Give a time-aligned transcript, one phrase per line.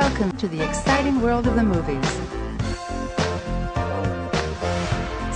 [0.00, 2.08] Welcome to the exciting world of the movies.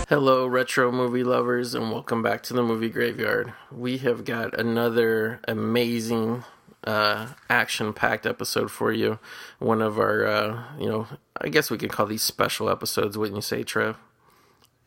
[0.09, 3.53] Hello, retro movie lovers, and welcome back to the movie graveyard.
[3.73, 6.45] We have got another amazing,
[6.85, 9.19] uh, action-packed episode for you.
[9.59, 11.09] One of our, uh, you know,
[11.41, 13.19] I guess we could call these special episodes.
[13.19, 13.97] Wouldn't you say, Trev?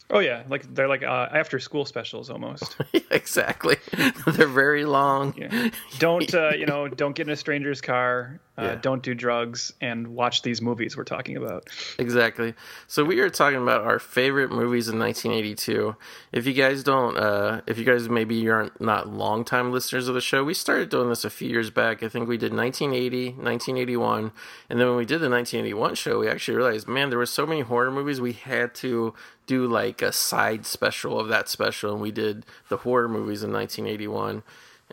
[0.10, 2.78] Oh yeah, like they're like uh, after school specials almost.
[3.12, 3.76] exactly.
[4.28, 5.34] they're very long.
[5.36, 5.70] Yeah.
[5.98, 6.87] Don't uh, you know?
[6.87, 8.39] Don't get in a stranger's car.
[8.57, 8.75] Uh, yeah.
[8.75, 11.68] Don't do drugs and watch these movies we're talking about.
[12.00, 12.54] Exactly.
[12.87, 15.95] So we are talking about our favorite movies in 1982.
[16.31, 20.15] If you guys don't, uh, if you guys maybe you aren't not longtime listeners of
[20.15, 22.01] the show, we started doing this a few years back.
[22.01, 24.31] I think we did 1980, 1981,
[24.69, 27.45] and then when we did the 1981 show, we actually realized, man, there were so
[27.45, 29.14] many horror movies we had to
[29.47, 33.52] do like a side special of that special, and we did the horror movies in
[33.52, 34.44] 1981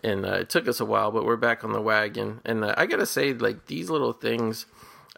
[0.02, 2.40] and uh, it took us a while, but we're back on the wagon.
[2.44, 4.66] And uh, I gotta say, like these little things,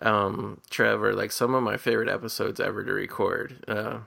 [0.03, 3.65] um, Trevor, like some of my favorite episodes ever to record.
[3.67, 3.99] Uh,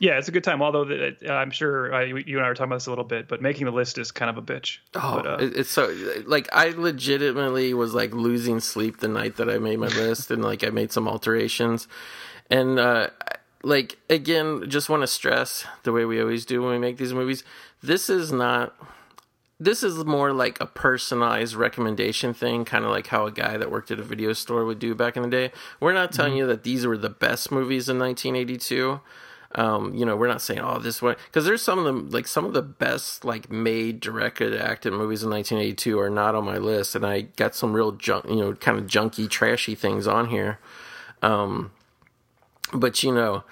[0.00, 0.62] yeah, it's a good time.
[0.62, 3.28] Although uh, I'm sure uh, you and I were talking about this a little bit,
[3.28, 4.78] but making the list is kind of a bitch.
[4.94, 5.94] Oh, but, uh, it's so
[6.26, 10.42] like I legitimately was like losing sleep the night that I made my list, and
[10.42, 11.86] like I made some alterations,
[12.48, 13.08] and uh,
[13.62, 17.12] like again, just want to stress the way we always do when we make these
[17.12, 17.44] movies
[17.82, 18.74] this is not
[19.60, 23.70] this is more like a personalized recommendation thing, kind of like how a guy that
[23.70, 25.52] worked at a video store would do back in the day.
[25.78, 26.38] We're not telling mm-hmm.
[26.38, 29.00] you that these were the best movies in 1982.
[29.56, 32.26] Um, you know, we're not saying, oh, this one, because there's some of them, like
[32.26, 36.56] some of the best, like made, directed, acted movies in 1982 are not on my
[36.56, 40.28] list, and I got some real junk, you know, kind of junky, trashy things on
[40.28, 40.58] here.
[41.20, 41.72] Um,
[42.72, 43.44] but you know,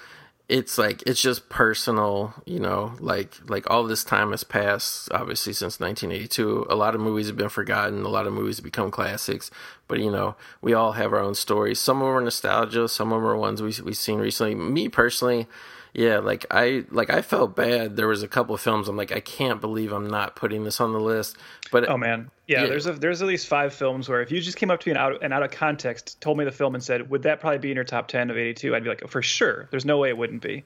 [0.49, 5.53] it's like it's just personal you know like like all this time has passed obviously
[5.53, 8.03] since 1982 a lot of movies have been forgotten.
[8.03, 9.51] A lot of movies have become classics.
[9.87, 11.79] But you know we all have our own stories.
[11.79, 12.89] Some of them are nostalgia.
[12.89, 14.55] Some of them are ones we, we've seen recently.
[14.55, 15.47] Me personally
[15.95, 17.97] yeah, like I like I felt bad.
[17.97, 20.81] There was a couple of films I'm like I can't believe I'm not putting this
[20.81, 21.37] on the list.
[21.73, 22.69] But oh man, yeah, yeah.
[22.69, 24.93] there's a, there's at least five films where if you just came up to me
[24.93, 27.59] and out and out of context told me the film and said would that probably
[27.59, 29.69] be in your top ten of '82, I'd be like for sure.
[29.71, 30.65] There's no way it wouldn't be.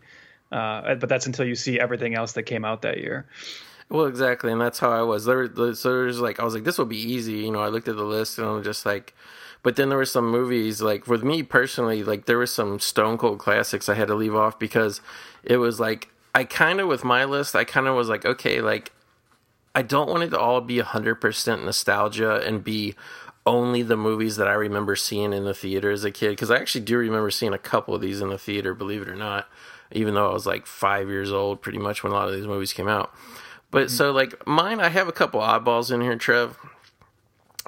[0.53, 3.26] Uh, but that's until you see everything else that came out that year.
[3.88, 5.25] Well, exactly, and that's how I was.
[5.25, 7.38] There, so there's like I was like, this will be easy.
[7.38, 9.14] You know, I looked at the list and I'm just like,
[9.64, 13.19] but then there were some movies like with me personally, like there were some Stone
[13.19, 15.00] Cold classics I had to leave off because
[15.43, 18.60] it was like I kind of with my list, I kind of was like, okay,
[18.60, 18.93] like
[19.75, 22.94] I don't want it to all be hundred percent nostalgia and be
[23.44, 26.59] only the movies that I remember seeing in the theater as a kid because I
[26.59, 29.49] actually do remember seeing a couple of these in the theater, believe it or not,
[29.91, 32.47] even though I was like five years old pretty much when a lot of these
[32.47, 33.12] movies came out.
[33.71, 33.97] But mm-hmm.
[33.97, 36.56] so like mine, I have a couple oddballs in here, Trev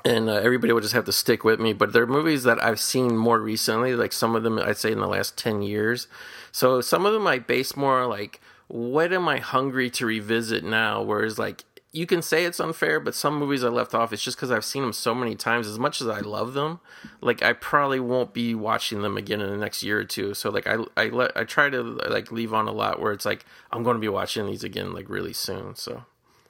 [0.04, 1.72] and uh, everybody will just have to stick with me.
[1.72, 5.00] But they're movies that I've seen more recently, like some of them I'd say in
[5.00, 6.08] the last 10 years.
[6.52, 11.02] So some of them I base more like, what am I hungry to revisit now?
[11.02, 11.64] Whereas, like,
[11.94, 14.64] you can say it's unfair, but some movies I left off, it's just because I've
[14.64, 15.68] seen them so many times.
[15.68, 16.80] As much as I love them,
[17.20, 20.34] like, I probably won't be watching them again in the next year or two.
[20.34, 23.24] So, like, I, I, let, I try to, like, leave on a lot where it's
[23.24, 25.76] like, I'm going to be watching these again, like, really soon.
[25.76, 26.02] So.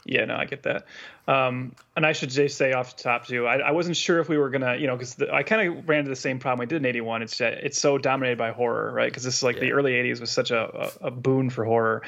[0.04, 0.84] Yeah, no, I get that.
[1.26, 4.28] Um, and I should just say off the top too, I, I wasn't sure if
[4.28, 6.66] we were gonna, you know, because I kind of ran into the same problem I
[6.66, 7.22] did in '81.
[7.22, 9.10] It's it's so dominated by horror, right?
[9.10, 9.62] Because this is like yeah.
[9.62, 12.02] the early '80s was such a, a, a, boon for horror,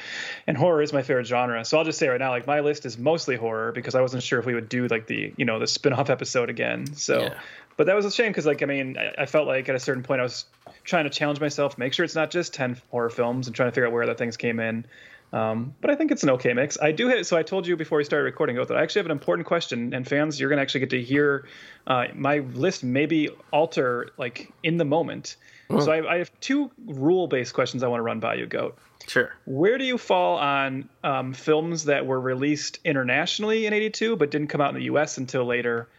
[0.45, 1.65] and horror is my favorite genre.
[1.65, 4.21] So I'll just say right now, like my list is mostly horror because I wasn't
[4.21, 6.93] sure if we would do like the, you know, the spin-off episode again.
[6.93, 7.39] So, yeah.
[7.75, 9.79] but that was a shame because like I mean, I, I felt like at a
[9.79, 10.45] certain point I was
[10.83, 13.71] trying to challenge myself, make sure it's not just ten horror films, and trying to
[13.71, 14.85] figure out where other things came in.
[15.33, 16.79] Um, but I think it's an okay mix.
[16.79, 17.25] I do hit.
[17.27, 19.93] So I told you before we started recording that I actually have an important question,
[19.93, 21.47] and fans, you're going to actually get to hear
[21.85, 25.35] uh, my list maybe alter like in the moment.
[25.69, 25.83] Mm.
[25.83, 28.77] So I, I, have two rule-based questions I want to run by you, Goat.
[29.05, 29.33] Sure.
[29.45, 34.47] Where do you fall on um, films that were released internationally in '82 but didn't
[34.47, 35.17] come out in the U.S.
[35.17, 35.89] until later?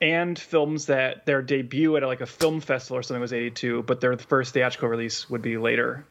[0.00, 4.00] And films that their debut at like a film festival or something was '82, but
[4.00, 6.04] their first theatrical release would be later.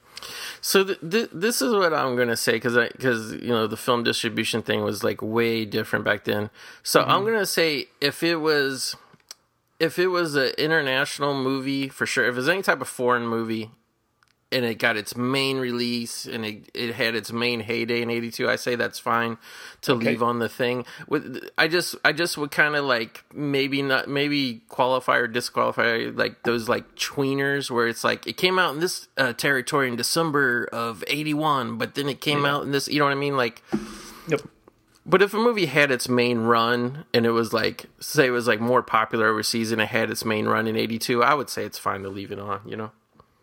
[0.61, 4.03] So th- th- this is what I'm gonna say because because you know the film
[4.03, 6.49] distribution thing was like way different back then.
[6.83, 7.11] So mm-hmm.
[7.11, 8.95] I'm gonna say if it was
[9.79, 13.27] if it was an international movie for sure, if it was any type of foreign
[13.27, 13.71] movie,
[14.51, 18.49] and it got its main release and it, it had its main heyday in 82
[18.49, 19.37] i say that's fine
[19.81, 20.07] to okay.
[20.07, 24.07] leave on the thing with i just i just would kind of like maybe not
[24.07, 28.79] maybe qualify or disqualify like those like tweeners where it's like it came out in
[28.79, 32.55] this uh, territory in december of 81 but then it came yeah.
[32.55, 33.61] out in this you know what i mean like
[34.27, 34.41] yep
[35.09, 38.45] but if a movie had its main run and it was like, say, it was
[38.45, 41.63] like more popular overseas and it had its main run in '82, I would say
[41.63, 42.59] it's fine to leave it on.
[42.65, 42.91] You know.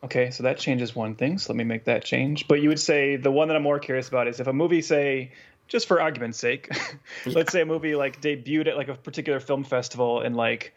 [0.04, 1.38] Okay, so that changes one thing.
[1.38, 2.46] So let me make that change.
[2.46, 4.82] But you would say the one that I'm more curious about is if a movie,
[4.82, 5.32] say,
[5.66, 6.68] just for argument's sake,
[7.26, 10.74] let's say a movie like debuted at like a particular film festival in like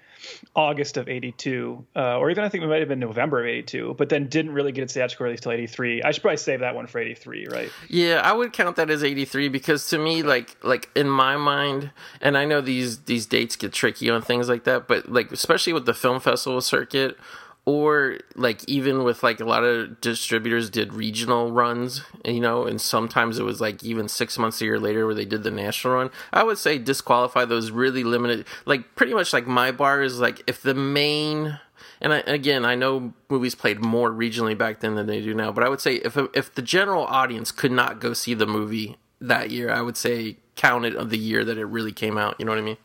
[0.56, 3.96] August of 82, uh, or even I think it might have been November of 82,
[3.98, 6.04] but then didn't really get its theatrical release till 83.
[6.04, 7.70] I should probably save that one for 83, right?
[7.90, 11.92] Yeah, I would count that as 83 because to me, like, like in my mind,
[12.22, 15.74] and I know these these dates get tricky on things like that, but like especially
[15.74, 17.18] with the film festival circuit
[17.68, 22.80] or like even with like a lot of distributors did regional runs you know and
[22.80, 25.94] sometimes it was like even six months a year later where they did the national
[25.94, 26.10] run.
[26.32, 30.42] I would say disqualify those really limited like pretty much like my bar is like
[30.48, 31.60] if the main
[32.00, 35.52] and I, again i know movies played more regionally back then than they do now
[35.52, 38.96] but i would say if if the general audience could not go see the movie
[39.20, 42.36] that year i would say count it of the year that it really came out.
[42.40, 42.78] You know what i mean?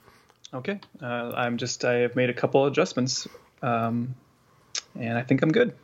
[0.52, 0.80] Okay.
[1.00, 3.28] Uh, i'm just i have made a couple adjustments.
[3.62, 4.16] Um,
[4.94, 5.74] and I think I'm good.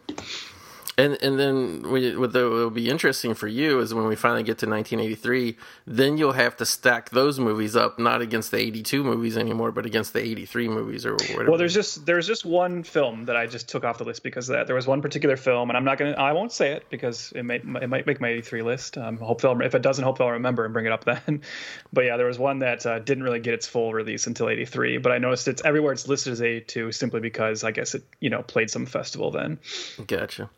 [0.98, 4.68] And and then what will be interesting for you is when we finally get to
[4.68, 5.56] 1983,
[5.86, 9.86] then you'll have to stack those movies up not against the 82 movies anymore, but
[9.86, 11.50] against the 83 movies or whatever.
[11.50, 14.48] Well, there's just there's just one film that I just took off the list because
[14.48, 14.66] of that.
[14.66, 17.44] There was one particular film, and I'm not gonna I won't say it because it
[17.44, 18.98] might it might make my 83 list.
[18.98, 21.42] Um, hope they'll if it doesn't, hope they'll remember and bring it up then.
[21.92, 24.98] but yeah, there was one that uh, didn't really get its full release until 83,
[24.98, 28.30] but I noticed it's everywhere it's listed as 82 simply because I guess it you
[28.30, 29.60] know played some festival then.
[30.04, 30.50] Gotcha.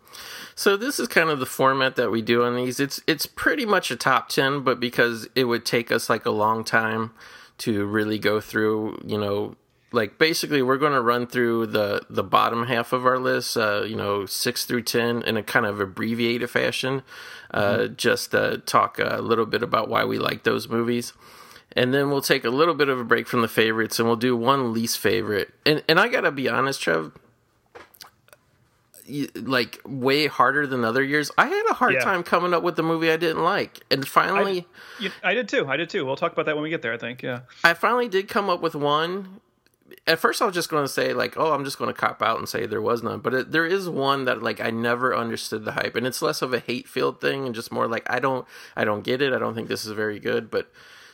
[0.54, 2.80] So this is kind of the format that we do on these.
[2.80, 6.30] It's it's pretty much a top 10, but because it would take us like a
[6.30, 7.12] long time
[7.58, 9.56] to really go through, you know,
[9.92, 13.82] like basically we're going to run through the the bottom half of our list, uh,
[13.82, 17.02] you know, 6 through 10 in a kind of abbreviated fashion.
[17.52, 17.94] Uh, mm-hmm.
[17.96, 21.12] just uh, talk a little bit about why we like those movies
[21.72, 24.16] and then we'll take a little bit of a break from the favorites and we'll
[24.16, 25.52] do one least favorite.
[25.64, 27.12] And and I gotta be honest, Trev,
[29.34, 31.30] like way harder than other years.
[31.36, 32.00] I had a hard yeah.
[32.00, 34.66] time coming up with the movie I didn't like, and finally,
[35.00, 35.66] I, I, did too.
[35.66, 36.04] I did too.
[36.04, 36.92] We'll talk about that when we get there.
[36.92, 37.22] I think.
[37.22, 37.40] Yeah.
[37.64, 39.40] I finally did come up with one.
[40.06, 42.22] At first, I was just going to say like, "Oh, I'm just going to cop
[42.22, 45.14] out and say there was none," but it, there is one that like I never
[45.16, 48.08] understood the hype, and it's less of a hate field thing and just more like
[48.08, 48.46] I don't,
[48.76, 49.32] I don't get it.
[49.32, 50.70] I don't think this is very good, but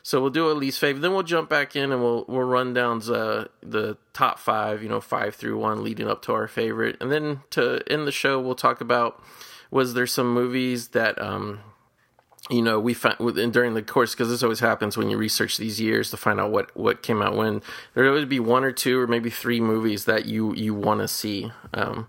[0.06, 1.00] so we'll do a least favorite.
[1.00, 4.88] Then we'll jump back in and we'll we'll run down uh, the top five, you
[4.88, 6.96] know, five through one, leading up to our favorite.
[7.00, 9.20] And then to end the show, we'll talk about
[9.68, 11.58] was there some movies that um,
[12.48, 13.18] you know we found
[13.52, 16.52] during the course because this always happens when you research these years to find out
[16.52, 17.60] what what came out when
[17.94, 21.08] there would be one or two or maybe three movies that you you want to
[21.08, 21.50] see.
[21.74, 22.06] Um,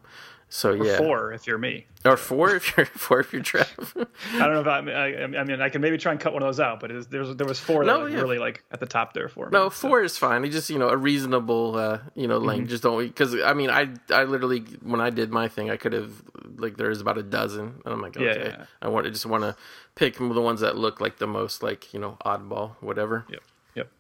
[0.50, 3.94] so or yeah, four if you're me, or four if you're four if you're Trev.
[4.34, 5.44] I don't know if I, I, I.
[5.44, 7.36] mean, I can maybe try and cut one of those out, but was, there was
[7.36, 8.22] there was four no, that yeah.
[8.22, 9.52] really like at the top there for me.
[9.52, 10.06] No, four so.
[10.06, 10.46] is fine.
[10.46, 12.62] It's just you know a reasonable uh, you know length.
[12.62, 12.70] Mm-hmm.
[12.70, 15.92] Just don't because I mean I I literally when I did my thing I could
[15.92, 16.14] have
[16.56, 18.66] like there's about a dozen and I'm like okay yeah, yeah.
[18.82, 19.56] I want to just want to
[19.96, 23.26] pick the ones that look like the most like you know oddball whatever.
[23.30, 23.42] Yep.
[23.76, 23.92] Yep.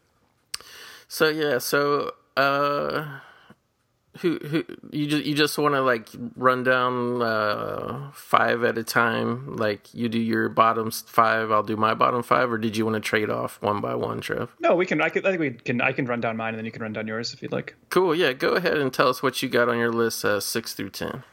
[1.09, 2.13] So yeah so.
[2.38, 3.19] uh
[4.17, 8.83] who who you just you just want to like run down uh, five at a
[8.83, 12.85] time like you do your bottom five i'll do my bottom five or did you
[12.85, 14.49] want to trade off one by one trev?
[14.59, 16.57] No we can i can i think we can i can run down mine and
[16.59, 17.75] then you can run down yours if you'd like.
[17.89, 20.73] Cool yeah go ahead and tell us what you got on your list uh, six
[20.73, 21.23] through ten.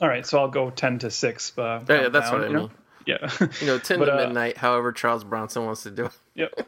[0.00, 2.52] All right so i'll go 10 to 6 uh, yeah, yeah that's down, what i
[2.52, 2.70] mean know?
[3.06, 3.30] yeah.
[3.60, 6.12] You know 10 but, to uh, midnight however charles bronson wants to do it.
[6.34, 6.66] Yep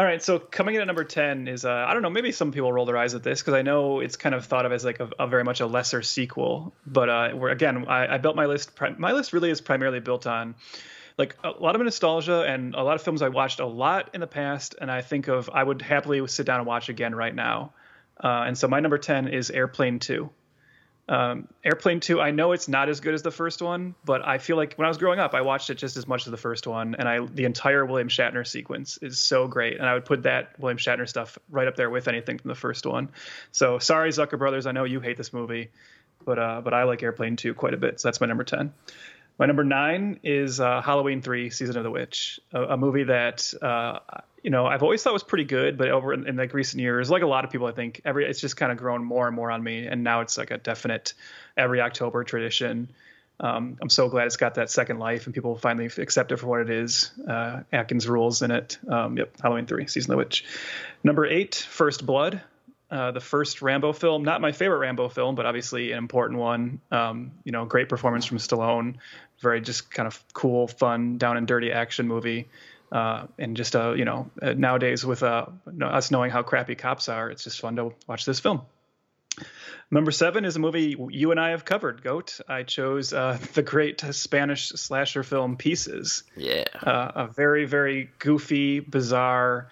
[0.00, 2.52] all right, so coming in at number ten is uh, I don't know maybe some
[2.52, 4.82] people roll their eyes at this because I know it's kind of thought of as
[4.82, 8.46] like a, a very much a lesser sequel, but uh, again I, I, built my
[8.46, 8.70] list.
[8.96, 10.54] My list really is primarily built on
[11.18, 14.22] like a lot of nostalgia and a lot of films I watched a lot in
[14.22, 17.34] the past, and I think of I would happily sit down and watch again right
[17.34, 17.74] now.
[18.18, 20.30] Uh, and so my number ten is Airplane Two.
[21.10, 24.38] Um, Airplane 2, I know it's not as good as the first one, but I
[24.38, 26.36] feel like when I was growing up, I watched it just as much as the
[26.36, 30.04] first one, and I the entire William Shatner sequence is so great, and I would
[30.04, 33.08] put that William Shatner stuff right up there with anything from the first one.
[33.50, 35.70] So sorry, Zucker Brothers, I know you hate this movie,
[36.24, 38.72] but uh, but I like Airplane 2 quite a bit, so that's my number 10.
[39.40, 43.54] My number nine is uh, Halloween 3: Season of the Witch, a, a movie that
[43.62, 44.00] uh,
[44.42, 47.08] you know, I've always thought was pretty good, but over in, in, like recent years,
[47.08, 49.34] like a lot of people, I think every it's just kind of grown more and
[49.34, 51.14] more on me, and now it's like a definite
[51.56, 52.90] every October tradition.
[53.40, 56.46] Um, I'm so glad it's got that second life, and people finally accept it for
[56.46, 57.10] what it is.
[57.26, 58.76] Uh, Atkins rules in it.
[58.86, 60.44] Um, yep, Halloween three, season of the witch.
[61.02, 62.42] Number eight, First Blood,
[62.90, 64.24] uh, the first Rambo film.
[64.24, 66.80] Not my favorite Rambo film, but obviously an important one.
[66.90, 68.96] Um, you know, great performance from Stallone.
[69.40, 72.48] Very just kind of cool, fun, down and dirty action movie.
[72.90, 75.46] Uh, and just uh, you know, uh, nowadays with uh,
[75.80, 78.62] us knowing how crappy cops are, it's just fun to watch this film.
[79.92, 82.02] Number seven is a movie you and I have covered.
[82.02, 82.40] Goat.
[82.48, 86.24] I chose uh, the great Spanish slasher film Pieces.
[86.36, 86.64] Yeah.
[86.82, 89.68] Uh, a very very goofy, bizarre,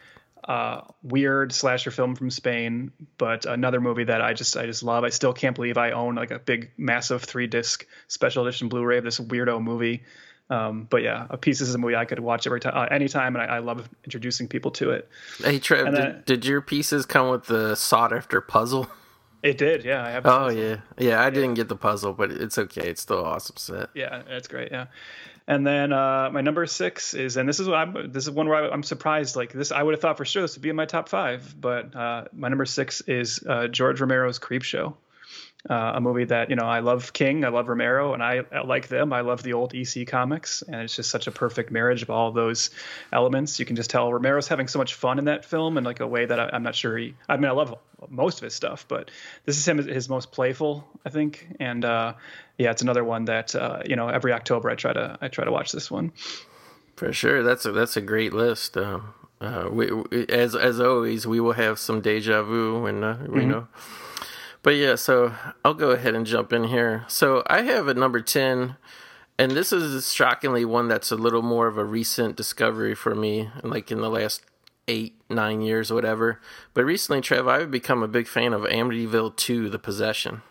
[0.49, 5.05] uh, weird slasher film from Spain, but another movie that I just I just love.
[5.05, 8.97] I still can't believe I own like a big massive three disc special edition Blu-ray
[8.97, 10.05] of this weirdo movie.
[10.49, 13.37] Um, but yeah, a Pieces is a movie I could watch every time, uh, anytime,
[13.37, 15.07] and I, I, love introducing people to it.
[15.45, 18.89] Hey Trev, did, did, your pieces come with the sought after puzzle?
[19.43, 20.05] It did, yeah.
[20.05, 21.23] I have oh yeah, yeah.
[21.23, 22.89] I didn't get the puzzle, but it's okay.
[22.89, 23.91] It's still awesome set.
[23.95, 24.73] Yeah, it's great.
[24.73, 24.87] Yeah,
[25.47, 28.49] and then uh, my number six is, and this is what I'm, this is one
[28.49, 29.37] where I, am surprised.
[29.37, 31.55] Like this, I would have thought for sure this would be in my top five,
[31.59, 34.95] but uh, my number six is uh, George Romero's Creepshow
[35.69, 38.61] uh, a movie that you know I love King, I love Romero, and I, I,
[38.61, 39.13] like them.
[39.13, 42.29] I love the old EC comics, and it's just such a perfect marriage of all
[42.29, 42.71] of those
[43.13, 43.59] elements.
[43.59, 46.07] You can just tell Romero's having so much fun in that film in like a
[46.07, 47.15] way that I, am not sure he.
[47.29, 47.75] I mean, I love
[48.09, 49.11] most of his stuff, but
[49.47, 51.49] this is him his most playful, I think.
[51.59, 52.15] And uh,
[52.57, 55.45] yeah, it's another one that uh, you know every October I try to I try
[55.45, 56.13] to watch this one.
[56.95, 58.77] For sure, that's a that's a great list.
[58.77, 59.91] Um, uh, we,
[60.29, 63.51] as as always, we will have some deja vu, and uh, we mm-hmm.
[63.51, 63.69] know
[64.63, 65.35] but yeah, so
[65.65, 67.05] I'll go ahead and jump in here.
[67.09, 68.77] So I have at number 10,
[69.39, 73.51] and this is shockingly one that's a little more of a recent discovery for me,
[73.63, 74.43] like in the last
[74.89, 76.41] eight, nine years or whatever.
[76.75, 80.43] But recently, Trev, I've become a big fan of Amityville 2 The Possession.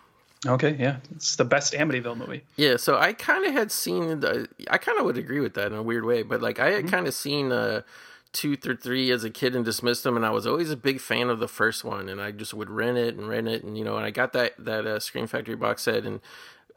[0.46, 2.44] Okay, yeah, it's the best Amityville movie.
[2.56, 5.72] Yeah, so I kind of had seen, the, I kind of would agree with that
[5.72, 6.94] in a weird way, but like I had mm-hmm.
[6.94, 7.82] kind of seen uh,
[8.32, 11.00] two through three as a kid and dismissed them and i was always a big
[11.00, 13.76] fan of the first one and i just would rent it and rent it and
[13.78, 16.20] you know and i got that that uh, scream factory box set and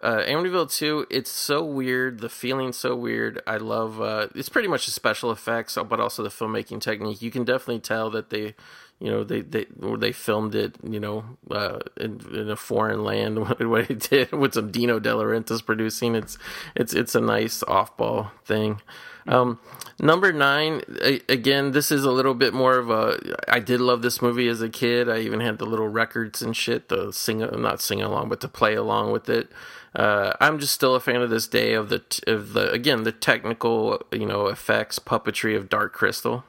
[0.01, 2.21] uh, Amityville 2, it's so weird.
[2.21, 3.41] The feeling's so weird.
[3.45, 4.01] I love.
[4.01, 7.21] Uh, it's pretty much the special effects, but also the filmmaking technique.
[7.21, 8.55] You can definitely tell that they,
[8.99, 9.67] you know, they they
[9.99, 13.37] they filmed it, you know, uh, in, in, a foreign land.
[13.59, 16.15] What they did with some Dino De Laurentiis producing.
[16.15, 16.39] It's
[16.75, 18.81] it's it's a nice off ball thing.
[19.27, 19.59] Um,
[19.99, 20.81] number nine,
[21.29, 23.19] again, this is a little bit more of a.
[23.47, 25.09] I did love this movie as a kid.
[25.09, 28.47] I even had the little records and shit to sing, not sing along, but to
[28.47, 29.49] play along with it.
[29.95, 33.11] Uh, I'm just still a fan of this day of the of the again the
[33.11, 36.45] technical you know effects puppetry of Dark Crystal.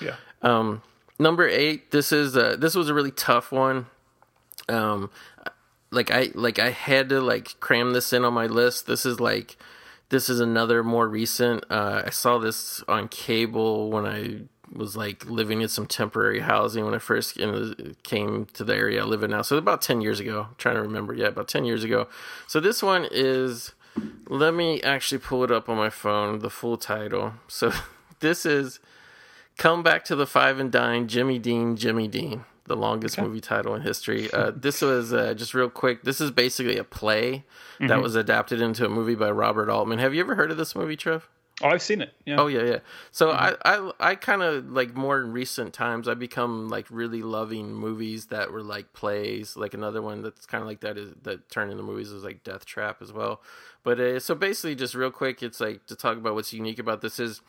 [0.00, 0.16] Yeah.
[0.42, 0.82] Um,
[1.18, 1.90] number eight.
[1.90, 3.86] This is a, this was a really tough one.
[4.68, 5.10] Um,
[5.90, 8.86] like I like I had to like cram this in on my list.
[8.86, 9.56] This is like
[10.10, 11.64] this is another more recent.
[11.70, 16.84] Uh, I saw this on cable when I was like living in some temporary housing
[16.84, 17.38] when I first
[18.02, 19.42] came to the area I live in now.
[19.42, 20.46] So about 10 years ago.
[20.48, 21.14] I'm trying to remember.
[21.14, 22.08] Yeah, about 10 years ago.
[22.46, 23.72] So this one is,
[24.28, 27.34] let me actually pull it up on my phone, the full title.
[27.46, 27.72] So
[28.20, 28.80] this is
[29.56, 33.26] Come Back to the Five and Dime, Jimmy Dean, Jimmy Dean the longest okay.
[33.26, 34.28] movie title in history.
[34.38, 36.04] Uh, this was uh, just real quick.
[36.04, 37.44] This is basically a play
[37.74, 37.88] mm-hmm.
[37.88, 39.98] that was adapted into a movie by Robert Altman.
[39.98, 41.28] Have you ever heard of this movie, Trev?
[41.60, 42.12] Oh, I've seen it.
[42.24, 42.36] Yeah.
[42.38, 42.78] Oh yeah, yeah.
[43.10, 43.54] So mm-hmm.
[43.64, 46.08] I, I, I kind of like more in recent times.
[46.08, 49.56] I become like really loving movies that were like plays.
[49.56, 52.44] Like another one that's kind of like that is that turned into movies is like
[52.44, 53.40] Death Trap as well.
[53.82, 57.00] But uh, so basically, just real quick, it's like to talk about what's unique about
[57.00, 57.40] this is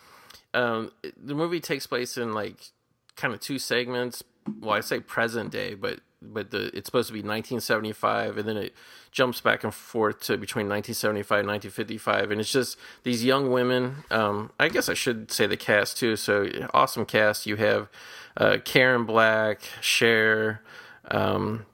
[0.53, 2.71] um, the movie takes place in like
[3.15, 4.23] kind of two segments.
[4.59, 8.57] Well, I say present day, but but the it's supposed to be 1975, and then
[8.57, 8.75] it
[9.11, 14.03] jumps back and forth to between 1975 and 1955, and it's just these young women.
[14.11, 16.15] Um, I guess I should say the cast too.
[16.15, 17.45] So awesome cast.
[17.45, 17.89] You have
[18.37, 20.61] uh, Karen Black, Cher,
[21.09, 21.65] um,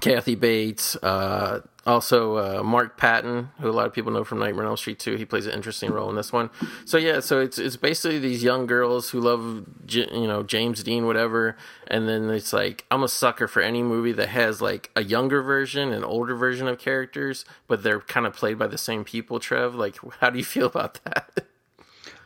[0.00, 0.96] Kathy Bates.
[0.96, 4.76] Uh, also, uh, Mark Patton, who a lot of people know from Nightmare on Elm
[4.76, 6.50] Street too, he plays an interesting role in this one.
[6.84, 11.06] So yeah, so it's it's basically these young girls who love you know James Dean,
[11.06, 15.04] whatever, and then it's like I'm a sucker for any movie that has like a
[15.04, 19.04] younger version, an older version of characters, but they're kind of played by the same
[19.04, 19.38] people.
[19.38, 21.45] Trev, like, how do you feel about that?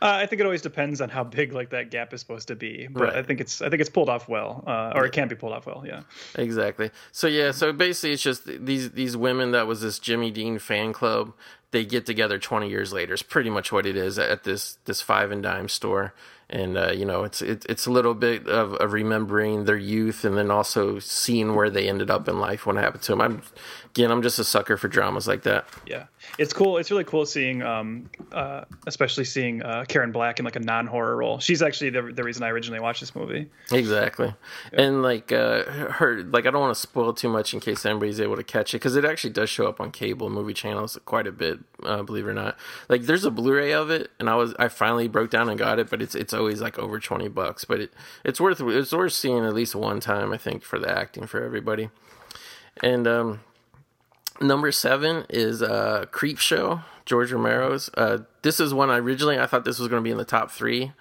[0.01, 2.55] Uh, I think it always depends on how big like that gap is supposed to
[2.55, 3.15] be, but right.
[3.17, 5.53] I think it's I think it's pulled off well, uh, or it can be pulled
[5.53, 5.83] off well.
[5.85, 6.01] Yeah,
[6.33, 6.89] exactly.
[7.11, 10.91] So yeah, so basically it's just these these women that was this Jimmy Dean fan
[10.91, 11.33] club.
[11.69, 13.13] They get together 20 years later.
[13.13, 16.15] It's pretty much what it is at this this five and dime store,
[16.51, 20.25] and uh, you know it's it, it's a little bit of, of remembering their youth,
[20.25, 23.21] and then also seeing where they ended up in life, what happened to them.
[23.21, 23.41] I'm
[23.91, 25.67] again, I'm just a sucker for dramas like that.
[25.85, 26.05] Yeah,
[26.37, 26.77] it's cool.
[26.77, 31.17] It's really cool seeing, um, uh, especially seeing uh, Karen Black in like a non-horror
[31.17, 31.39] role.
[31.39, 33.49] She's actually the the reason I originally watched this movie.
[33.71, 34.33] Exactly,
[34.73, 34.81] yeah.
[34.81, 38.19] and like uh, her, like I don't want to spoil too much in case anybody's
[38.19, 41.27] able to catch it because it actually does show up on cable movie channels quite
[41.27, 42.57] a bit, uh, believe it or not.
[42.89, 45.79] Like there's a Blu-ray of it, and I was I finally broke down and got
[45.79, 47.93] it, but it's it's always like over twenty bucks, but it
[48.25, 50.33] it's worth it's worth seeing at least one time.
[50.33, 51.89] I think for the acting for everybody.
[52.81, 53.41] And um,
[54.41, 57.89] number seven is uh, Creep Show, George Romero's.
[57.95, 60.25] Uh, this is one I originally I thought this was going to be in the
[60.25, 60.91] top three.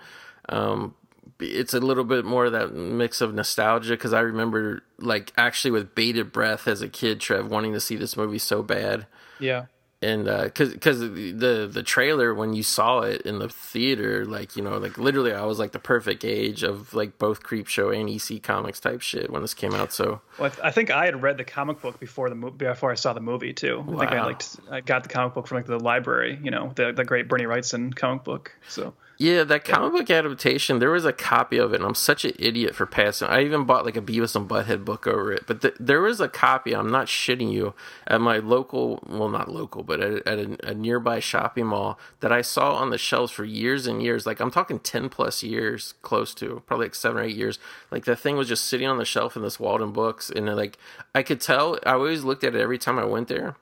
[0.49, 0.95] Um,
[1.41, 5.71] it's a little bit more of that mix of nostalgia because I remember like actually
[5.71, 9.07] with bated breath as a kid, Trev, wanting to see this movie so bad.
[9.39, 9.67] Yeah
[10.03, 14.57] and because uh, because the the trailer when you saw it in the theater like
[14.57, 17.91] you know like literally i was like the perfect age of like both creep show
[17.91, 20.21] and ec comics type shit when this came out so.
[20.39, 23.13] Well, i think i had read the comic book before the movie before i saw
[23.13, 23.81] the movie too.
[23.81, 23.99] Wow.
[23.99, 26.73] i think i like i got the comic book from like the library you know
[26.77, 31.05] the the great bernie wrightson comic book so yeah, that comic book adaptation, there was
[31.05, 33.29] a copy of it, and I'm such an idiot for passing.
[33.29, 36.23] I even bought like a Beavis and Butthead book over it, but th- there was
[36.23, 36.75] a copy.
[36.75, 37.75] I'm not shitting you
[38.07, 42.33] at my local, well, not local, but at, at a, a, nearby shopping mall that
[42.33, 44.25] I saw on the shelves for years and years.
[44.25, 47.59] Like I'm talking ten plus years, close to probably like seven or eight years.
[47.91, 50.57] Like that thing was just sitting on the shelf in this Walden Books, and uh,
[50.57, 50.79] like
[51.15, 51.79] I could tell.
[51.85, 53.57] I always looked at it every time I went there,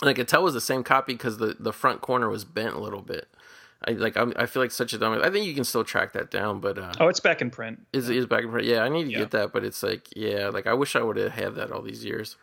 [0.00, 2.46] and I could tell it was the same copy because the the front corner was
[2.46, 3.28] bent a little bit.
[3.86, 5.20] I like I'm, i feel like such a dumb.
[5.22, 7.86] I think you can still track that down, but uh, oh, it's back in print.
[7.92, 8.66] Is it is back in print?
[8.66, 9.18] Yeah, I need to yeah.
[9.20, 11.82] get that, but it's like yeah, like I wish I would have had that all
[11.82, 12.36] these years.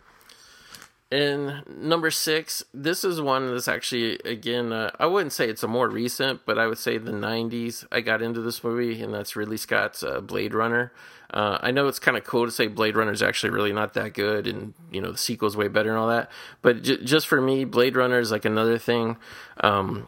[1.10, 5.68] And number six, this is one that's actually again uh, I wouldn't say it's a
[5.68, 7.86] more recent, but I would say the '90s.
[7.92, 10.92] I got into this movie, and that's Ridley Scott's uh, Blade Runner.
[11.30, 13.94] Uh, I know it's kind of cool to say Blade Runner is actually really not
[13.94, 16.32] that good, and you know the sequel's way better and all that.
[16.62, 19.18] But j- just for me, Blade Runner is like another thing.
[19.62, 20.08] Um,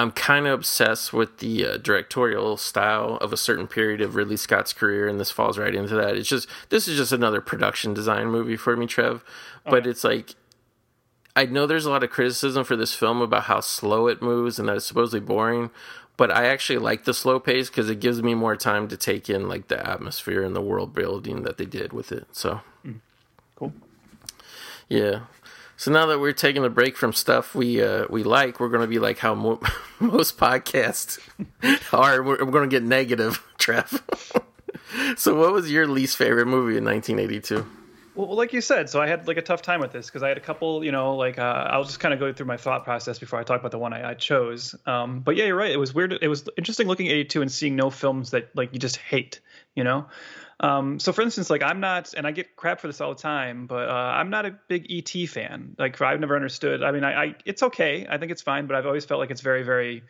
[0.00, 4.36] I'm kind of obsessed with the uh, directorial style of a certain period of Ridley
[4.36, 6.16] Scott's career, and this falls right into that.
[6.16, 9.22] It's just this is just another production design movie for me, Trev.
[9.64, 10.34] But it's like
[11.36, 14.58] I know there's a lot of criticism for this film about how slow it moves
[14.58, 15.70] and that it's supposedly boring,
[16.16, 19.28] but I actually like the slow pace because it gives me more time to take
[19.28, 22.26] in like the atmosphere and the world building that they did with it.
[22.32, 23.00] So, mm.
[23.54, 23.74] cool.
[24.88, 25.20] Yeah.
[25.80, 28.82] So now that we're taking a break from stuff we uh, we like, we're going
[28.82, 29.62] to be like how mo-
[29.98, 31.18] most podcasts
[31.90, 32.22] are.
[32.22, 34.02] We're, we're going to get negative, Trev.
[35.16, 37.66] so, what was your least favorite movie in 1982?
[38.14, 40.28] Well, like you said, so I had like a tough time with this because I
[40.28, 42.84] had a couple, you know, like uh, I'll just kind of go through my thought
[42.84, 44.74] process before I talk about the one I, I chose.
[44.84, 45.70] Um, but yeah, you're right.
[45.70, 46.12] It was weird.
[46.20, 49.40] It was interesting looking at 82 and seeing no films that like you just hate,
[49.74, 50.08] you know.
[50.60, 53.20] Um, so for instance, like I'm not, and I get crap for this all the
[53.20, 55.74] time, but uh, I'm not a big ET fan.
[55.78, 56.82] Like I've never understood.
[56.82, 58.06] I mean, I, I, it's okay.
[58.08, 60.02] I think it's fine, but I've always felt like it's very, very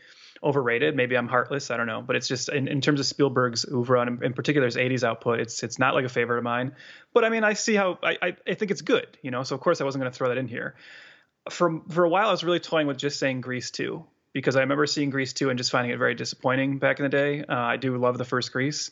[0.43, 0.97] overrated.
[0.97, 1.71] Maybe I'm heartless.
[1.71, 2.03] I don't know.
[2.03, 5.39] But it's just in, in terms of Spielberg's oeuvre and in particular his 80s output,
[5.39, 6.73] it's it's not like a favorite of mine.
[7.15, 9.07] But I mean, I see how I, I, I think it's good.
[9.23, 10.75] You know, so of course I wasn't going to throw that in here.
[11.49, 14.61] For for a while, I was really toying with just saying Grease 2 because I
[14.61, 17.45] remember seeing Grease 2 and just finding it very disappointing back in the day.
[17.45, 18.91] Uh, I do love the first Grease.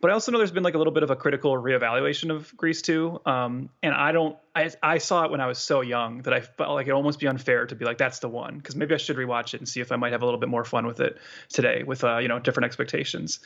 [0.00, 2.56] But I also know there's been like a little bit of a critical reevaluation of
[2.56, 3.20] Grease 2.
[3.26, 6.40] Um, and I don't, I, I saw it when I was so young that I
[6.40, 8.60] felt like it almost be unfair to be like, that's the one.
[8.60, 10.48] Cause maybe I should rewatch it and see if I might have a little bit
[10.48, 13.40] more fun with it today with, uh, you know, different expectations.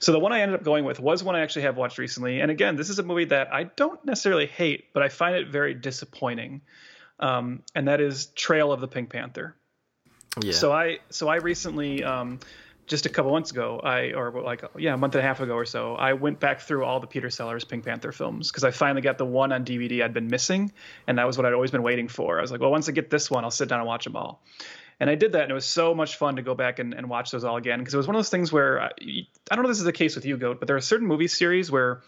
[0.00, 2.40] So the one I ended up going with was one I actually have watched recently.
[2.40, 5.48] And again, this is a movie that I don't necessarily hate, but I find it
[5.48, 6.62] very disappointing.
[7.20, 9.54] Um, and that is Trail of the Pink Panther.
[10.40, 10.52] Yeah.
[10.52, 12.40] So I, so I recently, um,
[12.86, 15.54] just a couple months ago, I or like yeah, a month and a half ago
[15.54, 18.70] or so, I went back through all the Peter Sellers Pink Panther films because I
[18.70, 20.72] finally got the one on DVD I'd been missing,
[21.06, 22.38] and that was what I'd always been waiting for.
[22.38, 24.16] I was like, well, once I get this one, I'll sit down and watch them
[24.16, 24.42] all.
[25.00, 27.08] And I did that, and it was so much fun to go back and, and
[27.08, 29.54] watch those all again because it was one of those things where uh, I, I
[29.54, 31.28] don't know if this is the case with you, Goat, but there are certain movie
[31.28, 32.02] series where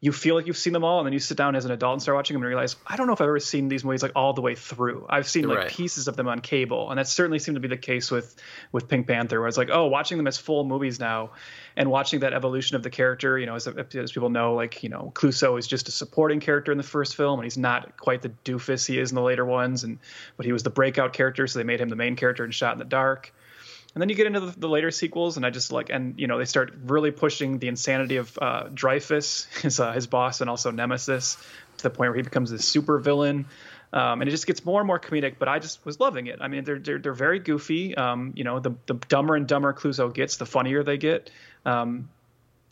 [0.00, 1.94] you feel like you've seen them all, and then you sit down as an adult
[1.94, 4.00] and start watching them and realize, I don't know if I've ever seen these movies
[4.00, 5.04] like all the way through.
[5.08, 5.68] I've seen like right.
[5.68, 8.36] pieces of them on cable, and that certainly seemed to be the case with
[8.70, 11.30] with Pink Panther, where it's like, oh, watching them as full movies now,
[11.76, 13.36] and watching that evolution of the character.
[13.40, 16.70] You know, as, as people know, like you know, Clouseau is just a supporting character
[16.70, 19.44] in the first film, and he's not quite the doofus he is in the later
[19.44, 19.98] ones, and
[20.36, 22.72] but he was the breakout character, so they made him the main character in Shot
[22.72, 23.34] in the Dark.
[23.98, 26.28] And then you get into the, the, later sequels, and I just like, and you
[26.28, 30.48] know, they start really pushing the insanity of uh, Dreyfus, his uh, his boss, and
[30.48, 31.36] also Nemesis,
[31.78, 33.46] to the point where he becomes this super villain.
[33.92, 35.34] Um, and it just gets more and more comedic.
[35.40, 36.38] But I just was loving it.
[36.40, 37.96] I mean, they're they're, they're very goofy.
[37.96, 41.32] Um, you know, the the dumber and dumber Clouseau gets, the funnier they get.
[41.66, 42.08] Um,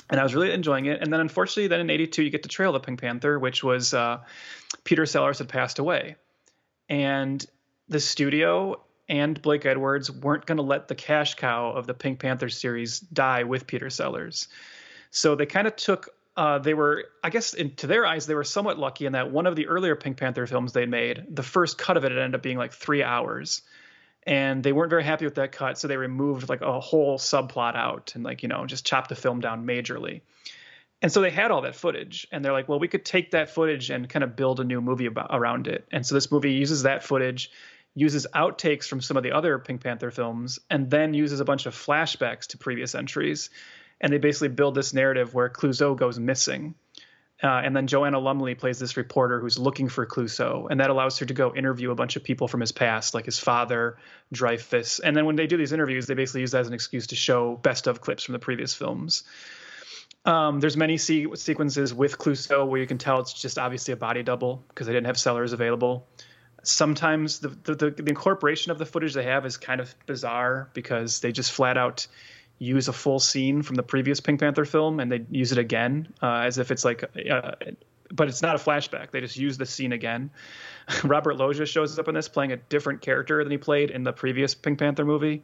[0.09, 1.03] and I was really enjoying it.
[1.03, 3.95] And then unfortunately, then in '82, you get to Trail the Pink Panther, which was
[3.95, 4.21] uh,
[4.85, 6.15] Peter Sellers had passed away,
[6.89, 7.45] and
[7.89, 12.19] the studio and Blake Edwards weren't going to let the cash cow of the Pink
[12.19, 14.49] Panther series die with Peter Sellers.
[15.11, 18.35] So they kind of took uh, they were, I guess, in, to their eyes, they
[18.35, 21.43] were somewhat lucky in that one of the earlier Pink Panther films they made, the
[21.43, 23.63] first cut of it, it ended up being like three hours.
[24.27, 27.77] and they weren't very happy with that cut, so they removed like a whole subplot
[27.77, 30.21] out and like you know just chopped the film down majorly.
[31.03, 33.51] And so they had all that footage, and they're like, well, we could take that
[33.51, 35.87] footage and kind of build a new movie about, around it.
[35.93, 37.51] And so this movie uses that footage,
[37.97, 41.67] uses outtakes from some of the other Pink Panther films, and then uses a bunch
[41.67, 43.51] of flashbacks to previous entries.
[44.01, 46.75] And they basically build this narrative where Clouseau goes missing.
[47.43, 51.19] Uh, and then Joanna Lumley plays this reporter who's looking for Clouseau, and that allows
[51.19, 53.97] her to go interview a bunch of people from his past, like his father,
[54.33, 55.01] Dreyfus.
[55.01, 57.17] And then when they do these interviews, they basically use that as an excuse to
[57.17, 59.25] show best of clips from the previous films.
[60.25, 63.97] Um, there's many se- sequences with Clouseau where you can tell it's just obviously a
[63.97, 66.09] body double because they didn't have Sellers available.
[66.69, 70.69] Sometimes the, the, the, the incorporation of the footage they have is kind of bizarre
[70.75, 72.07] because they just flat out
[72.59, 76.13] use a full scene from the previous Pink Panther film and they use it again
[76.23, 77.53] uh, as if it's like, uh,
[78.11, 79.11] but it's not a flashback.
[79.11, 80.31] They just use the scene again.
[81.05, 84.13] Robert Loggia shows up in this playing a different character than he played in the
[84.13, 85.43] previous Pink Panther movie.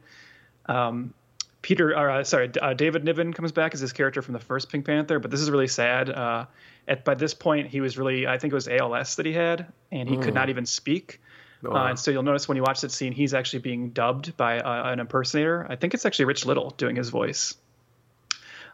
[0.65, 1.13] Um,
[1.63, 4.85] Peter, uh, sorry, uh, David Niven comes back as his character from the first Pink
[4.85, 6.09] Panther, but this is really sad.
[6.09, 6.45] Uh,
[6.89, 9.71] at by this point, he was really, I think it was ALS that he had,
[9.89, 10.21] and he mm.
[10.21, 11.21] could not even speak.
[11.65, 14.35] Oh, uh, and so you'll notice when you watch that scene, he's actually being dubbed
[14.35, 15.65] by uh, an impersonator.
[15.69, 17.55] I think it's actually Rich Little doing his voice.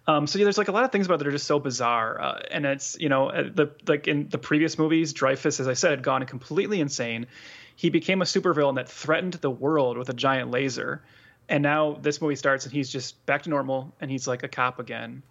[0.08, 1.60] Um, so yeah, there's like a lot of things about it that are just so
[1.60, 5.68] bizarre, uh, and it's you know uh, the like in the previous movies, Dreyfus, as
[5.68, 7.28] I said, had gone completely insane.
[7.76, 11.04] He became a supervillain that threatened the world with a giant laser,
[11.50, 14.48] and now this movie starts and he's just back to normal, and he's like a
[14.48, 15.24] cop again.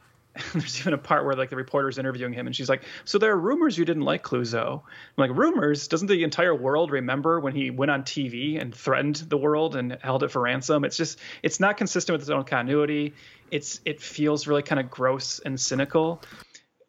[0.53, 3.33] there's even a part where like the reporter's interviewing him and she's like, "So there
[3.33, 5.89] are rumors you didn't like Clouseau." I'm like, "Rumors?
[5.89, 9.99] Doesn't the entire world remember when he went on TV and threatened the world and
[10.03, 13.15] held it for ransom?" It's just it's not consistent with its own continuity.
[13.51, 16.23] It's it feels really kind of gross and cynical.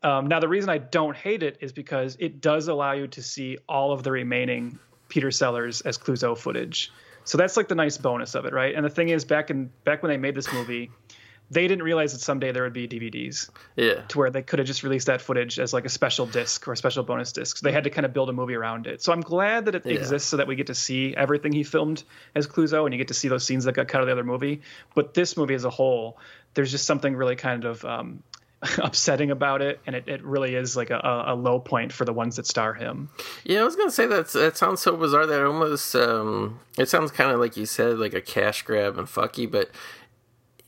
[0.04, 3.22] Um, now the reason I don't hate it is because it does allow you to
[3.22, 6.92] see all of the remaining Peter Sellers as Clouseau footage.
[7.30, 8.74] So that's like the nice bonus of it, right?
[8.74, 10.90] And the thing is, back in back when they made this movie
[11.52, 13.50] they didn't realize that someday there would be DVDs.
[13.76, 14.02] Yeah.
[14.10, 16.74] To where they could have just released that footage as like a special disc or
[16.74, 17.58] a special bonus disc.
[17.58, 19.02] So they had to kind of build a movie around it.
[19.02, 19.94] So I'm glad that it yeah.
[19.94, 22.04] exists so that we get to see everything he filmed
[22.36, 24.12] as Clouseau and you get to see those scenes that got cut out of the
[24.14, 24.62] other movie.
[24.94, 26.20] But this movie as a whole,
[26.54, 28.22] there's just something really kind of um,
[28.80, 32.12] upsetting about it, and it, it really is like a, a, low point for the
[32.12, 33.10] ones that star him.
[33.46, 37.12] Yeah, I was gonna say that that sounds so bizarre that almost um, it sounds
[37.12, 39.70] kind of like you said, like a cash grab and fucky, but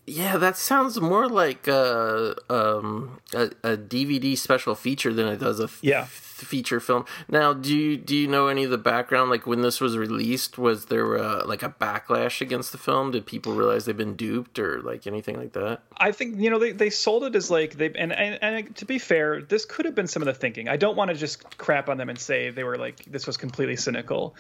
[0.08, 5.60] yeah, that sounds more like a, um, a, a DVD special feature than it does
[5.60, 6.08] a f- yeah.
[6.46, 7.06] Feature film.
[7.28, 9.30] Now, do you do you know any of the background?
[9.30, 13.12] Like when this was released, was there a, like a backlash against the film?
[13.12, 15.82] Did people realize they've been duped or like anything like that?
[15.98, 18.86] I think you know they, they sold it as like they and, and and to
[18.86, 20.68] be fair, this could have been some of the thinking.
[20.70, 23.38] I don't want to just crap on them and say they were like this was
[23.38, 24.36] completely cynical,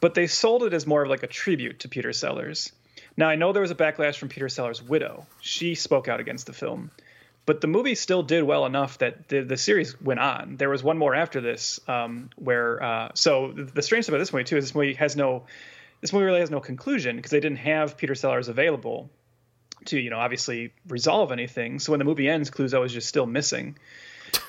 [0.00, 2.72] but they sold it as more of like a tribute to Peter Sellers
[3.16, 5.26] now, I know there was a backlash from Peter Sellers' widow.
[5.40, 6.90] She spoke out against the film.
[7.44, 10.56] But the movie still did well enough that the, the series went on.
[10.58, 14.20] There was one more after this, um, where uh, so the, the strange thing about
[14.20, 15.44] this movie too is this movie has no,
[16.00, 19.10] this movie really has no conclusion because they didn't have Peter Sellers available
[19.86, 21.80] to you know obviously resolve anything.
[21.80, 23.76] So when the movie ends, Clouseau is just still missing.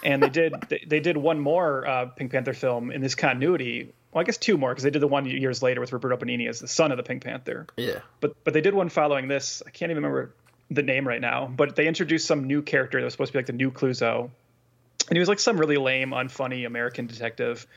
[0.04, 3.92] And they did they, they did one more uh, Pink Panther film in this continuity
[4.14, 6.48] well, I guess two more because they did the one years later with Roberto Benigni
[6.48, 7.66] as the son of the Pink Panther.
[7.78, 8.00] Yeah.
[8.20, 9.64] But but they did one following this.
[9.66, 10.34] I can't even remember
[10.74, 13.40] the name right now, but they introduced some new character that was supposed to be
[13.40, 14.30] like the new Clouseau,
[15.10, 17.68] and he was like some really lame, unfunny American detective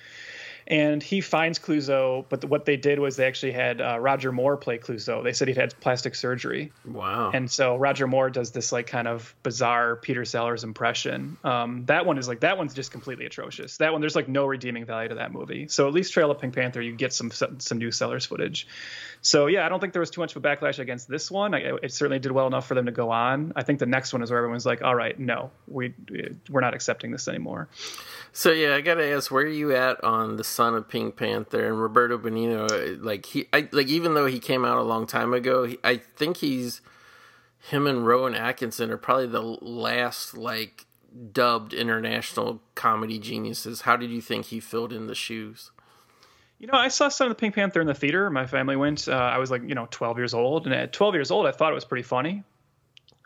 [0.67, 2.25] and he finds Clouseau.
[2.29, 5.23] But what they did was they actually had uh, Roger Moore play Clouseau.
[5.23, 6.73] They said he'd had plastic surgery.
[6.85, 7.31] Wow.
[7.33, 11.37] And so Roger Moore does this like kind of bizarre Peter Sellers impression.
[11.45, 13.77] Um, that one is like that one's just completely atrocious.
[13.79, 15.69] That one there's like no redeeming value to that movie.
[15.69, 18.67] So at least Trail of Pink Panther, you get some some new Sellers footage.
[19.23, 21.55] So yeah, I don't think there was too much of a backlash against this one.
[21.55, 23.53] I, it certainly did well enough for them to go on.
[23.57, 25.95] I think the next one is where everyone's like, all right, no, we
[26.51, 27.69] we're not accepting this anymore.
[28.33, 31.67] So yeah, I gotta ask, where are you at on the son of Pink Panther
[31.67, 33.03] and Roberto Benigni?
[33.03, 35.97] Like he, I, like even though he came out a long time ago, he, I
[35.97, 36.81] think he's
[37.69, 40.87] him and Rowan Atkinson are probably the last like
[41.33, 43.83] dubbed international comedy geniuses.
[43.83, 45.71] How did you think he filled in the shoes?
[46.59, 48.31] You know, I saw Son of the Pink Panther in the theater.
[48.31, 49.09] My family went.
[49.09, 51.53] Uh, I was like, you know, 12 years old, and at 12 years old, I
[51.53, 52.45] thought it was pretty funny.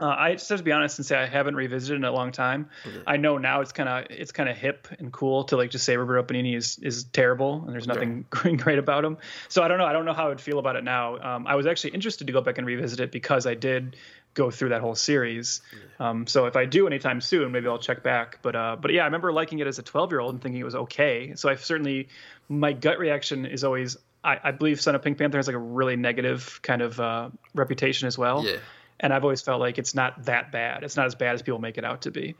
[0.00, 2.32] Uh, I just have to be honest and say I haven't revisited in a long
[2.32, 2.70] time.
[3.06, 5.84] I know now it's kind of it's kind of hip and cool to like just
[5.84, 8.56] say Roberto Benigni is is terrible and there's nothing okay.
[8.56, 9.18] great about him.
[9.48, 9.84] So I don't know.
[9.84, 11.18] I don't know how I would feel about it now.
[11.18, 13.96] Um, I was actually interested to go back and revisit it because I did
[14.34, 15.60] go through that whole series.
[15.98, 18.38] Um, so if I do anytime soon, maybe I'll check back.
[18.42, 20.60] But uh, but yeah, I remember liking it as a 12 year old and thinking
[20.60, 21.34] it was okay.
[21.34, 22.08] So I've certainly
[22.48, 25.60] my gut reaction is always I, I believe Son of Pink Panther has like a
[25.60, 28.44] really negative kind of uh, reputation as well.
[28.44, 28.56] Yeah.
[29.00, 30.84] And I've always felt like it's not that bad.
[30.84, 32.36] It's not as bad as people make it out to be.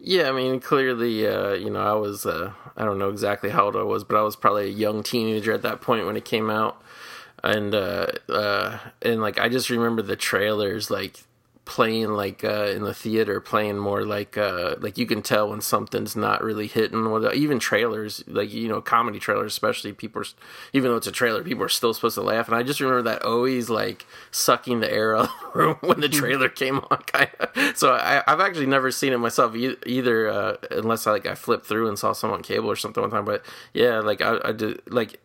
[0.00, 3.64] Yeah, I mean, clearly, uh, you know, I was, uh, I don't know exactly how
[3.64, 6.24] old I was, but I was probably a young teenager at that point when it
[6.24, 6.80] came out.
[7.42, 11.24] And, uh, uh, and like, I just remember the trailers, like,
[11.68, 15.60] playing like uh, in the theater, playing more like uh, like you can tell when
[15.60, 17.06] something's not really hitting.
[17.34, 20.24] Even trailers, like you know, comedy trailers, especially people, are,
[20.72, 22.48] even though it's a trailer, people are still supposed to laugh.
[22.48, 26.00] And I just remember that always like sucking the air out of the room when
[26.00, 27.76] the trailer came on, kind of.
[27.76, 31.34] So I, have actually never seen it myself e- either, uh, unless I like I
[31.34, 33.26] flipped through and saw some on cable or something one time.
[33.26, 35.20] But yeah, like I, I did like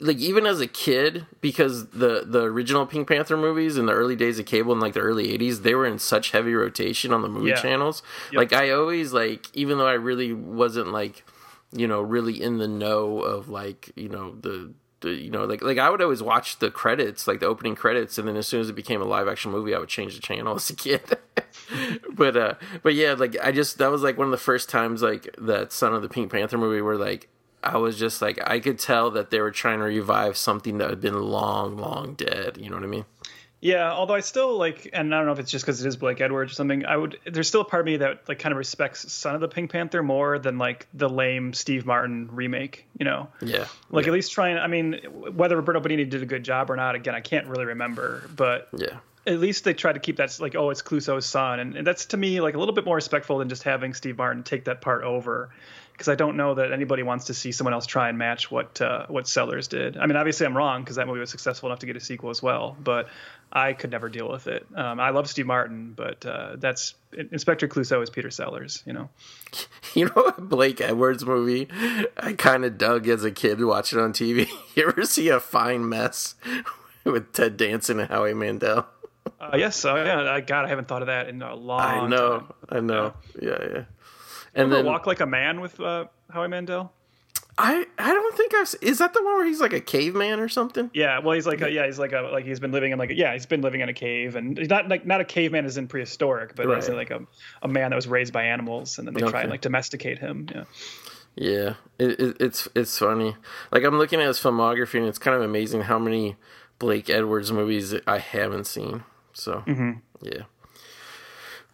[0.00, 4.16] like even as a kid because the the original Pink Panther movies in the early
[4.16, 7.22] days of cable in like the early 80s they were in such heavy rotation on
[7.22, 7.56] the movie Yeah.
[7.60, 8.38] channels Yep.
[8.38, 11.24] like I always like even though I really wasn't like
[11.72, 15.62] you know really in the know of like you know the the, you know, like
[15.62, 18.60] like I would always watch the credits, like the opening credits, and then as soon
[18.62, 21.00] as it became a live action movie, I would change the channel as a kid.
[22.16, 25.00] but uh, but yeah, like I just that was like one of the first times
[25.00, 27.28] like that Son of the Pink Panther movie where like
[27.68, 30.90] I was just like I could tell that they were trying to revive something that
[30.90, 32.58] had been long, long dead.
[32.58, 33.04] You know what I mean?
[33.60, 35.96] Yeah, although I still like, and I don't know if it's just because it is
[35.96, 36.86] Blake Edwards or something.
[36.86, 37.18] I would.
[37.26, 39.72] There's still a part of me that like kind of respects Son of the Pink
[39.72, 42.86] Panther more than like the lame Steve Martin remake.
[42.98, 44.10] You know, Yeah, like yeah.
[44.10, 44.58] at least trying.
[44.58, 45.00] I mean,
[45.34, 48.30] whether Roberto Benigni did a good job or not, again, I can't really remember.
[48.34, 48.98] But yeah.
[49.26, 52.06] at least they tried to keep that like, oh, it's Clouseau's son, and, and that's
[52.06, 54.80] to me like a little bit more respectful than just having Steve Martin take that
[54.80, 55.50] part over.
[55.98, 58.80] Because I don't know that anybody wants to see someone else try and match what
[58.80, 59.96] uh, what Sellers did.
[59.96, 62.30] I mean, obviously I'm wrong because that movie was successful enough to get a sequel
[62.30, 63.08] as well, but
[63.52, 64.64] I could never deal with it.
[64.76, 68.82] Um, I love Steve Martin, but uh, that's Inspector Clouseau is Peter Sellers.
[68.86, 69.08] You know.
[69.94, 71.66] You know what Blake Edwards movie
[72.18, 74.46] I kind of dug as a kid watching on TV?
[74.76, 76.34] You ever see a fine mess
[77.04, 78.86] with Ted Danson and Howie Mandel?
[79.40, 79.84] Uh, yes.
[79.86, 80.30] Oh yeah.
[80.30, 81.80] I, God, I haven't thought of that in a long.
[81.80, 82.52] I know, Time.
[82.68, 83.84] I know, yeah, yeah.
[84.58, 86.92] And then Walk Like a Man with uh, Howie Mandel.
[87.60, 90.48] I I don't think I've is that the one where he's like a caveman or
[90.48, 90.90] something?
[90.94, 93.10] Yeah, well, he's like, a, yeah, he's like a, like he's been living in like,
[93.10, 95.64] a, yeah, he's been living in a cave, and he's not like not a caveman
[95.64, 97.10] as in prehistoric, but as in Right.
[97.10, 97.26] like a,
[97.62, 100.46] a man that was raised by animals, and then they try and like domesticate him.
[100.54, 100.64] Yeah,
[101.34, 103.34] Yeah, it, it, it's it's funny.
[103.72, 106.36] Like I'm looking at his filmography, and it's kind of amazing how many
[106.78, 109.02] Blake Edwards movies I haven't seen.
[109.32, 109.64] So
[110.22, 110.42] yeah,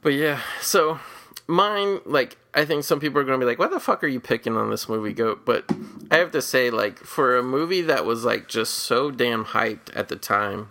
[0.00, 0.98] but yeah, so
[1.46, 4.08] mine like I think some people are going to be like, "What the fuck are
[4.08, 5.70] you picking on this movie, goat?" But
[6.10, 9.94] I have to say, like for a movie that was like just so damn hyped
[9.94, 10.70] at the time,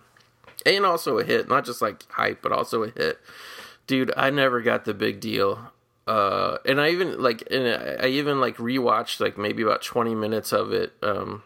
[0.65, 3.19] and also a hit, not just like hype, but also a hit.
[3.85, 5.71] Dude, I never got the big deal.
[6.07, 10.15] Uh, and I even like, and I I even like rewatched like maybe about twenty
[10.15, 10.93] minutes of it.
[11.01, 11.43] Um,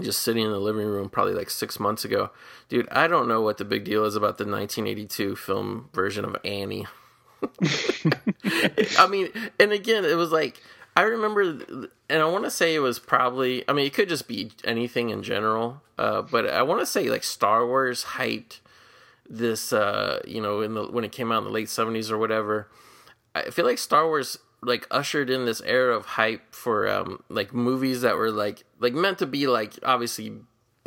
[0.00, 2.30] just sitting in the living room probably like six months ago.
[2.68, 6.36] Dude, I don't know what the big deal is about the 1982 film version of
[6.44, 6.86] Annie.
[8.98, 10.60] I mean, and again, it was like
[10.98, 11.42] I remember,
[12.10, 13.62] and I want to say it was probably.
[13.68, 17.08] I mean, it could just be anything in general, uh, but I want to say
[17.08, 18.58] like Star Wars hyped
[19.30, 19.72] this.
[19.72, 22.68] Uh, you know, in the when it came out in the late 70s or whatever.
[23.32, 27.54] I feel like Star Wars like ushered in this era of hype for um like
[27.54, 30.32] movies that were like like meant to be like obviously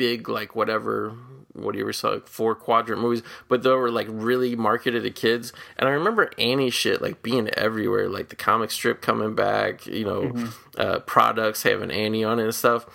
[0.01, 1.15] big like whatever
[1.53, 5.03] what do you ever saw like four quadrant movies but they were like really marketed
[5.03, 5.53] to kids.
[5.77, 10.03] And i remember annie shit like being everywhere like the comic strip coming back you
[10.03, 12.87] know uh products having annie on it and stuff.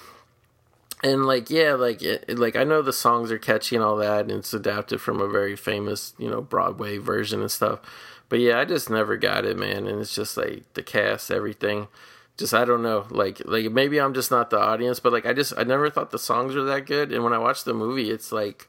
[1.04, 4.22] And like yeah like it, like i know the songs are catchy and all that
[4.22, 7.78] and it's adapted from a very famous you know broadway version and stuff.
[8.28, 11.86] But yeah i just never got it man and it's just like the cast everything
[12.36, 15.32] just i don't know like like maybe i'm just not the audience but like i
[15.32, 18.10] just i never thought the songs were that good and when i watch the movie
[18.10, 18.68] it's like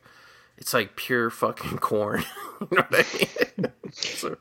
[0.57, 2.23] it's like pure fucking corn
[2.61, 4.37] you know what i mean so,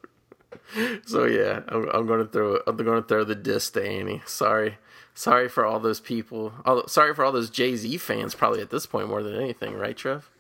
[1.07, 4.79] so yeah I'm, I'm gonna throw i'm gonna throw the diss to annie sorry
[5.15, 8.87] sorry for all those people all, sorry for all those jay-z fans probably at this
[8.87, 10.31] point more than anything right trev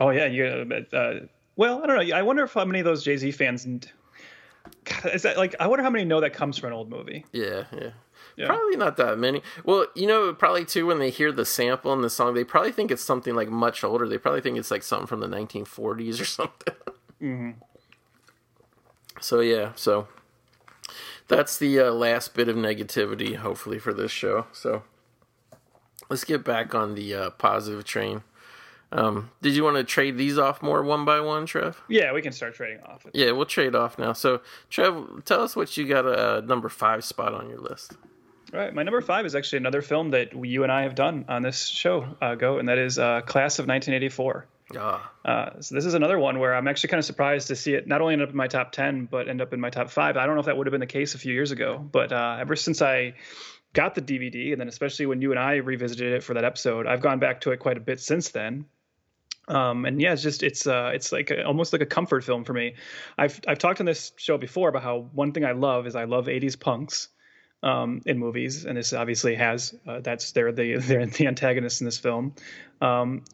[0.00, 0.44] Oh yeah, you.
[0.92, 1.20] Uh,
[1.56, 2.16] well, I don't know.
[2.16, 3.66] I wonder if how many of those Jay Z fans.
[4.84, 5.54] God, is that like?
[5.60, 7.24] I wonder how many know that comes from an old movie.
[7.32, 7.90] yeah yeah
[8.36, 8.46] Yeah.
[8.46, 9.42] Probably not that many.
[9.64, 12.72] Well, you know, probably too when they hear the sample in the song, they probably
[12.72, 14.08] think it's something like much older.
[14.08, 16.74] They probably think it's like something from the 1940s or something.
[17.22, 17.50] Mm-hmm.
[19.20, 20.08] So yeah, so
[21.28, 24.46] that's the uh, last bit of negativity, hopefully for this show.
[24.52, 24.82] So
[26.10, 28.22] let's get back on the uh, positive train.
[28.94, 31.82] Um, did you want to trade these off more one by one, Trev?
[31.88, 33.04] Yeah, we can start trading off.
[33.12, 34.12] Yeah, we'll trade off now.
[34.12, 37.96] So, Trev, tell us what you got a uh, number five spot on your list.
[38.52, 41.24] All right, my number five is actually another film that you and I have done
[41.28, 44.46] on this show, uh, Go, and that is uh, Class of 1984.
[44.78, 47.74] Ah, Uh, so this is another one where I'm actually kind of surprised to see
[47.74, 49.90] it not only end up in my top 10, but end up in my top
[49.90, 50.16] five.
[50.16, 52.12] I don't know if that would have been the case a few years ago, but
[52.12, 53.14] uh, ever since I
[53.72, 56.86] got the DVD, and then especially when you and I revisited it for that episode,
[56.86, 58.66] I've gone back to it quite a bit since then.
[59.48, 62.44] Um, and yeah, it's just it's uh, it's like a, almost like a comfort film
[62.44, 62.74] for me.
[63.18, 66.04] I've I've talked on this show before about how one thing I love is I
[66.04, 67.08] love 80s punks
[67.62, 71.84] um, in movies, and this obviously has uh, that's they're the they're the antagonists in
[71.84, 72.34] this film.
[72.80, 73.24] Um,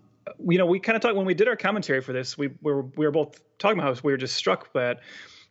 [0.49, 2.37] you know, we kind of talked when we did our commentary for this.
[2.37, 4.97] We, we were we were both talking about how we were just struck by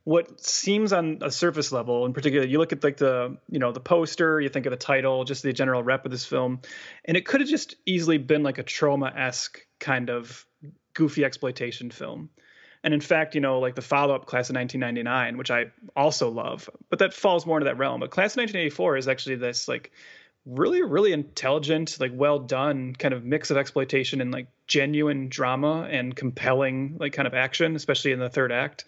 [0.04, 2.06] what seems on a surface level.
[2.06, 4.78] In particular, you look at like the you know the poster, you think of the
[4.78, 6.62] title, just the general rep of this film,
[7.06, 10.46] and it could have just easily been like a Troma esque kind of
[10.94, 12.30] goofy exploitation film.
[12.84, 16.30] And in fact, you know, like the follow up Class of 1999, which I also
[16.30, 18.00] love, but that falls more into that realm.
[18.00, 19.92] But Class of 1984 is actually this like
[20.46, 25.88] really, really intelligent, like well done kind of mix of exploitation and like genuine drama
[25.92, 28.86] and compelling like kind of action, especially in the third act.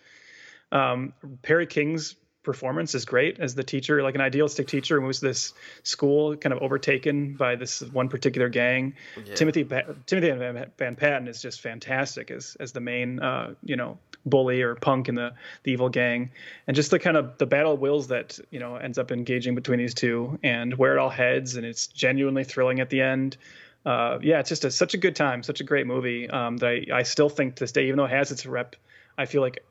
[0.71, 5.19] Um, Perry King's performance is great as the teacher, like an idealistic teacher who moves
[5.19, 8.95] to this school kind of overtaken by this one particular gang.
[9.25, 9.36] Yeah.
[9.36, 13.75] Timothy ba- Timothy Van, Van Patten is just fantastic as as the main uh, you
[13.75, 16.32] know bully or punk in the the evil gang,
[16.67, 19.56] and just the kind of the battle of wills that you know ends up engaging
[19.56, 23.38] between these two and where it all heads, and it's genuinely thrilling at the end.
[23.86, 26.67] Uh, yeah, it's just a, such a good time, such a great movie um, that
[26.67, 28.75] I, I still think to this day, even though it has its rep,
[29.17, 29.63] I feel like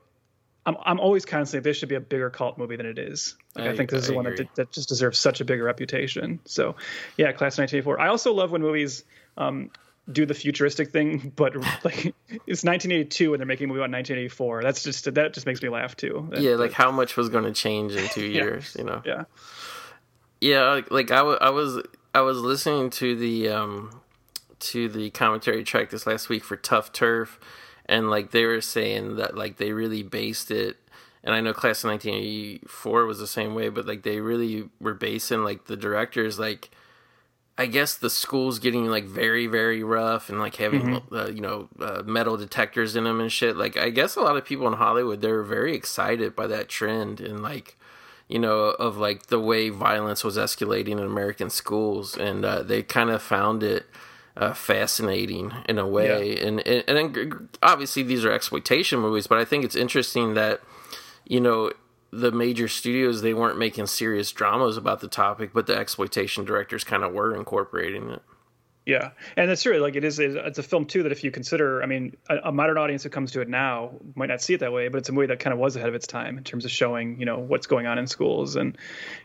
[0.65, 3.35] I'm I'm always constantly this should be a bigger cult movie than it is.
[3.55, 5.45] Like, I, I- think this is I the one that, that just deserves such a
[5.45, 6.39] bigger reputation.
[6.45, 6.75] So,
[7.17, 7.99] yeah, Class of 1984.
[7.99, 9.03] I also love when movies
[9.37, 9.71] um,
[10.11, 12.13] do the futuristic thing, but like
[12.45, 14.61] it's 1982 and they're making a movie about 1984.
[14.63, 16.27] That's just that just makes me laugh too.
[16.31, 18.75] That- yeah, like how much was going to change in two years?
[18.77, 19.01] You know.
[19.05, 19.23] yeah,
[20.41, 21.81] Yeah, like, like I wa- I was
[22.13, 24.01] I was listening to the um
[24.59, 27.39] to the commentary track this last week for Tough Turf,
[27.85, 30.77] and like they were saying that like they really based it.
[31.23, 34.93] And I know Class of 1984 was the same way, but like they really were
[34.93, 36.71] basing like the directors like.
[37.57, 41.69] I guess the school's getting like very, very rough and like having uh, you know
[41.79, 43.55] uh, metal detectors in them and shit.
[43.55, 47.19] Like I guess a lot of people in Hollywood they're very excited by that trend
[47.19, 47.77] and like
[48.31, 52.81] you know, of like the way violence was escalating in American schools, and uh, they
[52.81, 53.85] kind of found it
[54.37, 56.37] uh, fascinating in a way.
[56.39, 60.61] And, and and obviously these are exploitation movies, but I think it's interesting that
[61.25, 61.71] you know
[62.11, 66.83] the major studios they weren't making serious dramas about the topic, but the exploitation directors
[66.83, 68.21] kind of were incorporating it.
[68.85, 69.77] Yeah, and that's true.
[69.77, 72.51] Like it is, it's a film too that if you consider, I mean, a, a
[72.51, 75.09] modern audience who comes to it now might not see it that way, but it's
[75.09, 77.25] a movie that kind of was ahead of its time in terms of showing, you
[77.27, 78.55] know, what's going on in schools.
[78.55, 78.75] And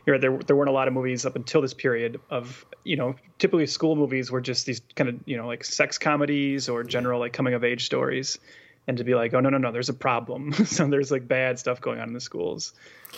[0.05, 2.97] you know, there there weren't a lot of movies up until this period of, you
[2.97, 6.83] know, typically school movies were just these kind of, you know, like sex comedies or
[6.83, 8.37] general like coming of age stories.
[8.85, 10.53] And to be like, oh no no no, there's a problem.
[10.65, 12.73] so there's like bad stuff going on in the schools.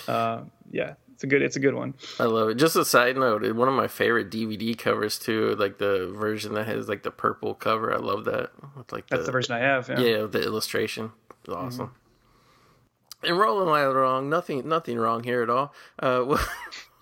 [0.08, 1.96] Uh, yeah, it's a good it's a good one.
[2.18, 2.56] I love it.
[2.56, 6.66] Just a side note, one of my favorite DVD covers too, like the version that
[6.66, 7.94] has like the purple cover.
[7.94, 8.52] I love that.
[8.78, 9.90] With like That's the version I have.
[9.90, 10.00] Yeah.
[10.00, 11.12] yeah, the illustration
[11.46, 11.92] is awesome.
[13.22, 15.74] And rolling right along, nothing, nothing wrong here at all.
[16.02, 16.38] Uh,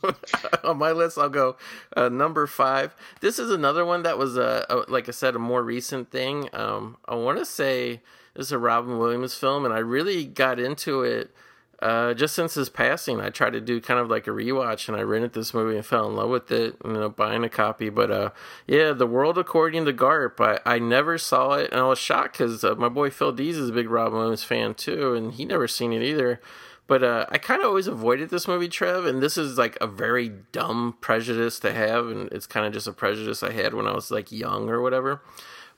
[0.63, 1.55] on my list, I'll go
[1.95, 2.95] uh, number five.
[3.21, 6.49] This is another one that was, uh, uh, like I said, a more recent thing.
[6.53, 8.01] Um, I want to say
[8.33, 11.29] this is a Robin Williams film, and I really got into it
[11.79, 14.97] uh, just since his passing, I tried to do kind of like a rewatch, and
[14.97, 16.75] I rented this movie and fell in love with it.
[16.83, 17.89] You know, buying a copy.
[17.89, 18.29] But uh,
[18.65, 20.39] yeah, The World According to Garp.
[20.39, 23.57] I, I never saw it, and I was shocked because uh, my boy Phil Dees
[23.57, 26.41] is a big Robin Williams fan too, and he never seen it either.
[26.87, 29.87] But uh, I kind of always avoided this movie, Trev, and this is like a
[29.87, 33.87] very dumb prejudice to have, and it's kind of just a prejudice I had when
[33.87, 35.21] I was like young or whatever.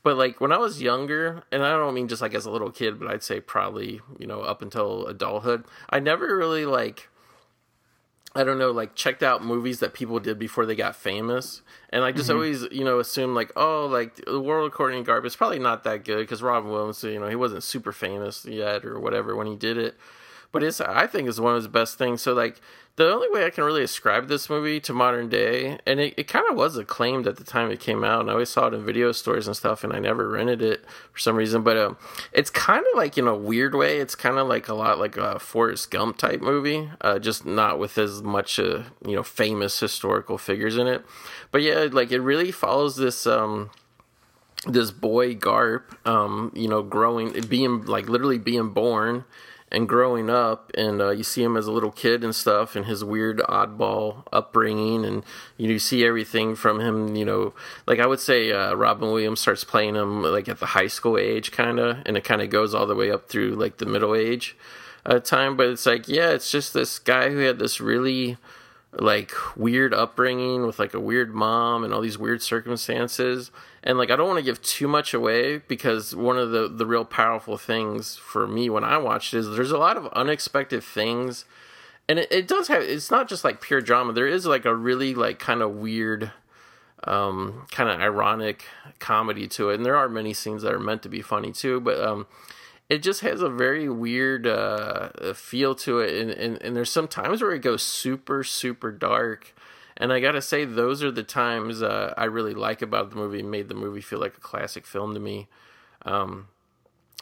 [0.01, 2.71] But like when I was younger, and I don't mean just like as a little
[2.71, 7.09] kid, but I'd say probably you know up until adulthood, I never really like
[8.35, 12.03] I don't know, like checked out movies that people did before they got famous, and
[12.03, 12.35] I just mm-hmm.
[12.35, 15.83] always, you know, assumed like, oh, like the World According to Garp is probably not
[15.85, 19.47] that good because Robin Williams, you know, he wasn't super famous yet or whatever when
[19.47, 19.95] he did it,
[20.51, 22.21] but it's I think is one of his best things.
[22.21, 22.59] So like
[22.99, 26.27] the only way I can really ascribe this movie to modern day, and it, it
[26.27, 28.73] kind of was acclaimed at the time it came out, and I always saw it
[28.73, 30.83] in video stores and stuff, and I never rented it
[31.13, 31.63] for some reason.
[31.63, 31.97] But um,
[32.33, 35.15] it's kind of like in a weird way, it's kind of like a lot like
[35.15, 39.79] a Forrest Gump type movie, uh, just not with as much uh, you know famous
[39.79, 41.05] historical figures in it.
[41.51, 43.69] But yeah, like it really follows this um
[44.67, 49.23] this boy Garp, um, you know, growing, being like literally being born
[49.71, 52.85] and growing up, and uh, you see him as a little kid and stuff, and
[52.85, 55.23] his weird oddball upbringing, and
[55.57, 57.15] you, know, you see everything from him.
[57.15, 57.53] You know,
[57.85, 61.17] like I would say, uh, Robin Williams starts playing him like at the high school
[61.17, 63.85] age, kind of, and it kind of goes all the way up through like the
[63.85, 64.57] middle age
[65.05, 65.55] uh, time.
[65.55, 68.37] But it's like, yeah, it's just this guy who had this really
[68.93, 73.51] like weird upbringing with like a weird mom and all these weird circumstances.
[73.83, 76.85] And like i don't want to give too much away because one of the the
[76.85, 81.45] real powerful things for me when i watched is there's a lot of unexpected things.
[82.07, 84.13] And it, it does have it's not just like pure drama.
[84.13, 86.31] There is like a really like kind of weird
[87.05, 88.65] um kind of ironic
[88.97, 89.75] comedy to it.
[89.75, 92.25] And there are many scenes that are meant to be funny too but um
[92.89, 97.07] it just has a very weird uh, feel to it, and, and and there's some
[97.07, 99.53] times where it goes super super dark,
[99.95, 103.43] and I gotta say those are the times uh, I really like about the movie.
[103.43, 105.47] Made the movie feel like a classic film to me.
[106.03, 106.47] Um,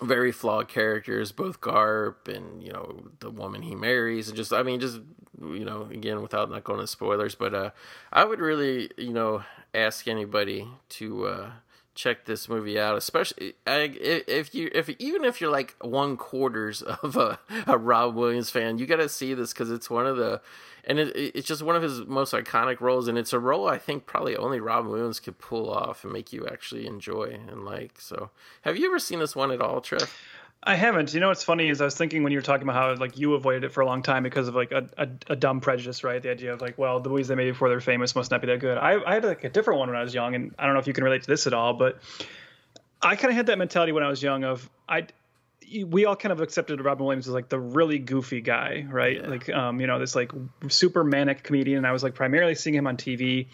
[0.02, 4.64] very flawed characters, both Garp and you know the woman he marries, and just I
[4.64, 5.02] mean just
[5.42, 7.72] you know again without not going to spoilers, but uh,
[8.14, 9.44] I would really you know
[9.74, 11.52] ask anybody to uh,
[11.98, 17.18] check this movie out, especially if you if even if you're like one quarters of
[17.18, 20.40] a, a Rob Williams fan, you got to see this because it's one of the
[20.86, 23.78] and it, it's just one of his most iconic roles, and it's a role I
[23.78, 28.00] think probably only Rob Williams could pull off and make you actually enjoy and like.
[28.00, 28.30] So,
[28.62, 30.14] have you ever seen this one at all, Trev?
[30.64, 31.14] I haven't.
[31.14, 33.18] You know what's funny is I was thinking when you were talking about how like
[33.18, 36.04] you avoided it for a long time because of like a, a, a dumb prejudice,
[36.04, 36.22] right?
[36.22, 38.48] The idea of like, well, the movies they made before they're famous must not be
[38.48, 38.78] that good.
[38.78, 40.80] I, I had like a different one when I was young, and I don't know
[40.80, 42.00] if you can relate to this at all, but
[43.02, 45.08] I kind of had that mentality when I was young of I
[45.86, 49.18] we all kind of accepted Robin Williams as like the really goofy guy, right?
[49.22, 49.28] Yeah.
[49.28, 50.32] Like, um, you know, this like
[50.70, 51.80] super manic comedian.
[51.80, 53.48] And I was like primarily seeing him on TV.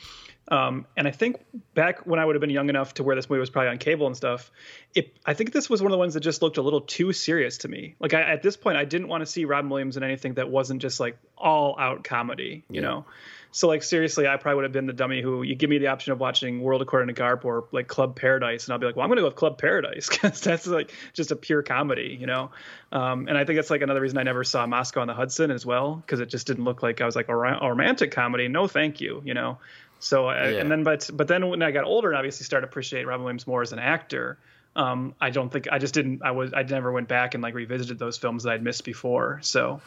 [0.50, 1.38] Um, and I think
[1.74, 3.78] back when I would have been young enough to where this movie was probably on
[3.78, 4.52] cable and stuff,
[4.94, 7.14] it, I think this was one of the ones that just looked a little too
[7.14, 7.96] serious to me.
[8.00, 10.50] Like I, at this point, I didn't want to see Robin Williams in anything that
[10.50, 12.88] wasn't just like all out comedy, you yeah.
[12.88, 13.06] know?
[13.54, 15.88] So like seriously, I probably would have been the dummy who you give me the
[15.88, 18.96] option of watching World According to Garp or like Club Paradise, and I'll be like,
[18.96, 22.26] well, I'm gonna go with Club Paradise because that's like just a pure comedy, you
[22.26, 22.50] know.
[22.92, 25.52] Um, and I think that's like another reason I never saw Moscow on the Hudson
[25.52, 28.48] as well because it just didn't look like I was like a, a romantic comedy.
[28.48, 29.60] No, thank you, you know.
[30.04, 30.60] So I, yeah.
[30.60, 33.24] and then but but then when I got older and obviously started to appreciate Robin
[33.24, 34.38] Williams more as an actor,
[34.76, 37.54] um, I don't think I just didn't I was I never went back and like
[37.54, 39.40] revisited those films that I'd missed before.
[39.44, 39.82] So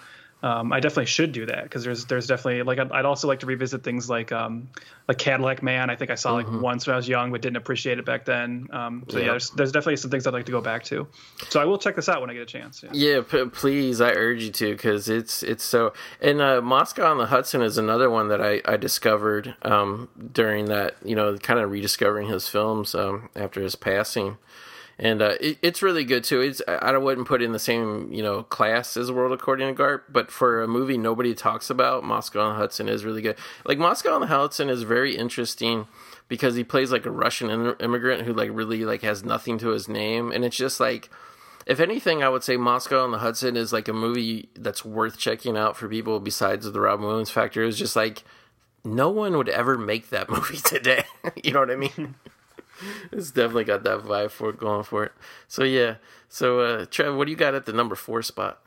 [0.47, 3.40] um, I definitely should do that because there's there's definitely like I'd, I'd, also like
[3.40, 4.68] to revisit things like um,
[5.09, 5.90] like Cadillac Man.
[5.90, 6.61] I think I saw like mm-hmm.
[6.61, 8.68] once when I was young, but didn't appreciate it back then.
[8.70, 11.09] Um, so yeah, yeah there's, there's, definitely some things I'd like to go back to.
[11.49, 12.84] So I will check this out when I get a chance.
[12.84, 15.92] Yeah, yeah p- please, I urge you to because it's it's so.
[16.20, 20.66] And uh, Moscow on the Hudson is another one that I I discovered um, during
[20.66, 24.38] that you know kind of rediscovering his films um, after his passing
[24.99, 26.40] and uh, it, it's really good too.
[26.40, 30.03] It's I wouldn't put in the same you know class as World According to Garp,
[30.09, 33.36] but for a movie nobody talks about, Moscow on the Hudson is really good.
[33.64, 35.86] Like Moscow on the Hudson is very interesting
[36.28, 39.88] because he plays like a Russian immigrant who like really like has nothing to his
[39.88, 41.11] name, and it's just like.
[41.66, 45.18] If anything, I would say Moscow on the Hudson is like a movie that's worth
[45.18, 47.64] checking out for people besides the Robin Williams factor.
[47.64, 48.22] It's just like
[48.86, 51.05] no one would ever make that movie today.
[51.42, 52.14] you know what I mean?
[53.12, 55.12] it's definitely got that vibe for it going for it.
[55.49, 55.97] So yeah.
[56.29, 58.61] So uh Trev, what do you got at the number four spot?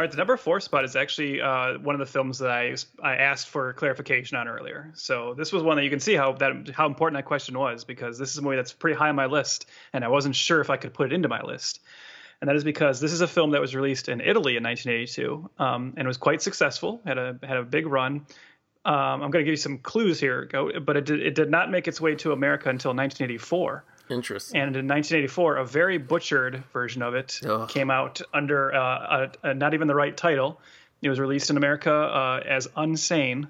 [0.00, 2.74] All right, the number four spot is actually uh, one of the films that I
[3.02, 4.90] I asked for clarification on earlier.
[4.94, 7.84] So this was one that you can see how that how important that question was
[7.84, 10.60] because this is a movie that's pretty high on my list, and I wasn't sure
[10.62, 11.80] if I could put it into my list.
[12.40, 15.50] And that is because this is a film that was released in Italy in 1982,
[15.58, 17.02] um, and was quite successful.
[17.04, 18.24] had a had a big run,
[18.84, 20.48] um, I'm going to give you some clues here,
[20.84, 23.84] but it did, it did not make its way to America until 1984.
[24.08, 24.60] Interesting.
[24.60, 27.68] And in 1984, a very butchered version of it Ugh.
[27.68, 30.60] came out under uh, a, a, not even the right title.
[31.02, 33.48] It was released in America uh, as Unsane,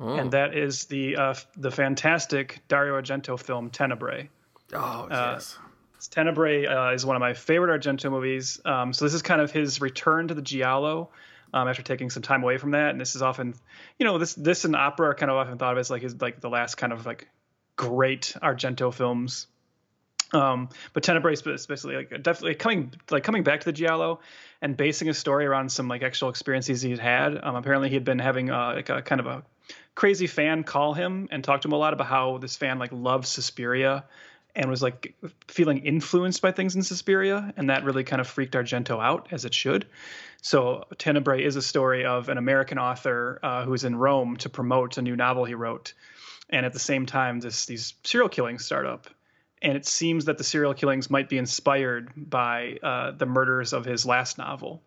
[0.00, 0.14] oh.
[0.14, 4.28] and that is the uh, the fantastic Dario Argento film Tenebrae.
[4.72, 5.58] Oh uh, yes.
[6.10, 8.60] Tenebrae uh, is one of my favorite Argento movies.
[8.64, 11.10] Um, so this is kind of his return to the giallo
[11.52, 12.90] um, after taking some time away from that.
[12.90, 13.54] And this is often,
[13.98, 16.20] you know, this this and opera are kind of often thought of as like his
[16.20, 17.28] like the last kind of like
[17.76, 19.46] great Argento films.
[20.32, 24.20] Um, but Tenebrae especially like definitely coming like coming back to the Giallo
[24.60, 27.42] and basing a story around some like actual experiences he'd had.
[27.42, 29.42] Um, apparently he had been having uh, like a kind of a
[29.94, 32.92] crazy fan call him and talk to him a lot about how this fan like
[32.92, 34.04] loved Suspiria
[34.54, 35.14] and was like
[35.46, 39.44] feeling influenced by things in Suspiria, and that really kind of freaked Argento out, as
[39.44, 39.86] it should.
[40.42, 44.98] So Tenebrae is a story of an American author uh, who's in Rome to promote
[44.98, 45.94] a new novel he wrote,
[46.50, 49.08] and at the same time, this these serial killings start up,
[49.62, 53.84] and it seems that the serial killings might be inspired by uh, the murders of
[53.84, 54.82] his last novel.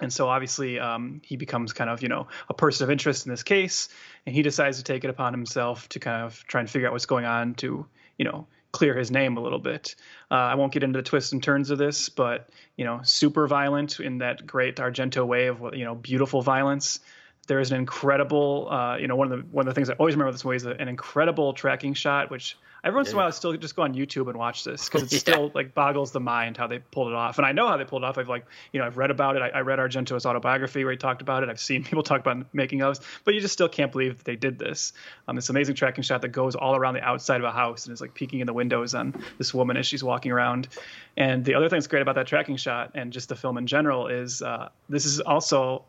[0.00, 3.30] And so obviously um, he becomes kind of you know a person of interest in
[3.30, 3.88] this case,
[4.26, 6.92] and he decides to take it upon himself to kind of try and figure out
[6.92, 7.86] what's going on to
[8.18, 9.94] you know clear his name a little bit.
[10.30, 13.46] Uh, I won't get into the twists and turns of this, but you know, super
[13.46, 17.00] violent in that great Argento way of you know beautiful violence.
[17.48, 19.94] There is an incredible, uh, you know, one of the one of the things I
[19.94, 23.28] always remember this movie is an incredible tracking shot, which every once in a while
[23.28, 25.18] I still just go on YouTube and watch this because it yeah.
[25.18, 27.38] still like boggles the mind how they pulled it off.
[27.38, 28.18] And I know how they pulled it off.
[28.18, 29.42] I've like, you know, I've read about it.
[29.42, 31.48] I, I read Argento's autobiography where he talked about it.
[31.48, 34.36] I've seen people talk about making ofs, but you just still can't believe that they
[34.36, 34.92] did this.
[35.28, 37.92] Um, this amazing tracking shot that goes all around the outside of a house and
[37.92, 40.68] is like peeking in the windows on this woman as she's walking around.
[41.16, 43.66] And the other thing that's great about that tracking shot and just the film in
[43.66, 45.84] general is uh, this is also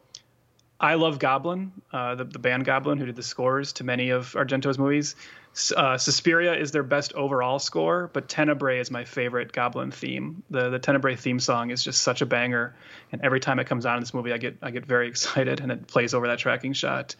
[0.83, 4.33] I love Goblin, uh, the, the band Goblin, who did the scores to many of
[4.33, 5.15] Argento's movies.
[5.77, 10.43] Uh, Suspiria is their best overall score, but Tenebrae is my favorite Goblin theme.
[10.49, 12.75] The the Tenebrae theme song is just such a banger,
[13.13, 15.61] and every time it comes on in this movie, I get I get very excited,
[15.61, 17.15] and it plays over that tracking shot.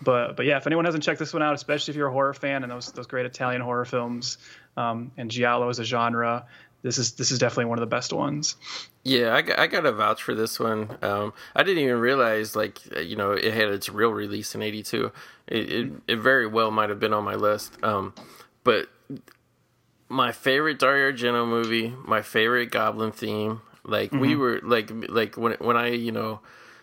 [0.00, 2.34] But but yeah, if anyone hasn't checked this one out, especially if you're a horror
[2.34, 4.38] fan and those those great Italian horror films,
[4.76, 6.46] um, and giallo as a genre,
[6.82, 8.56] this is this is definitely one of the best ones.
[9.02, 10.96] Yeah, I, I got to vouch for this one.
[11.02, 14.62] Um, I didn't even realize like uh, you know it had its real release in
[14.62, 15.10] '82.
[15.48, 17.82] It, it, it very well might have been on my list.
[17.82, 18.14] Um,
[18.62, 18.88] but
[20.08, 23.60] my favorite Dario Argento movie, my favorite Goblin theme.
[23.84, 24.20] Like mm-hmm.
[24.20, 26.40] we were like like when when I you know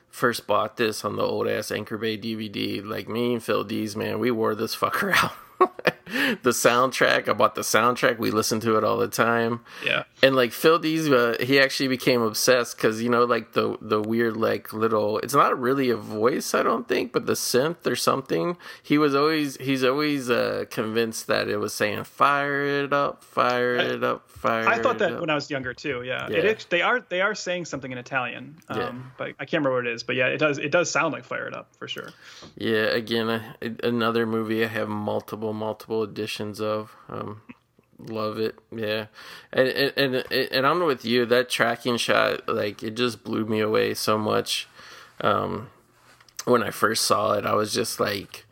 [0.10, 2.84] first bought this on the old ass Anchor Bay DVD.
[2.84, 5.34] Like me and Phil D's man, we wore this fucker out.
[6.44, 7.28] the soundtrack.
[7.28, 8.20] I bought the soundtrack.
[8.20, 9.62] We listened to it all the time.
[9.84, 10.04] Yeah.
[10.22, 14.02] And like Phil D's, uh, he actually became obsessed because you know, like the the
[14.02, 15.20] weird like little.
[15.20, 18.58] It's not really a voice, I don't think, but the synth or something.
[18.84, 23.80] He was always he's always uh, convinced that it was saying "fire it up, fire
[23.80, 25.22] I, it up, fire." I thought that up.
[25.22, 26.04] when I was younger too.
[26.04, 26.28] Yeah.
[26.30, 26.38] yeah.
[26.38, 28.58] It, they are they are saying something in Italian.
[28.70, 28.94] Um, yeah.
[29.18, 30.04] But I can't remember what it is.
[30.04, 32.10] But yeah, it does it does sound like "fire it up" for sure.
[32.58, 32.86] Yeah.
[32.96, 33.54] Again, uh,
[33.84, 36.96] another movie I have multiple multiple editions of.
[37.10, 37.42] Um,
[38.00, 39.08] love it, yeah,
[39.54, 41.26] and, and and and I'm with you.
[41.26, 44.68] That tracking shot, like, it just blew me away so much.
[45.22, 45.70] Um,
[46.46, 48.46] when I first saw it, I was just like,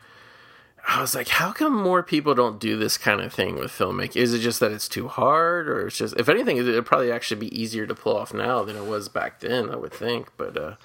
[0.88, 4.18] I was like, how come more people don't do this kind of thing with filmmaking?
[4.18, 7.40] Is it just that it's too hard, or it's just, if anything, it'd probably actually
[7.40, 10.30] be easier to pull off now than it was back then, I would think.
[10.36, 10.76] But uh,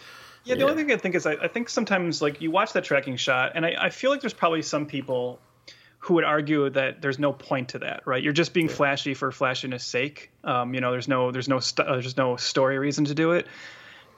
[0.45, 0.67] yeah, the yeah.
[0.67, 3.53] only thing I think is I, I, think sometimes like you watch that tracking shot,
[3.55, 5.41] and I, I feel like there's probably some people
[6.01, 8.23] who would argue that there's no point to that, right?
[8.23, 10.31] You're just being flashy for flashiness sake.
[10.45, 13.47] Um, you know, there's no there's no st- there's no story reason to do it.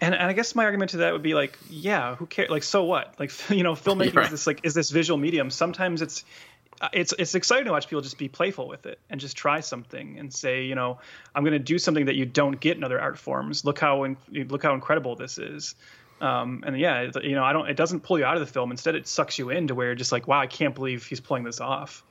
[0.03, 2.49] And, and I guess my argument to that would be like, yeah, who cares?
[2.49, 3.15] Like, so what?
[3.19, 4.27] Like, you know, filmmaking right.
[4.27, 5.51] is this like is this visual medium.
[5.51, 6.25] Sometimes it's
[6.93, 10.19] it's it's exciting to watch people just be playful with it and just try something
[10.19, 10.99] and say, you know,
[11.35, 13.65] I'm going to do something that you don't get in other art forms.
[13.65, 15.75] Look how in, look how incredible this is.
[16.21, 17.69] Um, and yeah, you know, I don't.
[17.69, 18.71] It doesn't pull you out of the film.
[18.71, 21.21] Instead, it sucks you in to where you're just like, wow, I can't believe he's
[21.21, 22.03] pulling this off.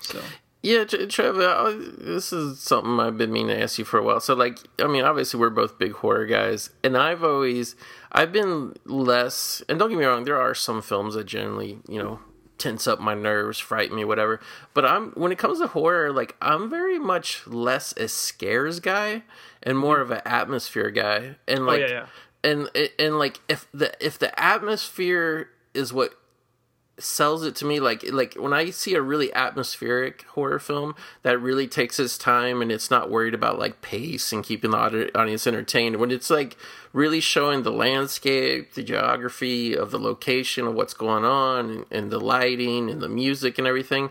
[0.00, 0.20] So.
[0.60, 4.18] Yeah, Trevor, this is something I've been meaning to ask you for a while.
[4.18, 7.76] So, like, I mean, obviously, we're both big horror guys, and I've always,
[8.10, 12.02] I've been less, and don't get me wrong, there are some films that generally, you
[12.02, 12.18] know,
[12.58, 14.40] tense up my nerves, frighten me, whatever.
[14.74, 19.22] But I'm, when it comes to horror, like, I'm very much less a scares guy
[19.62, 21.36] and more of an atmosphere guy.
[21.46, 22.06] And, like, oh, yeah, yeah
[22.44, 22.68] and
[22.98, 26.14] and like if the if the atmosphere is what
[27.00, 31.38] sells it to me like like when i see a really atmospheric horror film that
[31.38, 35.46] really takes its time and it's not worried about like pace and keeping the audience
[35.46, 36.56] entertained when it's like
[36.92, 42.10] really showing the landscape the geography of the location of what's going on and, and
[42.10, 44.10] the lighting and the music and everything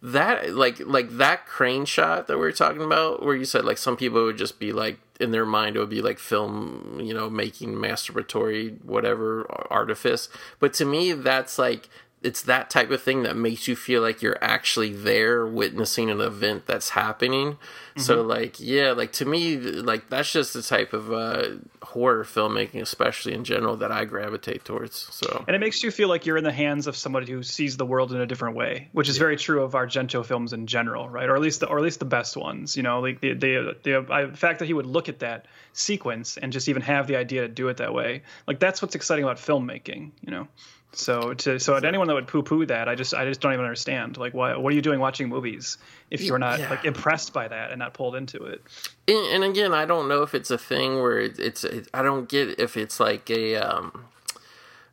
[0.00, 3.78] that like like that crane shot that we are talking about where you said like
[3.78, 7.12] some people would just be like in their mind it would be like film you
[7.12, 10.28] know making masturbatory whatever artifice.
[10.60, 11.88] But to me that's like
[12.22, 16.20] it's that type of thing that makes you feel like you're actually there witnessing an
[16.20, 17.56] event that's happening.
[17.98, 18.04] Mm-hmm.
[18.04, 22.80] so like yeah like to me like that's just the type of uh, horror filmmaking
[22.80, 25.44] especially in general that i gravitate towards so.
[25.48, 27.86] And it makes you feel like you're in the hands of somebody who sees the
[27.86, 29.20] world in a different way which is yeah.
[29.20, 31.28] very true of argento films in general right?
[31.28, 33.00] Or at least the or at least the best ones you know?
[33.00, 36.68] Like the the, the, the fact that he would look at that sequence and just
[36.68, 40.12] even have the idea to do it that way like that's what's exciting about filmmaking
[40.20, 40.46] you know
[40.92, 43.52] so to so at anyone that would poo poo that, I just I just don't
[43.52, 44.16] even understand.
[44.16, 45.78] Like what what are you doing watching movies
[46.10, 46.70] if you're not yeah.
[46.70, 48.62] like impressed by that and not pulled into it?
[49.06, 52.28] And, and again, I don't know if it's a thing where it's, it's I don't
[52.28, 54.06] get if it's like a um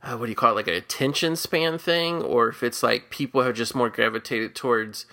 [0.03, 3.09] uh, what do you call it like an attention span thing or if it's like
[3.09, 5.05] people have just more gravitated towards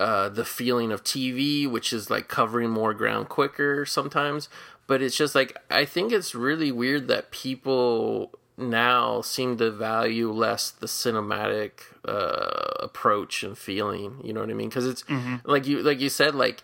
[0.00, 4.48] uh, the feeling of TV, which is like covering more ground quicker sometimes.
[4.86, 10.30] but it's just like I think it's really weird that people now seem to value
[10.30, 11.72] less the cinematic
[12.06, 14.20] uh, approach and feeling.
[14.22, 14.68] You know what I mean?
[14.68, 15.36] Because it's mm-hmm.
[15.44, 16.62] like you like you said like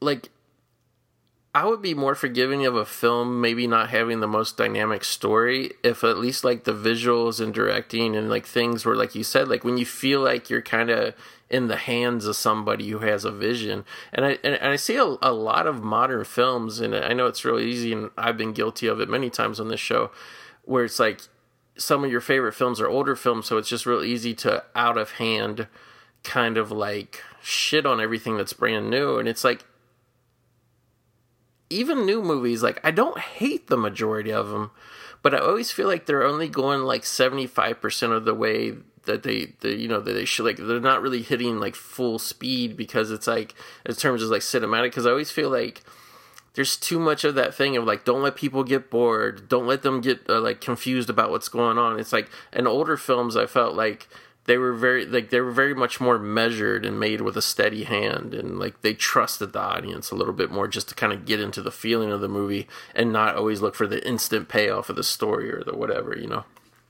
[0.00, 0.30] like
[1.52, 5.72] I would be more forgiving of a film maybe not having the most dynamic story
[5.82, 9.48] if at least like the visuals and directing and like things were like you said
[9.48, 11.14] like when you feel like you're kind of
[11.48, 15.16] in the hands of somebody who has a vision and I and, I see a,
[15.20, 18.86] a lot of modern films and I know it's really easy and I've been guilty
[18.86, 20.12] of it many times on this show
[20.64, 21.20] where it's like
[21.76, 24.98] some of your favorite films are older films so it's just real easy to out
[24.98, 25.66] of hand
[26.22, 29.64] kind of like shit on everything that's brand new and it's like
[31.70, 34.72] even new movies, like I don't hate the majority of them,
[35.22, 38.74] but I always feel like they're only going like seventy five percent of the way
[39.04, 42.18] that they, they you know that they should like they're not really hitting like full
[42.18, 43.54] speed because it's like
[43.86, 45.82] in terms of like cinematic because I always feel like
[46.54, 49.48] there's too much of that thing of like don't let people get bored.
[49.48, 51.98] Don't let them get uh, like confused about what's going on.
[51.98, 54.08] It's like in older films i felt like
[54.46, 57.84] they were very like they were very much more measured and made with a steady
[57.84, 61.24] hand and like they trusted the audience a little bit more just to kind of
[61.24, 64.88] get into the feeling of the movie and not always look for the instant payoff
[64.90, 66.44] of the story or the whatever you know?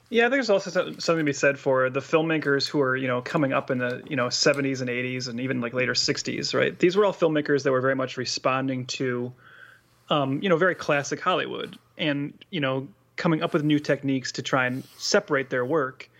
[0.08, 3.52] Yeah, there's also something to be said for the filmmakers who are, you know, coming
[3.52, 6.76] up in the, you know, 70s and 80s and even like later 60s, right?
[6.76, 9.32] These were all filmmakers that were very much responding to,
[10.10, 14.42] um, you know, very classic Hollywood and, you know, coming up with new techniques to
[14.42, 16.10] try and separate their work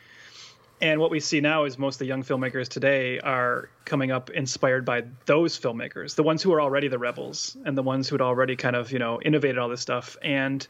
[0.80, 4.30] and what we see now is most of the young filmmakers today are coming up
[4.30, 8.14] inspired by those filmmakers, the ones who are already the rebels and the ones who
[8.14, 10.16] had already kind of, you know, innovated all this stuff.
[10.22, 10.66] And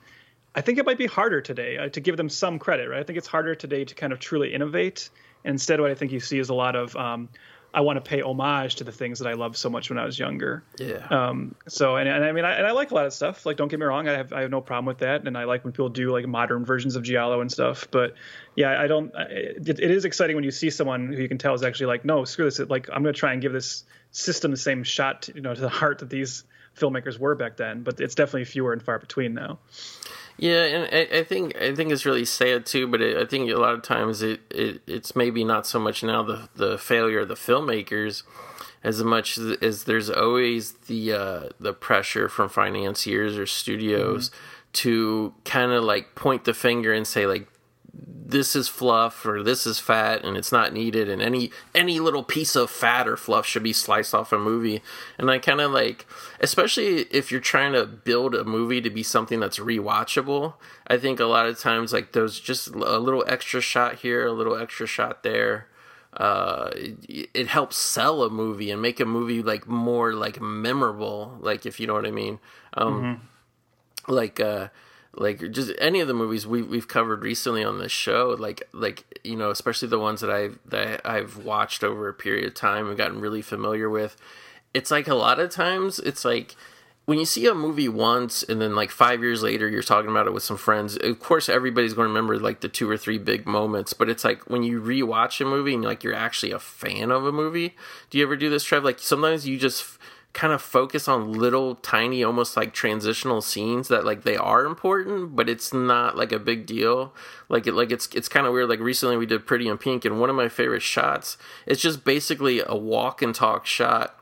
[0.52, 2.98] I think it might be harder today uh, to give them some credit, right?
[2.98, 5.10] I think it's harder today to kind of truly innovate.
[5.44, 7.28] And instead, what I think you see is a lot of um,
[7.72, 10.04] I want to pay homage to the things that I loved so much when I
[10.04, 10.64] was younger.
[10.78, 11.06] Yeah.
[11.10, 11.54] Um.
[11.68, 13.46] So and, and I mean I, and I like a lot of stuff.
[13.46, 15.44] Like don't get me wrong, I have I have no problem with that, and I
[15.44, 17.88] like when people do like modern versions of Giallo and stuff.
[17.90, 18.14] But
[18.56, 19.12] yeah, I don't.
[19.14, 22.04] It, it is exciting when you see someone who you can tell is actually like,
[22.04, 22.58] no, screw this.
[22.58, 25.54] Like I'm going to try and give this system the same shot, to, you know,
[25.54, 26.44] to the heart that these
[26.76, 27.82] filmmakers were back then.
[27.82, 29.60] But it's definitely fewer and far between now.
[30.40, 32.86] Yeah, and I, I, think I think it's really sad too.
[32.86, 36.02] But it, I think a lot of times it, it it's maybe not so much
[36.02, 38.22] now the the failure of the filmmakers
[38.82, 44.38] as much as, as there's always the uh, the pressure from financiers or studios mm-hmm.
[44.72, 47.46] to kind of like point the finger and say like
[48.30, 52.22] this is fluff or this is fat and it's not needed and any any little
[52.22, 54.82] piece of fat or fluff should be sliced off a movie.
[55.18, 56.06] And i kind of like
[56.40, 60.54] especially if you're trying to build a movie to be something that's rewatchable
[60.86, 64.32] i think a lot of times like there's just a little extra shot here a
[64.32, 65.66] little extra shot there.
[66.12, 71.36] Uh it, it helps sell a movie and make a movie like more like memorable
[71.40, 72.38] like if you know what i mean.
[72.74, 74.12] Um mm-hmm.
[74.12, 74.68] like uh
[75.16, 79.20] like just any of the movies we we've covered recently on this show like like
[79.24, 82.88] you know especially the ones that I've that I've watched over a period of time
[82.88, 84.16] and gotten really familiar with
[84.72, 86.54] it's like a lot of times it's like
[87.06, 90.28] when you see a movie once and then like 5 years later you're talking about
[90.28, 93.18] it with some friends of course everybody's going to remember like the two or three
[93.18, 96.58] big moments but it's like when you rewatch a movie and like you're actually a
[96.60, 97.74] fan of a movie
[98.10, 98.84] do you ever do this Trev?
[98.84, 99.98] Like sometimes you just
[100.32, 105.34] kind of focus on little tiny almost like transitional scenes that like they are important
[105.34, 107.12] but it's not like a big deal.
[107.48, 108.68] Like it like it's it's kind of weird.
[108.68, 112.04] Like recently we did pretty in pink and one of my favorite shots it's just
[112.04, 114.16] basically a walk and talk shot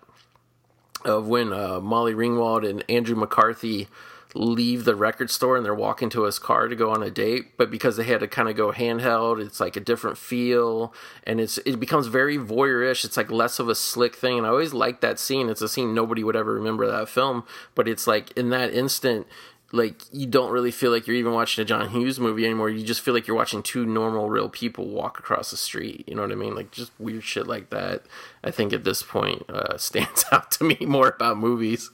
[1.04, 3.88] of when uh, molly ringwald and andrew mccarthy
[4.38, 7.56] leave the record store and they're walking to his car to go on a date
[7.56, 11.40] but because they had to kind of go handheld it's like a different feel and
[11.40, 14.72] it's it becomes very voyeurish it's like less of a slick thing and i always
[14.72, 18.30] like that scene it's a scene nobody would ever remember that film but it's like
[18.32, 19.26] in that instant
[19.72, 22.70] like you don't really feel like you're even watching a John Hughes movie anymore.
[22.70, 26.04] You just feel like you're watching two normal, real people walk across the street.
[26.06, 26.54] You know what I mean?
[26.54, 28.04] Like just weird shit like that.
[28.42, 31.90] I think at this point uh, stands out to me more about movies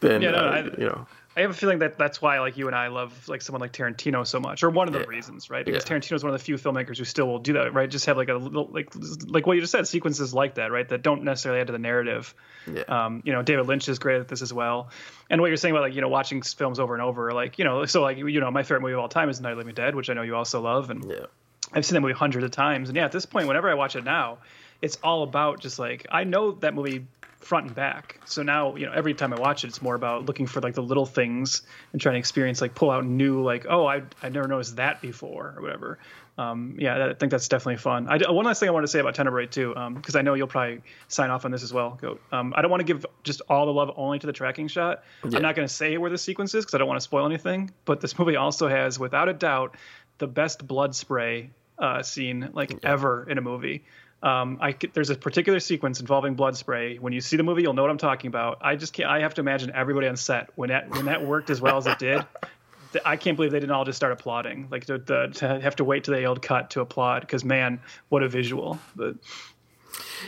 [0.00, 1.06] than yeah, no, uh, I, you know.
[1.38, 3.72] I have a feeling that that's why like you and I love like someone like
[3.72, 5.06] Tarantino so much, or one of the yeah.
[5.06, 5.64] reasons, right?
[5.64, 5.96] Because yeah.
[5.96, 7.88] Tarantino is one of the few filmmakers who still will do that, right?
[7.88, 8.88] Just have like a little like
[9.28, 10.88] like what you just said, sequences like that, right?
[10.88, 12.34] That don't necessarily add to the narrative.
[12.66, 12.82] Yeah.
[12.88, 14.90] Um, you know, David Lynch is great at this as well.
[15.30, 17.64] And what you're saying about like you know watching films over and over, like you
[17.64, 19.60] know, so like you know, my favorite movie of all time is Night of the
[19.60, 21.26] Living Dead, which I know you also love, and yeah.
[21.72, 22.88] I've seen that movie hundreds of times.
[22.88, 24.38] And yeah, at this point, whenever I watch it now,
[24.82, 27.06] it's all about just like I know that movie
[27.40, 28.20] front and back.
[28.24, 30.74] So now, you know, every time I watch it, it's more about looking for like
[30.74, 31.62] the little things
[31.92, 35.00] and trying to experience, like pull out new, like, oh, I I never noticed that
[35.00, 35.98] before or whatever.
[36.36, 38.06] Um, yeah, I think that's definitely fun.
[38.08, 40.34] I, one last thing I want to say about Tenebrae too, because um, I know
[40.34, 41.98] you'll probably sign off on this as well.
[42.00, 42.18] Go.
[42.30, 45.02] Um, I don't want to give just all the love only to the tracking shot.
[45.24, 45.36] Yeah.
[45.36, 47.26] I'm not going to say where the sequence is because I don't want to spoil
[47.26, 47.72] anything.
[47.84, 49.76] But this movie also has, without a doubt,
[50.18, 52.78] the best blood spray uh, scene like yeah.
[52.84, 53.84] ever in a movie.
[54.22, 56.96] Um, I there's a particular sequence involving blood spray.
[56.96, 58.58] When you see the movie, you'll know what I'm talking about.
[58.62, 59.08] I just can't.
[59.08, 61.86] I have to imagine everybody on set when that when that worked as well as
[61.86, 62.24] it did.
[63.04, 64.68] I can't believe they didn't all just start applauding.
[64.70, 67.80] Like the, the to have to wait till they yelled cut to applaud because man,
[68.08, 68.78] what a visual!
[68.96, 69.16] But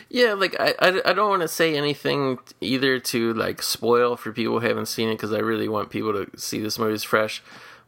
[0.09, 4.33] yeah, like I I, I don't want to say anything either to like spoil for
[4.33, 7.03] people who haven't seen it because I really want people to see this movie as
[7.03, 7.43] fresh.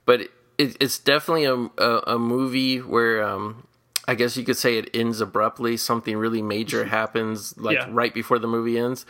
[0.04, 0.22] But
[0.58, 3.66] it, it's definitely a, a, a movie where um
[4.12, 5.78] I guess you could say it ends abruptly.
[5.78, 7.88] Something really major happens like yeah.
[7.90, 9.06] right before the movie ends.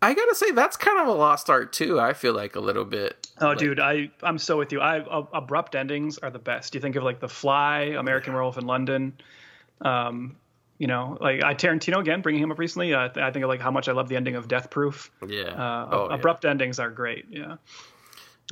[0.00, 1.98] I gotta say that's kind of a lost art too.
[1.98, 3.26] I feel like a little bit.
[3.40, 4.80] Oh, like, dude, I I'm so with you.
[4.80, 6.72] I uh, abrupt endings are the best.
[6.76, 9.12] You think of like The Fly, American Werewolf in London.
[9.80, 10.36] Um,
[10.78, 12.94] you know, like I Tarantino again, bringing him up recently.
[12.94, 15.10] Uh, I think of like how much I love the ending of Death Proof.
[15.26, 15.46] Yeah.
[15.46, 16.50] Uh, oh, abrupt yeah.
[16.50, 17.24] endings are great.
[17.28, 17.56] Yeah.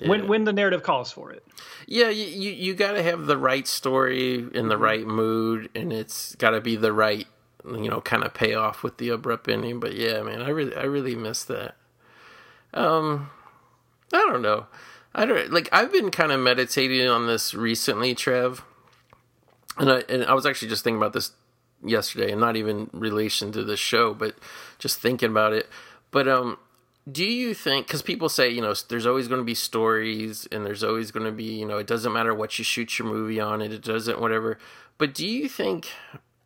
[0.00, 0.08] Yeah.
[0.08, 1.42] When when the narrative calls for it.
[1.86, 4.82] Yeah, you you, you got to have the right story in the mm-hmm.
[4.82, 7.26] right mood, and it's got to be the right
[7.64, 9.80] you know kind of payoff with the abrupt ending.
[9.80, 11.76] But yeah, man, I really I really miss that.
[12.74, 13.30] Um,
[14.12, 14.66] I don't know.
[15.14, 15.68] I don't like.
[15.72, 18.62] I've been kind of meditating on this recently, Trev,
[19.78, 21.32] and I and I was actually just thinking about this
[21.82, 24.36] yesterday, and not even relation to the show, but
[24.78, 25.68] just thinking about it.
[26.10, 26.58] But um,
[27.10, 30.66] do you think because people say you know there's always going to be stories and
[30.66, 33.40] there's always going to be you know it doesn't matter what you shoot your movie
[33.40, 34.58] on it it doesn't whatever.
[34.98, 35.88] But do you think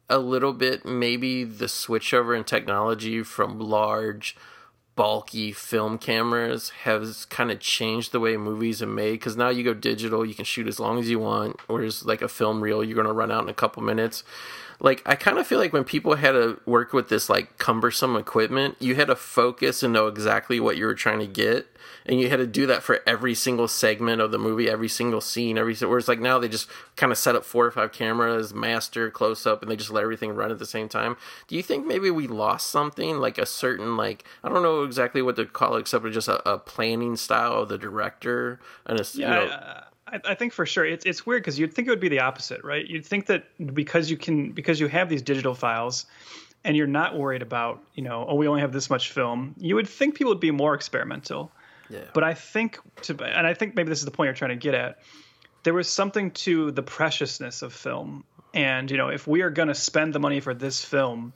[0.09, 4.37] a little bit maybe the switch over in technology from large
[4.97, 9.13] bulky film cameras has kind of changed the way movies are made?
[9.13, 12.21] Because now you go digital you can shoot as long as you want whereas like
[12.21, 14.25] a film reel you're going to run out in a couple minutes
[14.81, 18.17] like I kind of feel like when people had to work with this like cumbersome
[18.17, 21.67] equipment, you had to focus and know exactly what you were trying to get,
[22.07, 25.21] and you had to do that for every single segment of the movie, every single
[25.21, 25.75] scene, every.
[25.75, 29.47] Whereas like now they just kind of set up four or five cameras, master, close
[29.47, 31.17] up, and they just let everything run at the same time.
[31.47, 35.21] Do you think maybe we lost something like a certain like I don't know exactly
[35.21, 38.99] what to call it, except for just a, a planning style of the director and
[38.99, 39.29] a yeah.
[39.29, 39.90] You know, I, I
[40.35, 42.87] think for sure it's it's weird because you'd think it would be the opposite, right?
[42.87, 43.45] You'd think that
[43.75, 46.07] because you can because you have these digital files
[46.65, 49.75] and you're not worried about you know oh we only have this much film, you
[49.75, 51.53] would think people would be more experimental.
[51.89, 52.01] Yeah.
[52.13, 54.57] But I think to and I think maybe this is the point you're trying to
[54.57, 54.99] get at.
[55.63, 59.69] There was something to the preciousness of film, and you know if we are going
[59.69, 61.33] to spend the money for this film,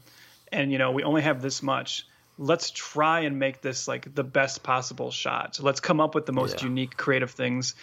[0.51, 2.07] and you know we only have this much
[2.39, 5.55] let's try and make this like the best possible shot.
[5.55, 6.69] So let's come up with the most yeah.
[6.69, 7.75] unique creative things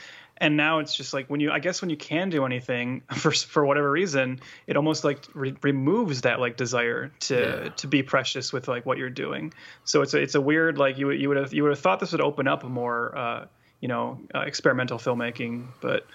[0.42, 3.32] and now it's just like when you i guess when you can do anything for
[3.32, 7.70] for whatever reason it almost like re- removes that like desire to yeah.
[7.70, 9.54] to be precious with like what you're doing.
[9.84, 12.00] So it's a, it's a weird like you you would have you would have thought
[12.00, 13.46] this would open up a more uh,
[13.80, 16.06] you know uh, experimental filmmaking but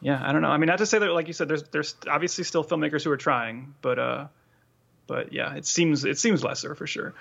[0.00, 0.48] yeah i don't know.
[0.48, 3.10] I mean not to say that like you said there's there's obviously still filmmakers who
[3.10, 4.26] are trying but uh
[5.06, 7.14] but yeah it seems it seems lesser for sure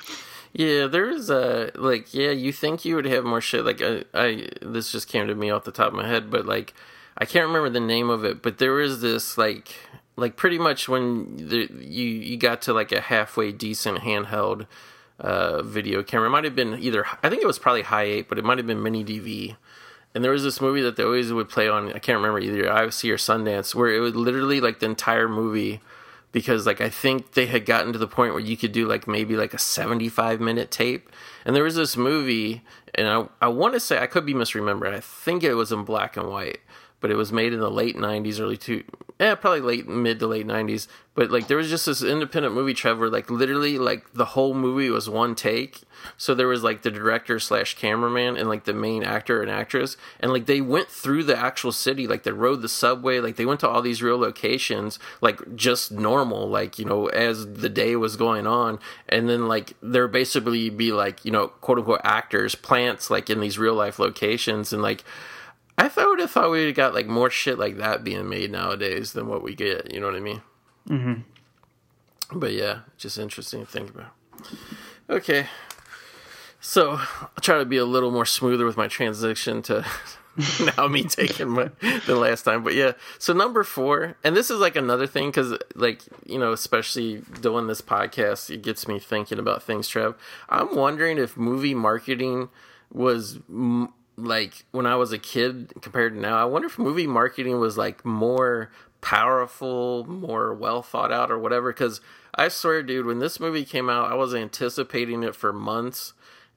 [0.54, 4.50] yeah, there's a like yeah, you think you would have more shit like I, I
[4.62, 6.74] this just came to me off the top of my head, but like
[7.18, 9.76] I can't remember the name of it, but there is this like
[10.16, 14.66] like pretty much when the, you you got to like a halfway decent handheld
[15.20, 16.28] uh, video camera.
[16.28, 18.68] It might have been either I think it was probably Hi8, but it might have
[18.68, 19.56] been mini DV.
[20.16, 21.90] And there was this movie that they always would play on.
[21.90, 25.82] I can't remember either IFC or Sundance, where it would literally like the entire movie
[26.32, 29.08] because like I think they had gotten to the point where you could do like
[29.08, 31.10] maybe like a 75 minute tape.
[31.46, 32.64] And there was this movie
[32.96, 34.94] and I I want to say I could be misremembering.
[34.94, 36.60] I think it was in black and white
[37.02, 38.84] but it was made in the late 90s early two
[39.20, 42.74] yeah probably late mid to late 90s but like there was just this independent movie
[42.74, 45.82] trevor like literally like the whole movie was one take
[46.18, 49.98] so there was like the director slash cameraman and like the main actor and actress
[50.20, 53.46] and like they went through the actual city like they rode the subway like they
[53.46, 57.96] went to all these real locations like just normal like you know as the day
[57.96, 62.56] was going on and then like there basically be like you know quote unquote actors
[62.56, 65.04] plants like in these real life locations and like
[65.80, 69.14] I thought would have thought we got like more shit like that being made nowadays
[69.14, 69.94] than what we get.
[69.94, 70.42] You know what I mean?
[70.90, 72.40] Mm-hmm.
[72.40, 74.12] But yeah, just interesting to think about.
[75.10, 75.48] Okay,
[76.70, 79.84] so I'll try to be a little more smoother with my transition to
[80.78, 81.72] now me taking my
[82.06, 82.92] the last time, but yeah.
[83.18, 87.66] So number four, and this is like another thing because, like you know, especially doing
[87.66, 89.88] this podcast, it gets me thinking about things.
[89.88, 90.14] Trev,
[90.48, 92.50] I'm wondering if movie marketing
[92.94, 96.38] was m- like when I was a kid compared to now.
[96.38, 98.70] I wonder if movie marketing was like more
[99.02, 101.74] powerful, more well thought out, or whatever.
[101.74, 102.00] Because
[102.36, 106.14] I swear, dude, when this movie came out, I was anticipating it for months,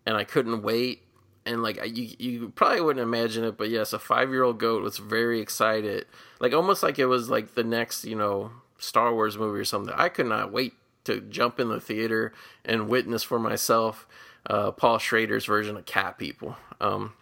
[0.06, 1.02] and I couldn't wait.
[1.44, 5.40] And like you, you probably wouldn't imagine it, but yes, a five-year-old goat was very
[5.40, 6.06] excited,
[6.38, 9.94] like almost like it was like the next, you know, Star Wars movie or something.
[9.96, 10.74] I could not wait
[11.04, 12.32] to jump in the theater
[12.64, 14.06] and witness for myself
[14.46, 16.56] uh, Paul Schrader's version of Cat People.
[16.80, 17.12] Um,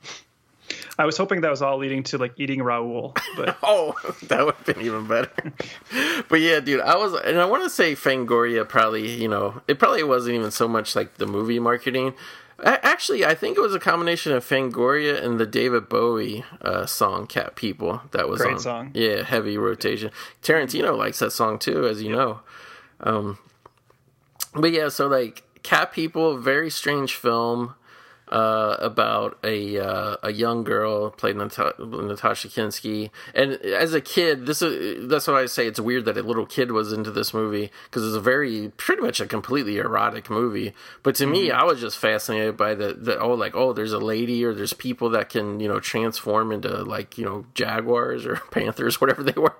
[0.99, 4.55] I was hoping that was all leading to like eating Raoul, but oh, that would
[4.55, 5.31] have been even better.
[6.29, 9.79] but yeah, dude, I was, and I want to say Fangoria probably, you know, it
[9.79, 12.15] probably wasn't even so much like the movie marketing.
[12.63, 17.27] Actually, I think it was a combination of Fangoria and the David Bowie uh, song
[17.27, 18.61] "Cat People" that was Great on.
[18.61, 18.91] song.
[18.95, 20.11] Yeah, heavy rotation.
[20.43, 22.41] Tarantino likes that song too, as you know.
[23.01, 23.39] Um,
[24.55, 27.75] but yeah, so like Cat People, very strange film
[28.31, 34.47] uh, about a uh, a young girl played Nat- Natasha Kinski, and as a kid,
[34.47, 37.35] this is that's why I say it's weird that a little kid was into this
[37.35, 40.73] movie because it's a very pretty much a completely erotic movie.
[41.03, 41.33] But to mm-hmm.
[41.33, 44.55] me, I was just fascinated by the the oh like oh there's a lady or
[44.55, 49.25] there's people that can you know transform into like you know jaguars or panthers whatever
[49.25, 49.57] they were.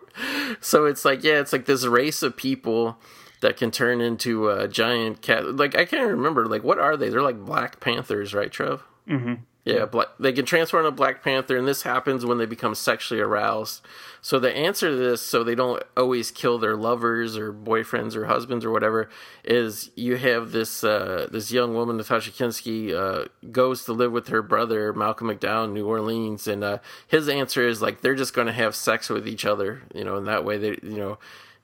[0.61, 2.99] So it's like yeah, it's like this race of people
[3.41, 5.57] that can turn into a giant cat.
[5.57, 6.47] Like I can't remember.
[6.47, 7.09] Like what are they?
[7.09, 8.83] They're like Black Panthers, right, Trev?
[9.09, 9.35] Mm-hmm.
[9.65, 13.21] Yeah, black, they can transform into Black Panther, and this happens when they become sexually
[13.21, 13.83] aroused.
[14.23, 18.25] So the answer to this, so they don't always kill their lovers or boyfriends or
[18.25, 19.11] husbands or whatever,
[19.45, 24.29] is you have this uh, this young woman, Natasha Kinski, uh, goes to live with
[24.29, 28.33] her brother Malcolm McDowell in New Orleans, and uh, his answer is like they're just
[28.33, 31.19] going to have sex with each other, you know, and that way they, you know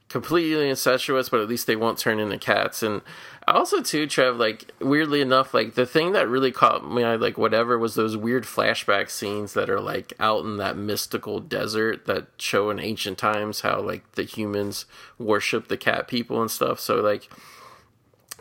[0.08, 2.82] completely incestuous, but at least they won't turn into cats.
[2.82, 3.02] And
[3.48, 7.36] also too, Trev, like weirdly enough, like the thing that really caught me, I like
[7.36, 12.28] whatever was those weird flashback scenes that are like out in that mystical desert that
[12.38, 14.86] show in ancient times how like the humans
[15.18, 16.80] worship the cat people and stuff.
[16.80, 17.28] So like.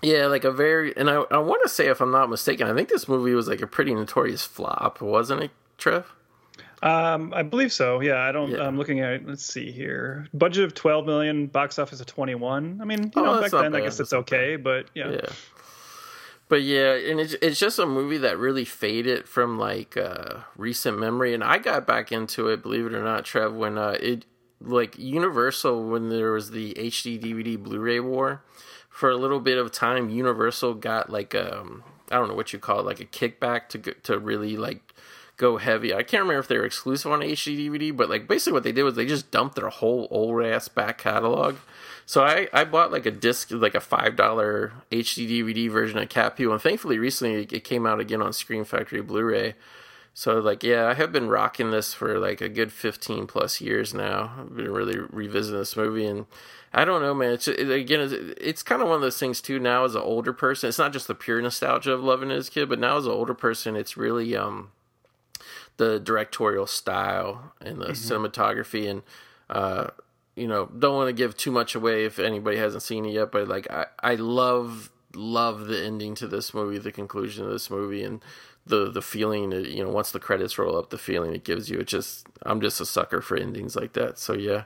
[0.02, 2.76] Yeah, like a very, and I, I want to say, if I'm not mistaken, I
[2.76, 6.14] think this movie was like a pretty notorious flop, wasn't it, Trev?
[6.84, 8.02] Um, I believe so.
[8.02, 8.52] Yeah, I don't.
[8.52, 8.68] Yeah.
[8.68, 9.26] I'm looking at.
[9.26, 10.28] Let's see here.
[10.34, 12.80] Budget of 12 million, box office of 21.
[12.82, 13.82] I mean, you oh, know, back then bad.
[13.82, 15.12] I guess it's okay, but yeah.
[15.12, 15.30] Yeah.
[16.48, 21.00] But yeah, and it's it's just a movie that really faded from like uh, recent
[21.00, 24.26] memory, and I got back into it, believe it or not, Trev, when uh, it
[24.62, 28.44] like Universal when there was the HD DVD Blu-ray war
[28.90, 30.10] for a little bit of time.
[30.10, 33.80] Universal got like um I don't know what you call it, like a kickback to
[33.80, 34.85] to really like
[35.38, 35.94] go heavy.
[35.94, 38.72] I can't remember if they were exclusive on HD DVD, but like basically what they
[38.72, 41.58] did was they just dumped their whole old ass back catalog.
[42.06, 46.10] So I, I bought like a disc, like a five dollar HD DVD version of
[46.10, 49.56] Cat People, and thankfully recently it came out again on Scream Factory Blu-ray.
[50.14, 53.94] So like yeah, I have been rocking this for like a good fifteen plus years
[53.94, 54.34] now.
[54.40, 56.26] I've been really revisiting this movie and.
[56.78, 57.32] I don't know, man.
[57.32, 59.60] It's it, again, it's, it's, kind of one of those things too.
[59.60, 62.52] Now, as an older person, it's not just the pure nostalgia of loving as a
[62.52, 64.72] kid, but now as an older person, it's really um,
[65.78, 68.26] the directorial style and the mm-hmm.
[68.26, 69.04] cinematography and
[69.50, 69.88] uh,
[70.36, 73.32] you know don't want to give too much away if anybody hasn't seen it yet
[73.32, 77.70] but like I, I love love the ending to this movie the conclusion of this
[77.70, 78.22] movie and
[78.66, 81.80] the the feeling you know once the credits roll up the feeling it gives you.
[81.80, 84.18] It just i'm just a sucker for endings like that.
[84.18, 84.64] So yeah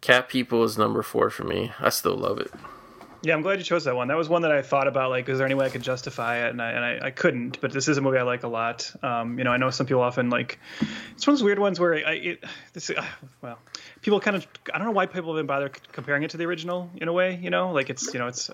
[0.00, 1.72] cat people is number four for me.
[1.80, 2.52] I still love it
[3.22, 4.08] yeah, I'm glad you chose that one.
[4.08, 5.10] That was one that I thought about.
[5.10, 6.50] Like, is there any way I could justify it?
[6.50, 7.60] And I and I, I couldn't.
[7.60, 8.90] But this is a movie I like a lot.
[9.02, 10.58] Um, you know, I know some people often like.
[11.12, 13.04] It's one of those weird ones where I it, this uh,
[13.42, 13.58] well,
[14.02, 16.44] people kind of I don't know why people have been bothered comparing it to the
[16.44, 17.38] original in a way.
[17.40, 18.50] You know, like it's you know it's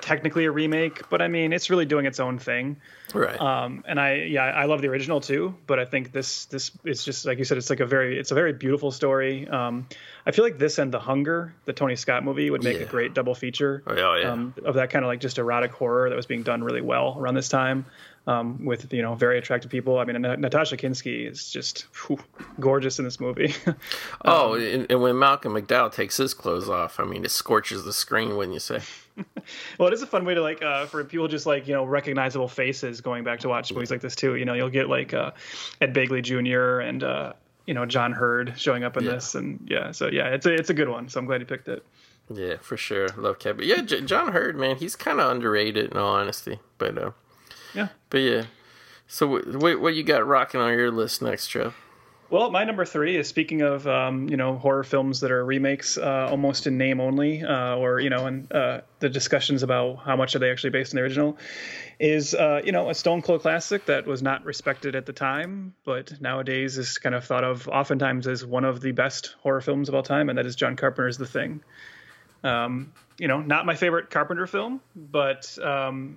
[0.00, 2.76] technically a remake, but I mean it's really doing its own thing.
[3.14, 3.40] Right.
[3.40, 7.04] Um, and I yeah I love the original too, but I think this this is
[7.04, 9.48] just like you said it's like a very it's a very beautiful story.
[9.48, 9.86] Um,
[10.26, 12.84] I feel like this and The Hunger, the Tony Scott movie, would make yeah.
[12.84, 13.82] a great double feature.
[13.86, 14.30] Oh, yeah, yeah.
[14.30, 17.16] Um, of that kind of like just erotic horror that was being done really well
[17.18, 17.86] around this time
[18.26, 19.98] um, with you know very attractive people.
[19.98, 22.18] I mean, Natasha Kinski is just whew,
[22.60, 23.54] gorgeous in this movie.
[24.24, 27.84] oh, um, and, and, when Malcolm McDowell takes his clothes off, I mean, it scorches
[27.84, 28.36] the screen.
[28.36, 28.80] wouldn't you say,
[29.78, 31.84] well, it is a fun way to like uh, for people just like you know
[31.84, 34.36] recognizable faces going back to watch movies like this too.
[34.36, 35.32] You know, you'll get like uh,
[35.80, 36.80] Ed Begley Jr.
[36.80, 37.32] and uh,
[37.66, 39.12] you know John Heard showing up in yeah.
[39.12, 41.08] this, and yeah, so yeah, it's a it's a good one.
[41.08, 41.84] So I'm glad you picked it.
[42.32, 43.08] Yeah, for sure.
[43.16, 43.66] Love Kevin.
[43.66, 46.60] Yeah, J- John Heard, man, he's kind of underrated in all honesty.
[46.78, 47.10] But uh,
[47.74, 47.88] yeah.
[48.10, 48.44] But yeah.
[49.06, 51.74] So what what you got rocking on your list next, Trev?
[52.32, 55.98] Well, my number three is speaking of um, you know horror films that are remakes,
[55.98, 60.16] uh, almost in name only, uh, or you know, and uh, the discussions about how
[60.16, 61.36] much are they actually based on the original,
[62.00, 65.74] is uh, you know a Stone Cold classic that was not respected at the time,
[65.84, 69.90] but nowadays is kind of thought of oftentimes as one of the best horror films
[69.90, 71.62] of all time, and that is John Carpenter's The Thing.
[72.42, 76.16] Um, you know, not my favorite Carpenter film, but um,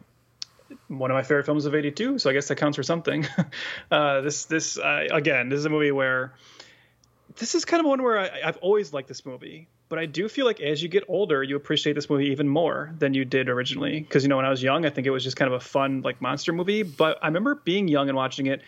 [0.88, 3.28] one of my favorite films of '82, so I guess that counts for something.
[3.92, 6.34] uh, this, this uh, again, this is a movie where
[7.38, 10.28] this is kind of one where I, I've always liked this movie, but I do
[10.30, 13.50] feel like as you get older, you appreciate this movie even more than you did
[13.50, 14.00] originally.
[14.00, 15.64] Because you know, when I was young, I think it was just kind of a
[15.64, 16.84] fun like monster movie.
[16.84, 18.62] But I remember being young and watching it,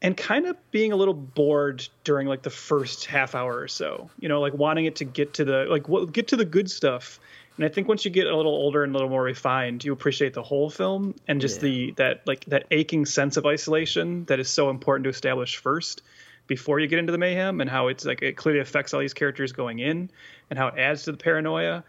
[0.00, 4.10] and kind of being a little bored during like the first half hour or so.
[4.18, 6.70] You know, like wanting it to get to the like what, get to the good
[6.70, 7.20] stuff
[7.56, 9.92] and I think once you get a little older and a little more refined, you
[9.92, 11.62] appreciate the whole film and just yeah.
[11.62, 16.02] the that like that aching sense of isolation that is so important to establish first
[16.46, 19.14] before you get into the mayhem and how it's like it clearly affects all these
[19.14, 20.10] characters going in
[20.50, 21.84] and how it adds to the paranoia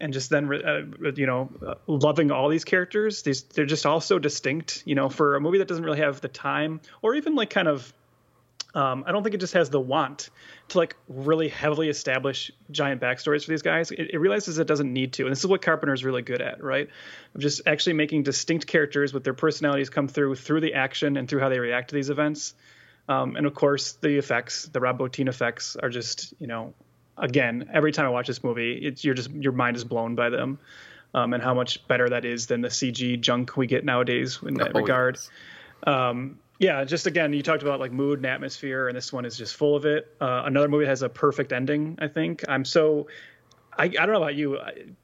[0.00, 0.82] and just then uh,
[1.14, 5.08] you know uh, loving all these characters these they're just all so distinct you know
[5.08, 7.92] for a movie that doesn't really have the time or even like kind of
[8.74, 10.30] um, I don't think it just has the want
[10.68, 13.90] to like really heavily establish giant backstories for these guys.
[13.90, 16.40] It, it, realizes it doesn't need to, and this is what Carpenter is really good
[16.40, 16.88] at, right?
[17.34, 21.28] Of just actually making distinct characters with their personalities come through through the action and
[21.28, 22.54] through how they react to these events.
[23.08, 26.72] Um, and of course, the effects, the Rob Bottin effects, are just you know,
[27.16, 30.30] again, every time I watch this movie, it's you're just your mind is blown by
[30.30, 30.60] them,
[31.12, 34.54] um, and how much better that is than the CG junk we get nowadays in
[34.54, 35.16] that oh, regard.
[35.16, 35.30] Yes.
[35.84, 39.34] Um, yeah, just again, you talked about like mood and atmosphere, and this one is
[39.34, 40.14] just full of it.
[40.20, 41.98] Uh, another movie has a perfect ending.
[42.00, 43.08] I think I'm so.
[43.78, 44.58] I, I don't know about you.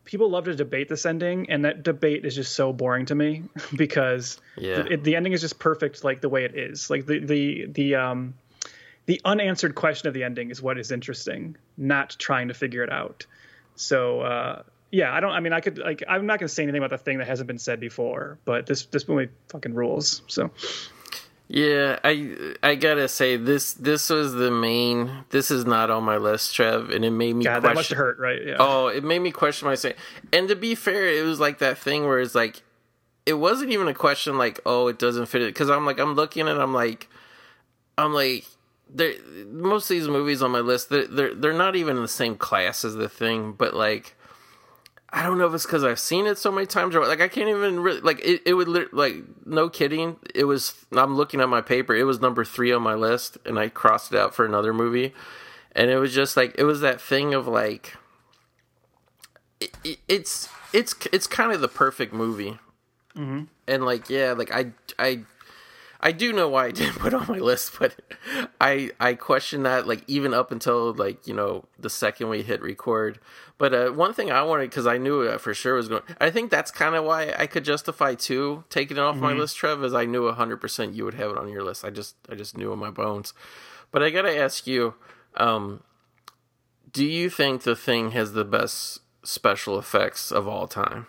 [0.05, 3.45] People love to debate this ending, and that debate is just so boring to me
[3.77, 4.83] because yeah.
[4.83, 6.91] the, the ending is just perfect, like the way it is.
[6.91, 8.35] Like the the the um
[9.07, 12.93] the unanswered question of the ending is what is interesting, not trying to figure it
[12.93, 13.25] out.
[13.77, 15.33] So uh, yeah, I don't.
[15.33, 16.03] I mean, I could like.
[16.07, 18.67] I'm not going to say anything about the thing that hasn't been said before, but
[18.67, 20.21] this this movie fucking rules.
[20.27, 20.51] So
[21.49, 25.24] yeah, I I gotta say this this was the main.
[25.30, 27.44] This is not on my list, Trev, and it made me.
[27.44, 28.44] God, question, that must hurt, right?
[28.44, 28.57] Yeah.
[28.59, 29.94] Oh, it made me question myself.
[30.32, 32.62] And to be fair, it was like that thing where it's like,
[33.26, 36.14] it wasn't even a question like, oh, it doesn't fit it, because I'm like, I'm
[36.14, 37.09] looking and I'm like,
[37.97, 38.44] I'm like,
[38.92, 39.18] they
[39.49, 42.36] most of these movies on my list, they're, they're they're not even in the same
[42.36, 44.16] class as the thing, but like
[45.11, 47.29] I don't know if it's because I've seen it so many times or like I
[47.29, 48.43] can't even really like it.
[48.45, 50.17] It would like no kidding.
[50.35, 51.95] It was I'm looking at my paper.
[51.95, 55.15] It was number three on my list, and I crossed it out for another movie,
[55.73, 57.95] and it was just like it was that thing of like
[59.61, 62.59] it, it, it's it's it's kind of the perfect movie,
[63.15, 63.45] mm-hmm.
[63.69, 65.21] and like yeah, like I I
[66.01, 67.94] I do know why I didn't put on my list, but
[68.61, 72.61] I I question that like even up until like you know the second we hit
[72.62, 73.18] record.
[73.59, 76.03] But uh, one thing I wanted because I knew for sure was going.
[76.20, 79.24] I think that's kind of why I could justify too taking it off mm-hmm.
[79.24, 81.84] my list, Trev, is I knew hundred percent you would have it on your list.
[81.84, 83.32] I just I just knew in my bones.
[83.90, 84.94] But I gotta ask you,
[85.36, 85.82] um,
[86.92, 91.07] do you think the thing has the best special effects of all time?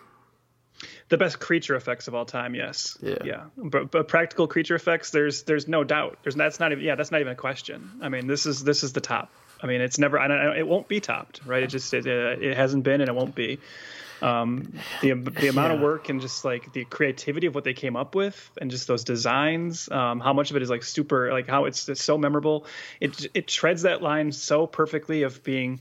[1.08, 2.54] The best creature effects of all time.
[2.54, 2.98] Yes.
[3.00, 3.16] Yeah.
[3.24, 3.44] Yeah.
[3.56, 6.18] But, but practical creature effects, there's there's no doubt.
[6.22, 8.00] There's that's not even yeah that's not even a question.
[8.02, 9.30] I mean this is this is the top.
[9.62, 11.62] I mean it's never I don't, it won't be topped right.
[11.62, 13.58] It just it, it hasn't been and it won't be.
[14.20, 15.76] Um, the the amount yeah.
[15.76, 18.88] of work and just like the creativity of what they came up with and just
[18.88, 22.18] those designs, um, how much of it is like super like how it's, it's so
[22.18, 22.66] memorable.
[23.00, 25.80] It it treads that line so perfectly of being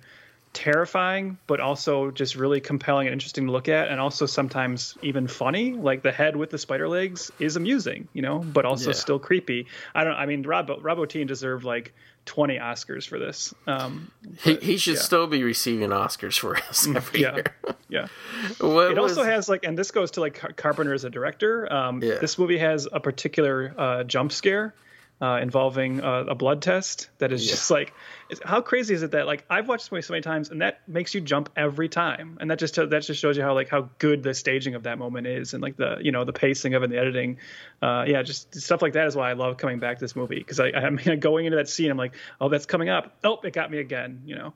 [0.54, 5.28] terrifying, but also just really compelling and interesting to look at, and also sometimes even
[5.28, 5.74] funny.
[5.74, 8.96] Like the head with the spider legs is amusing, you know, but also yeah.
[8.96, 9.68] still creepy.
[9.94, 10.16] I don't.
[10.16, 11.94] I mean, Rob Rob Bottin deserved like
[12.28, 13.54] 20 Oscars for this.
[13.66, 15.02] Um, but, he, he should yeah.
[15.02, 17.36] still be receiving Oscars for us mm, every yeah.
[17.36, 17.46] year.
[17.90, 18.08] yeah.
[18.60, 19.18] What it was...
[19.18, 21.72] also has like, and this goes to like Carpenter as a director.
[21.72, 22.16] Um, yeah.
[22.20, 24.76] This movie has a particular uh, jump scare
[25.20, 27.52] uh, involving uh, a blood test that is yeah.
[27.52, 27.94] just like
[28.44, 30.82] how crazy is it that like I've watched this movie so many times and that
[30.88, 32.38] makes you jump every time.
[32.40, 35.00] And that just that just shows you how like how good the staging of that
[35.00, 37.38] moment is and like the you know the pacing of it and the editing.
[37.82, 40.38] Uh, yeah just stuff like that is why I love coming back to this movie
[40.38, 43.18] because I I mean going into that scene I'm like oh that's coming up.
[43.24, 44.54] Oh it got me again you know?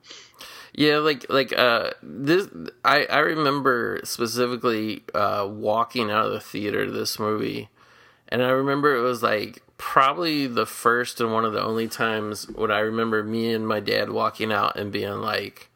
[0.74, 2.46] Yeah like like uh this
[2.84, 7.68] I I remember specifically uh walking out of the theater to this movie
[8.28, 12.48] and I remember it was like probably the first and one of the only times
[12.50, 15.70] when I remember me and my dad walking out and being like,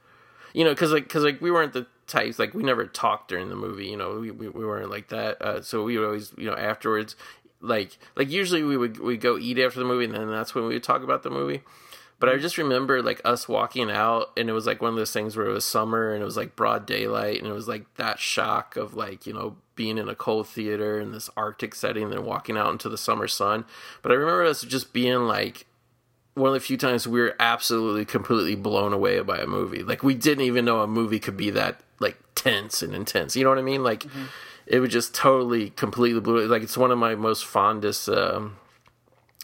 [0.54, 3.48] you know, because like because like we weren't the types like we never talked during
[3.48, 5.42] the movie, you know, we we, we weren't like that.
[5.42, 7.16] Uh, so we would always you know afterwards,
[7.60, 10.66] like like usually we would we go eat after the movie and then that's when
[10.68, 11.62] we would talk about the movie.
[12.18, 15.12] But I just remember like us walking out, and it was like one of those
[15.12, 17.94] things where it was summer and it was like broad daylight, and it was like
[17.96, 22.04] that shock of like you know being in a cold theater in this Arctic setting,
[22.04, 23.66] and then walking out into the summer sun.
[24.02, 25.66] But I remember us just being like
[26.36, 29.82] one of the few times we were absolutely completely blown away by a movie.
[29.82, 33.36] Like we didn't even know a movie could be that like tense and intense.
[33.36, 33.82] You know what I mean?
[33.82, 34.24] Like mm-hmm.
[34.66, 36.46] it was just totally completely blew.
[36.46, 38.56] Like it's one of my most fondest um,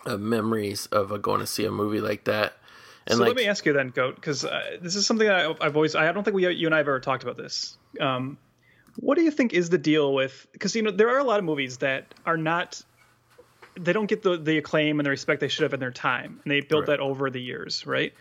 [0.04, 2.54] uh, memories of uh, going to see a movie like that.
[3.07, 5.55] And so like, let me ask you then, Goat, because uh, this is something I,
[5.61, 5.94] have always.
[5.94, 7.76] I don't think we, you and I have ever talked about this.
[8.00, 8.38] Um,
[8.96, 10.46] what do you think is the deal with?
[10.53, 12.82] Because you know there are a lot of movies that are not.
[13.74, 16.40] They don't get the the acclaim and the respect they should have in their time,
[16.44, 16.98] and they built right.
[16.98, 18.12] that over the years, right?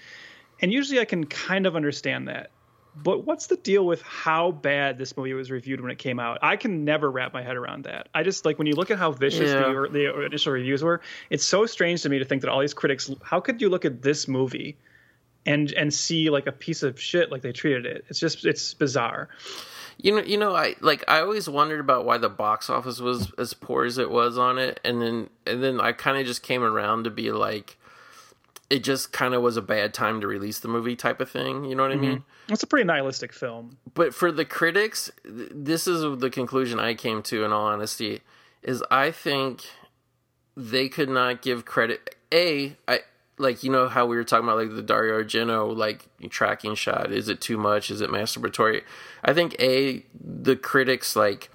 [0.62, 2.52] And usually, I can kind of understand that.
[2.96, 6.40] But what's the deal with how bad this movie was reviewed when it came out?
[6.42, 8.10] I can never wrap my head around that.
[8.14, 9.62] I just like when you look at how vicious yeah.
[9.62, 11.02] the, the initial reviews were.
[11.30, 13.10] It's so strange to me to think that all these critics.
[13.24, 14.78] How could you look at this movie
[15.46, 18.06] and and see like a piece of shit like they treated it?
[18.10, 19.30] It's just it's bizarre.
[19.98, 23.32] You know, you know, I like I always wondered about why the box office was
[23.38, 26.44] as poor as it was on it, and then and then I kind of just
[26.44, 27.78] came around to be like,
[28.72, 31.66] it just kind of was a bad time to release the movie type of thing.
[31.66, 32.06] You know what mm-hmm.
[32.06, 32.24] I mean?
[32.48, 33.78] It's a pretty nihilistic film.
[33.94, 37.44] But for the critics, this is the conclusion I came to.
[37.44, 38.22] In all honesty,
[38.64, 39.66] is I think
[40.56, 42.16] they could not give credit.
[42.34, 43.02] A, I
[43.38, 47.12] like you know how we were talking about like the Dario Argento like tracking shot.
[47.12, 47.92] Is it too much?
[47.92, 48.84] Is it masturbatory?
[49.22, 51.52] I think a the critics like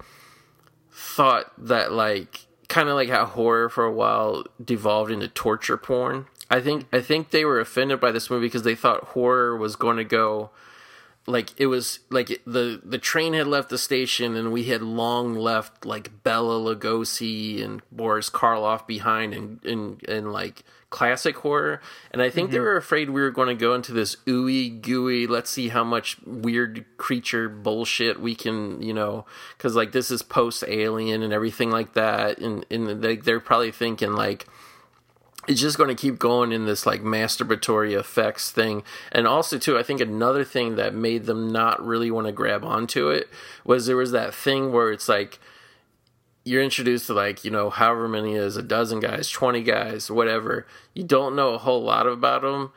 [0.91, 6.27] thought that like kind of like how horror for a while devolved into torture porn
[6.49, 9.75] I think I think they were offended by this movie because they thought horror was
[9.75, 10.51] going to go
[11.27, 15.35] like it was like the the train had left the station and we had long
[15.35, 21.81] left like Bela Lugosi and Boris Karloff behind and in in like classic horror
[22.11, 22.53] and I think mm-hmm.
[22.53, 25.83] they were afraid we were going to go into this ooey gooey let's see how
[25.83, 29.25] much weird creature bullshit we can you know
[29.57, 33.71] cuz like this is post alien and everything like that and and they, they're probably
[33.71, 34.47] thinking like
[35.47, 38.83] it's just going to keep going in this like masturbatory effects thing.
[39.11, 42.63] And also too i think another thing that made them not really want to grab
[42.63, 43.29] onto it
[43.63, 45.39] was there was that thing where it's like
[46.43, 50.65] you're introduced to like you know however many is a dozen guys 20 guys whatever.
[50.93, 52.71] You don't know a whole lot about them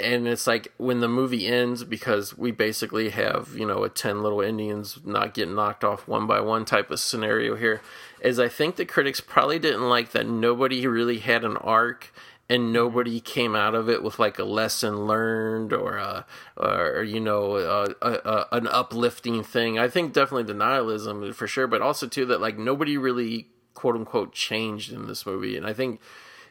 [0.00, 4.22] and it's like when the movie ends because we basically have you know a 10
[4.22, 7.80] little indians not getting knocked off one by one type of scenario here
[8.20, 12.12] is i think the critics probably didn't like that nobody really had an arc
[12.50, 12.72] and mm-hmm.
[12.72, 16.22] nobody came out of it with like a lesson learned or uh,
[16.56, 21.46] a, or you know a, a, an uplifting thing i think definitely the nihilism for
[21.46, 25.66] sure but also too that like nobody really quote unquote changed in this movie and
[25.66, 26.00] i think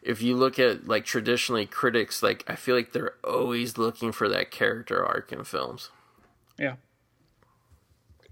[0.08, 4.30] if you look at like traditionally critics, like I feel like they're always looking for
[4.30, 5.90] that character arc in films.
[6.58, 6.76] Yeah.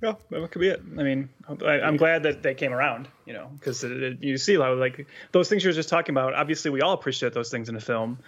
[0.05, 0.81] Well, that could be it.
[0.97, 1.29] I mean,
[1.65, 5.49] I, am glad that they came around, you know, because you see how like those
[5.49, 6.33] things you were just talking about.
[6.33, 8.19] Obviously, we all appreciate those things in a film,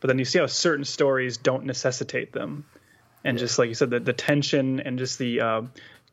[0.00, 2.64] but then you see how certain stories don't necessitate them,
[3.24, 3.44] and yeah.
[3.44, 5.62] just like you said, the, the tension and just the uh,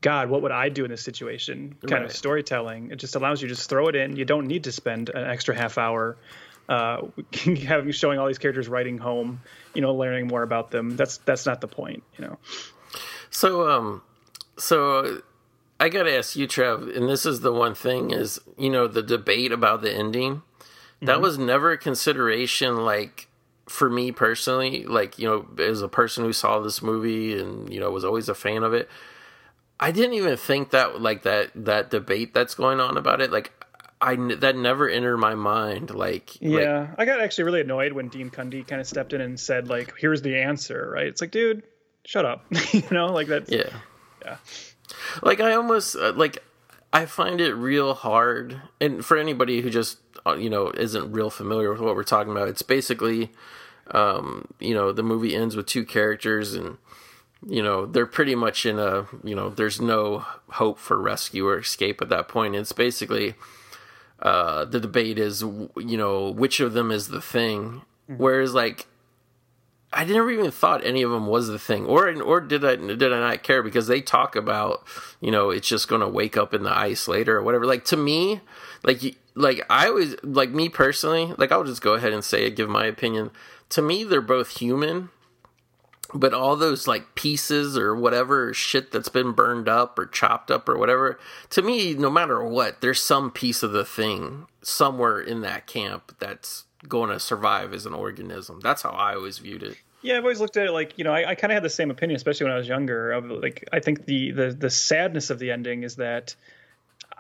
[0.02, 1.76] God, what would I do in this situation?
[1.82, 2.06] Kind right.
[2.06, 2.92] of storytelling.
[2.92, 4.16] It just allows you to just throw it in.
[4.16, 6.18] You don't need to spend an extra half hour
[6.70, 7.02] uh,
[7.34, 9.42] having showing all these characters writing home,
[9.74, 10.96] you know, learning more about them.
[10.96, 12.38] That's that's not the point, you know.
[13.32, 14.02] So um,
[14.60, 15.22] so
[15.80, 18.88] I got to ask you, Trev, and this is the one thing is you know
[18.88, 20.44] the debate about the ending.
[21.02, 21.22] That mm-hmm.
[21.22, 23.28] was never a consideration, like
[23.68, 24.86] for me personally.
[24.86, 28.30] Like you know, as a person who saw this movie and you know was always
[28.30, 28.90] a fan of it.
[29.82, 33.32] I didn't even think that like that that debate that's going on about it.
[33.32, 33.54] Like
[34.02, 35.92] I that never entered my mind.
[35.92, 39.20] Like, yeah, like, I got actually really annoyed when Dean Cundey kind of stepped in
[39.20, 41.08] and said, like, "Here's the answer." Right?
[41.08, 41.64] It's like, dude,
[42.06, 42.46] shut up.
[42.72, 43.52] you know, like that.
[43.52, 43.70] Yeah,
[44.24, 44.38] yeah.
[45.22, 46.44] Like I almost uh, like
[46.92, 51.30] I find it real hard, and for anybody who just uh, you know isn't real
[51.30, 53.32] familiar with what we're talking about, it's basically,
[53.92, 56.78] um, you know, the movie ends with two characters and
[57.48, 61.60] you know they're pretty much in a you know there's no hope for rescue or
[61.60, 63.34] escape at that point it's basically
[64.22, 67.82] uh, the debate is, you know, which of them is the thing.
[68.10, 68.22] Mm-hmm.
[68.22, 68.88] Whereas, like,
[69.92, 73.12] I never even thought any of them was the thing, or or did I did
[73.12, 74.84] I not care because they talk about,
[75.20, 77.66] you know, it's just going to wake up in the ice later or whatever.
[77.66, 78.42] Like to me,
[78.84, 82.56] like like I always like me personally, like I'll just go ahead and say it,
[82.56, 83.32] give my opinion.
[83.70, 85.10] To me, they're both human
[86.14, 90.68] but all those like pieces or whatever shit that's been burned up or chopped up
[90.68, 95.42] or whatever to me no matter what there's some piece of the thing somewhere in
[95.42, 98.60] that camp that's going to survive as an organism.
[98.62, 99.78] That's how I always viewed it.
[100.02, 101.70] Yeah, I've always looked at it like you know I, I kind of had the
[101.70, 103.12] same opinion, especially when I was younger.
[103.12, 106.36] Of like I think the the the sadness of the ending is that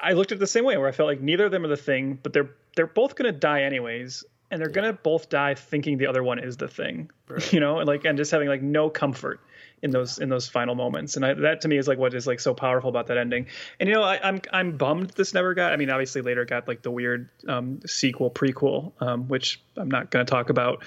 [0.01, 1.69] I looked at it the same way, where I felt like neither of them are
[1.69, 5.97] the thing, but they're they're both gonna die anyways, and they're gonna both die thinking
[5.97, 7.51] the other one is the thing, right.
[7.53, 9.41] you know, and like and just having like no comfort
[9.81, 11.15] in those in those final moments.
[11.15, 13.47] And I, that to me is like what is like so powerful about that ending.
[13.79, 15.73] And you know I, am I'm, I'm bummed this never got.
[15.73, 20.11] I mean obviously later got like the weird um, sequel prequel um, which i'm not
[20.11, 20.83] going to talk about.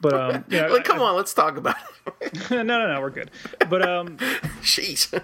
[0.00, 1.76] But um you know, like, come I, on let's talk about
[2.22, 2.50] it.
[2.50, 3.30] No no no we're good.
[3.68, 4.16] But um
[4.62, 5.22] jeez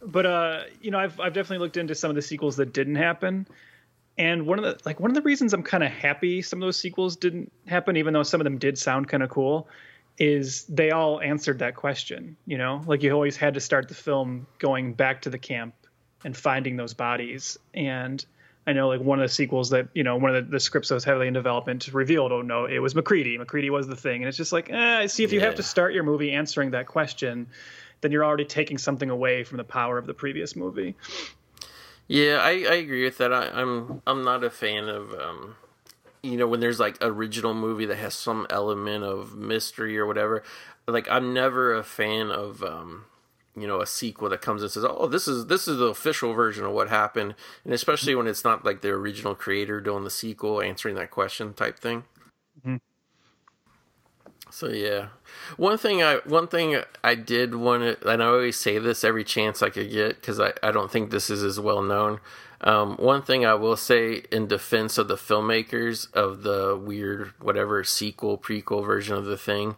[0.00, 2.96] but uh you know i've i've definitely looked into some of the sequels that didn't
[2.96, 3.46] happen.
[4.16, 6.66] And one of the like one of the reasons i'm kind of happy some of
[6.66, 9.68] those sequels didn't happen even though some of them did sound kind of cool
[10.18, 12.82] is they all answered that question you know?
[12.86, 15.74] Like you always had to start the film going back to the camp
[16.24, 17.58] and finding those bodies.
[17.74, 18.24] And
[18.66, 20.90] i know like one of the sequels that you know one of the, the scripts
[20.90, 23.38] that was heavily in development revealed oh no it was MacReady.
[23.38, 24.22] MacReady was the thing.
[24.22, 25.46] And it's just like eh, see if you yeah.
[25.46, 27.46] have to start your movie answering that question
[28.00, 30.96] then you're already taking something away from the power of the previous movie.
[32.08, 33.32] Yeah i, I agree with that.
[33.32, 35.56] I, i'm i'm not a fan of um
[36.22, 40.42] you know when there's like original movie that has some element of mystery or whatever
[40.86, 43.04] like i'm never a fan of um
[43.56, 46.32] you know a sequel that comes and says oh this is this is the official
[46.32, 47.34] version of what happened
[47.64, 51.52] and especially when it's not like the original creator doing the sequel answering that question
[51.52, 52.04] type thing
[52.60, 52.76] mm-hmm.
[54.50, 55.08] So yeah
[55.56, 59.24] one thing i one thing i did want to and i always say this every
[59.24, 62.20] chance i could get because I, I don't think this is as well known
[62.60, 67.84] um, one thing I will say in defense of the filmmakers of the weird whatever
[67.84, 69.76] sequel prequel version of the thing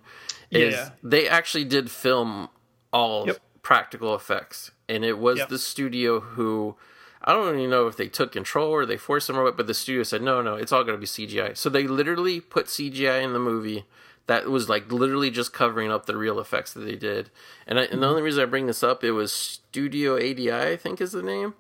[0.51, 0.91] is yeah.
[1.03, 2.49] they actually did film
[2.93, 3.39] all yep.
[3.63, 5.49] practical effects, and it was yep.
[5.49, 6.77] the studio who.
[7.23, 9.67] I don't even know if they took control or they forced them or what, but
[9.67, 11.55] the studio said, no, no, it's all going to be CGI.
[11.55, 13.85] So they literally put CGI in the movie
[14.31, 17.31] that was like literally just covering up the real effects that they did.
[17.67, 18.05] And, I, and the mm-hmm.
[18.05, 21.55] only reason I bring this up, it was Studio ADI, I think is the name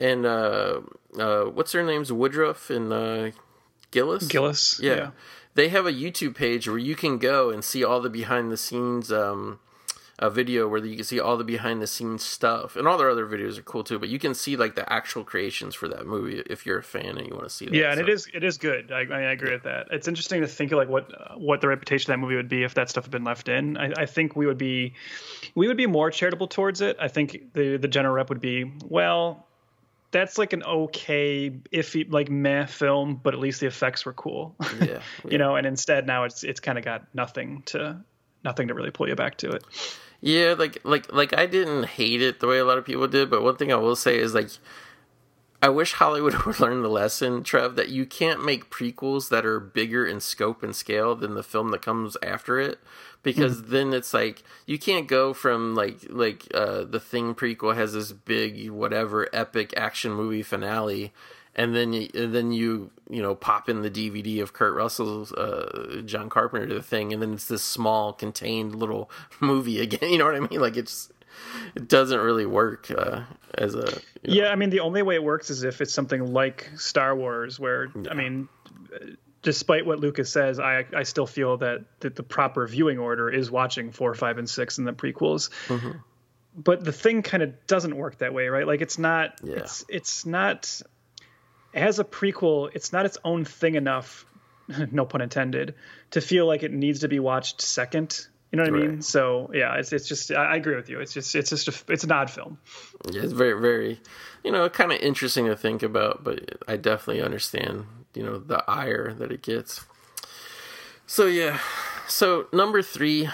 [0.00, 0.80] and uh,
[1.18, 2.12] uh, what's their names?
[2.12, 3.30] Woodruff and uh,
[3.90, 4.26] Gillis.
[4.28, 4.80] Gillis.
[4.80, 4.94] Yeah.
[4.94, 5.10] yeah.
[5.54, 8.56] They have a YouTube page where you can go and see all the behind the
[8.56, 9.60] scenes um,
[10.18, 13.10] a video where you can see all the behind the scenes stuff, and all their
[13.10, 13.98] other videos are cool too.
[13.98, 17.18] But you can see like the actual creations for that movie if you're a fan
[17.18, 17.74] and you want to see that.
[17.74, 18.92] Yeah, and it is it is good.
[18.92, 19.54] I, I agree yeah.
[19.54, 19.88] with that.
[19.90, 22.62] It's interesting to think of like what what the reputation of that movie would be
[22.62, 23.76] if that stuff had been left in.
[23.76, 24.94] I, I think we would be
[25.54, 26.96] we would be more charitable towards it.
[27.00, 29.46] I think the the general rep would be well
[30.12, 34.54] that's like an okay iffy like meh film, but at least the effects were cool.
[34.78, 35.00] Yeah, yeah.
[35.28, 38.00] you know, and instead now it's it's kind of got nothing to
[38.44, 39.64] nothing to really pull you back to it.
[40.24, 43.28] Yeah, like like like I didn't hate it the way a lot of people did,
[43.28, 44.48] but one thing I will say is like
[45.60, 49.60] I wish Hollywood would learn the lesson, Trev, that you can't make prequels that are
[49.60, 52.78] bigger in scope and scale than the film that comes after it
[53.22, 53.68] because mm.
[53.68, 58.12] then it's like you can't go from like like uh, the Thing prequel has this
[58.12, 61.12] big whatever epic action movie finale,
[61.56, 65.32] and then you, and then you you know pop in the DVD of Kurt Russell's
[65.32, 69.10] uh, John Carpenter the Thing, and then it's this small contained little
[69.40, 70.00] movie again.
[70.14, 70.60] You know what I mean?
[70.60, 71.10] Like it's
[71.74, 73.22] it doesn't really work uh,
[73.56, 74.44] as a you know.
[74.44, 74.48] yeah.
[74.48, 77.86] I mean, the only way it works is if it's something like Star Wars, where
[77.94, 78.10] yeah.
[78.10, 78.48] I mean
[79.44, 83.50] despite what Lucas says, I I still feel that, that the proper viewing order is
[83.50, 85.50] watching four, five, and six in the prequels.
[85.68, 85.90] Mm-hmm.
[86.56, 88.66] But the thing kind of doesn't work that way, right?
[88.66, 89.56] Like it's not yeah.
[89.56, 90.82] it's it's not
[91.74, 94.24] as a prequel, it's not its own thing enough,
[94.90, 95.74] no pun intended,
[96.12, 98.26] to feel like it needs to be watched second.
[98.52, 98.84] You know what right.
[98.84, 99.02] I mean?
[99.02, 101.00] So yeah, it's it's just I, I agree with you.
[101.00, 102.58] It's just it's just a, it's an odd film.
[103.10, 104.00] Yeah, it's very very,
[104.44, 108.62] you know, kind of interesting to think about, but I definitely understand you know the
[108.70, 109.84] ire that it gets.
[111.06, 111.58] So yeah,
[112.06, 113.28] so number three,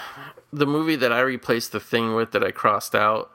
[0.53, 3.31] the movie that I replaced the thing with that I crossed out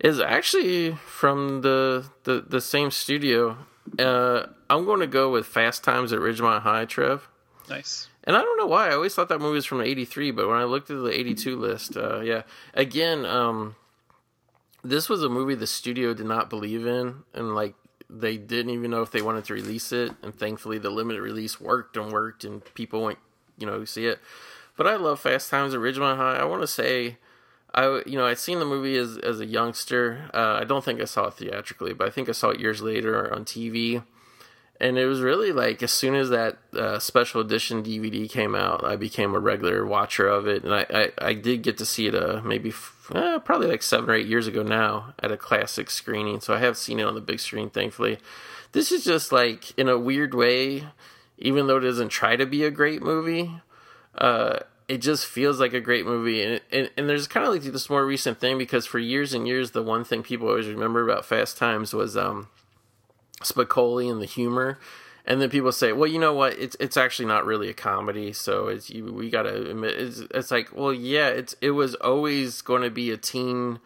[0.00, 3.56] is actually from the the, the same studio.
[3.98, 7.28] Uh, I'm going to go with Fast Times at Ridgemont High, Trev.
[7.68, 8.08] Nice.
[8.24, 8.88] And I don't know why.
[8.88, 11.56] I always thought that movie was from '83, but when I looked at the '82
[11.56, 12.42] list, uh, yeah,
[12.74, 13.76] again, um,
[14.84, 17.74] this was a movie the studio did not believe in, and like
[18.08, 21.60] they didn't even know if they wanted to release it, and thankfully the limited release
[21.60, 23.18] worked and worked, and people went,
[23.56, 24.18] you know, see it.
[24.76, 26.36] But I love Fast Times at Ridgemont High.
[26.36, 27.18] I want to say,
[27.74, 30.30] I you know I'd seen the movie as as a youngster.
[30.34, 32.82] Uh, I don't think I saw it theatrically, but I think I saw it years
[32.82, 34.02] later on TV.
[34.82, 38.82] And it was really like as soon as that uh, special edition DVD came out,
[38.82, 42.06] I became a regular watcher of it, and I I, I did get to see
[42.06, 42.72] it uh, maybe
[43.14, 46.40] uh, probably like seven or eight years ago now at a classic screening.
[46.40, 48.18] So I have seen it on the big screen, thankfully.
[48.72, 50.86] This is just like, in a weird way,
[51.38, 53.50] even though it doesn't try to be a great movie,
[54.16, 54.60] uh,
[54.90, 56.42] it just feels like a great movie.
[56.42, 59.46] And, and, and there's kind of like this more recent thing because for years and
[59.46, 62.48] years, the one thing people always remember about Fast Times was um,
[63.40, 64.80] Spicoli and the humor.
[65.24, 66.58] And then people say, well, you know what?
[66.58, 70.50] It's it's actually not really a comedy, so it's you, we gotta admit it's, it's
[70.50, 73.78] like, well, yeah, it's it was always going to be a teen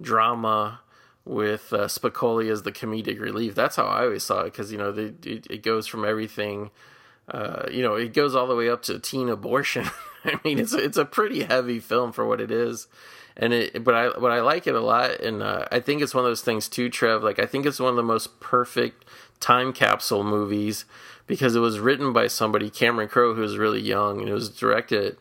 [0.00, 0.80] drama
[1.26, 3.54] with uh, Spicoli as the comedic relief.
[3.54, 6.70] That's how I always saw it because you know they, it, it, goes from everything,
[7.28, 9.90] uh, you know, it goes all the way up to teen abortion.
[10.34, 12.88] I mean, it's it's a pretty heavy film for what it is,
[13.36, 13.84] and it.
[13.84, 16.30] But I but I like it a lot, and uh, I think it's one of
[16.30, 17.22] those things too, Trev.
[17.22, 19.04] Like I think it's one of the most perfect
[19.40, 20.84] time capsule movies
[21.26, 24.48] because it was written by somebody, Cameron Crowe, who was really young, and it was
[24.48, 25.16] directed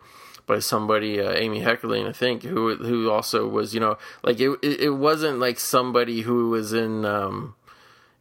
[0.48, 4.58] by somebody, uh, Amy Heckerling, I think, who who also was, you know, like it
[4.62, 7.56] it wasn't like somebody who was in, um,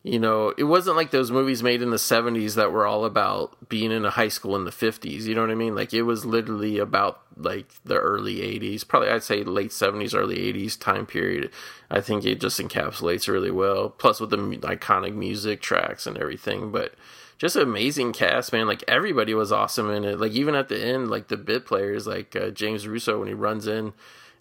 [0.04, 3.70] you know, it wasn't like those movies made in the '70s that were all about
[3.70, 5.22] being in a high school in the '50s.
[5.22, 5.74] You know what I mean?
[5.74, 10.36] Like it was literally about like the early '80s, probably I'd say late '70s, early
[10.36, 11.50] '80s time period.
[11.90, 13.88] I think it just encapsulates really well.
[13.88, 16.94] Plus with the iconic music tracks and everything, but
[17.38, 18.66] just amazing cast, man.
[18.66, 20.20] Like everybody was awesome in it.
[20.20, 23.34] Like even at the end, like the bit players, like uh, James Russo when he
[23.34, 23.94] runs in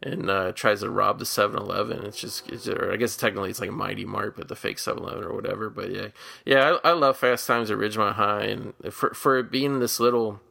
[0.04, 2.06] and uh, tries to rob the 7-Eleven.
[2.06, 5.24] It's just, it's, or I guess technically it's like Mighty Mart, but the fake 7-Eleven
[5.24, 5.70] or whatever.
[5.70, 6.08] But yeah,
[6.46, 10.00] yeah, I, I love Fast Times at Ridgemont High, and for for it being this
[10.00, 10.42] little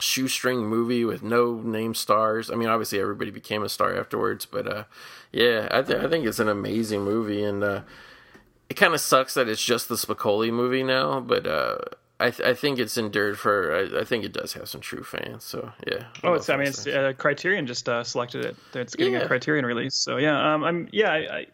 [0.00, 2.50] shoestring movie with no name stars.
[2.50, 4.84] I mean, obviously everybody became a star afterwards, but uh,
[5.32, 7.82] yeah, I, th- I think it's an amazing movie, and uh,
[8.68, 11.78] it kind of sucks that it's just the Spicoli movie now, but uh,
[12.20, 13.74] I th- I think it's endured for.
[13.74, 15.42] I, I, think it does have some true fans.
[15.42, 16.04] So yeah.
[16.22, 16.50] Oh, it's.
[16.50, 18.56] I mean, it's uh, Criterion just uh, selected it.
[18.74, 19.20] It's getting yeah.
[19.20, 19.94] a Criterion release.
[19.94, 20.54] So yeah.
[20.54, 20.62] Um.
[20.62, 20.88] I'm.
[20.92, 21.10] Yeah.
[21.12, 21.46] I,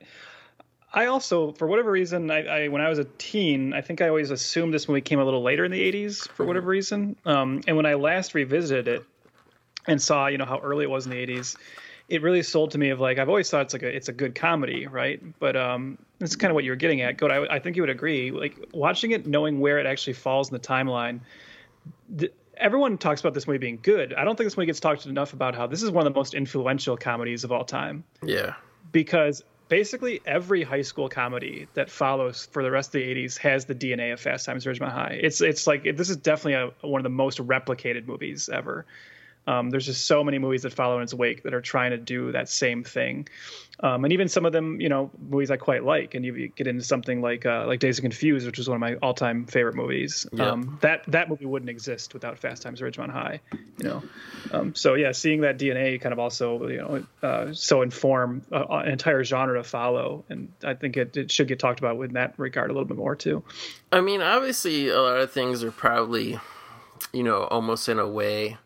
[0.93, 4.09] I, also, for whatever reason, I, I, when I was a teen, I think I
[4.09, 7.17] always assumed this movie came a little later in the '80s for whatever reason.
[7.25, 7.61] Um.
[7.69, 9.05] And when I last revisited it
[9.87, 11.57] and saw, you know, how early it was in the '80s,
[12.09, 14.13] it really sold to me of like I've always thought it's like a it's a
[14.13, 15.21] good comedy, right?
[15.39, 17.17] But um, this is kind of what you were getting at.
[17.17, 18.31] Good, I, I think you would agree.
[18.31, 21.21] Like watching it, knowing where it actually falls in the timeline.
[22.57, 24.15] Everyone talks about this movie being good.
[24.15, 26.19] I don't think this movie gets talked enough about how this is one of the
[26.19, 28.05] most influential comedies of all time.
[28.23, 28.55] Yeah,
[28.93, 33.65] because basically every high school comedy that follows for the rest of the 80s has
[33.65, 35.19] the DNA of Fast Times at Ridgemont High.
[35.21, 38.87] It's it's like this is definitely a, one of the most replicated movies ever.
[39.47, 41.99] Um, there's just so many movies that follow in its wake that are trying to
[41.99, 43.29] do that same thing,
[43.81, 46.15] um, and even some of them, you know, movies I quite like.
[46.15, 48.81] And you, get into something like uh, like Dazed and Confused, which is one of
[48.81, 50.27] my all-time favorite movies.
[50.39, 53.41] Um, that that movie wouldn't exist without Fast Times at Ridgemont High,
[53.79, 54.03] you know.
[54.53, 58.65] Um, so yeah, seeing that DNA kind of also, you know, uh, so inform uh,
[58.69, 62.15] an entire genre to follow, and I think it, it should get talked about in
[62.15, 63.43] that regard a little bit more too.
[63.93, 66.39] I mean, obviously, a lot of things are probably,
[67.13, 68.57] you know, almost in a way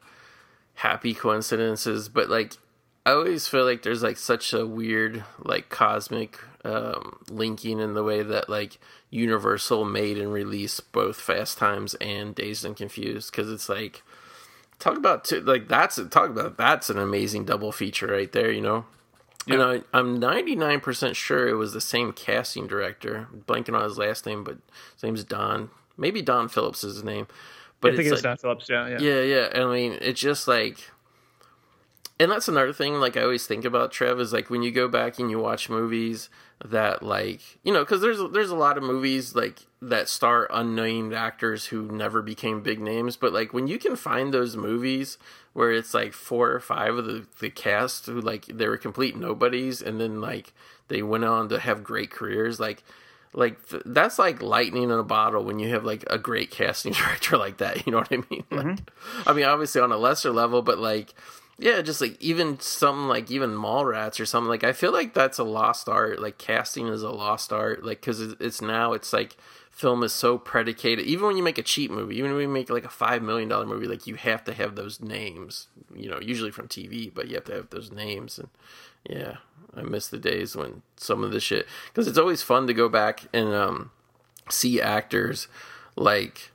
[0.80, 2.54] happy coincidences, but like
[3.04, 8.02] I always feel like there's like such a weird like cosmic um, linking in the
[8.02, 8.78] way that like
[9.10, 14.02] Universal made and released both Fast Times and Dazed and Confused because it's like
[14.78, 18.62] talk about two, like that's talk about that's an amazing double feature right there, you
[18.62, 18.86] know.
[19.46, 23.28] and I I'm 99% sure it was the same casting director.
[23.46, 24.56] blanking on his last name, but
[24.94, 25.68] his name's Don.
[25.98, 27.26] Maybe Don Phillips is his name.
[27.80, 28.68] But I think it's, it's like, Phillips.
[28.68, 29.62] Yeah, yeah, yeah, yeah.
[29.62, 30.90] I mean, it's just like,
[32.18, 32.94] and that's another thing.
[32.94, 35.68] Like I always think about Trev is like when you go back and you watch
[35.70, 36.28] movies
[36.64, 41.14] that like you know because there's there's a lot of movies like that star unnamed
[41.14, 45.16] actors who never became big names but like when you can find those movies
[45.54, 49.16] where it's like four or five of the, the cast who like they were complete
[49.16, 50.52] nobodies and then like
[50.88, 52.82] they went on to have great careers like
[53.32, 56.92] like th- that's like lightning in a bottle when you have like a great casting
[56.92, 58.68] director like that you know what i mean mm-hmm.
[58.68, 58.78] like
[59.26, 61.14] i mean obviously on a lesser level but like
[61.58, 65.38] yeah just like even something like even mallrats or something like i feel like that's
[65.38, 69.36] a lost art like casting is a lost art like because it's now it's like
[69.70, 72.68] film is so predicated even when you make a cheap movie even when you make
[72.68, 76.18] like a five million dollar movie like you have to have those names you know
[76.20, 78.48] usually from tv but you have to have those names and
[79.08, 79.36] yeah
[79.76, 82.88] I miss the days when some of the shit because it's always fun to go
[82.88, 83.90] back and um,
[84.48, 85.48] see actors
[85.96, 86.50] like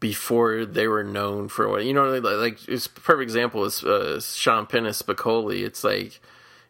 [0.00, 4.66] before they were known for what you know like, it's perfect example is uh, Sean
[4.66, 5.64] Penn as Spicoli.
[5.64, 6.20] It's like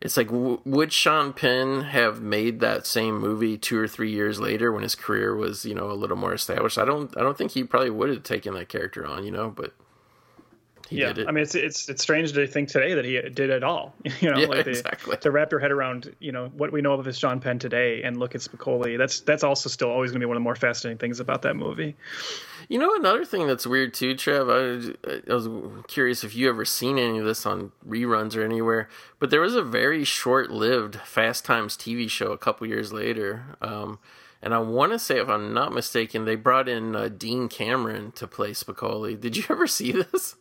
[0.01, 4.39] it's like w- would Sean Penn have made that same movie two or three years
[4.39, 6.79] later when his career was you know a little more established?
[6.79, 9.51] I don't I don't think he probably would have taken that character on you know,
[9.51, 9.73] but
[10.91, 11.15] he yeah.
[11.27, 13.95] I mean, it's it's it's strange to think today that he did it all.
[14.21, 15.17] You know, Yeah, like the- exactly.
[15.17, 18.03] to wrap your head around, you know, what we know of his John Penn today,
[18.03, 18.99] and look at Spicoli.
[18.99, 21.43] That's that's also still always going to be one of the more fascinating things about
[21.43, 21.97] that movie.
[22.69, 24.49] You know, another thing that's weird too, Trev.
[24.49, 25.49] I, I was
[25.89, 28.89] curious if you ever seen any of this on reruns or anywhere,
[29.19, 33.99] but there was a very short-lived Fast Times TV show a couple years later, um,
[34.41, 38.13] and I want to say, if I'm not mistaken, they brought in uh, Dean Cameron
[38.13, 39.19] to play Spicoli.
[39.21, 40.37] Did you ever see this?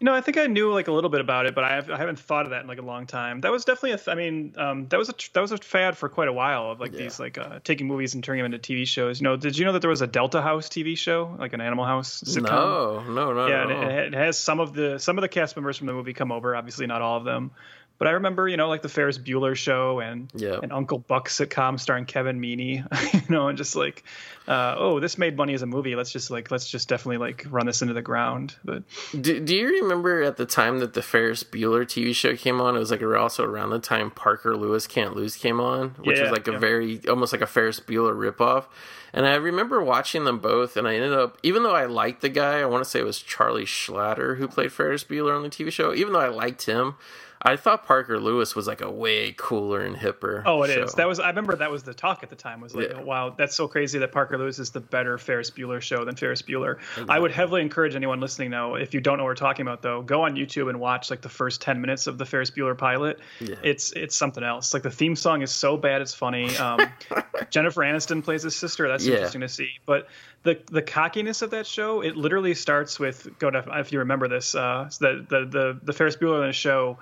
[0.00, 1.90] You know, I think I knew like a little bit about it, but I, have,
[1.90, 3.40] I haven't thought of that in like a long time.
[3.40, 3.96] That was definitely a.
[3.96, 6.32] Th- I mean, um, that was a tr- that was a fad for quite a
[6.32, 6.98] while of like Yeah.
[7.00, 9.20] these like uh, taking movies and turning them into TV shows.
[9.20, 11.60] You know, did you know that there was a Delta House TV show, like an
[11.60, 12.42] Animal House sitcom?
[12.44, 13.88] No, no, no, yeah, no.
[13.88, 16.30] it, it has some of the some of the cast members from the movie come
[16.30, 16.54] over.
[16.54, 17.50] Obviously, not all of them,
[17.98, 20.58] but I remember you know like the Ferris Bueller show and Yeah.
[20.62, 22.84] an Uncle Buck sitcom starring Kevin Meaney.
[23.28, 24.04] you know, and just like,
[24.46, 25.94] uh, oh, this made money as a movie.
[25.96, 28.54] Let's just like let's just definitely like run this into the ground.
[28.64, 28.82] But
[29.20, 32.76] Do, do you remember at the time that the Ferris Bueller TV show came on?
[32.76, 36.22] It was like also around the time Parker Lewis Can't Lose came on, which Yeah,
[36.24, 36.58] was like a yeah.
[36.58, 38.64] very almost like a Ferris Bueller ripoff.
[39.12, 42.28] And I remember watching them both, and I ended up, even though I liked the
[42.28, 45.48] guy, I want to say it was Charlie Schlatter who played Ferris Bueller on the
[45.48, 45.94] TV show.
[45.94, 46.96] Even though I liked him,
[47.40, 50.42] I thought Parker Lewis was like a way cooler and hipper.
[50.44, 50.90] Oh, it is.
[50.90, 50.96] show.
[50.96, 51.20] That was.
[51.20, 52.60] I remember that was the talk at the time.
[52.60, 53.00] Was like, Yeah.
[53.00, 56.42] wow, that's so crazy that Parker Lewis is the better Ferris Bueller show than Ferris
[56.42, 56.78] Bueller.
[57.08, 59.82] I would heavily encourage anyone listening now, if you don't know what we're talking about,
[59.82, 62.76] though, go on YouTube and watch like the first ten minutes of the Ferris Bueller
[62.76, 63.20] pilot.
[63.40, 63.54] Yeah.
[63.62, 64.74] It's it's something else.
[64.74, 66.56] Like the theme song is so bad it's funny.
[66.56, 66.80] Um,
[67.50, 68.88] Jennifer Aniston plays his sister.
[68.88, 69.14] That's Yeah.
[69.14, 69.70] interesting to see.
[69.86, 70.08] But
[70.42, 74.28] the the cockiness of that show, it literally starts with go to if you remember
[74.28, 76.98] this, uh, the the the the Ferris Bueller in the show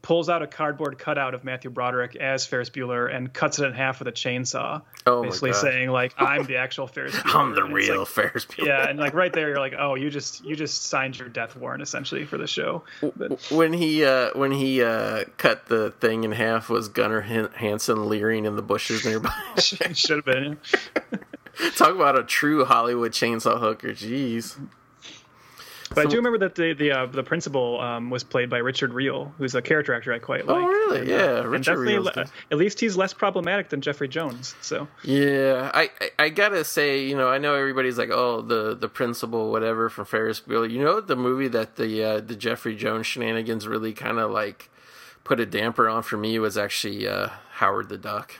[0.00, 3.72] pulls out a cardboard cutout of Matthew Broderick as Ferris Bueller and cuts it in
[3.72, 7.34] half with a chainsaw, Oh basically saying like I'm the actual Ferris Bueller.
[7.34, 8.66] I'm the real like- Ferris Bueller.
[8.66, 11.56] yeah, and like right there, you're like, oh, you just you just signed your death
[11.56, 12.84] warrant essentially for the show.
[13.00, 18.08] But when he uh, when he uh, cut the thing in half was Gunnar Hansen
[18.08, 19.34] leering in the bushes nearby.
[19.58, 20.58] should have been.
[21.76, 23.88] Talk about a true Hollywood chainsaw hooker.
[23.88, 24.56] Jeez.
[25.94, 28.92] But I do remember that the the uh, the principal um, was played by Richard
[28.92, 30.62] Riehle, who's a character actor I quite like.
[30.62, 31.00] Oh, really?
[31.00, 34.54] And, uh, Yeah, and Richard le- At least he's less problematic than Jeffrey Jones.
[34.60, 38.74] So Yeah, I, I I gotta say, you know, I know everybody's like, oh, the
[38.74, 40.70] the principal, whatever, from Ferris Bueller.
[40.70, 44.70] You know, the movie that the uh, the Jeffrey Jones shenanigans really kind of like
[45.24, 48.34] put a damper on for me was actually uh, Howard the Duck.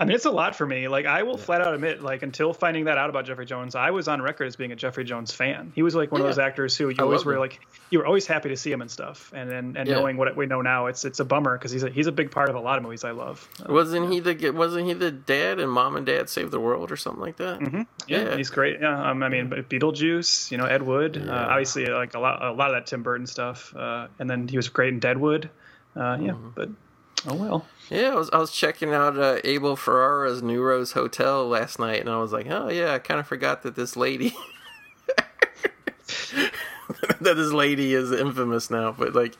[0.00, 0.86] I mean, it's a lot for me.
[0.86, 3.90] Like, I will flat out admit, like, until finding that out about Jeffrey Jones, I
[3.90, 5.72] was on record as being a Jeffrey Jones fan.
[5.74, 6.28] He was like one Yeah.
[6.28, 7.40] of those actors who you I always were him.
[7.40, 7.60] like,
[7.90, 9.32] you were always happy to see him and stuff.
[9.34, 9.96] And then, and Yeah.
[9.96, 12.30] knowing what we know now, it's it's a bummer because he's a, he's a big
[12.30, 13.48] part of a lot of movies I love.
[13.68, 16.96] Wasn't he the wasn't he the dad and mom and dad saved the world or
[16.96, 17.58] something like that?
[17.58, 17.82] Mm-hmm.
[18.06, 18.36] yeah, yeah.
[18.36, 18.80] he's great.
[18.80, 22.52] Yeah, um, I mean, Beetlejuice, you know, Ed Wood, uh, obviously like a lot a
[22.52, 23.74] lot of that Tim Burton stuff.
[23.74, 25.50] Uh, and then he was great in Deadwood.
[25.96, 26.48] Uh, yeah, Mm-hmm.
[26.54, 26.68] but
[27.26, 27.66] oh well.
[27.90, 32.00] Yeah, I was I was checking out uh, Abel Ferrara's New Rose Hotel last night,
[32.00, 34.36] and I was like, oh yeah, I kind of forgot that this lady,
[37.20, 38.92] that this lady is infamous now.
[38.92, 39.36] But like,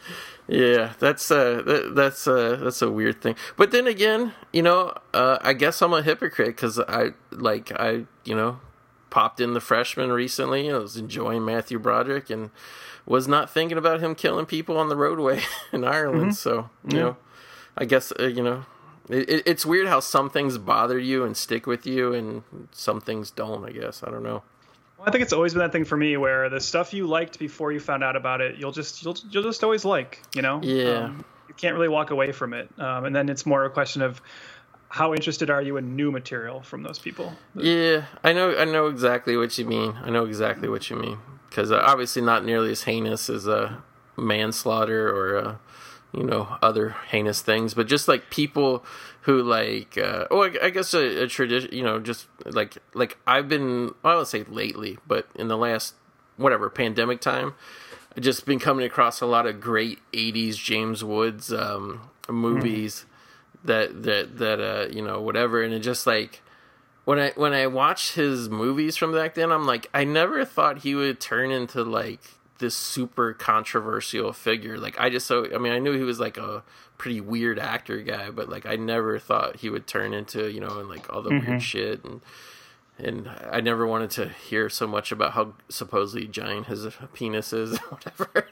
[0.46, 3.36] yeah, that's uh that, that's uh that's a weird thing.
[3.58, 8.06] But then again, you know, uh, I guess I'm a hypocrite because I like I
[8.24, 8.60] you know
[9.10, 10.70] popped in the freshman recently.
[10.70, 12.48] I was enjoying Matthew Broderick and
[13.04, 15.42] was not thinking about him killing people on the roadway
[15.72, 16.34] in Ireland.
[16.34, 17.16] So you know.
[17.78, 18.66] I guess uh, you know
[19.08, 22.42] it, it, it's weird how some things bother you and stick with you, and
[22.72, 23.64] some things don't.
[23.64, 24.42] I guess I don't know.
[24.98, 27.38] Well, I think it's always been that thing for me where the stuff you liked
[27.38, 30.60] before you found out about it, you'll just you'll you'll just always like, you know.
[30.62, 31.04] Yeah.
[31.04, 34.02] Um, you can't really walk away from it, um, and then it's more a question
[34.02, 34.20] of
[34.90, 37.32] how interested are you in new material from those people.
[37.54, 38.56] Yeah, I know.
[38.56, 39.96] I know exactly what you mean.
[40.02, 41.18] I know exactly what you mean
[41.48, 43.82] because uh, obviously not nearly as heinous as a
[44.16, 45.56] manslaughter or uh,
[46.12, 48.84] you know other heinous things, but just like people
[49.22, 49.98] who like.
[49.98, 51.70] Uh, oh, I, I guess a, a tradition.
[51.72, 53.94] You know, just like like I've been.
[54.04, 55.94] I would say lately, but in the last
[56.36, 57.54] whatever pandemic time,
[58.16, 63.04] I've just been coming across a lot of great '80s James Woods um, movies
[63.64, 66.42] that that that uh you know whatever, and it just like
[67.04, 70.78] when I when I watch his movies from back then, I'm like, I never thought
[70.78, 72.20] he would turn into like
[72.58, 74.78] this super controversial figure.
[74.78, 76.62] Like I just so I mean I knew he was like a
[76.96, 80.78] pretty weird actor guy, but like I never thought he would turn into you know
[80.80, 81.58] and like all the weird mm-hmm.
[81.58, 82.20] shit and
[82.98, 87.78] and I never wanted to hear so much about how supposedly giant his penis is,
[87.78, 88.28] whatever.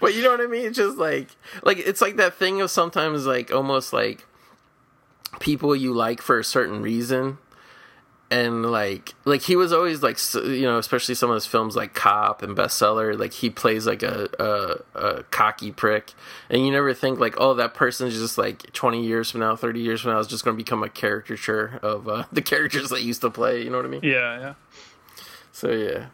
[0.00, 0.66] but you know what I mean?
[0.66, 1.28] It's just like,
[1.62, 4.26] like it's like that thing of sometimes like almost like
[5.38, 7.38] people you like for a certain reason,
[8.30, 11.94] and like like he was always like you know especially some of his films like
[11.94, 16.12] cop and bestseller like he plays like a, a, a cocky prick.
[16.48, 19.80] And you never think like oh that person's just like 20 years from now 30
[19.80, 23.00] years from now is just going to become a caricature of uh, the characters they
[23.00, 24.02] used to play you know what i mean?
[24.04, 24.54] Yeah yeah.
[25.52, 26.06] So yeah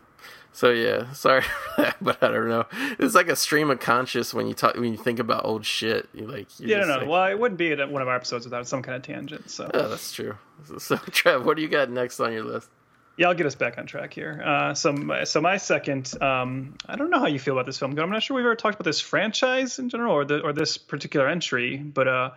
[0.57, 1.45] so yeah, sorry,
[2.01, 2.65] but I don't know.
[2.99, 6.09] It's like a stream of conscious when you talk when you think about old shit.
[6.15, 6.99] You like yeah, no, no.
[7.01, 9.51] Like, well, it wouldn't be one of our episodes without some kind of tangent.
[9.51, 10.37] So yeah, that's true.
[10.79, 12.71] So Trev, what do you got next on your list?
[13.19, 14.43] Yeah, I'll get us back on track here.
[14.43, 17.79] Uh, so, my, so my second, um, I don't know how you feel about this
[17.79, 17.95] film.
[17.95, 20.55] But I'm not sure we've ever talked about this franchise in general or the, or
[20.55, 22.31] this particular entry, but uh,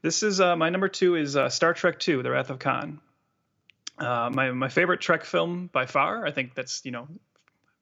[0.00, 3.00] this is uh, my number two is uh, Star Trek Two: The Wrath of Khan.
[3.98, 6.24] Uh, my my favorite Trek film by far.
[6.24, 7.06] I think that's you know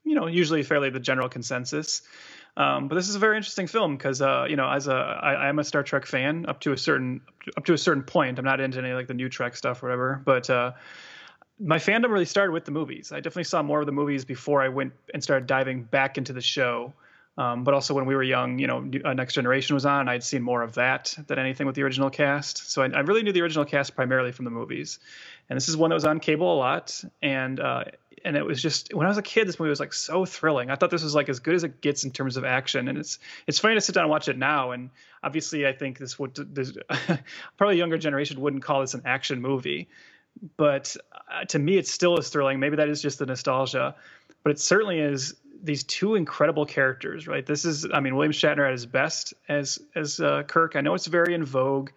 [0.06, 2.02] you know usually fairly the general consensus.
[2.56, 5.48] Um, but this is a very interesting film because uh, you know as a I,
[5.48, 7.20] I'm a Star Trek fan up to a certain
[7.56, 8.38] up to a certain point.
[8.38, 10.72] I'm not into any like the new Trek stuff or whatever, but uh,
[11.58, 13.12] my fandom really started with the movies.
[13.12, 16.32] I definitely saw more of the movies before I went and started diving back into
[16.32, 16.94] the show.
[17.38, 20.08] Um, but also when we were young, you know, Next Generation was on.
[20.08, 22.70] I'd seen more of that than anything with the original cast.
[22.70, 24.98] So I, I, really knew the original cast primarily from the movies.
[25.50, 27.04] And this is one that was on cable a lot.
[27.20, 27.84] And uh,
[28.24, 30.70] and it was just when I was a kid, this movie was like so thrilling.
[30.70, 32.98] I thought this was like as good as it gets in terms of action, and
[32.98, 34.72] it's it's funny to sit down and watch it now.
[34.72, 34.90] And
[35.22, 36.76] obviously, I think this would this,
[37.56, 39.88] probably younger generation wouldn't call this an action movie,
[40.56, 40.96] but
[41.30, 42.58] uh, to me, it still is thrilling.
[42.58, 43.94] Maybe that is just the nostalgia,
[44.42, 47.26] but it certainly is these two incredible characters.
[47.26, 47.44] Right?
[47.44, 50.74] This is, I mean, William Shatner at his best as as uh, Kirk.
[50.76, 51.90] I know it's very in vogue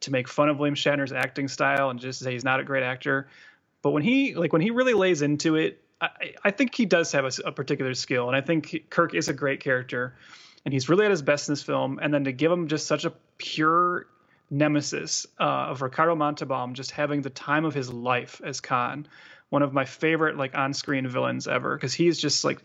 [0.00, 2.82] to make fun of William Shatner's acting style and just say he's not a great
[2.82, 3.28] actor.
[3.86, 7.12] But when he like when he really lays into it, I, I think he does
[7.12, 10.16] have a, a, particular skill, and I think Kirk is a great character,
[10.64, 12.00] and he's really at his best in this film.
[12.02, 14.08] And then to give him just such a pure
[14.50, 19.06] nemesis uh, of Ricardo Montalban just having the time of his life as Khan,
[19.50, 22.64] one of my favorite like on-screen villains ever, because he's just like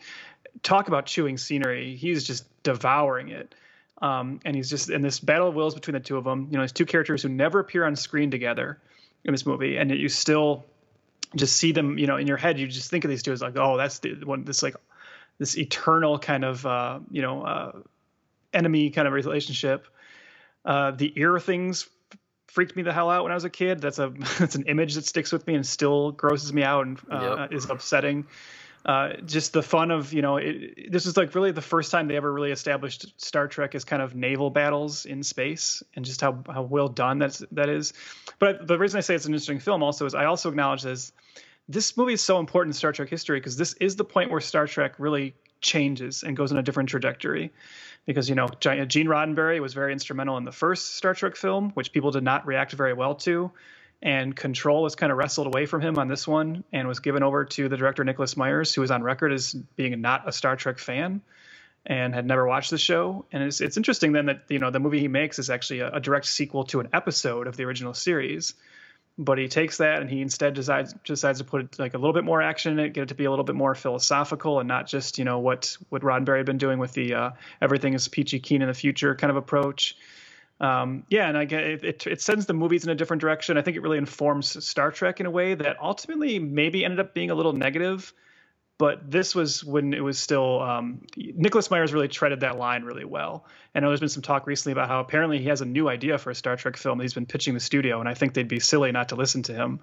[0.64, 1.96] talk about chewing scenery.
[1.98, 3.54] He's just devouring it.
[4.02, 6.48] Um, and he's just in this battle of wills between the two of them.
[6.50, 8.80] You know, these two characters who never appear on screen together
[9.24, 10.66] in this movie, and yet you still
[11.36, 13.42] just see them, you know, in your head, you just think of these two as
[13.42, 14.76] like, oh, that's the one, this like
[15.38, 17.72] this eternal kind of, uh, you know, uh,
[18.54, 19.88] enemy kind of relationship.
[20.64, 21.88] Uh, the ear things
[22.48, 23.82] freaked me the hell out when I was a kid.
[23.82, 24.10] That's a
[24.40, 27.54] that's an image that sticks with me and still grosses me out and uh, yep.
[27.54, 28.28] is upsetting.
[28.84, 32.08] Uh, just the fun of you know it, this is like really the first time
[32.08, 36.20] they ever really established Star Trek as kind of naval battles in space and just
[36.20, 37.94] how, how well done that's that is.
[38.40, 41.12] But the reason I say it's an interesting film also is I also acknowledge this
[41.70, 44.42] this movie is so important in Star Trek history because this is the point where
[44.42, 47.54] Star Trek really changes and goes in a different trajectory.
[48.08, 51.92] Because you know Gene Roddenberry was very instrumental in the first Star Trek film, which
[51.92, 53.52] people did not react very well to
[54.02, 57.22] and control was kind of wrestled away from him on this one and was given
[57.22, 60.56] over to the director Nicholas Myers, who was on record as being not a Star
[60.56, 61.22] Trek fan
[61.86, 63.26] and had never watched the show.
[63.32, 65.92] And it's it's interesting then that you know the movie he makes is actually a,
[65.92, 68.54] a direct sequel to an episode of the original series.
[69.18, 72.24] But he takes that and he instead decides decides to put like a little bit
[72.24, 74.88] more action in it, get it to be a little bit more philosophical and not
[74.88, 78.40] just you know what what Roddenberry had been doing with the uh, everything is peachy
[78.40, 79.96] keen in the future kind of approach
[80.62, 82.22] um, yeah, and I get it, it, it.
[82.22, 83.58] sends the movies in a different direction.
[83.58, 87.16] I think it really informs Star Trek in a way that ultimately maybe ended up
[87.16, 88.14] being a little negative.
[88.78, 93.06] But this was when it was still um, Nicholas Myers really treaded that line really
[93.06, 93.46] well.
[93.74, 96.30] And there's been some talk recently about how apparently he has a new idea for
[96.30, 98.60] a Star Trek film that he's been pitching the studio, and I think they'd be
[98.60, 99.80] silly not to listen to him.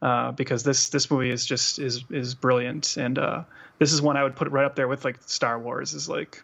[0.00, 3.44] Uh, because this this movie is just is is brilliant, and uh,
[3.78, 5.94] this is one I would put right up there with like Star Wars.
[5.94, 6.42] Is like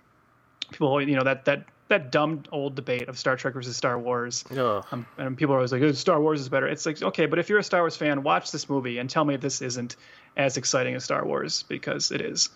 [0.71, 4.45] people you know that that that dumb old debate of Star Trek versus Star Wars.
[4.91, 6.67] Um, and people are always like, oh, Star Wars is better.
[6.67, 9.25] It's like, okay, but if you're a Star Wars fan, watch this movie and tell
[9.25, 9.97] me this isn't
[10.37, 12.49] as exciting as Star Wars because it is.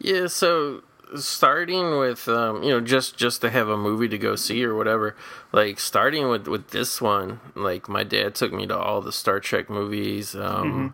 [0.00, 0.82] Yeah, so
[1.16, 4.74] starting with um, you know just just to have a movie to go see or
[4.74, 5.16] whatever
[5.52, 9.40] like starting with with this one like my dad took me to all the star
[9.40, 10.86] trek movies um mm-hmm.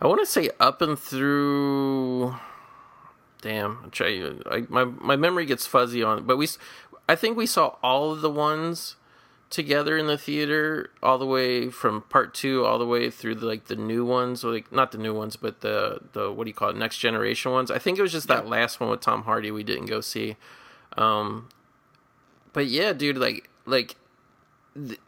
[0.00, 2.34] i want to say up and through
[3.40, 6.48] damn i try I, my my memory gets fuzzy on but we
[7.08, 8.96] I think we saw all of the ones
[9.50, 13.46] together in the theater, all the way from part two all the way through the,
[13.46, 16.54] like the new ones, like not the new ones, but the the what do you
[16.54, 17.70] call it, next generation ones.
[17.70, 20.36] I think it was just that last one with Tom Hardy we didn't go see.
[20.96, 21.48] Um,
[22.52, 23.96] but yeah, dude, like like.
[24.74, 25.00] Th-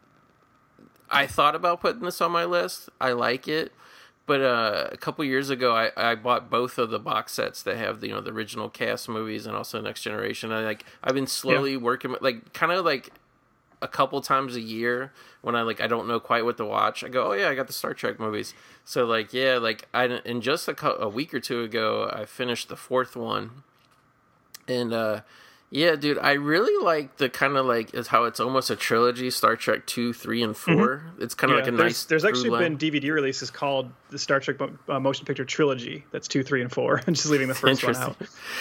[1.11, 2.89] I thought about putting this on my list.
[3.01, 3.73] I like it
[4.27, 7.77] but uh, a couple years ago, I, I bought both of the box sets that
[7.77, 10.51] have the you know the original cast movies and also Next Generation.
[10.51, 11.79] I like I've been slowly yeah.
[11.79, 13.11] working like kind of like
[13.83, 17.05] a couple times a year when I like I don't know quite what to watch.
[17.05, 18.55] I go, oh yeah, I got the Star Trek movies.
[18.85, 22.71] So like yeah, like I in just a, a week or two ago, I finished
[22.71, 23.63] the fourth one,
[24.67, 25.21] and uh,
[25.71, 29.31] yeah, dude, I really like the kind of like is how it's almost a trilogy:
[29.31, 31.23] Star Trek two, three, and 4 mm-hmm.
[31.23, 32.05] It's kind of yeah, like a there's, nice.
[32.05, 32.77] There's actually line.
[32.77, 34.57] been DVD releases called the Star Trek
[34.89, 36.05] uh, motion picture trilogy.
[36.13, 37.01] That's two, three, and four.
[37.07, 38.17] and just leaving the first one out.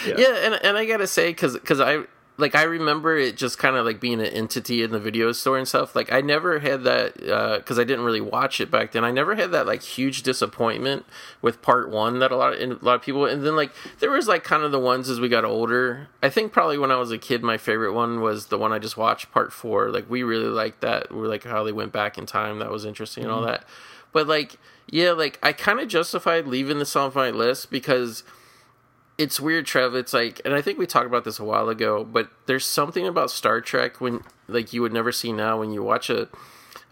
[0.06, 0.14] Yeah.
[0.18, 2.04] yeah, and and I gotta say, because because I
[2.36, 5.56] like I remember it just kind of like being an entity in the video store
[5.56, 5.94] and stuff.
[5.94, 9.04] Like I never had that because uh, I didn't really watch it back then.
[9.04, 11.06] I never had that like huge disappointment
[11.40, 13.24] with part one that a lot of a lot of people.
[13.26, 13.70] And then like
[14.00, 16.08] there was like kind of the ones as we got older.
[16.22, 18.80] I think probably when I was a kid, my favorite one was the one I
[18.80, 19.90] just watched, part four.
[19.90, 21.14] Like we really liked that.
[21.14, 22.58] We like how they went back in time.
[22.58, 23.32] That was interesting mm-hmm.
[23.32, 23.62] and all mm-hmm.
[23.62, 23.68] that.
[24.12, 24.58] But like
[24.90, 28.24] yeah, like I kind of justified leaving this on my list because
[29.18, 29.94] it's weird, Trev.
[29.94, 33.06] It's like, and I think we talked about this a while ago, but there's something
[33.06, 36.28] about Star Trek when, like, you would never see now when you watch a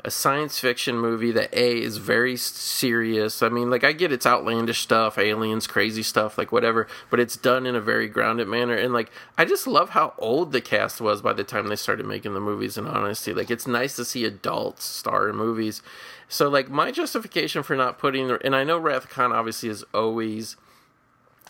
[0.04, 3.42] a science fiction movie that a is very serious.
[3.42, 7.36] I mean, like, I get it's outlandish stuff, aliens, crazy stuff, like whatever, but it's
[7.36, 8.74] done in a very grounded manner.
[8.74, 12.06] And like, I just love how old the cast was by the time they started
[12.06, 12.76] making the movies.
[12.76, 15.82] In honesty, like, it's nice to see adults star in movies.
[16.28, 20.56] So, like, my justification for not putting, and I know Rathcon obviously is always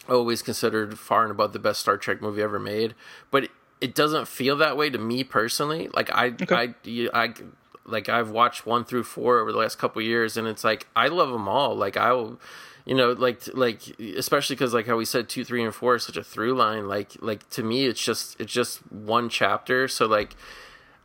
[0.09, 2.95] always considered far and above the best Star Trek movie ever made,
[3.31, 3.49] but
[3.81, 5.89] it doesn't feel that way to me personally.
[5.93, 6.75] Like I, okay.
[6.85, 7.35] I, I,
[7.85, 11.09] like I've watched one through four over the last couple years, and it's like I
[11.09, 11.75] love them all.
[11.75, 12.41] Like I will,
[12.85, 16.05] you know, like like especially because like how we said two, three, and four is
[16.05, 16.87] such a through line.
[16.89, 19.89] Like like to me, it's just it's just one chapter.
[19.89, 20.35] So like.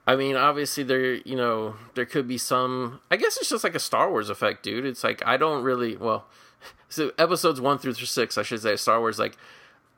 [0.10, 3.02] I mean, obviously there, you know, there could be some.
[3.12, 4.86] I guess it's just like a Star Wars effect, dude.
[4.86, 5.98] It's like I don't really.
[5.98, 6.28] Well,
[6.90, 9.38] so episodes one through six, I should say, Star Wars, like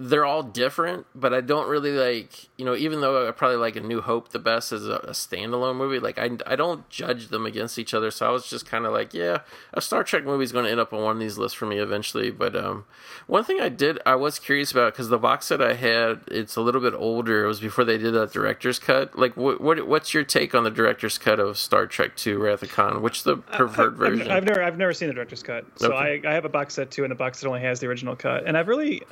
[0.01, 3.75] they're all different, but I don't really like, you know, even though I probably like
[3.75, 7.27] A New Hope the best as a, a standalone movie, like I, I don't judge
[7.27, 8.09] them against each other.
[8.09, 9.39] So I was just kind of like, yeah,
[9.73, 11.65] a Star Trek movie is going to end up on one of these lists for
[11.65, 12.31] me eventually.
[12.31, 12.85] But um,
[13.27, 16.55] one thing I did, I was curious about because the box set I had, it's
[16.55, 17.43] a little bit older.
[17.43, 19.19] It was before they did that director's cut.
[19.19, 22.63] Like, what, what what's your take on the director's cut of Star Trek Two Wrath
[22.63, 23.01] of Khan?
[23.01, 24.31] Which the preferred I, version?
[24.31, 26.21] I've never I've never seen the director's cut, so okay.
[26.25, 28.15] I I have a box set too, and the box set only has the original
[28.15, 29.03] cut, and I've really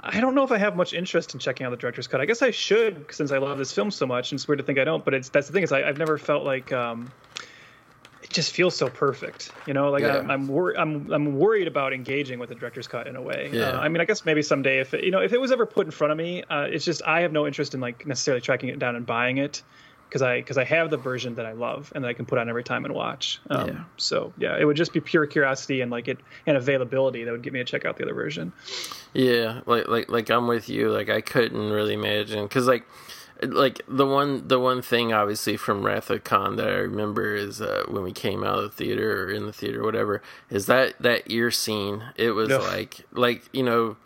[0.00, 2.20] I don't know if I have much interest in checking out the director's cut.
[2.20, 4.64] I guess I should since I love this film so much, and it's weird to
[4.64, 5.04] think I don't.
[5.04, 7.10] But it's that's the thing is I, have never felt like um,
[8.22, 9.50] it just feels so perfect.
[9.66, 10.24] You know, like yeah.
[10.28, 13.50] I, am wor- I'm I'm worried about engaging with the director's cut in a way.
[13.52, 13.70] Yeah.
[13.70, 15.66] Uh, I mean, I guess maybe someday if it, you know if it was ever
[15.66, 18.40] put in front of me, uh, it's just I have no interest in like necessarily
[18.40, 19.62] tracking it down and buying it
[20.08, 22.38] because I because I have the version that I love and that I can put
[22.38, 23.40] on every time and watch.
[23.50, 23.84] Um, yeah.
[23.96, 27.42] So yeah, it would just be pure curiosity and like it and availability that would
[27.42, 28.52] get me to check out the other version.
[29.12, 30.90] Yeah, like like like I'm with you.
[30.90, 32.84] Like I couldn't really imagine because like
[33.42, 37.60] like the one the one thing obviously from Wrath of Khan that I remember is
[37.60, 40.66] uh, when we came out of the theater or in the theater or whatever is
[40.66, 42.02] that that ear scene.
[42.16, 43.96] It was like like you know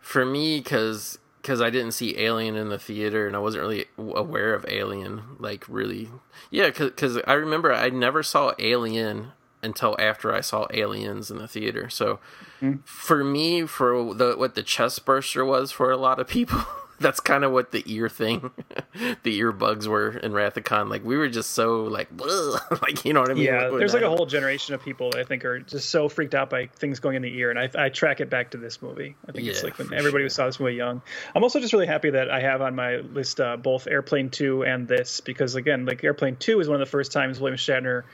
[0.00, 3.86] for me because because I didn't see Alien in the theater and I wasn't really
[3.98, 6.08] aware of Alien, like really,
[6.50, 6.70] yeah.
[6.70, 9.32] Because I remember I never saw Alien
[9.62, 11.88] until after I saw Aliens in the theater.
[11.90, 12.20] So
[12.60, 12.80] mm-hmm.
[12.84, 16.64] for me, for the what the chest burster was for a lot of people.
[17.02, 18.50] that's kind of what the ear thing,
[19.22, 20.32] the ear bugs were in
[20.64, 20.88] Khan.
[20.88, 22.08] Like we were just so like,
[22.82, 23.44] like you know what I mean?
[23.44, 26.34] Yeah, there's like a whole generation of people that I think are just so freaked
[26.34, 28.80] out by things going in the ear, and I, I track it back to this
[28.80, 29.16] movie.
[29.28, 30.30] I think yeah, it's like when everybody sure.
[30.30, 31.02] saw this movie young.
[31.34, 34.64] I'm also just really happy that I have on my list uh, both Airplane Two
[34.64, 38.04] and this because again, like Airplane Two is one of the first times William Shatner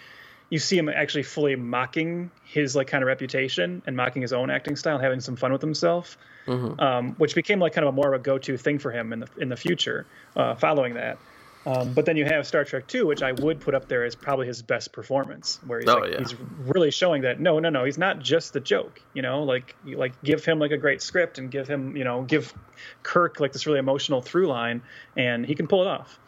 [0.50, 4.50] you see him actually fully mocking his like kind of reputation and mocking his own
[4.50, 6.16] acting style, having some fun with himself,
[6.48, 6.80] mm-hmm.
[6.80, 9.20] um, which became like kind of a more of a go-to thing for him in
[9.20, 10.06] the in the future.
[10.36, 11.18] Uh, following that,
[11.66, 14.14] um, but then you have Star Trek Two, which I would put up there as
[14.14, 16.18] probably his best performance, where he's, oh, like, yeah.
[16.18, 19.02] he's really showing that no, no, no, he's not just the joke.
[19.12, 22.22] You know, like like give him like a great script and give him you know
[22.22, 22.54] give
[23.02, 24.82] Kirk like this really emotional through line,
[25.16, 26.18] and he can pull it off.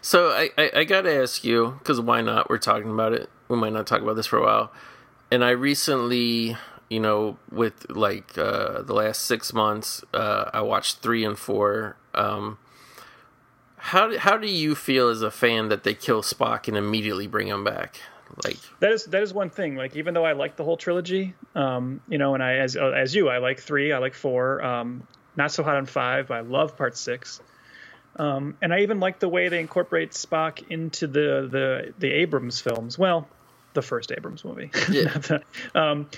[0.00, 2.48] So I, I, I got to ask you because why not?
[2.48, 3.28] We're talking about it.
[3.48, 4.72] We might not talk about this for a while.
[5.30, 6.56] And I recently,
[6.88, 11.96] you know, with like uh, the last six months, uh, I watched three and four.
[12.14, 12.58] Um,
[13.76, 17.26] how do, how do you feel as a fan that they kill Spock and immediately
[17.26, 18.00] bring him back?
[18.44, 19.76] Like that is that is one thing.
[19.76, 23.14] Like even though I like the whole trilogy, um, you know, and I as as
[23.14, 24.62] you, I like three, I like four.
[24.64, 25.06] Um,
[25.36, 27.40] not so hot on five, but I love part six.
[28.16, 32.60] Um, and I even like the way they incorporate Spock into the the the Abrams
[32.60, 32.98] films.
[32.98, 33.28] Well,
[33.74, 34.70] the first Abrams movie.
[34.90, 35.08] Yeah.
[35.18, 35.42] the,
[35.74, 36.08] um,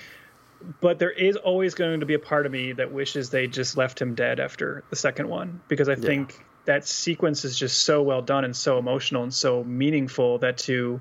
[0.81, 3.77] but there is always going to be a part of me that wishes they just
[3.77, 8.03] left him dead after the second one because I think that sequence is just so
[8.03, 11.01] well done and so emotional and so meaningful that to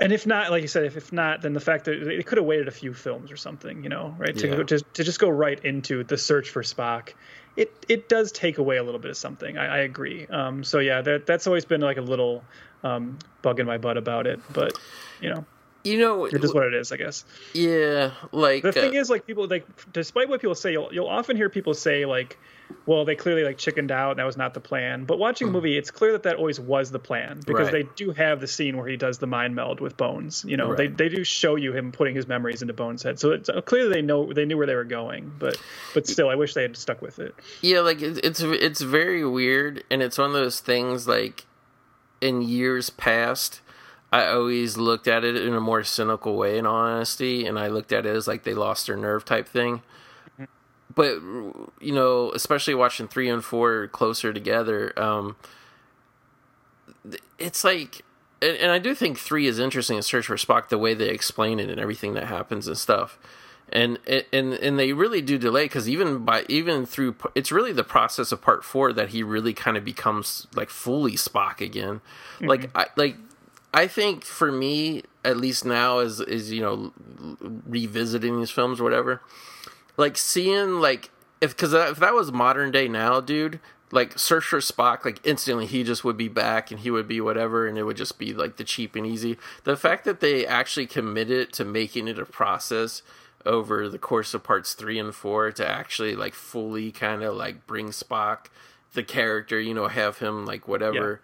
[0.00, 2.38] and if not, like you said, if, if not, then the fact that they could
[2.38, 4.34] have waited a few films or something, you know, right?
[4.34, 4.56] Yeah.
[4.56, 7.12] To, to to just go right into the search for Spock,
[7.54, 9.58] it it does take away a little bit of something.
[9.58, 10.26] I, I agree.
[10.26, 12.42] Um, so yeah, that that's always been like a little
[12.82, 14.72] um, bug in my butt about it, but
[15.20, 15.44] you know,
[15.82, 17.24] You know, it is what it is, I guess.
[17.54, 21.08] yeah, like The thing uh, is, like people like, despite what people say, you'll you'll
[21.08, 22.38] often hear people say like,
[22.86, 25.04] well, they clearly like chickened out, and that was not the plan.
[25.04, 27.72] But watching the movie, it's clear that that always was the plan because.
[27.72, 27.86] Right.
[27.86, 30.44] they do have the scene where he does the mind meld with Bones.
[30.46, 30.96] You know, they Right.
[30.96, 33.92] they do show you him putting his memories into Bones' head, so it's uh, clearly
[33.94, 35.32] they know they knew where they were going.
[35.38, 35.56] But
[35.94, 37.34] but still, I wish they had stuck with it.
[37.62, 41.08] Yeah, like it, it's it's very weird, and it's one of those things.
[41.08, 41.46] Like
[42.20, 43.60] in years past,
[44.12, 47.92] I always looked at it in a more cynical way, in honesty, and I looked
[47.92, 49.82] at it as like they lost their nerve type thing.
[50.92, 51.20] But
[51.80, 55.36] you know, especially watching three and four closer together, um,
[57.38, 58.02] it's like,
[58.42, 61.10] and, and I do think three is interesting in Search for Spock, the way they
[61.10, 63.18] explain it and everything that happens and stuff
[63.72, 63.98] and
[64.32, 68.32] and and they really do delay because even by even through it's really the process
[68.32, 72.00] of part four that he really kind of becomes like fully Spock again.
[72.40, 73.16] Like I like
[73.72, 76.92] I think for me at least now is is you know
[77.66, 79.22] revisiting these films or whatever,
[79.96, 81.10] like seeing like
[81.40, 83.60] if because if that was modern day now, dude.
[83.92, 87.20] Like search for Spock, like instantly he just would be back and he would be
[87.20, 89.36] whatever, and it would just be like the cheap and easy.
[89.64, 93.02] The fact that they actually committed to making it a process
[93.44, 97.66] over the course of parts three and four to actually like fully kind of like
[97.66, 98.46] bring Spock,
[98.94, 101.20] the character, you know, have him like whatever,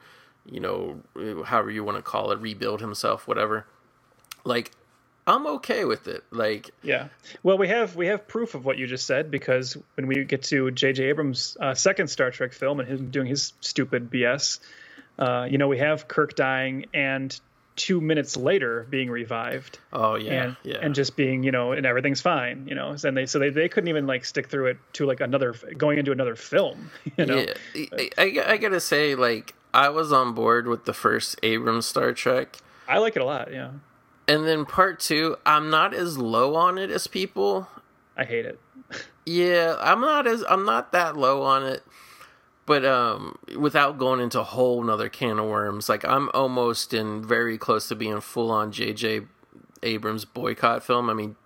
[0.51, 1.01] you know,
[1.44, 3.66] however you want to call it, rebuild himself, whatever.
[4.44, 4.73] Like,
[5.27, 6.24] I'm okay with it.
[6.31, 7.09] Like, Yeah.
[7.43, 10.44] Well, we have we have proof of what you just said because when we get
[10.44, 11.05] to J.J.
[11.05, 14.60] Abrams' uh, second Star Trek film and him doing his stupid BS,
[15.18, 17.39] uh, you know, we have Kirk dying and
[17.74, 21.85] two minutes later being revived oh yeah, and yeah, and just being you know and
[21.85, 24.78] everything's fine you know and they so they, they couldn't even like stick through it
[24.94, 27.52] to like another going into another film you know yeah.
[27.77, 32.12] I, I, I gotta say, like, I was on board with the first Abrams Star
[32.12, 32.56] Trek.
[32.88, 33.70] I like it a lot yeah
[34.28, 37.68] And then part two, I'm not as low on it as people.
[38.16, 38.59] I hate it
[39.24, 41.82] Yeah, I'm not as I'm not that low on it.
[42.64, 47.24] But um without going into a whole nother can of worms, like I'm almost in
[47.24, 49.26] very close to being full on JJ
[49.82, 51.10] Abrams boycott film.
[51.10, 51.36] I mean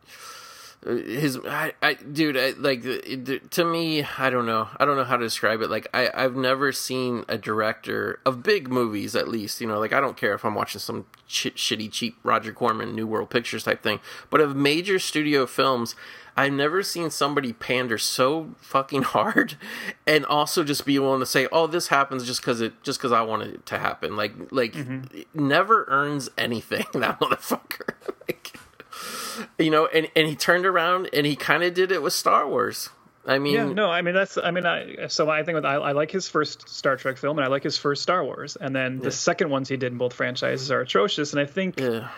[0.85, 4.69] his I, I dude I, like it, to me I don't know.
[4.79, 5.69] I don't know how to describe it.
[5.69, 9.93] Like I I've never seen a director of big movies at least you know like
[9.93, 13.65] I don't care if I'm watching some ch- shitty cheap Roger Corman New World Pictures
[13.65, 14.01] type thing.
[14.31, 15.95] But of major studio films
[16.35, 19.57] I've never seen somebody pander so fucking hard
[20.07, 23.13] and also just be willing to say oh this happens just cuz it just cuz
[23.13, 24.17] I wanted it to happen.
[24.17, 25.15] Like like mm-hmm.
[25.15, 27.91] it never earns anything that motherfucker.
[28.27, 28.53] Like
[29.59, 32.49] you know, and, and he turned around and he kind of did it with Star
[32.49, 32.91] Wars.
[33.27, 35.75] I mean, yeah no I mean that's I mean I so I think with, I,
[35.75, 38.75] I like his first Star Trek film and I like his first Star Wars and
[38.75, 42.09] then the second ones he did in both franchises are atrocious and I think yeah,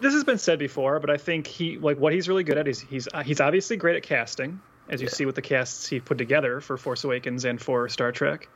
[0.00, 2.68] this has been said before, but I think he like what he's really good at
[2.68, 6.00] is he's uh, he's obviously great at casting, as you see with the casts he
[6.00, 8.48] put together for Force Awakens and for Star Trek.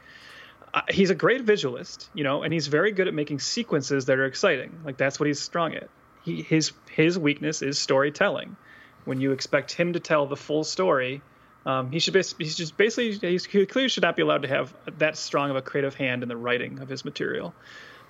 [0.73, 4.19] Uh, he's a great visualist, you know, and he's very good at making sequences that
[4.19, 4.81] are exciting.
[4.85, 5.89] Like that's what he's strong at.
[6.23, 8.57] He his his weakness is storytelling.
[9.05, 11.23] When you expect him to tell the full story,
[11.65, 14.49] um, he should bas- he's just basically he's, he clearly should not be allowed to
[14.49, 17.55] have that strong of a creative hand in the writing of his material.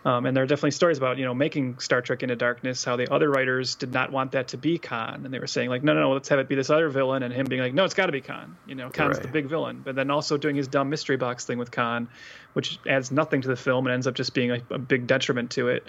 [0.04, 2.96] Um, and there are definitely stories about you know making Star Trek Into Darkness, how
[2.96, 5.82] the other writers did not want that to be Khan, and they were saying like,
[5.82, 7.84] no, no, no, let's have it be this other villain, and him being like, no,
[7.84, 8.56] it's got to be Khan.
[8.66, 9.82] You know, Khan's the big villain.
[9.84, 12.08] But then also doing his dumb mystery box thing with Khan,
[12.52, 15.50] which adds nothing to the film and ends up just being a, a big detriment
[15.52, 15.84] to it.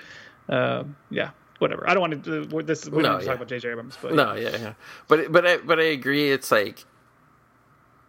[0.48, 1.30] Uh, yeah,
[1.60, 1.90] whatever.
[1.90, 2.46] I don't want to.
[2.46, 3.26] do This we don't No, yeah.
[3.26, 3.70] talk about J.J.
[3.72, 4.74] Abrams, but no, yeah, yeah.
[5.08, 6.32] But but I but I agree.
[6.32, 6.86] It's like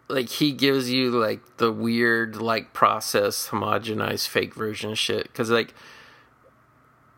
[0.09, 5.73] like he gives you like the weird like process homogenized fake version shit because like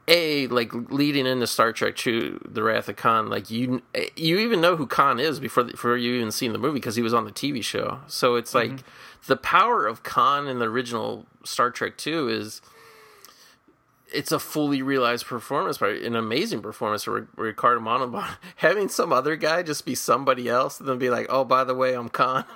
[0.07, 3.81] a like leading into Star Trek Two the Wrath of Khan, like you
[4.15, 7.01] you even know who Khan is before before you even seen the movie because he
[7.01, 7.99] was on the TV show.
[8.07, 9.27] So it's like mm-hmm.
[9.27, 12.61] the power of Khan in the original Star Trek Two is
[14.13, 18.23] it's a fully realized performance by an amazing performance for Ricardo Montalban.
[18.57, 21.75] Having some other guy just be somebody else and then be like, oh by the
[21.75, 22.45] way, I'm Khan.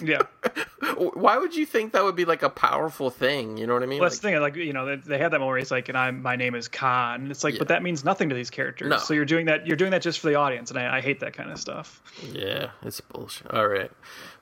[0.00, 0.22] Yeah.
[1.14, 3.56] Why would you think that would be like a powerful thing?
[3.56, 4.00] You know what I mean?
[4.00, 4.40] Well, that's Like- the thing.
[4.42, 6.54] Like you know, they, they had that moment where it's like, and I'm my name
[6.54, 7.30] is Khan.
[7.30, 7.58] It's like, Yeah.
[7.60, 8.90] but that means nothing to these characters.
[8.90, 8.98] No.
[8.98, 9.66] So you're doing that.
[9.66, 12.02] You're doing that just for the audience, and I, I hate that kind of stuff.
[12.32, 13.50] Yeah, it's bullshit.
[13.50, 13.90] All right.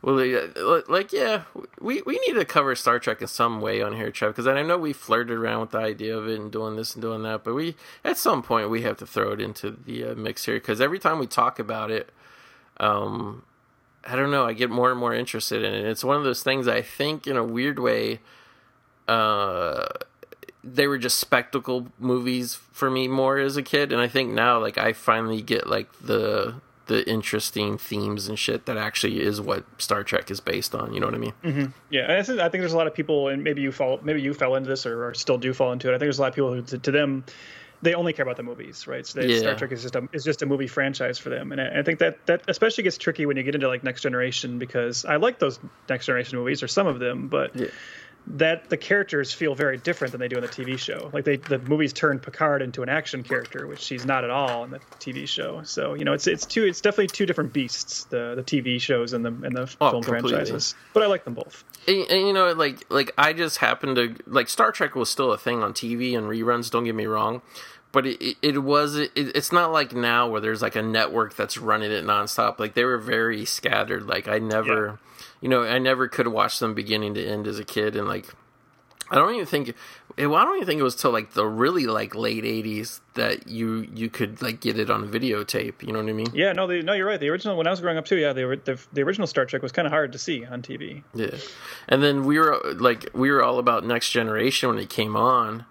[0.02, 0.46] Well, yeah,
[0.88, 1.42] like, yeah,
[1.80, 4.60] we, we need to cover Star Trek in some way on here, Trev, because I
[4.62, 7.44] know we flirted around with the idea of it and doing this and doing that,
[7.44, 10.56] but we, at some point, we have to throw it into the uh, mix here,
[10.56, 12.10] because every time we talk about it,
[12.80, 13.44] um,
[14.04, 15.84] I don't know, I get more and more interested in it.
[15.86, 18.20] It's one of those things I think, in a weird way,
[19.08, 19.86] uh,
[20.64, 24.58] they were just spectacle movies for me more as a kid, and I think now,
[24.60, 26.54] like, I finally get like the
[26.86, 30.92] the interesting themes and shit that actually is what Star Trek is based on.
[30.92, 31.72] You know what I mean?
[31.90, 34.20] Yeah, I think I think there's a lot of people, and maybe you fall, maybe
[34.20, 35.90] you fell into this, or, or still do fall into it.
[35.90, 37.24] I think there's a lot of people who, to, to them,
[37.82, 39.04] they only care about the movies, right?
[39.06, 39.38] So they, Yeah.
[39.40, 41.82] Star Trek is just a is just a movie franchise for them, and I, I
[41.82, 45.16] think that that especially gets tricky when you get into like Next Generation because I
[45.16, 47.54] like those Next Generation movies or some of them, but.
[47.56, 47.66] Yeah.
[48.28, 51.10] That the characters feel very different than they do in the TV show.
[51.12, 54.62] Like they, the movies turn Picard into an action character, which he's not at all
[54.62, 55.62] in the TV show.
[55.64, 58.04] So you know, it's it's two, it's definitely two different beasts.
[58.04, 60.30] The the TV shows and the and the Oh, film completely.
[60.30, 60.74] franchises.
[60.94, 61.64] But I like them both.
[61.88, 65.32] And, and you know, like like I just happened to like Star Trek was still
[65.32, 66.70] a thing on TV and reruns.
[66.70, 67.42] Don't get me wrong,
[67.92, 71.36] but it it, it was it, it's not like now where there's like a network
[71.36, 72.58] that's running it nonstop.
[72.58, 74.06] Like they were very scattered.
[74.06, 74.98] Like I never,
[75.40, 78.26] you know, I never could watch them beginning to end as a kid, and like
[79.12, 79.74] I don't even think.
[80.18, 83.46] Well, I don't even think it was till like the really like late '80s that
[83.46, 85.82] you you could like get it on videotape.
[85.82, 86.28] You know what I mean?
[86.32, 87.20] Yeah, no, the, no, you're right.
[87.20, 89.62] The original, when I was growing up too, yeah, the the, the original Star Trek
[89.62, 91.02] was kind of hard to see on TV.
[91.14, 91.36] Yeah,
[91.88, 95.66] and then we were like we were all about Next Generation when it came on,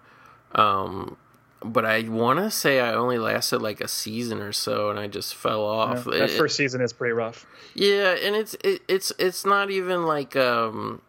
[0.54, 1.16] um,
[1.64, 5.06] but I want to say I only lasted like a season or so, and I
[5.06, 6.04] just fell off.
[6.04, 7.46] that It- first season is pretty rough.
[7.74, 11.02] yeah, and it's it, it's it's not even like um,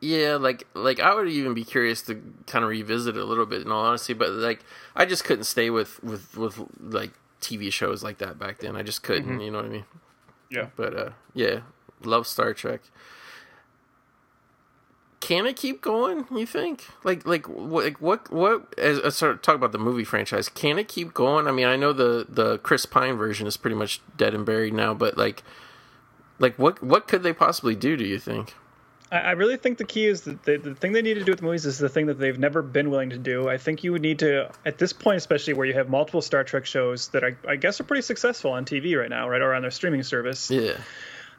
[0.00, 3.46] yeah, like like I would even be curious to kind of revisit it a little
[3.46, 4.60] bit in all honesty, but like
[4.96, 7.10] I just couldn't stay with with with like
[7.40, 8.76] TV shows like that back then.
[8.76, 9.40] I just couldn't.
[9.40, 9.84] You know what I mean?
[10.50, 10.66] Yeah.
[10.76, 11.60] But uh, yeah,
[12.02, 12.80] love Star Trek.
[15.20, 16.26] Can it keep going?
[16.34, 16.86] You think?
[17.04, 17.84] Like, like what?
[17.84, 18.32] Like what?
[18.32, 18.74] What?
[18.78, 21.46] As, uh, as sort of talk about the movie franchise, can it keep going?
[21.46, 24.72] I mean, I know the the Chris Pine version is pretty much dead and buried
[24.72, 25.42] now, but like,
[26.38, 26.82] like what?
[26.82, 27.96] What could they possibly do?
[27.96, 28.54] Do you think?
[29.12, 31.32] I, I really think the key is that the, the thing they need to do
[31.32, 33.48] with movies is the thing that they've never been willing to do.
[33.48, 36.44] I think you would need to, at this point, especially where you have multiple Star
[36.44, 39.54] Trek shows that I, I guess are pretty successful on TV right now, right, or
[39.54, 40.50] on their streaming service.
[40.50, 40.76] Yeah.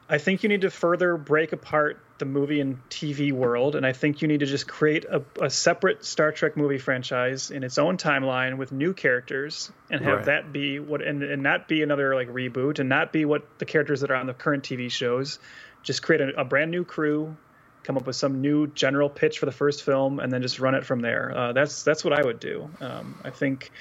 [0.08, 3.92] I think you need to further break apart the movie and TV world, and I
[3.92, 7.78] think you need to just create a, a separate Star Trek movie franchise in its
[7.78, 10.24] own timeline with new characters, and have Right.
[10.26, 13.64] that be what, and, and not be another like reboot, and not be what the
[13.64, 15.38] characters that are on the current TV shows.
[15.82, 17.36] Just create a, a brand new crew,
[17.82, 20.74] come up with some new general pitch for the first film, and then just run
[20.74, 21.32] it from there.
[21.36, 22.68] Uh, that's that's what I would do.
[22.80, 23.72] Um, I think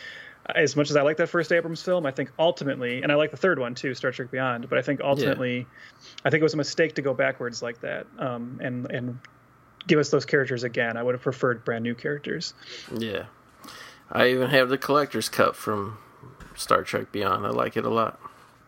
[0.48, 3.32] as much as I like that first Abrams film, I think ultimately, and I like
[3.32, 5.68] the third one too, Star Trek Beyond, but I think ultimately,
[6.26, 9.20] I think it was a mistake to go backwards like that, um, and and
[9.88, 10.98] give us those characters again.
[10.98, 12.54] I would have preferred brand new characters.
[12.96, 13.26] Yeah.
[14.12, 15.98] I even have the collector's cup from
[16.56, 17.46] Star Trek Beyond.
[17.46, 18.20] I like it a lot.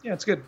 [0.01, 0.41] Yeah, it's good.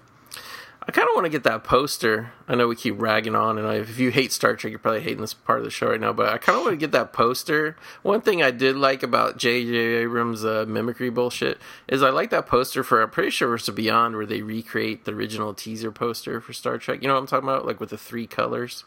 [0.88, 2.32] I kind of want to get that poster.
[2.48, 5.02] I know we keep ragging on, and I, if you hate Star Trek, you're probably
[5.02, 6.14] hating this part of the show right now.
[6.14, 7.76] But I kind of want to get that poster.
[8.04, 9.76] One thing I did like about J.J.
[9.76, 11.58] Abrams' uh, mimicry bullshit
[11.88, 13.02] is I like that poster for.
[13.02, 17.02] I'm pretty sure it's Beyond, where they recreate the original teaser poster for Star Trek.
[17.02, 18.84] You know what I'm talking about, like with the three colors.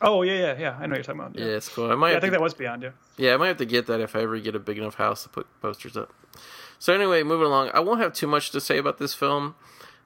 [0.00, 0.76] Oh yeah, yeah, yeah.
[0.78, 1.36] I know what you're talking about.
[1.36, 1.90] Yeah, Yeah, it's cool.
[1.90, 2.12] I might.
[2.12, 2.82] Yeah, I think to- that was Beyond.
[2.84, 2.90] Yeah.
[3.16, 5.24] yeah, I might have to get that if I ever get a big enough house
[5.24, 6.12] to put posters up.
[6.78, 9.56] So anyway, moving along, I won't have too much to say about this film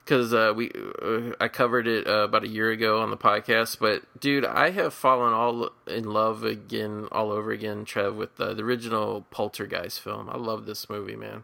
[0.07, 0.71] because uh, we
[1.03, 3.81] uh, I covered it uh, about a year ago on the podcast.
[3.81, 8.57] But dude, I have fallen all in love again, all over again, Trev, with the
[8.57, 10.31] original Poltergeist film.
[10.31, 11.43] I love this movie, man.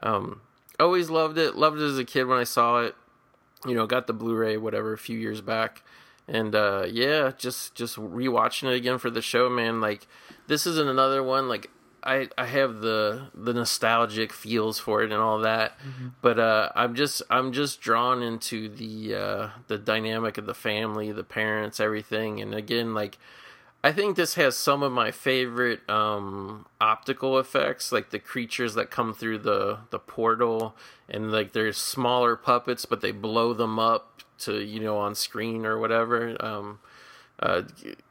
[0.00, 0.42] Um,
[0.78, 1.56] always loved it.
[1.56, 2.94] Loved it as a kid when I saw it.
[3.66, 5.82] You know, got the Blu-ray, whatever, a few years back,
[6.28, 9.80] and uh, yeah, just just rewatching it again for the show, man.
[9.80, 10.06] Like
[10.46, 11.48] this isn't another one.
[11.48, 11.68] Like
[12.02, 15.78] I I have the the nostalgic feels for it and all that,
[16.20, 21.12] but uh, I'm just I'm just drawn into the uh, the dynamic of the family,
[21.12, 23.18] the parents, everything, and again, like
[23.84, 28.90] I think this has some of my favorite um, optical effects, like the creatures that
[28.90, 30.76] come through the the portal,
[31.08, 35.66] and like there's smaller puppets, but they blow them up to you know on screen
[35.66, 36.36] or whatever.
[36.38, 36.78] Um,
[37.42, 37.62] uh,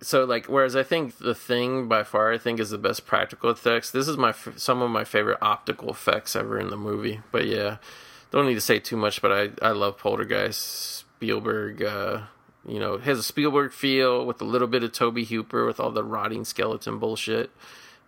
[0.01, 3.49] so like, whereas I think the thing by far I think is the best practical
[3.49, 3.89] effects.
[3.89, 7.21] This is my some of my favorite optical effects ever in the movie.
[7.31, 7.77] But yeah,
[8.31, 9.21] don't need to say too much.
[9.21, 11.81] But I I love Poltergeist, Spielberg.
[11.81, 12.21] Uh,
[12.67, 15.79] You know, it has a Spielberg feel with a little bit of Tobe Hooper with
[15.79, 17.49] all the rotting skeleton bullshit.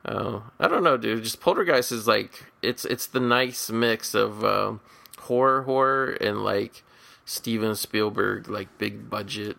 [0.06, 1.24] Uh, I don't know, dude.
[1.24, 4.74] Just Poltergeist is like it's it's the nice mix of uh,
[5.26, 6.84] horror horror and like
[7.26, 9.58] Steven Spielberg like big budget.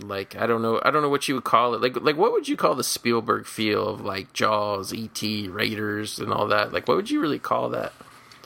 [0.00, 1.80] Like I don't know, I don't know what you would call it.
[1.80, 6.32] Like like what would you call the Spielberg feel of like Jaws, E.T., Raiders, and
[6.32, 6.72] all that?
[6.72, 7.92] Like what would you really call that?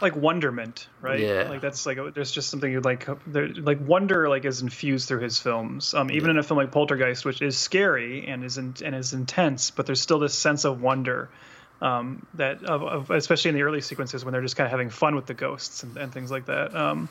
[0.03, 1.21] like wonderment, right?
[1.21, 1.47] Yeah.
[1.49, 5.21] Like that's like there's just something you'd like there, like wonder like is infused through
[5.21, 5.95] his films.
[5.95, 9.13] Um, even in a film like Poltergeist, which is scary and is in, and is
[9.13, 11.31] intense, but there's still this sense of wonder.
[11.81, 14.91] Um, that of, of, especially in the early sequences when they're just kind of having
[14.91, 16.77] fun with the ghosts and, and things like that.
[16.77, 17.09] Um,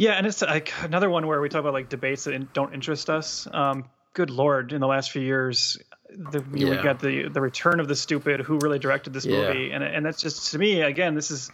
[0.00, 3.10] yeah, and it's like another one where we talk about like debates that don't interest
[3.10, 3.46] us.
[3.52, 5.78] Um, good lord, in the last few years,
[6.08, 6.70] the, yeah.
[6.70, 8.40] we got the the return of the stupid.
[8.40, 9.48] Who really directed this yeah.
[9.48, 9.72] movie?
[9.72, 11.50] And and that's just to me again, this is.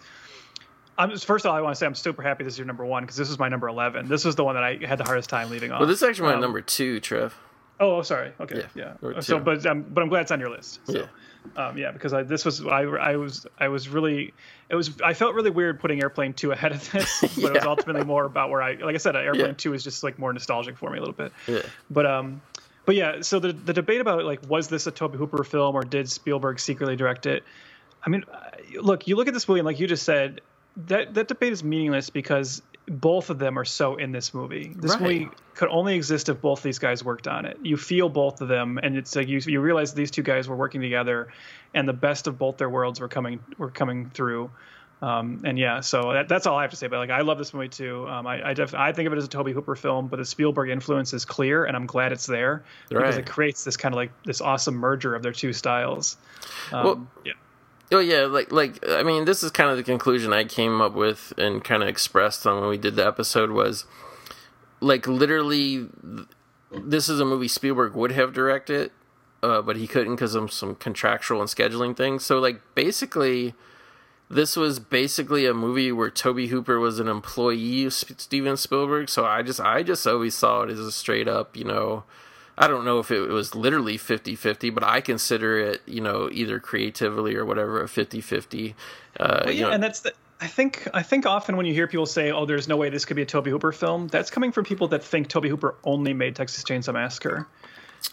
[0.97, 2.85] I'm first of all, I want to say I'm super happy this is your number
[2.85, 4.07] one because this was my number eleven.
[4.07, 5.81] This was the one that I had the hardest time leaving off.
[5.81, 7.37] Well, this is actually my um, number two, Trev.
[7.81, 8.31] Oh, sorry.
[8.39, 8.93] Okay, yeah.
[9.03, 9.19] yeah.
[9.19, 10.79] So, but um, but I'm glad it's on your list.
[10.85, 10.99] So.
[10.99, 11.05] Yeah.
[11.55, 14.33] Um, yeah, because I, this was I, I was I was really
[14.69, 17.47] it was I felt really weird putting Airplane Two ahead of this, but yeah.
[17.47, 19.53] it was ultimately more about where I like I said Airplane yeah.
[19.53, 21.31] Two is just like more nostalgic for me a little bit.
[21.47, 21.61] Yeah.
[21.89, 22.41] But um,
[22.85, 25.83] but yeah, so the the debate about like was this a Tobe Hooper film or
[25.83, 27.43] did Spielberg secretly direct it?
[28.05, 28.23] I mean,
[28.79, 30.41] look, you look at this movie and like you just said,
[30.85, 34.73] that that debate is meaningless because both of them are so in this movie.
[34.75, 35.01] This right.
[35.01, 37.57] movie could only exist if both these guys worked on it.
[37.61, 40.55] You feel both of them, and it's like you you realize these two guys were
[40.55, 41.27] working together,
[41.73, 44.49] and the best of both their worlds were coming were coming through.
[44.99, 46.87] Um, and yeah, so that, that's all I have to say.
[46.87, 48.07] But like, I love this movie too.
[48.07, 50.25] Um, I I, def- I think of it as a Tobe Hooper film, but the
[50.25, 53.01] Spielberg influence is clear, and I'm glad it's there right.
[53.01, 56.17] because it creates this kind of like this awesome merger of their two styles.
[56.71, 57.33] Um, well, yeah.
[57.91, 60.93] Oh yeah, like like I mean, this is kind of the conclusion I came up
[60.93, 63.85] with and kind of expressed on when we did the episode was
[64.81, 65.87] like literally
[66.71, 68.91] this is a movie Spielberg would have directed,
[69.41, 72.25] uh, but he couldn't because of some contractual and scheduling things.
[72.25, 73.53] So like basically,
[74.29, 79.07] this was basically a movie where Tobe Hooper was an employee of Steven Spielberg.
[79.07, 82.03] So I just I just always saw it as a straight up, you know
[82.57, 86.29] I don't know if it was literally 50 50, but I consider it, you know,
[86.31, 88.75] either creatively or whatever, a 50 50.
[89.19, 89.71] Uh, well, yeah, know.
[89.71, 90.13] and that's the.
[90.39, 93.05] I think I think often when you hear people say, "Oh, there's no way this
[93.05, 96.13] could be a Tobe Hooper film," that's coming from people that think Tobe Hooper only
[96.13, 97.47] made Texas Chainsaw Massacre.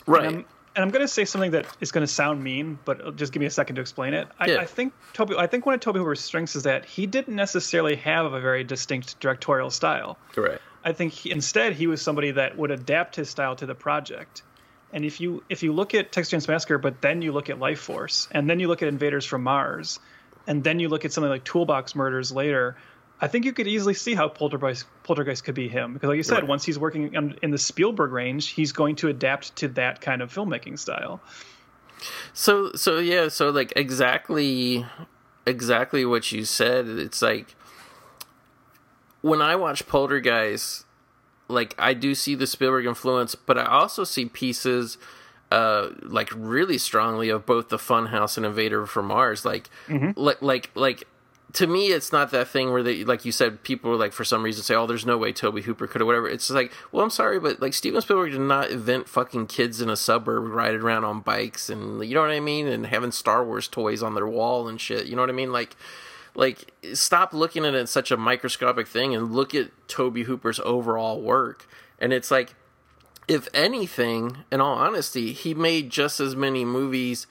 [0.06, 0.24] Right.
[0.24, 0.44] And I'm,
[0.76, 3.40] and I'm going to say something that is going to sound mean, but just give
[3.40, 4.26] me a second to explain it.
[4.40, 4.56] I, yeah.
[4.58, 5.32] I think Tobe.
[5.32, 8.64] I think one of Tobe Hooper's strengths is that he didn't necessarily have a very
[8.64, 10.18] distinct directorial style.
[10.34, 10.60] Right.
[10.84, 14.42] I think he, instead he was somebody that would adapt his style to the project.
[14.92, 17.58] And if you if you look at Texas Chainsaw Massacre, but then you look at
[17.58, 19.98] Life Force, and then you look at Invaders from Mars,
[20.46, 22.76] and then you look at something like Toolbox Murders later,
[23.20, 26.22] I think you could easily see how Poltergeist Poltergeist could be him because, like you
[26.22, 26.46] said, right.
[26.46, 30.32] once he's working in the Spielberg range, he's going to adapt to that kind of
[30.32, 31.20] filmmaking style.
[32.32, 34.84] So so yeah, so like exactly
[35.46, 36.86] exactly what you said.
[36.86, 37.54] It's like
[39.24, 40.84] when I watch Poltergeist,
[41.48, 44.98] like I do see the Spielberg influence, but I also see pieces
[45.50, 49.42] uh like really strongly of both the Funhouse and Invader from Mars.
[49.42, 50.10] Like mm-hmm.
[50.20, 51.06] like like like
[51.54, 54.42] to me, it's not that thing where they, like you said, people like for some
[54.42, 56.28] reason say, "Oh, there's no way Tobe Hooper could," or whatever.
[56.28, 59.88] It's like, well, I'm sorry, but like Steven Spielberg did not invent fucking kids in
[59.88, 63.42] a suburb riding around on bikes and you know what I mean, and having Star
[63.42, 65.06] Wars toys on their wall and shit.
[65.06, 65.52] You know what I mean?
[65.52, 65.76] Like,
[66.34, 70.60] like stop looking at it as such a microscopic thing and look at Tobe Hooper's
[70.60, 71.66] overall work.
[71.98, 72.54] And it's like,
[73.28, 77.26] if anything, in all honesty, he made just as many movies.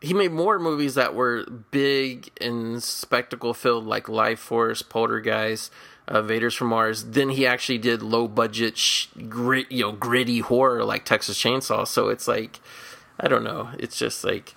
[0.00, 5.72] He made more movies that were big and spectacle filled, like Life Force, Poltergeist,
[6.12, 10.40] uh, Invaders from Mars, than he actually did low budget, sh- grit, you know, gritty
[10.40, 11.86] horror like Texas Chainsaw.
[11.88, 12.60] So it's like,
[13.18, 13.70] I don't know.
[13.78, 14.54] It's just like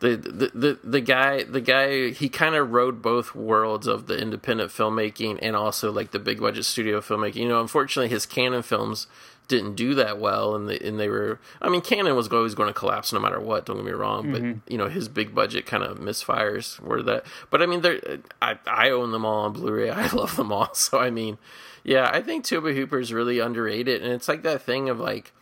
[0.00, 4.16] the the the, the guy the guy he kind of rode both worlds of the
[4.16, 7.36] independent filmmaking and also like the big budget studio filmmaking.
[7.36, 9.08] You know, unfortunately, his Cannon films
[9.48, 11.40] didn't do that well, and they and they were.
[11.60, 13.66] I mean, Cannon was always going to collapse no matter what.
[13.66, 14.52] Don't get me wrong, mm-hmm.
[14.52, 17.24] but you know, his big budget kind of misfires were that.
[17.50, 19.90] But I mean, they I I own them all on Blu-ray.
[19.90, 20.74] I love them all.
[20.74, 21.38] So I mean,
[21.82, 25.32] yeah, I think Tobe Hooper is really underrated, and it's like that thing of like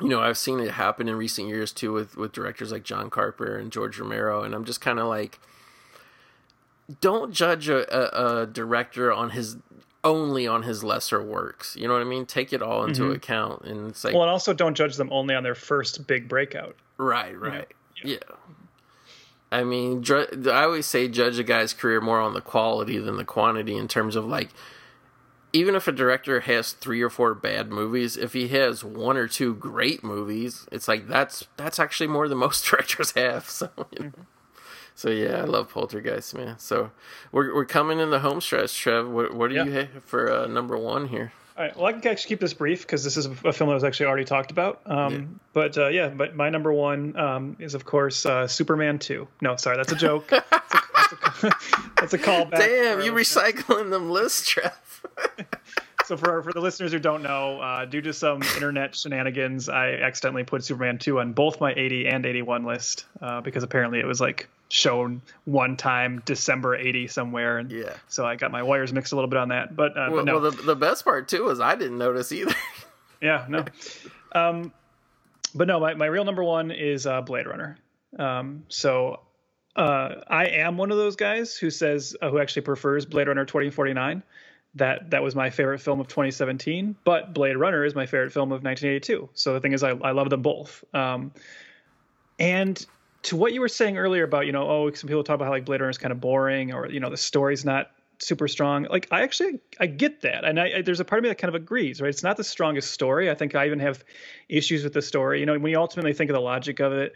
[0.00, 3.10] you know, I've seen it happen in recent years too with with directors like John
[3.10, 5.38] Carpenter and George Romero, and I'm just kind of like,
[7.00, 9.56] don't judge a, a, a, director on his
[10.02, 11.76] only on his lesser works.
[11.76, 12.26] You know what I mean?
[12.26, 13.12] Take it all into mm-hmm.
[13.12, 16.28] account, and it's like, well, and also don't judge them only on their first big
[16.28, 16.76] breakout.
[16.96, 17.68] Right, right,
[18.02, 18.14] yeah.
[18.14, 18.36] yeah.
[19.50, 23.24] I mean, I always say judge a guy's career more on the quality than the
[23.24, 24.48] quantity in terms of like
[25.52, 29.28] even if a director has three or four bad movies, if he has one or
[29.28, 33.48] two great movies, it's like that's that's actually more than most directors have.
[33.48, 34.12] So, you know.
[34.94, 36.58] so yeah, I love Poltergeist, man.
[36.58, 36.90] So
[37.32, 39.08] we're we're coming in the home stretch, Trev.
[39.08, 39.64] What, what do Yeah.
[39.64, 41.32] you have for uh, number one here?
[41.54, 41.76] All right.
[41.76, 44.06] Well, I can actually keep this brief because this is a film that was actually
[44.06, 44.80] already talked about.
[44.86, 49.28] Um, But uh, yeah, but my number one um, is of course uh, Superman two.
[49.42, 50.28] No, sorry, that's a joke.
[50.30, 50.42] that's,
[50.72, 51.50] a, that's, a,
[52.00, 52.52] that's a callback.
[52.58, 54.72] Damn, you recycling them lists, Trev.
[56.04, 59.92] So for for the listeners who don't know, uh, due to some internet shenanigans, I
[59.92, 64.06] accidentally put Superman two on both my 80 and 81 list uh, because apparently it
[64.06, 67.94] was like shown one time December 80 somewhere, and Yeah.
[68.08, 69.76] so I got my wires mixed a little bit on that.
[69.76, 72.32] But, uh, Well, but no, well, the, the best part too is I didn't notice
[72.32, 72.54] either.
[73.22, 73.64] yeah, no.
[74.32, 74.72] Um,
[75.54, 77.76] but no, my, my real number one is uh, Blade Runner.
[78.18, 79.20] Um, so
[79.76, 83.44] uh, I am one of those guys who says uh, who actually prefers Blade Runner
[83.44, 84.22] 2049.
[84.76, 88.52] That that was my favorite film of 2017, but Blade Runner is my favorite film
[88.52, 89.28] of 1982.
[89.34, 90.82] So the thing is, I, I love them both.
[90.94, 91.32] Um,
[92.38, 92.84] and
[93.24, 95.50] to what you were saying earlier about you know oh some people talk about how
[95.50, 97.90] like Blade Runner is kind of boring or you know the story's not
[98.22, 98.84] super strong.
[98.84, 101.38] Like I actually I get that, and I, I there's a part of me that
[101.38, 102.00] kind of agrees.
[102.00, 103.30] Right, it's not the strongest story.
[103.30, 104.04] I think I even have
[104.48, 105.40] issues with the story.
[105.40, 107.14] You know, when you ultimately think of the logic of it,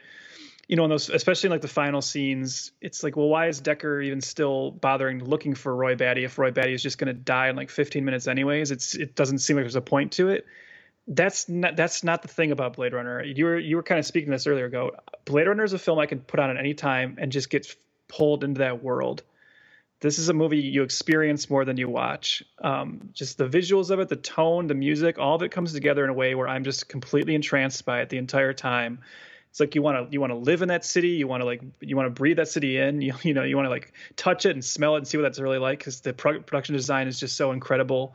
[0.69, 3.61] you know, in those, especially in like the final scenes, it's like, well, why is
[3.61, 7.15] Deckard even still bothering looking for Roy Batty if Roy Batty is just going to
[7.15, 8.73] die in like 15 minutes anyways?
[8.73, 10.45] It's it doesn't seem like there's a point to it.
[11.07, 13.23] That's not that's not the thing about Blade Runner.
[13.23, 14.97] You were you were kind of speaking this earlier ago.
[15.25, 17.73] Blade Runner is a film I can put on at any time and just get
[18.09, 19.23] pulled into that world.
[20.01, 22.43] This is a movie you experience more than you watch.
[22.61, 26.05] Um, just the visuals of it, the tone, the music, all of it comes together
[26.05, 28.99] in a way where I'm just completely entranced by it the entire time
[29.57, 31.47] it's like you want to you want to live in that city you want to
[31.47, 33.91] like you want to breathe that city in you, you know you want to like
[34.15, 36.75] touch it and smell it and see what that's really like because the pro- production
[36.75, 38.15] design is just so incredible.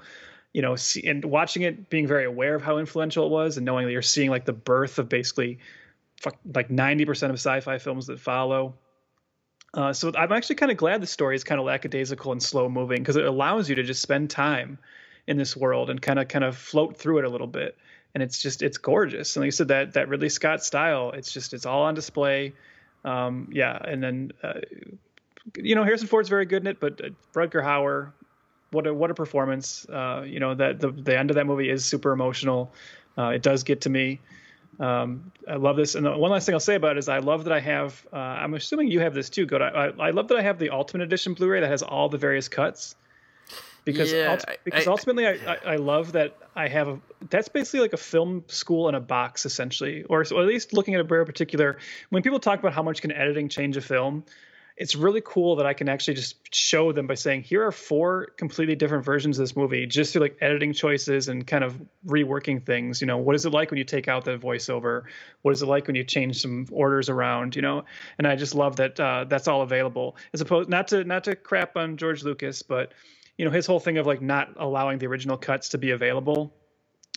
[0.54, 3.66] You know see, and watching it being very aware of how influential it was and
[3.66, 5.58] knowing that you're seeing like the birth of basically
[6.54, 8.76] like 90% of sci-fi films that follow.
[9.74, 12.68] Uh, so i'm actually kind of glad the story is kind of lackadaisical and slow
[12.68, 14.78] moving because it allows you to just spend time
[15.26, 17.78] in this world and kind of kind of float through it a little bit
[18.14, 19.36] and it's just it's gorgeous.
[19.36, 22.54] And like I said, that that Ridley Scott style, it's just it's all on display.
[23.04, 24.62] Um, yeah, and then uh,
[25.58, 28.12] you know Harrison Ford's very good in it, but uh, Rutger Hauer,
[28.72, 29.88] what a what a performance!
[29.90, 32.72] Uh, you know that the the end of that movie is super emotional.
[33.18, 34.20] Uh, it does get to me.
[34.80, 35.96] Um, I love this.
[35.96, 38.06] And one last thing I'll say about it is I love that I have.
[38.12, 39.48] Uh, I'm assuming you have this too.
[39.52, 42.18] I, I, I love that I have the Ultimate Edition Blu-ray that has all the
[42.18, 42.96] various cuts
[43.86, 47.00] because Yeah, I- because I- ultimately I, I, I love that I have a
[47.30, 50.96] that's basically like a film school in a box essentially or, so at least looking
[50.96, 51.78] at a very particular
[52.10, 54.24] when people talk about how much can editing change a film
[54.78, 58.28] it's really cool that I can actually just show them by saying here are four
[58.38, 62.66] completely different versions of this movie just through like editing choices and kind of reworking
[62.66, 65.04] things you know what is it like when you take out the voiceover?
[65.44, 67.84] What is it like when you change some orders around you know?
[68.18, 71.36] And I just love that uh, that's all available as opposed not to not to
[71.36, 72.94] crap on George Lucas but
[73.42, 76.54] you know his whole thing of like not allowing the original cuts to be available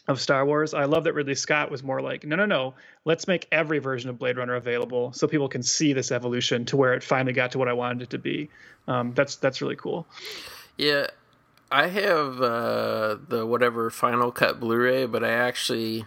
[0.09, 0.73] of Star Wars.
[0.73, 2.73] I love that Ridley Scott was more like, no, no, no,
[3.05, 6.79] let's make every version of Blade Runner available so people can see this evolution to
[6.79, 8.49] where it finally got to what I wanted it to be.
[8.89, 10.07] Um, that's that's really cool.
[10.79, 11.09] Yeah,
[11.71, 16.07] I have uh, the whatever Final Cut Blu-ray, but I actually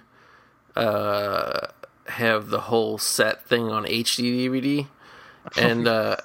[0.75, 1.67] uh,
[2.07, 4.87] have the whole set thing on HD DVD,
[5.61, 6.17] and uh,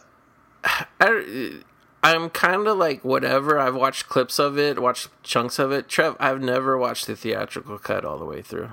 [0.98, 1.60] I,
[2.02, 3.58] I'm kind of like whatever.
[3.58, 5.88] I've watched clips of it, watched chunks of it.
[5.88, 8.70] Trev, I've never watched the theatrical cut all the way through.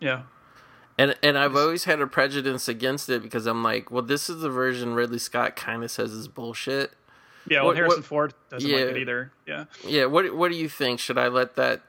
[0.00, 0.22] Yeah,
[0.98, 4.40] And and I've always had a prejudice against it because I'm like, well, this is
[4.40, 6.92] the version Ridley Scott kind of says is bullshit.
[7.46, 7.58] yeah.
[7.58, 8.76] Well, What- Harrison what- Ford doesn't yeah.
[8.78, 9.32] like it either.
[9.46, 9.64] Yeah.
[9.86, 10.98] Yeah, what what do you think?
[10.98, 11.82] Should I let that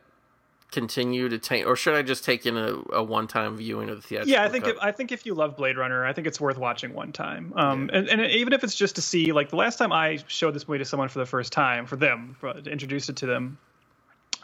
[0.73, 3.97] continue to take, or should I just take in a, a one time viewing of
[3.97, 4.31] the theatrical?
[4.31, 4.75] Yeah, I think cut?
[4.75, 7.53] if, I think if you love Blade Runner, I think it's worth watching one time.
[7.55, 10.53] Um, and, and even if it's just to see, like the last time I showed
[10.53, 13.27] this movie to someone for the first time, for them, for, to introduce it to
[13.27, 13.57] them.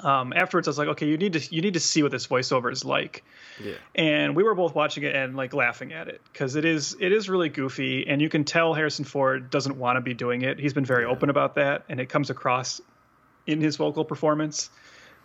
[0.01, 2.27] Um, afterwards, I was like, okay, you need to you need to see what this
[2.27, 3.23] voiceover is like.
[3.61, 6.95] yeah, and we were both watching it and like laughing at it because it is
[7.01, 10.43] it is really goofy and you can tell Harrison Ford doesn't want to be doing
[10.43, 10.57] it.
[10.57, 12.80] He's been very open about that and it comes across
[13.45, 14.69] in his vocal performance.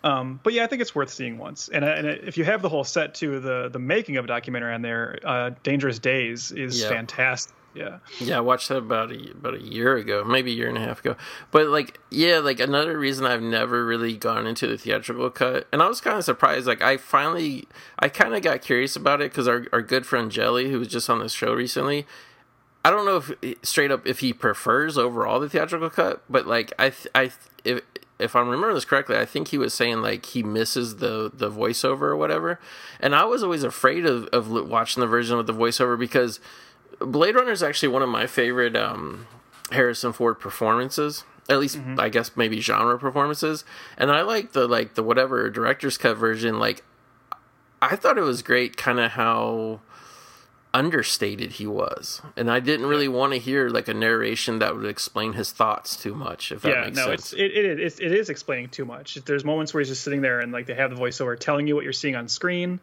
[0.05, 1.67] Um, but yeah, I think it's worth seeing once.
[1.67, 4.27] And, uh, and if you have the whole set too, the the making of a
[4.27, 6.89] documentary on there, uh, Dangerous Days is Yeah.
[6.89, 7.55] fantastic.
[7.73, 7.97] Yeah.
[8.19, 8.37] yeah.
[8.37, 10.99] I watched that about a about a year ago, maybe a year and a half
[11.01, 11.17] ago.
[11.51, 15.81] But like, yeah, like another reason I've never really gone into the theatrical cut, and
[15.81, 16.67] I was kind of surprised.
[16.67, 17.67] Like, I finally,
[17.99, 20.87] I kind of got curious about it because our our good friend Jelly, who was
[20.87, 22.05] just on this show recently.
[22.85, 26.71] I don't know if straight up if he prefers overall the theatrical cut, but like
[26.79, 27.33] I th- I th-
[27.65, 27.81] if
[28.17, 31.51] if I'm remembering this correctly, I think he was saying like he misses the the
[31.51, 32.59] voiceover or whatever.
[32.99, 36.39] And I was always afraid of of watching the version with the voiceover because
[36.99, 39.27] Blade Runner is actually one of my favorite um,
[39.71, 41.23] Harrison Ford performances.
[41.47, 41.99] At least mm-hmm.
[41.99, 43.65] I guess maybe genre performances.
[43.97, 46.57] And I like the like the whatever director's cut version.
[46.57, 46.83] Like
[47.81, 49.81] I thought it was great, kind of how
[50.75, 54.85] understated he was, and I didn't really want to hear like a narration that would
[54.85, 56.51] explain his thoughts too much.
[56.51, 57.31] If that yeah, makes no, sense.
[57.31, 59.15] it's it, it is it is explaining too much.
[59.15, 61.75] There's moments where he's just sitting there and like they have the voiceover telling you
[61.75, 62.81] what you're seeing on screen,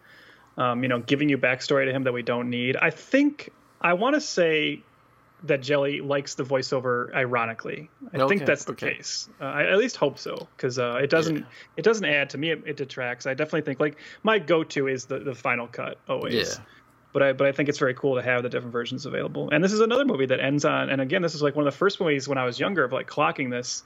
[0.56, 2.76] um, you know, giving you backstory to him that we don't need.
[2.76, 4.82] I think I want to say
[5.42, 7.90] that Jelly likes the voiceover ironically.
[8.10, 8.94] I okay, think that's the okay.
[8.94, 9.28] case.
[9.38, 11.44] Uh, I at least hope so because uh, it doesn't yeah.
[11.76, 12.52] it doesn't add to me.
[12.52, 13.26] It, it, detracts.
[13.26, 16.34] I definitely think like my go to is the the final cut always.
[16.34, 16.64] Yeah
[17.12, 19.50] but I but I think it's very cool to have the different versions available.
[19.50, 20.90] And this is another movie that ends on.
[20.90, 22.92] And again, this is like one of the first movies when I was younger of
[22.92, 23.82] like clocking this,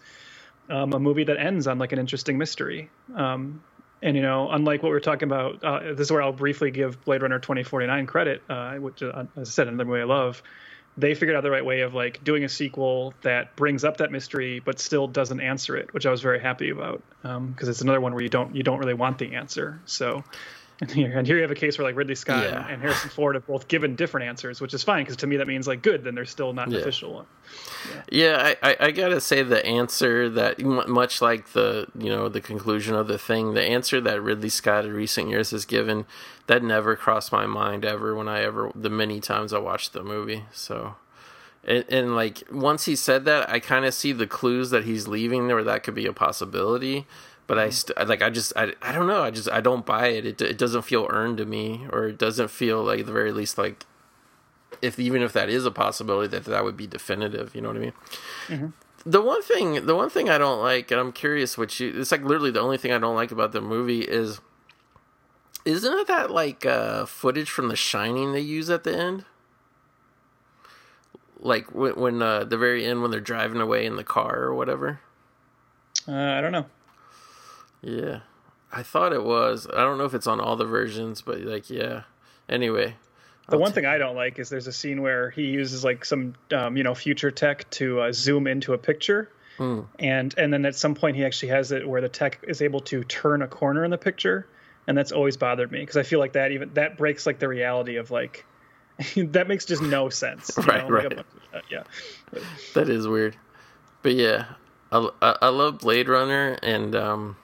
[0.71, 2.91] um, a movie that ends on like an interesting mystery.
[3.15, 3.63] Um,
[4.03, 6.71] and you know, unlike what we are talking about, uh, this is where I'll briefly
[6.71, 10.43] give Blade Runner 2049 credit, uh, which, uh, as I said, another movie I love.
[10.99, 14.11] They figured out the right way of like doing a sequel that brings up that
[14.11, 17.83] mystery but still doesn't answer it, which I was very happy about because um, it's
[17.83, 19.81] another one where you don't you don't really want the answer.
[19.85, 20.25] So
[20.81, 22.67] and here, and here you have a case where like Ridley Scott yeah.
[22.69, 25.47] and, Harrison Ford have both given different answers, which is fine because to me that
[25.47, 26.05] means like good.
[26.05, 27.27] Then they're still not an official one.
[28.11, 32.41] Yeah, yeah I, I, gotta say the answer that much like the you know the
[32.41, 36.05] conclusion of the thing, the answer that Ridley Scott in recent years has given,
[36.47, 40.03] that never crossed my mind ever when I ever the many times I watched the
[40.03, 40.45] movie.
[40.53, 40.97] So.
[41.69, 45.09] And, and like once he said that, I kind of see the clues that he's
[45.09, 45.65] leaving there.
[45.65, 47.09] That could be a possibility
[47.47, 50.09] but I st- like I just I, I don't know I just I don't buy
[50.09, 50.27] it.
[50.27, 53.33] it it doesn't feel earned to me or it doesn't feel like at the very
[53.33, 53.85] least like
[54.83, 57.77] if even if that is a possibility that that would be definitive you know what
[57.77, 57.93] I mean
[58.49, 58.67] mm-hmm.
[59.05, 62.13] the one thing the one thing I don't like and I'm curious what you it's
[62.13, 64.41] like literally the only thing I don't like about the movie is
[65.65, 69.25] isn't it that like uh, footage from The Shining they use at the end
[71.41, 74.55] like when, when uh, the very end when they're driving away in the car or
[74.55, 75.01] whatever
[76.09, 76.67] uh, I don't know
[77.87, 78.21] yeah.
[78.73, 79.67] I thought it was.
[79.73, 82.03] I don't know if it's on all the versions, but like, yeah.
[82.49, 82.97] Anyway.
[83.49, 85.85] The I'll one t- thing I don't like is there's a scene where he uses
[85.85, 89.87] like some, um, you know, future tech to uh, zoom into a picture, mm.
[90.01, 92.81] and and then at some point he actually has it where the tech is able
[92.81, 94.49] to turn a corner in the picture,
[94.89, 97.47] and that's always bothered me because I feel like that even that breaks like the
[97.47, 98.45] reality of like
[99.17, 100.51] that makes just no sense.
[100.67, 100.91] right, know?
[100.91, 101.17] right.
[101.53, 101.85] Like yeah.
[102.75, 103.37] That is weird,
[104.03, 104.47] but yeah,
[104.91, 107.37] I, I, I love Blade Runner and um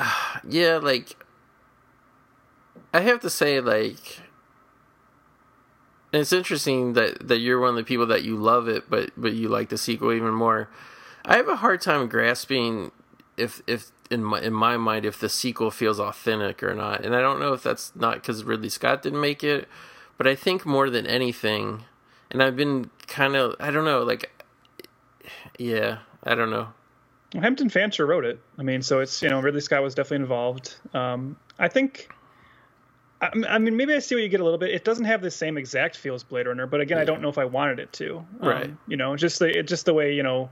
[0.48, 1.16] yeah, like
[2.92, 4.20] I have to say, like
[6.12, 9.32] it's interesting that that you're one of the people that you love it, but but
[9.32, 10.68] you like the sequel even more.
[11.24, 12.92] I have a hard time grasping
[13.36, 17.14] if if in my in my mind if the sequel feels authentic or not, and
[17.14, 19.68] I don't know if that's not because Ridley Scott didn't make it,
[20.18, 21.84] but I think more than anything,
[22.30, 24.44] and I've been kind of I don't know like
[25.58, 26.68] yeah I don't know
[27.34, 28.40] well, Hampton Fancher wrote it.
[28.58, 30.74] I mean, so it's you know Ridley Scott was definitely involved.
[30.94, 32.10] Um, I think.
[33.22, 34.70] I, I, mean, maybe I see what you get a little bit.
[34.70, 37.02] It doesn't have the same exact feel as Blade Runner, but again, yeah.
[37.02, 38.24] I don't know if I wanted it to.
[38.40, 38.70] Um, right.
[38.88, 40.48] You know, just the just the way you know,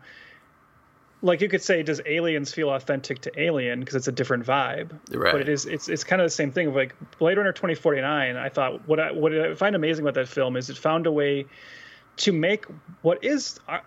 [1.22, 4.90] like you could say, does Aliens feel authentic to Alien because it's a different vibe?
[5.10, 5.32] Right.
[5.32, 5.64] But it is.
[5.64, 8.36] It's it's kind of the same thing of like Blade Runner 2049.
[8.36, 11.12] I thought what I what I find amazing about that film is it found a
[11.12, 11.46] way
[12.18, 12.66] to make
[13.00, 13.78] what is uh,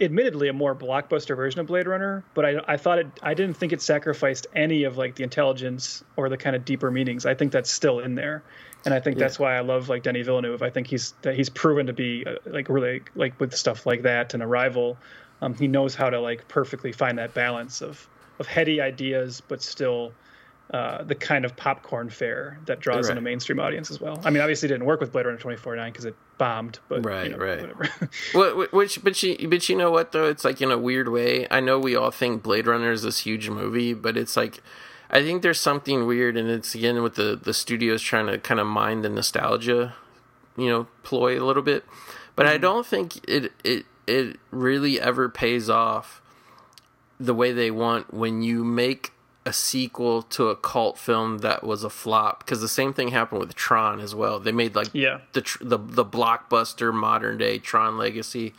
[0.00, 3.56] admittedly a more blockbuster version of Blade Runner, but I, I thought it I didn't
[3.56, 7.26] think it sacrificed any of like the intelligence or the kind of deeper meanings.
[7.26, 8.42] I think that's still in there,
[8.84, 9.24] and I think yeah.
[9.24, 10.62] that's why I love like Denis Villeneuve.
[10.62, 14.02] I think he's that he's proven to be uh, like really like with stuff like
[14.02, 14.98] that and Arrival,
[15.40, 18.08] um, he knows how to like perfectly find that balance of
[18.38, 20.12] of heady ideas but still
[20.70, 23.12] uh, the kind of popcorn fare that draws right.
[23.12, 24.20] in a mainstream audience as well.
[24.24, 27.30] I mean, obviously, it didn't work with Blade Runner 2049 because it bombed, but right,
[27.30, 27.90] you know, right.
[28.34, 30.28] well, which, but you, but you know what though?
[30.28, 31.46] It's like in a weird way.
[31.50, 34.62] I know we all think Blade Runner is this huge movie, but it's like.
[35.08, 38.58] I think there's something weird, and it's again with the the studios trying to kind
[38.58, 39.94] of mine the nostalgia,
[40.56, 41.84] you know, ploy a little bit.
[42.34, 42.54] But mm-hmm.
[42.54, 46.20] I don't think it it it really ever pays off
[47.20, 49.12] the way they want when you make
[49.46, 53.40] a sequel to a cult film that was a flop because the same thing happened
[53.40, 54.40] with Tron as well.
[54.40, 58.52] They made like yeah the the the blockbuster modern day Tron Legacy,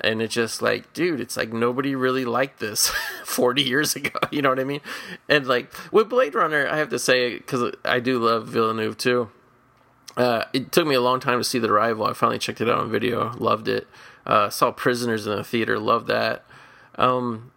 [0.00, 2.88] and it's just like, dude, it's like nobody really liked this
[3.24, 4.18] forty years ago.
[4.32, 4.80] You know what I mean?
[5.28, 9.30] And like with Blade Runner, I have to say because I do love Villeneuve too.
[10.16, 12.06] Uh, it took me a long time to see The Arrival.
[12.06, 13.86] I finally checked it out on video, loved it.
[14.24, 16.44] Uh, saw Prisoners in the theater, loved that.
[16.94, 17.50] Um,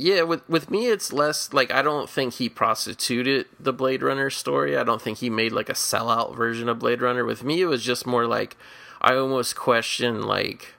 [0.00, 4.30] yeah, with with me, it's less like I don't think he prostituted the Blade Runner
[4.30, 4.76] story.
[4.76, 7.24] I don't think he made like a sellout version of Blade Runner.
[7.24, 8.56] With me, it was just more like
[9.02, 10.74] I almost question like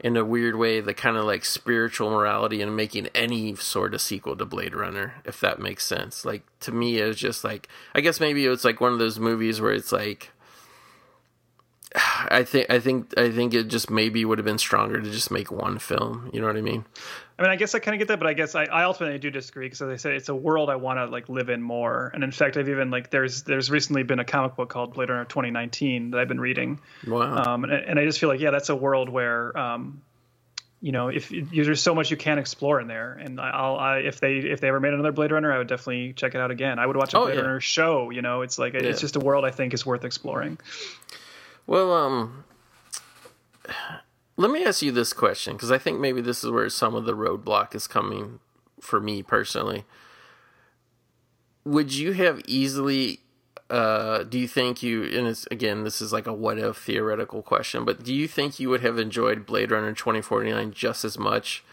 [0.00, 4.00] in a weird way the kind of like spiritual morality in making any sort of
[4.00, 6.24] sequel to Blade Runner, if that makes sense.
[6.24, 8.98] Like to me, it was just like I guess maybe it was like one of
[8.98, 10.30] those movies where it's like
[11.94, 15.30] I think I think I think it just maybe would have been stronger to just
[15.30, 16.30] make one film.
[16.32, 16.86] You know what I mean?
[17.42, 19.18] I mean, I guess I kind of get that, but I guess I, I ultimately
[19.18, 21.60] do disagree because, as I said, it's a world I want to like live in
[21.60, 22.10] more.
[22.14, 25.08] And in fact, I've even like there's there's recently been a comic book called Blade
[25.10, 26.80] Runner 2019 that I've been reading.
[27.06, 27.54] Wow.
[27.54, 30.02] Um, and, and I just feel like yeah, that's a world where um,
[30.80, 34.20] you know, if there's so much you can explore in there, and I'll I, if
[34.20, 36.78] they if they ever made another Blade Runner, I would definitely check it out again.
[36.78, 37.40] I would watch a Oh, Blade yeah.
[37.42, 38.10] Runner show.
[38.10, 38.80] You know, it's like Yeah.
[38.82, 40.58] it's just a world I think is worth exploring.
[41.66, 42.44] Well, um,
[44.36, 47.04] let me ask you this question because I think maybe this is where some of
[47.04, 48.40] the roadblock is coming
[48.80, 49.84] for me personally.
[51.64, 53.20] Would you have easily?
[53.70, 55.04] Uh, do you think you?
[55.04, 58.58] And it's again, this is like a what if theoretical question, but do you think
[58.58, 61.64] you would have enjoyed Blade Runner twenty forty nine just as much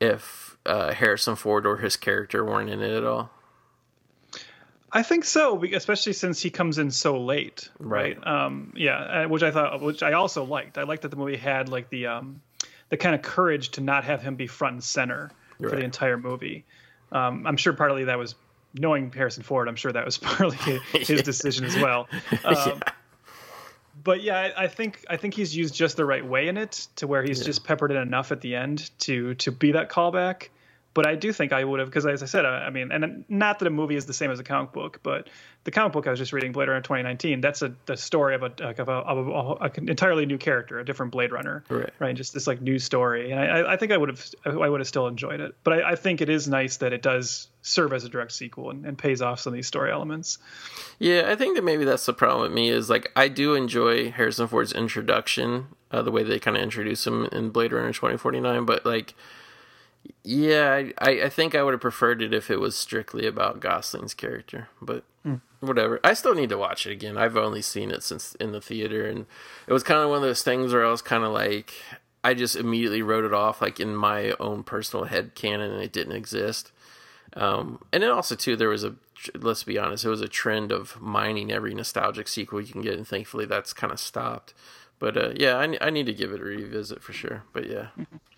[0.00, 3.30] if uh, Harrison Ford or his character weren't in it at all?
[4.90, 8.16] I think so, especially since he comes in so late, Right.
[8.18, 8.26] right?
[8.46, 10.78] Um, yeah, uh, which I thought, which I also liked.
[10.78, 12.40] I liked that the movie had like the um,
[12.88, 15.78] the kind of courage to not have him be front and center for Right.
[15.78, 16.64] the entire movie.
[17.12, 18.34] Um, I'm sure partly that was
[18.74, 19.68] knowing Harrison Ford.
[19.68, 20.56] I'm sure that was partly
[20.92, 22.08] his decision as well.
[22.44, 22.80] Um,
[24.04, 26.86] But yeah, I, I think I think he's used just the right way in it
[26.96, 30.48] to where he's just peppered in enough at the end to to be that callback.
[30.98, 33.24] But I do think I would have because, as I said, I, I mean, and
[33.28, 35.28] not that a movie is the same as a comic book, but
[35.62, 38.42] the comic book I was just reading, Blade Runner 2019, that's a the story of
[38.42, 41.90] a of a, of a, an entirely new character, a different Blade Runner, Right.
[42.00, 44.80] Right, just this like new story, and I, I think I would have I would
[44.80, 45.54] have still enjoyed it.
[45.62, 48.70] But I, I think it is nice that it does serve as a direct sequel
[48.70, 50.38] and, and pays off some of these story elements.
[50.98, 54.10] Yeah, I think that maybe that's the problem with me is like I do enjoy
[54.10, 58.16] Harrison Ford's introduction, uh, the way they kind of introduce him in Blade Runner twenty
[58.16, 59.14] forty nine, but like,
[60.24, 64.14] yeah, I, I think I would have preferred it if it was strictly about Gosling's
[64.14, 65.04] character, but
[65.60, 66.00] whatever.
[66.04, 67.16] I still need to watch it again.
[67.16, 69.26] I've only seen it since in the theater, and
[69.66, 71.74] it was kind of one of those things where I was kind of like,
[72.22, 75.92] I just immediately wrote it off like in my own personal head canon, and it
[75.92, 76.72] didn't exist.
[77.34, 78.94] Um, and then also too, there was a
[79.34, 82.94] let's be honest, it was a trend of mining every nostalgic sequel you can get,
[82.94, 84.54] and thankfully that's kind of stopped.
[85.00, 87.42] But uh, yeah, I, I need to give it a revisit for sure.
[87.52, 87.88] But yeah.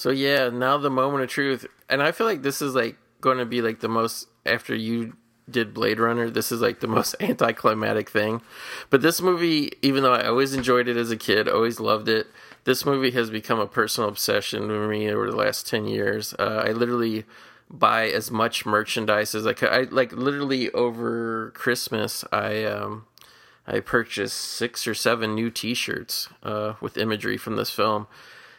[0.00, 3.36] So yeah, now the moment of truth, and I feel like this is like going
[3.36, 6.30] to be like the most after you did Blade Runner.
[6.30, 8.40] This is like the most anticlimactic thing.
[8.88, 12.28] But this movie, even though I always enjoyed it as a kid, always loved it.
[12.64, 16.32] This movie has become a personal obsession for me over the last ten years.
[16.38, 17.26] Uh, I literally
[17.68, 19.68] buy as much merchandise as I could.
[19.68, 22.24] I like literally over Christmas.
[22.32, 23.04] I um,
[23.66, 28.06] I purchased six or seven new T-shirts uh, with imagery from this film.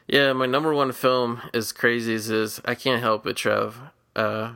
[0.07, 3.79] Yeah, my number one film, as crazy as is, I can't help it, Trev.
[4.15, 4.53] Uh,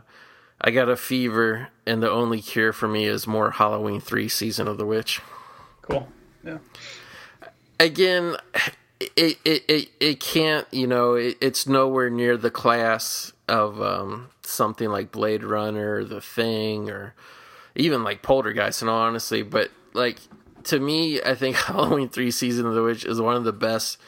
[0.60, 4.68] I got a fever, and the only cure for me is more Halloween 3 Season
[4.68, 5.22] of the Witch.
[5.82, 6.08] Cool.
[6.44, 6.58] Yeah.
[7.80, 8.38] Again,
[9.16, 14.30] it it, it, it can't, you know, it, it's nowhere near the class of um,
[14.42, 17.14] something like Blade Runner, or The Thing, or
[17.76, 19.44] even like Poltergeist, and honestly.
[19.44, 20.20] But, like,
[20.66, 24.00] to me, I think Halloween 3 Season of the Witch is one of the best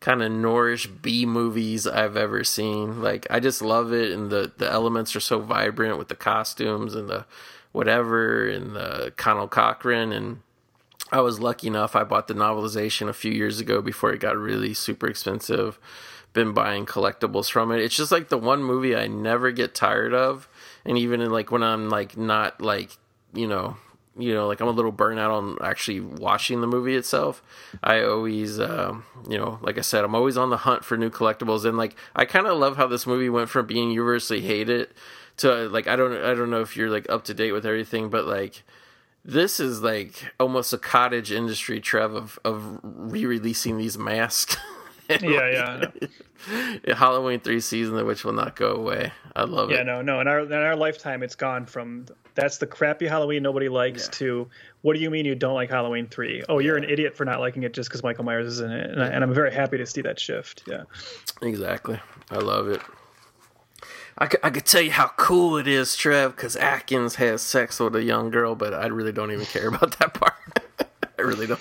[0.00, 3.02] kind of Norrish B movies I've ever seen.
[3.02, 6.94] Like I just love it, and the the elements are so vibrant with the costumes
[6.94, 7.26] and the
[7.72, 10.12] whatever and the Conal Cochran.
[10.12, 10.40] And
[11.12, 14.36] I was lucky enough I bought the novelization a few years ago before it got
[14.36, 15.78] really super expensive.
[16.32, 17.80] Been buying collectibles from it.
[17.80, 20.48] It's just like the one movie I never get tired of,
[20.84, 22.90] and even in like when I'm like not like
[23.32, 23.76] you know
[24.18, 27.42] you know, like I'm a little burnout on actually watching the movie itself.
[27.82, 31.10] I always, um, you know, like I said, I'm always on the hunt for new
[31.10, 34.88] collectibles, and like I kind of love how this movie went from being universally hated
[35.38, 38.08] to like I don't, I don't know if you're like up to date with everything,
[38.08, 38.62] but like
[39.24, 44.56] this is like almost a cottage industry, Trev, of of re-releasing these masks.
[45.20, 46.10] Yeah, like,
[46.96, 49.12] Halloween three season, which will not go away.
[49.36, 49.78] I love Yeah, it.
[49.78, 50.20] Yeah, no, no.
[50.20, 52.06] In our in our lifetime, it's gone from
[52.36, 54.10] that's the crappy Halloween nobody likes Yeah.
[54.18, 54.48] to
[54.82, 56.44] what do you mean you don't like Halloween three?
[56.48, 58.90] Oh, you're an idiot for not liking it just because Michael Myers is in it,
[58.90, 60.62] and, I, and I'm very happy to see that shift.
[60.66, 60.84] Yeah,
[61.42, 61.98] Exactly.
[62.30, 62.80] I love it.
[64.18, 67.78] I could, I could tell you how cool it is, Trev, because Atkins has sex
[67.80, 70.60] with a young girl, but I really don't even care about that part.
[71.18, 71.60] I really don't.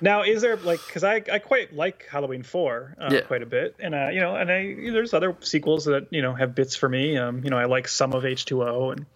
[0.00, 3.20] now, is there like because I I quite like Halloween four uh, Yeah.
[3.22, 6.34] quite a bit, and uh, you know, and I there's other sequels that you know
[6.34, 7.16] have bits for me.
[7.16, 9.06] Um, you know, I like some of H two O, and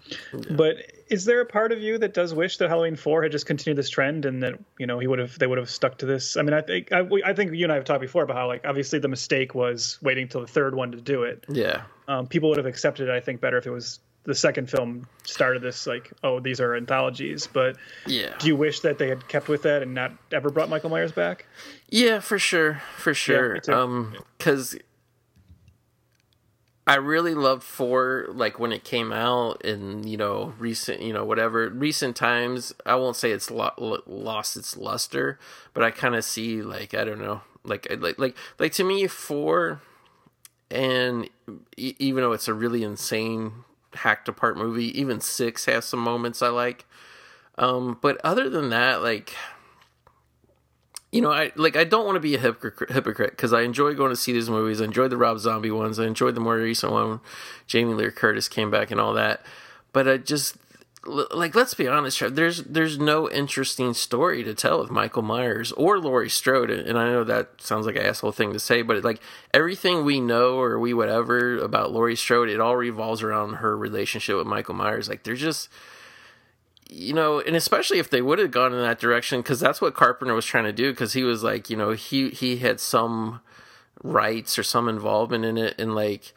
[0.57, 0.77] but
[1.09, 3.77] is there a part of you that does wish that Halloween four had just continued
[3.77, 6.37] this trend and that you know he would have they would have stuck to this?
[6.37, 8.37] I mean, I think I, we- I think you and I have talked before about
[8.37, 11.45] how like obviously the mistake was waiting till the third one to do it.
[11.49, 11.83] yeah.
[12.09, 15.07] Um, people would have accepted it, I think, better if it was the second film
[15.25, 17.77] started this like oh these are anthologies, but.
[18.07, 18.35] Yeah.
[18.39, 21.13] Do you wish that they had kept with that and not ever brought Michael Myers
[21.13, 21.47] back?
[21.89, 23.59] Yeah, for sure, for sure.
[23.59, 23.73] too.
[23.73, 24.77] um, because
[26.87, 31.25] I really loved four, like when it came out, and you know, recent, you know,
[31.25, 32.73] whatever recent times.
[32.85, 35.39] I won't say it's lo- lost its luster,
[35.75, 39.07] but I kind of see, like, I don't know, like, like, like, like to me,
[39.07, 39.81] four,
[40.73, 41.29] and
[41.77, 43.53] e- even though it's a really insane
[43.95, 46.85] hacked apart movie, even six has some moments I like.
[47.59, 49.35] Um, but other than that, like
[51.13, 54.11] you know, I like I don't want to be a hypocrite because I enjoy going
[54.11, 54.81] to see these movies.
[54.81, 56.01] I enjoyed the Rob Zombie ones.
[56.01, 57.21] I enjoyed the more recent one,
[57.67, 59.45] Jamie Lee Curtis came back and all that.
[59.93, 60.57] But I just
[61.05, 65.99] like let's be honest, there's there's no interesting story to tell with Michael Myers or
[65.99, 66.71] Laurie Strode.
[66.71, 69.21] And I know that sounds like an asshole thing to say, but like
[69.53, 74.37] everything we know or we whatever about Laurie Strode, it all revolves around her relationship
[74.37, 75.09] with Michael Myers.
[75.09, 75.69] Like there's just
[76.89, 79.95] you know, and especially if they would have gone in that direction, because that's what
[79.95, 80.93] Carpenter was trying to do.
[80.93, 83.41] Because he was like, you know, he he had some
[84.05, 86.33] rights or some involvement in it, and like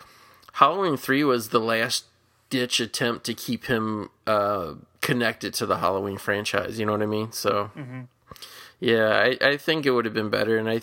[0.54, 2.06] Halloween three was the last
[2.56, 6.80] ditch attempt to keep him uh, connected to the Halloween franchise.
[6.80, 7.32] You know what I mean?
[7.32, 7.72] So,
[8.80, 10.82] yeah, I I think it would have been better, and I.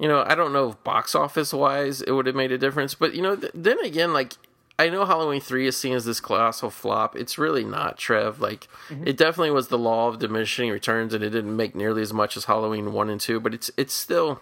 [0.00, 2.94] You know, I don't know if box office wise it would have made a difference,
[2.94, 4.34] but you know, th- then again, like
[4.78, 7.16] I know Halloween three is seen as this colossal flop.
[7.16, 8.40] It's really not, Trev.
[8.40, 8.68] Like
[9.04, 12.36] it definitely was the law of diminishing returns, and it didn't make nearly as much
[12.36, 13.40] as Halloween one and two.
[13.40, 14.40] But it's it's still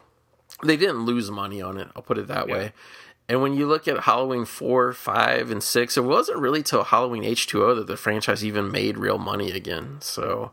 [0.63, 1.89] they didn't lose money on it.
[1.97, 2.73] I'll put it that way.
[3.29, 7.25] And when you look at Halloween four, five, and six, it wasn't really till Halloween
[7.25, 9.99] H two O that the franchise even made real money again.
[10.01, 10.53] So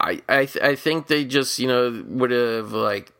[0.00, 3.12] I I th- I think they just you know would have like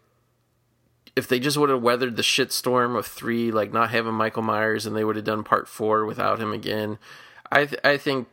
[1.15, 4.85] if they just would have weathered the shitstorm of three, like not having Michael Myers,
[4.85, 6.99] and they would have done part four without him again,
[7.51, 8.29] I th- I think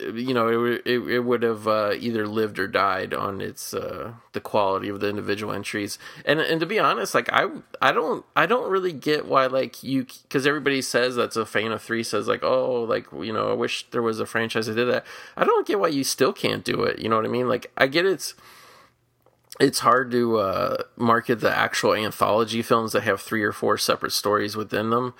[0.00, 4.12] you know it it, it would have uh, either lived or died on its uh,
[4.32, 5.98] the quality of the individual entries.
[6.24, 7.48] And and to be honest, like I
[7.80, 11.72] I don't I don't really get why like you because everybody says that's a fan
[11.72, 14.74] of three says like oh like you know I wish there was a franchise that
[14.74, 15.06] did that.
[15.36, 16.98] I don't get why you still can't do it.
[16.98, 17.48] You know what I mean?
[17.48, 18.34] Like I get it's
[19.60, 24.12] it's hard to uh, market the actual anthology films that have three or four separate
[24.12, 25.14] stories within them.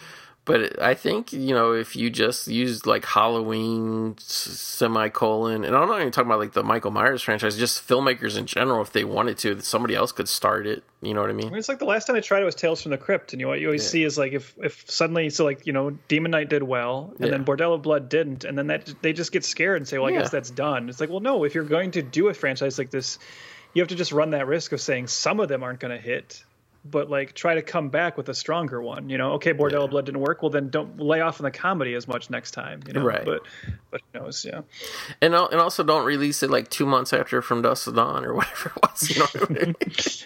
[0.50, 6.00] But I think you know if you just used like Halloween semicolon, and I'm not
[6.00, 9.38] even talking about like the Michael Myers franchise, just filmmakers in general, if they wanted
[9.38, 10.82] to, somebody else could start it.
[11.02, 11.46] You know what I mean?
[11.46, 13.32] I mean, it's like the last time I tried it was Tales from the Crypt,
[13.32, 15.90] and you what you always see is like if if suddenly so like you know
[16.08, 19.44] Demon Knight did well, and then Bordello Blood didn't, and then that they just get
[19.44, 20.20] scared and say, well, I Yeah.
[20.20, 20.88] guess that's done.
[20.88, 23.18] It's like, well, no, if you're going to do a franchise like this,
[23.72, 26.02] you have to just run that risk of saying some of them aren't going to
[26.02, 26.44] hit.
[26.82, 29.10] But like, try to come back with a stronger one.
[29.10, 30.40] You know, okay, Bordello of Blood didn't work.
[30.40, 32.80] Well, then don't lay off on the comedy as much next time.
[32.86, 33.22] You know, Right.
[33.22, 33.42] But,
[33.90, 34.46] but who knows?
[34.48, 34.62] Yeah.
[35.20, 38.32] And and also don't release it like two months after From Dusk to Dawn or
[38.34, 39.10] whatever it was.
[39.10, 39.74] You know what I mean?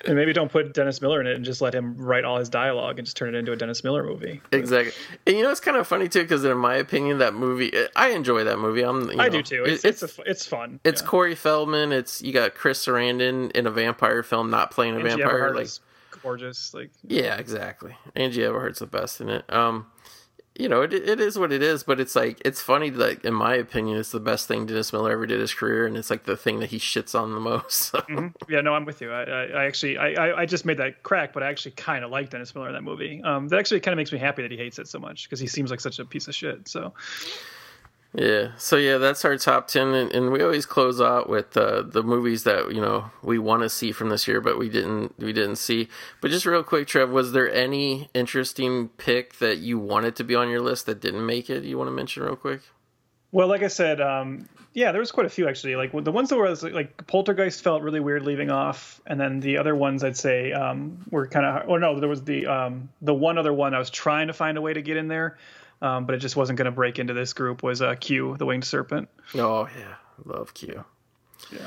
[0.05, 2.49] And maybe don't put Dennis Miller in it and just let him write all his
[2.49, 4.41] dialogue and just turn it into a Dennis Miller movie.
[4.53, 4.93] Exactly.
[5.27, 7.89] And you know, it's kind of funny too, because in my opinion, that movie, eh,
[7.97, 8.83] I enjoy that movie.
[8.83, 9.65] I'm, you I do too.
[9.65, 10.79] it- It's it's, a, it's fun.
[10.85, 11.09] it's yeah.
[11.09, 11.91] Corey Feldman.
[11.91, 15.53] It's you got Chris Sarandon in a vampire film, not playing a Angie vampire.
[15.53, 15.69] Like,
[16.25, 16.75] gorgeous.
[16.75, 17.95] Like yeah, exactly.
[18.17, 19.45] Angie Everhart's the best in it.
[19.53, 19.87] Um,
[20.57, 22.91] you know, it it is what it is, but it's like it's funny.
[22.91, 25.97] Like in my opinion, it's the best thing Dennis Miller ever did his career, and
[25.97, 27.93] it's like the thing that he shits on the most.
[27.95, 28.03] So,
[28.49, 29.13] yeah, no, I'm with you.
[29.13, 32.05] I, I, I actually I, I I just made that crack, but I actually kind
[32.05, 33.21] of like Dennis Miller in that movie.
[33.23, 35.41] Um, that actually kind of makes me happy that he hates it so much because
[35.41, 36.69] he seems like such a piece of shit.
[36.69, 36.95] So
[38.15, 38.53] Yeah.
[38.59, 42.03] So yeah, that's our top ten, and, and we always close out with uh, the
[42.03, 45.33] movies that you know we want to see from this year, but we didn't we
[45.33, 45.89] didn't see.
[46.21, 50.37] But just real quick, Trev, was there any interesting pick that you wanted to be
[50.37, 51.65] on your list that didn't make it?
[51.65, 52.61] You want to mention real quick?
[53.33, 55.75] Well, like I said, um, yeah, there was quite a few actually.
[55.75, 59.59] Like the ones that were like, Poltergeist felt really weird leaving off, and then the
[59.59, 61.69] other ones I'd say um, were kind of.
[61.69, 64.57] Oh no, there was the um, the one other one I was trying to find
[64.57, 65.37] a way to get in there,
[65.85, 67.63] um, but it just wasn't going to break into this group.
[67.63, 69.09] Was uh, Q, the Winged Serpent.
[69.35, 70.85] Oh yeah, love Q.
[71.53, 71.67] Yeah.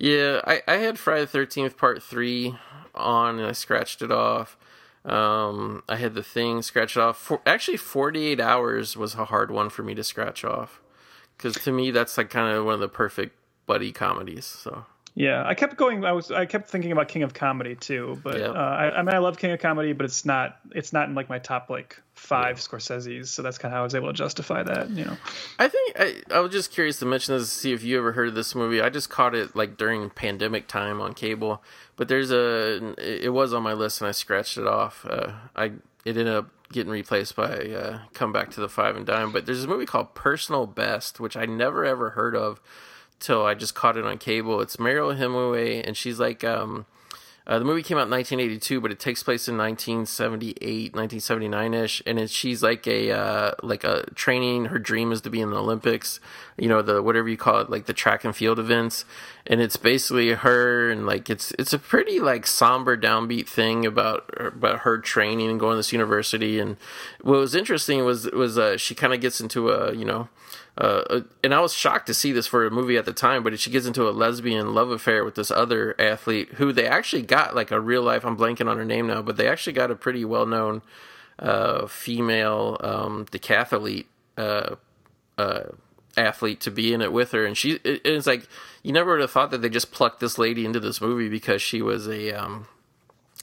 [0.00, 2.56] Yeah, I, I had Friday the Thirteenth Part Three
[2.94, 4.56] on, and I scratched it off.
[5.04, 7.18] Um, I had the thing scratched off.
[7.18, 10.80] For, actually, Forty Eight Hours was a hard one for me to scratch off
[11.36, 13.36] because to me that's like kind of one of the perfect
[13.66, 14.46] buddy comedies.
[14.46, 14.86] So
[15.18, 16.04] Yeah, I kept going.
[16.04, 18.50] I was I kept thinking about King of Comedy too, but Yeah.
[18.50, 21.16] uh, I, I mean I love King of Comedy, but it's not it's not in
[21.16, 24.12] like my top like five Scorsese's, so that's kind of how I was able to
[24.12, 24.90] justify that.
[24.90, 25.16] You know,
[25.58, 28.12] I think I, I was just curious to mention this to see if you ever
[28.12, 28.80] heard of this movie.
[28.80, 31.64] I just caught it like during pandemic time on cable,
[31.96, 35.04] but there's a it was on my list and I scratched it off.
[35.04, 35.64] Uh, I
[36.04, 39.32] it ended up getting replaced by uh, Come Back to the Five and Dime.
[39.32, 42.60] But there's a movie called Personal Best, which I never ever heard of
[43.20, 44.60] till I just caught it on cable.
[44.60, 46.86] It's Mariel Hemingway, and she's like um,
[47.48, 52.02] uh, the movie came out in 1982, but it takes place in 1978, 1979 ish,
[52.04, 54.66] and it, she's like a uh, like a training.
[54.66, 56.20] Her dream is to be in the Olympics,
[56.58, 59.06] you know, the whatever you call it, like the track and field events,
[59.46, 64.28] and it's basically her and like it's it's a pretty like somber downbeat thing about
[64.36, 66.58] about her training and going to this university.
[66.58, 66.76] And
[67.22, 70.28] what was interesting was was uh, she kind of gets into a you know
[70.78, 73.58] uh, and I was shocked to see this for a movie at the time, but
[73.58, 77.56] she gets into a lesbian love affair with this other athlete who they actually got
[77.56, 78.24] like a real life.
[78.24, 80.82] I'm blanking on her name now, but they actually got a pretty well known
[81.40, 84.06] uh, female um, decathlete
[84.36, 84.76] uh,
[85.36, 85.64] uh,
[86.16, 88.46] athlete to be in it with her, and she it, it's like
[88.84, 91.60] you never would have thought that they just plucked this lady into this movie because
[91.60, 92.68] she was a um,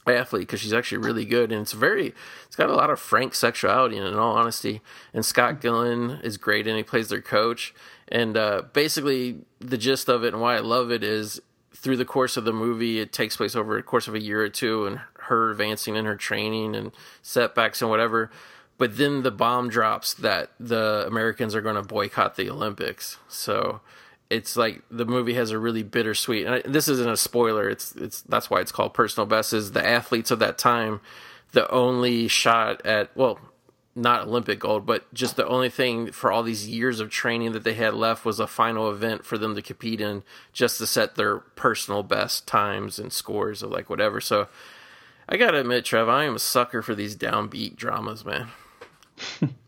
[0.08, 2.14] athlete because she's actually really good and it's very
[2.46, 4.82] it's got a lot of frank sexuality in it in all honesty
[5.14, 7.74] and scott glenn is great and he plays their coach
[8.08, 11.42] and uh, basically the gist of it and why i love it is
[11.74, 14.42] through the course of the movie it takes place over a course of a year
[14.42, 16.92] or two and her advancing in her training and
[17.22, 18.30] setbacks and whatever
[18.78, 23.82] but then the bomb drops that the americans are going to boycott the olympics so
[24.30, 28.22] it's like the movie has a really bittersweet and this isn't a spoiler it's it's
[28.22, 31.00] that's why it's called personal best is the athletes of that time
[31.52, 33.40] the only shot at well
[33.96, 37.64] not olympic gold but just the only thing for all these years of training that
[37.64, 41.16] they had left was a final event for them to compete in just to set
[41.16, 44.20] their personal best times and scores of like whatever.
[44.20, 44.48] So
[45.30, 48.50] i gotta admit trev i am a sucker for these downbeat dramas man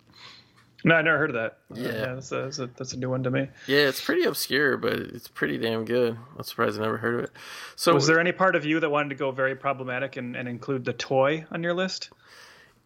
[0.87, 1.57] no, I never heard of that.
[1.73, 2.15] Yeah.
[2.15, 3.49] that's, a, that's a that's a new one to me.
[3.67, 7.23] yeah it's pretty obscure but it's pretty damn good i'm surprised i never heard of
[7.25, 7.31] it
[7.75, 10.47] so Was there any part of you that wanted to go very problematic and, and
[10.47, 12.09] include the toy on your list?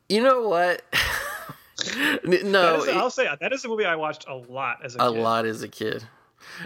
[0.10, 0.82] You know what?
[2.26, 4.99] No, is, it- I'll say that is a movie I watched a lot as a,
[4.99, 5.19] a kid.
[5.19, 6.03] lot as a kid.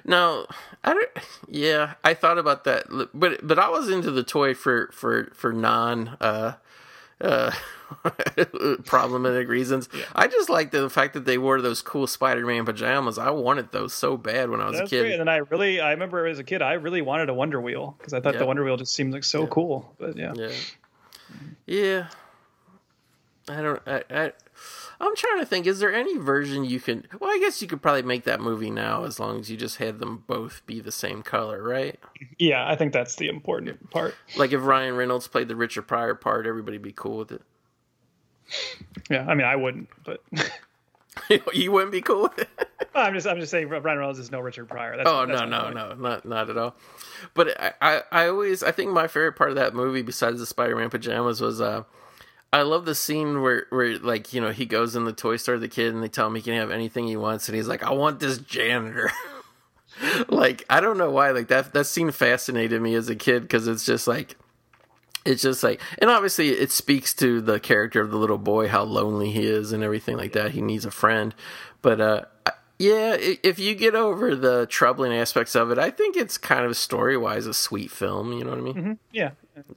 [0.04, 0.46] No,
[0.84, 1.10] I don't.
[1.48, 5.54] Yeah, I thought about that, but but I was into the toy for for for
[5.54, 6.54] non uh
[7.22, 7.52] uh
[8.86, 9.90] problematic reasons.
[10.14, 13.18] I just like the fact that they wore those cool Spider-Man pajamas.
[13.18, 15.02] I wanted those so bad when I was That's a kid.
[15.02, 15.12] great.
[15.14, 17.96] And then I really, I remember as a kid, I really wanted a Wonder Wheel
[17.98, 18.40] because I thought Yeah.
[18.42, 19.94] the Wonder Wheel just seemed like so cool.
[20.00, 20.34] But yeah.
[20.36, 20.52] Yeah.
[21.66, 22.08] Yeah.
[23.48, 24.32] I don't I, I
[25.00, 27.82] I'm trying to think, is there any version you can well I guess you could
[27.82, 30.92] probably make that movie now as long as you just had them both be the
[30.92, 32.00] same color, right?
[32.40, 34.16] yeah, I think that's the important part.
[34.36, 37.44] Like if Ryan Reynolds played the Richard Pryor part, everybody'd be cool with it.
[39.10, 40.24] Yeah, I mean, I wouldn't, but
[41.54, 42.50] you wouldn't be cool with it?
[42.94, 44.98] I'm just, I'm just saying, Ryan Reynolds is no Richard Pryor.
[44.98, 46.76] That's, Oh that's no no no not not at all.
[47.34, 50.46] But I, I I always I think my favorite part of that movie besides the
[50.46, 51.84] Spider Man pajamas was uh
[52.54, 55.58] I love the scene where where like you know he goes in the toy store
[55.58, 57.84] the kid and they tell him he can have anything he wants and he's like
[57.84, 59.12] I want this janitor.
[60.30, 63.68] like I don't know why like that that scene fascinated me as a kid because
[63.68, 64.38] it's just like
[65.26, 68.84] it's just like and obviously it speaks to the character of the little boy how
[68.84, 71.34] lonely he is and everything like that he needs a friend
[71.82, 72.22] but uh
[72.78, 76.76] yeah if you get over the troubling aspects of it i think it's kind of
[76.78, 79.32] story wise a sweet film you know what i mean Yeah,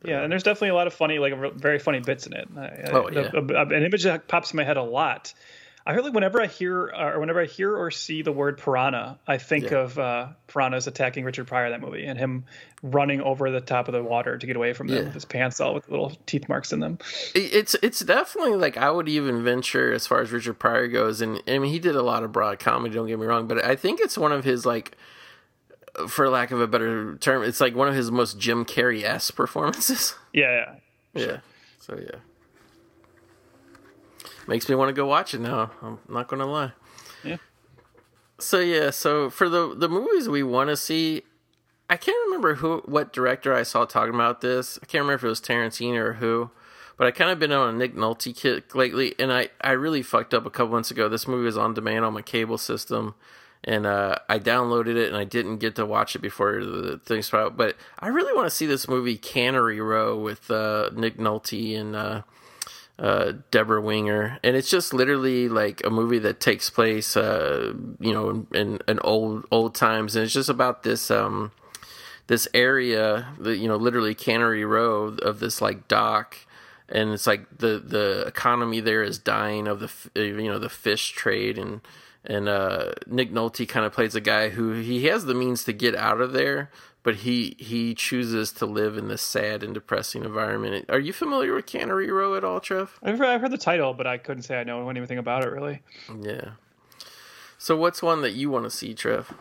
[0.04, 2.48] yeah, and there's definitely a lot of funny, like very funny bits in it.
[2.92, 3.30] Oh, yeah.
[3.32, 5.32] an image that pops in my head a lot.
[5.88, 8.58] I feel like whenever I hear uh, or whenever I hear or see the word
[8.58, 9.78] piranha, I think Yeah.
[9.78, 12.44] of uh, piranhas attacking Richard Pryor in that movie and him
[12.82, 15.04] running over the top of the water to get away from them Yeah.
[15.04, 16.98] with his pants all with little teeth marks in them.
[17.34, 21.42] It's it's definitely like I would even venture as far as Richard Pryor goes, and
[21.48, 22.94] I mean he did a lot of broad comedy.
[22.94, 24.94] Don't get me wrong, but I think it's one of his like,
[26.06, 29.30] for lack of a better term, it's like one of his most Jim Carrey s
[29.30, 30.14] performances.
[30.34, 30.74] Yeah,
[31.14, 31.24] yeah.
[31.26, 31.36] yeah.
[31.80, 32.18] So yeah,
[34.48, 35.70] makes me want to go watch it now.
[35.82, 36.72] I'm not gonna lie.
[37.22, 37.36] Yeah.
[38.38, 41.22] So yeah, so for the the movies we want to see,
[41.88, 44.78] I can't remember who what director I saw talking about this.
[44.82, 46.50] I can't remember if it was Tarantino or who,
[46.96, 50.02] but I kind of been on a Nick Nolte kick lately, and I I really
[50.02, 51.08] fucked up a couple months ago.
[51.08, 53.16] This movie was on demand on my cable system,
[53.64, 57.20] and uh, I downloaded it, and I didn't get to watch it before the thing
[57.20, 57.48] started.
[57.48, 57.56] out.
[57.58, 61.94] But I really want to see this movie Cannery Row with uh, Nick Nolte and.
[61.94, 62.22] Uh,
[62.98, 68.12] uh, Debra Winger, and it's just literally like a movie that takes place, uh, you
[68.12, 71.52] know, in, in, in old old times, and it's just about this um,
[72.26, 76.38] this area, the you know, literally Cannery Row of this like dock,
[76.88, 81.10] and it's like the the economy there is dying of the you know the fish
[81.10, 81.56] trade.
[81.56, 81.80] And
[82.24, 85.72] and uh, Nick Nolte kind of plays a guy who he has the means to
[85.72, 86.70] get out of there,
[87.08, 90.84] but he he chooses to live in this sad and depressing environment.
[90.90, 92.98] Are you familiar with Cannery Row at all, Trev?
[93.02, 95.48] I've heard, I've heard the title, but I couldn't say I know anything about it
[95.48, 95.80] really.
[96.20, 96.50] Yeah.
[97.56, 99.32] So what's one that you want to see, Trev?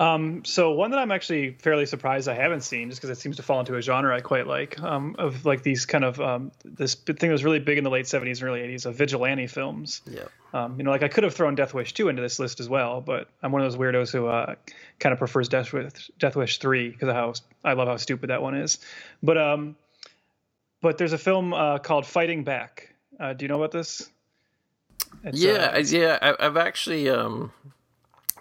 [0.00, 3.36] Um, so one that I'm actually fairly surprised I haven't seen, just because it seems
[3.36, 6.50] to fall into a genre I quite like, um, of like these kind of um,
[6.64, 9.46] this thing that was really big in the late '70s and early '80s of vigilante
[9.46, 10.02] films.
[10.04, 10.24] Yeah.
[10.52, 12.68] Um, you know, like I could have thrown Death Wish 2 into this list as
[12.68, 14.54] well, but I'm one of those weirdos who uh,
[14.98, 18.30] kind of prefers Death Wish, Death Wish 3 because of how I love how stupid
[18.30, 18.78] that one is.
[19.22, 19.76] But um,
[20.80, 22.94] but there's a film uh, called Fighting Back.
[23.18, 24.10] Uh, do you know about this?
[25.24, 26.34] It's, yeah, uh, yeah.
[26.38, 27.52] I, have actually um,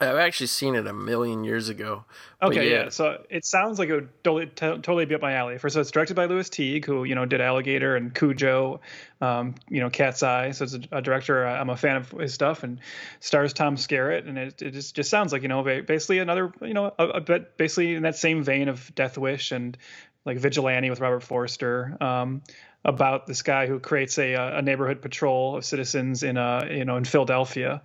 [0.02, 2.04] I've actually seen it a million years ago.
[2.42, 2.84] Okay, yeah.
[2.84, 2.90] yeah.
[2.90, 5.58] So it sounds like it would totally, totally be up my alley.
[5.58, 8.82] First, so it's directed by Lewis Teague, who you know did Alligator and Cujo,
[9.22, 10.52] um, you know Cat's Eye.
[10.52, 12.82] So it's a, a, director I'm a fan of his stuff, and
[13.22, 16.74] stars Tom Skerritt, and it, it just, just sounds like you know basically another you
[16.74, 19.78] know a, a bit basically in that same vein of Death Wish and
[20.26, 21.96] like Vigilante with Robert Forster.
[22.02, 22.42] Um,
[22.84, 26.98] about this guy who creates a, a neighborhood patrol of citizens in a you know
[26.98, 27.82] in Philadelphia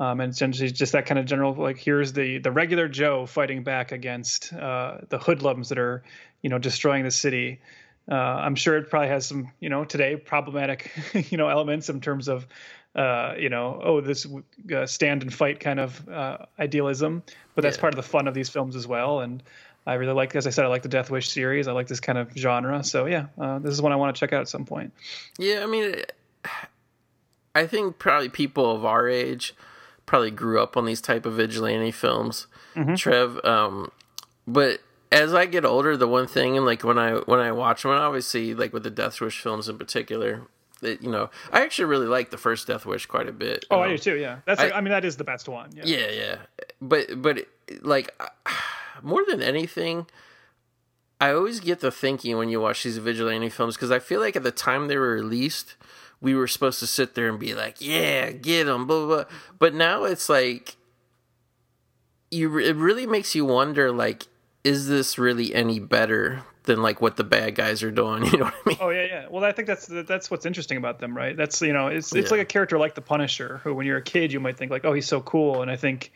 [0.00, 3.62] um, and essentially just that kind of general like here's the the regular Joe fighting
[3.62, 6.02] back against uh, the hoodlums that are
[6.42, 7.60] you know destroying the city.
[8.10, 10.90] Uh, I'm sure it probably has some you know today problematic
[11.30, 12.46] you know elements in terms of
[12.96, 14.26] uh, you know oh this
[14.74, 17.22] uh, stand and fight kind of uh, idealism,
[17.54, 17.80] but that's yeah.
[17.80, 19.20] part of the fun of these films as well.
[19.20, 19.42] And
[19.86, 21.68] I really like, as I said, I like the Death Wish series.
[21.68, 22.82] I like this kind of genre.
[22.82, 24.92] So yeah, uh, this is one I want to check out at some point.
[25.38, 25.96] Yeah, I mean,
[27.54, 29.54] I think probably people of our age
[30.06, 32.94] probably grew up on these type of vigilante films, mm-hmm.
[32.94, 33.44] Trev.
[33.44, 33.90] Um,
[34.46, 37.82] but as I get older, the one thing and like when I when I watch
[37.82, 40.42] them, and obviously like with the Death Wish films in particular,
[40.80, 43.64] that you know, I actually really like the first Death Wish quite a bit.
[43.70, 44.16] Oh, um, I do too.
[44.16, 45.70] Yeah, that's I, like, I mean that is the best one.
[45.74, 46.36] Yeah, yeah, yeah.
[46.80, 47.46] But but
[47.82, 48.10] like
[49.02, 50.06] more than anything.
[51.20, 54.36] I always get the thinking when you watch these vigilante films because I feel like
[54.36, 55.76] at the time they were released,
[56.24, 59.24] we were supposed to sit there and be like, yeah, get them, blah, blah, blah.
[59.58, 60.76] But now it's like,
[62.30, 64.26] you, it really makes you wonder, like,
[64.64, 68.24] is this really any better than like what the bad guys are doing?
[68.32, 68.78] You know what I mean?
[68.80, 69.26] Oh yeah, yeah.
[69.30, 71.36] Well, I think that's that's what's interesting about them, right?
[71.36, 72.38] That's you know, it's it's yeah.
[72.38, 74.84] like a character like the Punisher, who when you're a kid you might think like,
[74.84, 76.10] oh, he's so cool, and I think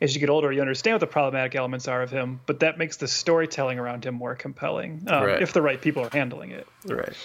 [0.00, 2.76] as you get older, you understand what the problematic elements are of him, but that
[2.76, 5.42] makes the storytelling around him more compelling um, right.
[5.42, 6.68] if the right people are handling it.
[6.84, 7.16] Right.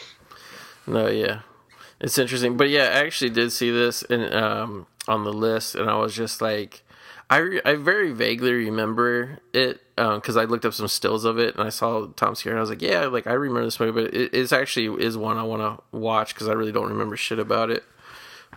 [0.88, 1.42] No, yeah,
[2.02, 5.88] it's interesting, but yeah, I actually did see this in um, on the list, and
[5.88, 6.82] I was just like,
[7.30, 11.38] I re- I very vaguely remember it because um, I looked up some stills of
[11.38, 14.02] it, and I saw Tom Skerritt, I was like, yeah, like I remember this movie,
[14.02, 17.16] but it is actually is one I want to watch because I really don't remember
[17.16, 17.84] shit about it.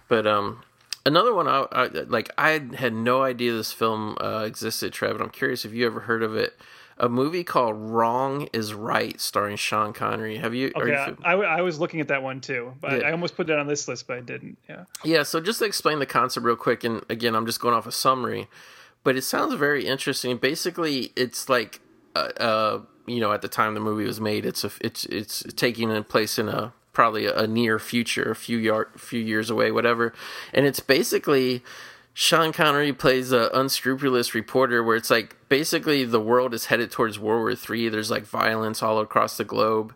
[0.09, 0.63] But um,
[1.05, 5.23] another one I, I, like I had no idea this film uh, existed, Trev, and
[5.23, 6.55] I'm curious if you ever heard of it
[6.99, 10.37] a movie called Wrong is Right, starring Sean Connery.
[10.37, 10.73] Have you?
[10.77, 13.09] Okay, you I, I, was looking at that one too, but yeah.
[13.09, 14.59] I almost put it on this list, but I didn't.
[14.69, 14.85] Yeah.
[15.05, 15.23] Yeah.
[15.25, 17.93] So just to explain the concept real quick, and again, I'm just going off a
[17.93, 18.49] summary,
[19.03, 20.37] but it sounds very interesting.
[20.37, 21.81] Basically, it's like,
[22.15, 25.43] uh, uh you know, at the time the movie was made, it's a, it's it's
[25.55, 29.73] taking place in a probably a, a near future, a few yard, few years away,
[29.73, 30.15] whatever,
[30.53, 31.63] and it's basically
[32.17, 37.19] Sean Connery plays an unscrupulous reporter where it's like basically the world is headed towards
[37.19, 37.89] World War Three.
[37.89, 39.95] There's like violence all across the globe.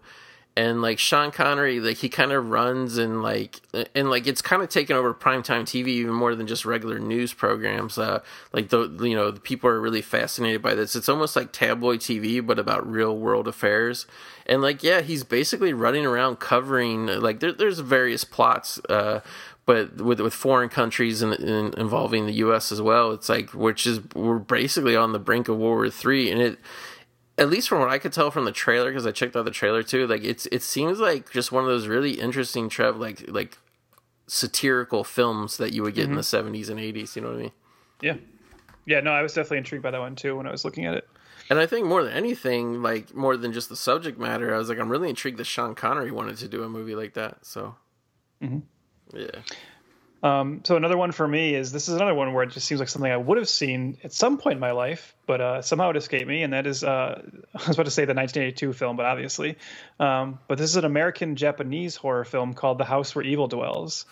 [0.56, 3.60] And like Sean Connery, like he kind of runs and like
[3.94, 7.32] and like it's kind of taken over primetime TV even more than just regular news
[7.32, 7.96] programs.
[7.96, 10.96] Uh, like the you know the people are really fascinated by this.
[10.96, 14.08] It's almost like tabloid TV but about real world affairs.
[14.46, 18.80] And like yeah, he's basically running around covering like there, there's various plots.
[18.88, 19.20] Uh,
[19.68, 22.72] but with with foreign countries and, and, involving the U.S.
[22.72, 26.30] as well, it's like which is we're basically on the brink of World War Three,
[26.30, 26.58] and it
[27.36, 29.50] at least from what I could tell from the trailer because I checked out the
[29.50, 33.28] trailer too, like it's it seems like just one of those really interesting Trev like
[33.28, 33.58] like
[34.26, 36.12] satirical films that you would get mm-hmm.
[36.12, 37.14] in the seventies and eighties.
[37.14, 37.52] You know what I mean?
[38.00, 38.16] Yeah,
[38.86, 39.00] yeah.
[39.00, 41.06] No, I was definitely intrigued by that one too when I was looking at it.
[41.50, 44.70] And I think more than anything, like more than just the subject matter, I was
[44.70, 47.44] like, I'm really intrigued that Sean Connery wanted to do a movie like that.
[47.44, 47.74] So.
[48.42, 48.60] Mm-hmm.
[49.12, 49.40] Yeah.
[50.20, 52.80] Um, so another one for me is this is another one where it just seems
[52.80, 55.90] like something I would have seen at some point in my life, but uh, somehow
[55.90, 57.22] it escaped me, and that is uh,
[57.54, 59.56] I was about to say the 1982 film, but obviously,
[60.00, 64.06] um, but this is an American Japanese horror film called The House Where Evil Dwells,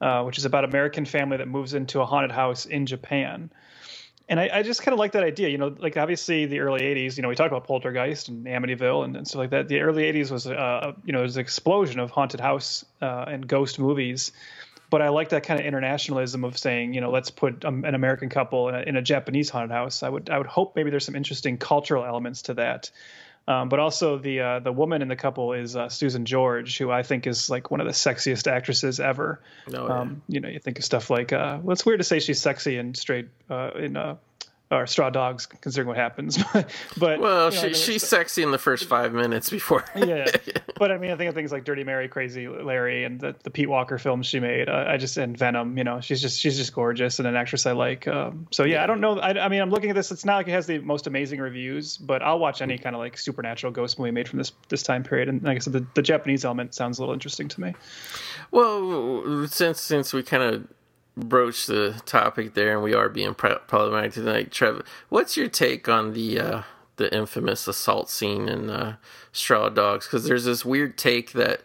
[0.00, 3.50] uh, which is about American family that moves into a haunted house in Japan.
[4.32, 5.50] And I, I just kind of like that idea.
[5.50, 7.18] You know, like obviously the early '80s.
[7.18, 9.68] You know, we talk about Poltergeist and Amityville and, and stuff like that.
[9.68, 13.26] The early '80s was, uh, you know, there was an explosion of haunted house uh,
[13.28, 14.32] and ghost movies.
[14.88, 17.94] But I like that kind of internationalism of saying, you know, let's put um, an
[17.94, 20.02] American couple in a, in a Japanese haunted house.
[20.02, 22.90] I would, I would hope maybe there's some interesting cultural elements to that.
[23.48, 26.92] Um, but also the uh, the woman in the couple is uh, Susan George, who
[26.92, 29.40] I think is like one of the sexiest actresses ever.
[29.68, 30.00] Oh, yeah.
[30.00, 32.40] um, you know, you think of stuff like uh, well, it's weird to say she's
[32.40, 34.16] sexy and straight uh, in uh,
[34.72, 36.38] or Straw Dogs, considering what happens.
[36.96, 39.84] but Well, you know, she, she's sexy in the first five minutes before.
[39.96, 40.24] yeah,
[40.78, 43.50] but I mean, I think of things like Dirty Mary, Crazy Larry, and the, the
[43.50, 44.70] Pete Walker films she made.
[44.70, 45.76] Uh, I just and Venom.
[45.76, 48.08] You know, she's just she's just gorgeous and an actress I like.
[48.08, 49.18] Um, so yeah, I don't know.
[49.18, 50.10] I, I mean, I'm looking at this.
[50.10, 53.00] It's not like it has the most amazing reviews, but I'll watch any kind of
[53.00, 55.28] like supernatural ghost movie made from this this time period.
[55.28, 57.74] And like I said, the, the Japanese element sounds a little interesting to me.
[58.50, 60.66] Well, since since we kind of
[61.16, 65.88] broached the topic there, and we are being pro- problematic tonight, Trevor, what's your take
[65.88, 66.62] on the uh,
[66.96, 68.96] the infamous assault scene in uh,
[69.32, 70.06] Straw Dogs?
[70.06, 71.62] Because there's this weird take that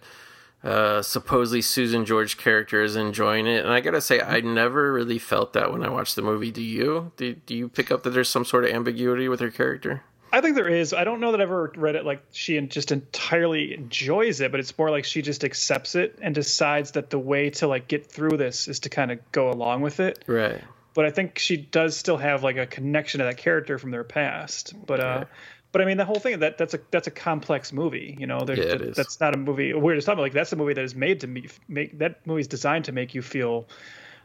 [0.63, 5.19] uh, supposedly Susan George character is enjoying it, and I gotta say, I never really
[5.19, 6.51] felt that when I watched the movie.
[6.51, 7.11] Do you?
[7.17, 10.03] Do, do you pick up that there's some sort of ambiguity with her character?
[10.31, 10.93] I think there is.
[10.93, 14.59] I don't know that I've ever read it like she just entirely enjoys it, but
[14.59, 18.05] it's more like she just accepts it and decides that the way to like get
[18.05, 20.23] through this is to kind of go along with it.
[20.27, 20.61] Right.
[20.93, 24.03] But I think she does still have like a connection to that character from their
[24.03, 24.73] past.
[24.85, 25.25] But uh
[25.71, 28.39] but I mean the whole thing that that's a that's a complex movie, you know.
[28.41, 28.95] There, Yeah, that- is.
[28.95, 29.73] That's not a movie.
[29.73, 32.25] We're just talking about like that's a movie that is made to me, make that
[32.25, 33.67] movie's designed to make you feel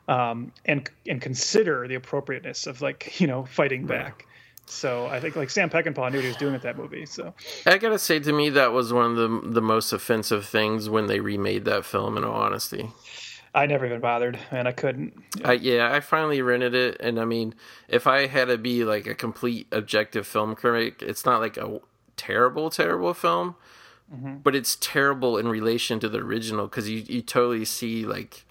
[0.08, 4.26] um and and consider the appropriateness of like you know fighting back.
[4.66, 7.06] So I think like Sam Peckinpah knew what he was doing with that movie.
[7.06, 7.34] So
[7.66, 11.06] I gotta say, to me, that was one of the the most offensive things when
[11.06, 12.16] they remade that film.
[12.16, 12.90] In all honesty,
[13.54, 15.14] I never even bothered, and I couldn't.
[15.44, 17.54] I, yeah, I finally rented it, and I mean,
[17.88, 21.80] if I had to be like a complete objective film critic, it's not like a
[22.16, 23.56] terrible, terrible film,
[24.12, 24.36] mm-hmm.
[24.36, 28.46] but it's terrible in relation to the original because you you totally see like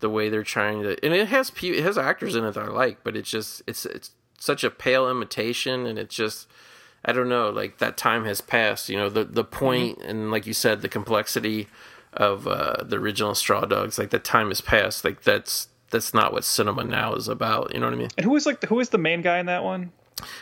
[0.00, 2.68] the way they're trying to, and it has it has actors in it that I
[2.68, 4.10] like, but it's just it's it's
[4.44, 6.48] such a pale imitation, and it's just.
[7.06, 8.88] I don't know, like that time has passed.
[8.88, 11.68] You know, the the point and like you said, the complexity
[12.14, 15.04] of uh, the original Straw Dogs, like that time has passed.
[15.04, 17.74] Like that's that's not what cinema now is about.
[17.74, 18.08] You know what I mean?
[18.16, 19.92] And who was like who was the main guy in that one?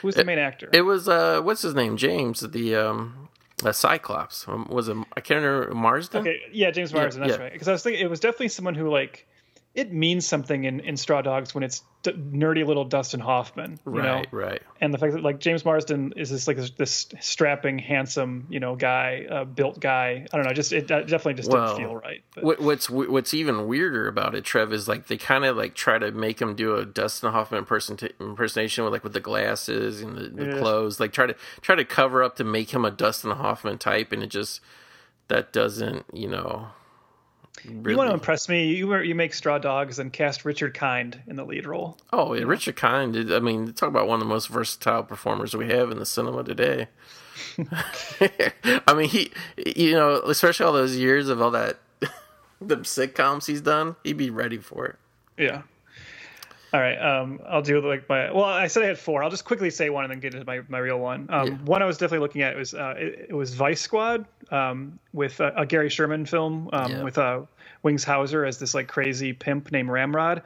[0.01, 0.69] Who was the main actor?
[0.73, 1.97] It was uh, what's his name?
[1.97, 3.29] James, the um,
[3.65, 4.47] uh, Cyclops.
[4.47, 4.97] Um, was it?
[5.17, 6.21] I can't remember Marsden.
[6.21, 7.23] Okay, yeah, James Marsden.
[7.23, 7.43] that's yeah.
[7.43, 7.53] right.
[7.53, 9.27] Because I was thinking it was definitely someone who like
[9.75, 13.93] it means something in, in Straw Dogs when it's d- nerdy little Dustin Hoffman, you
[13.93, 14.17] know.
[14.19, 14.63] Right, right.
[14.83, 18.61] And the fact that like James Marsden is this like this, this strapping, handsome, you
[18.61, 20.27] know, guy, uh, built guy.
[20.31, 22.23] I don't know, just it definitely just Well, didn't feel right.
[22.41, 25.99] What, what's what's even weirder about it, Trev, is like they kind of like try
[25.99, 30.19] to make him do a Dustin Hoffman person impersonation with like with the glasses and
[30.19, 30.59] the, the Yeah.
[30.59, 34.13] clothes, like try to try to cover up to make him a Dustin Hoffman type,
[34.13, 34.61] and it just
[35.29, 36.69] that doesn't, you know.
[37.65, 37.93] Really.
[37.93, 38.75] you want to impress me?
[38.75, 41.99] You you make Straw Dogs and cast Richard Kind in the lead role.
[42.13, 43.17] Oh, yeah, Richard Kind.
[43.33, 46.43] I mean, talk about one of the most versatile performers we have in the cinema
[46.43, 46.89] today.
[48.87, 49.31] I mean, he,
[49.77, 51.79] you know, especially all those years of all that,
[52.61, 54.97] the sitcoms he's done, he'd be ready for it.
[55.37, 55.63] Yeah.
[56.73, 56.97] All right.
[56.97, 58.33] Um, I'll do like my.
[58.33, 59.23] Well, I said I had four.
[59.23, 61.27] I'll just quickly say one and then get into my, my real one.
[61.29, 61.55] Um, Yeah.
[61.65, 65.41] One I was definitely looking at was uh, it, it was Vice Squad um, with
[65.41, 67.03] a, a Gary Sherman film um, Yeah.
[67.03, 67.43] with uh,
[67.83, 70.43] Wings Hauser as this like crazy pimp named Ramrod.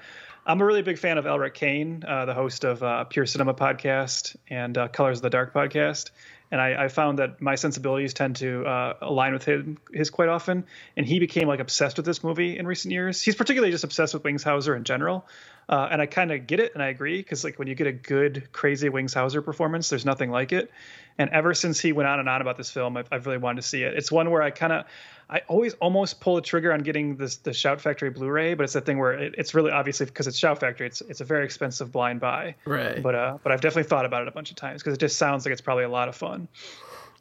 [0.49, 3.53] I'm a really big fan of Elric Kane, uh, the host of uh, Pure Cinema
[3.55, 6.11] podcast and uh, Colors of the Dark podcast.
[6.53, 10.29] And I, I found that my sensibilities tend to uh, align with him, his quite
[10.29, 10.65] often.
[10.97, 13.21] And he became like obsessed with this movie in recent years.
[13.21, 15.27] He's particularly just obsessed with Wings Hauser in general.
[15.69, 17.89] Uh, and I kind of get it and I agree because like when you get
[17.89, 20.71] a good, crazy Wings Hauser performance, there's nothing like it.
[21.19, 23.63] And ever since he went on and on about this film, I've, I've really wanted
[23.63, 23.95] to see it.
[23.95, 24.85] It's one where I kind of,
[25.29, 28.75] I always almost pull the trigger on getting this the Shout Factory Blu-ray, but it's
[28.75, 31.45] that thing where it, it's really obviously because it's Shout Factory, it's it's a very
[31.45, 32.55] expensive blind buy.
[32.65, 33.03] Right.
[33.03, 35.19] But uh, but I've definitely thought about it a bunch of times because it just
[35.19, 36.47] sounds like it's probably a lot of fun.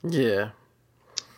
[0.04, 0.50] Yeah.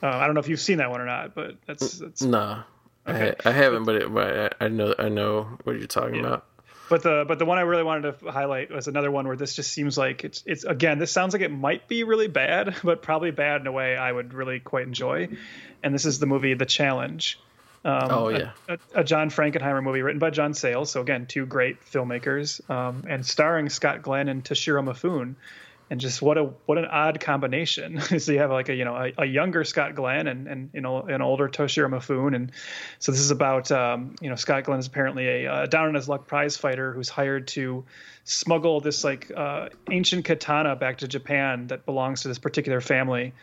[0.04, 2.22] Uh, I don't know if you've seen that one or not, but that's that's.
[2.22, 2.64] Nah.
[3.08, 3.34] Okay.
[3.46, 6.47] I, I haven't, but, it, but I, I know I know what you're talking about.
[6.90, 9.56] But the but the one I really wanted to highlight was another one where this
[9.56, 13.02] just seems like it's it's again this sounds like it might be really bad, but
[13.02, 15.28] probably bad in a way I would really quite enjoy.
[15.84, 17.40] And this is the movie The Challenge.
[17.86, 18.52] Um, Oh, a- yeah.
[18.68, 20.90] a, a John Frankenheimer movie written by John Sayles.
[20.92, 25.36] So again, two great filmmakers, um, and starring Scott Glenn and Toshiro Mifune.
[25.90, 28.00] And just what a what an odd combination.
[28.20, 30.82] so you have like a you know a, a, younger Scott Glenn and and you
[30.82, 32.52] know an older Toshiro Mifune, and
[33.00, 35.94] so this is about um, you know Scott Glenn is apparently a, a down on
[35.94, 37.86] his luck prize fighter who's hired to
[38.24, 43.34] smuggle this like uh, ancient katana back to Japan that belongs to this particular family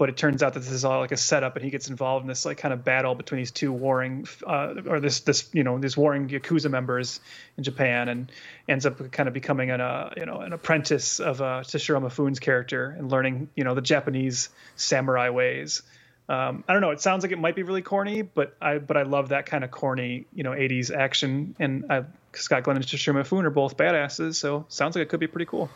[0.00, 2.22] but it turns out that this is all like a setup and he gets involved
[2.24, 5.62] in this like kind of battle between these two warring uh, or this this you
[5.62, 7.20] know these warring yakuza members
[7.58, 8.32] in Japan and
[8.66, 12.40] ends up kind of becoming an uh, you know an apprentice of uh, Toshiro Mifune's
[12.40, 15.82] character and learning you know the Japanese samurai ways.
[16.30, 16.92] Um, I don't know.
[16.92, 19.64] It sounds like it might be really corny, but I but I love that kind
[19.64, 21.56] of corny, you know, 80s action.
[21.58, 25.20] And I, Scott Glenn and Toshiro Mifune are both badasses, so sounds like it could
[25.20, 25.68] be pretty cool.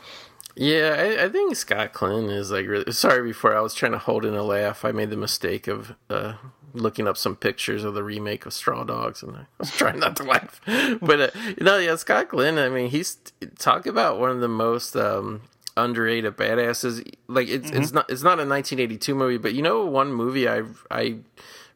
[0.56, 2.92] Yeah, I, I, think Scott Glenn is like really.
[2.92, 5.96] Sorry, before I was trying to hold in a laugh, I made the mistake of
[6.08, 6.34] uh,
[6.72, 10.16] looking up some pictures of the remake of Straw Dogs, and I was trying not
[10.16, 10.60] to laugh.
[11.00, 12.58] But uh, you know, yeah, Scott Glenn.
[12.58, 13.18] I mean, he's
[13.58, 15.42] talk about one of the most um,
[15.76, 17.04] underrated badasses.
[17.26, 17.82] Like it's mm-hmm.
[17.82, 21.16] it's not it's not a 1982 movie, but you know, one movie I I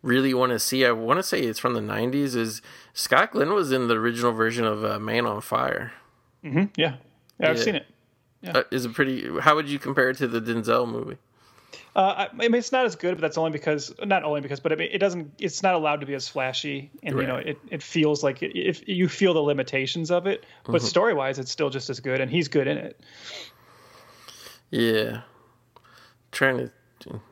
[0.02, 0.84] really want to see.
[0.84, 2.36] I want to say it's from the 90s.
[2.36, 5.92] Is Scott Glenn was in the original version of uh, Man on Fire.
[6.44, 6.66] Mm-hmm.
[6.76, 6.96] Yeah.
[7.40, 7.62] yeah, I've yeah.
[7.62, 7.86] seen it.
[8.42, 8.58] Yeah.
[8.58, 9.28] Uh, is it pretty?
[9.40, 11.18] How would you compare it to the Denzel movie?
[11.96, 14.72] Uh, I mean, it's not as good, but that's only because not only because, but
[14.72, 15.32] I mean, it doesn't.
[15.38, 17.22] It's not allowed to be as flashy, and right.
[17.22, 20.76] you know, it, it feels like it, if you feel the limitations of it, but
[20.76, 20.86] mm-hmm.
[20.86, 23.00] story wise, it's still just as good, and he's good in it.
[24.70, 25.22] Yeah,
[26.30, 26.70] trying to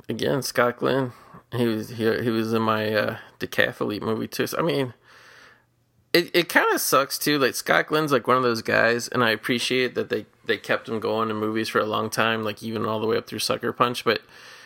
[0.08, 1.12] again, Scott Glenn.
[1.52, 4.46] He was he, he was in my uh, decathlete movie too.
[4.46, 4.94] So, I mean,
[6.12, 7.38] it, it kind of sucks too.
[7.38, 10.88] Like Scott Glenn's like one of those guys, and I appreciate that they they kept
[10.88, 13.40] him going in movies for a long time, like even all the way up through
[13.40, 14.04] Sucker Punch.
[14.04, 14.22] But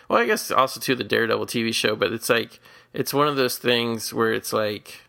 [0.09, 1.97] well, I guess also to the Daredevil TV show.
[1.97, 2.61] But it's like
[2.93, 5.03] it's one of those things where it's like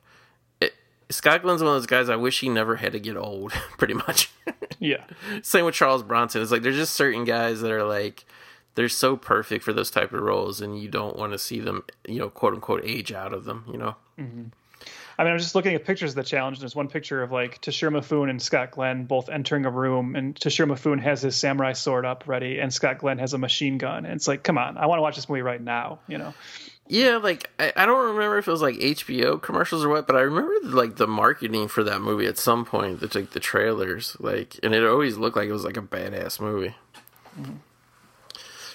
[0.60, 0.74] it,
[1.10, 2.10] Scott Glenn's one of those guys.
[2.10, 3.52] I wish he never had to get old.
[3.78, 4.32] Pretty much.
[4.80, 5.04] yeah.
[5.42, 6.42] Same with Charles Bronson.
[6.42, 8.26] It's like there's just certain guys that are like
[8.76, 11.84] they're so perfect for those type of roles, and you don't want to see them,
[12.08, 13.66] you know, quote unquote, age out of them.
[13.72, 13.96] You know.
[14.20, 14.44] Mm-hmm.
[15.22, 16.58] I mean, I'm just looking at pictures of the challenge.
[16.58, 20.16] And there's one picture of like Toshiro Mifune and Scott Glenn both entering a room,
[20.16, 23.78] and Toshiro Mifune has his samurai sword up ready, and Scott Glenn has a machine
[23.78, 24.06] gun.
[24.06, 26.00] And it's like, come on, I want to watch this movie right now.
[26.08, 26.34] You know?
[26.88, 30.16] Yeah, like I, I don't remember if it was like HBO commercials or what, but
[30.16, 33.00] I remember like the marketing for that movie at some point.
[33.00, 36.40] The like the trailers, like, and it always looked like it was like a badass
[36.40, 36.74] movie.
[37.40, 37.58] Mm-hmm.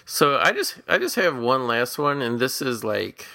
[0.04, 3.26] So I just I just have one last one, and this is like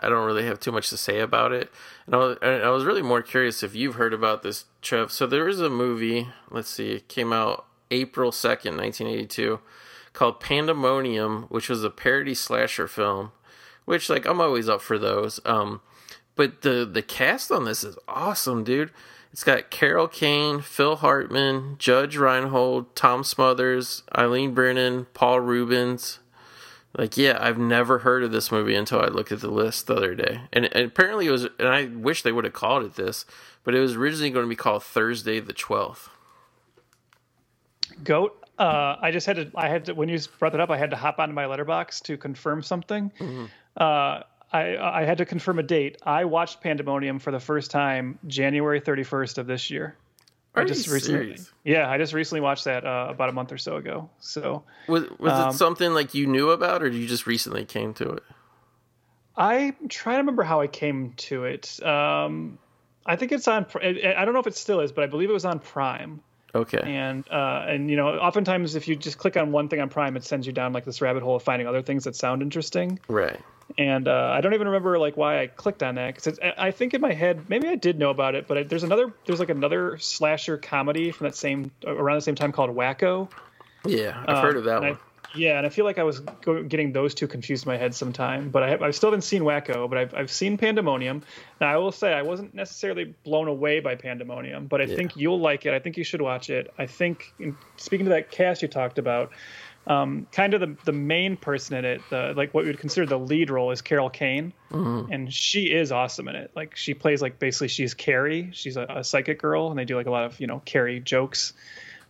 [0.00, 1.70] I don't really have too much to say about it.
[2.06, 5.10] And I was, I was really more curious if you've heard about this, Trev.
[5.10, 9.60] So there is a movie, let's see, it came out April 2nd, 1982,
[10.12, 13.32] called Pandemonium, which was a parody slasher film,
[13.84, 15.40] which, like, I'm always up for those.
[15.44, 15.80] Um,
[16.36, 18.90] but the, the cast on this is awesome, dude.
[19.32, 26.18] It's got Carol Kane, Phil Hartman, Judge Reinhold, Tom Smothers, Eileen Brennan, Paul Reubens,
[26.96, 29.94] like, yeah, I've never heard of this movie until I looked at the list the
[29.94, 30.40] other day.
[30.52, 33.26] And, and apparently it was, and I wish they would have called it this,
[33.64, 36.08] but it was originally going to be called Thursday the 12th.
[38.02, 38.44] Goat.
[38.58, 40.90] Uh, I just had to, I had to, when you brought that up, I had
[40.90, 43.12] to hop onto my Letterboxd to confirm something.
[43.20, 43.44] Mm-hmm.
[43.76, 45.98] Uh, I, I had to confirm a date.
[46.02, 49.96] I watched Pandemonium for the first time January 31st of this year.
[50.54, 51.52] Are I just recently, serious?
[51.64, 54.10] yeah, I just recently watched that uh, about a month or so ago.
[54.18, 57.94] So was was um, it something like you knew about, or you just recently came
[57.94, 58.22] to it?
[59.36, 61.80] I try to remember how I came to it.
[61.84, 62.58] Um,
[63.06, 63.66] I think it's on.
[63.82, 66.22] I don't know if it still is, but I believe it was on Prime.
[66.54, 66.80] Okay.
[66.82, 70.16] And uh, and you know, oftentimes if you just click on one thing on Prime,
[70.16, 72.98] it sends you down like this rabbit hole of finding other things that sound interesting.
[73.06, 73.38] Right
[73.76, 76.94] and uh, I don't even remember like why I clicked on that because I think
[76.94, 79.50] in my head maybe I did know about it, but I, there's another there's like
[79.50, 83.30] another slasher comedy from that same around the same time called Wacko.
[83.84, 84.92] Yeah, I've um, heard of that one.
[84.92, 84.98] I,
[85.34, 87.94] yeah, and I feel like I was go, getting those two confused in my head
[87.94, 88.48] sometime.
[88.48, 91.22] But I I've still haven't seen Wacko, but I've I've seen Pandemonium.
[91.60, 94.96] Now I will say I wasn't necessarily blown away by Pandemonium, but I yeah.
[94.96, 95.74] think you'll like it.
[95.74, 96.72] I think you should watch it.
[96.78, 99.32] I think in, speaking to that cast you talked about
[99.88, 103.06] um, kind of the the main person in it, the like what we would consider
[103.06, 105.10] the lead role is Carol Kane, mm-hmm.
[105.10, 106.50] and she is awesome in it.
[106.54, 109.96] Like she plays like basically she's Carrie, she's a, a psychic girl, and they do
[109.96, 111.54] like a lot of you know Carrie jokes.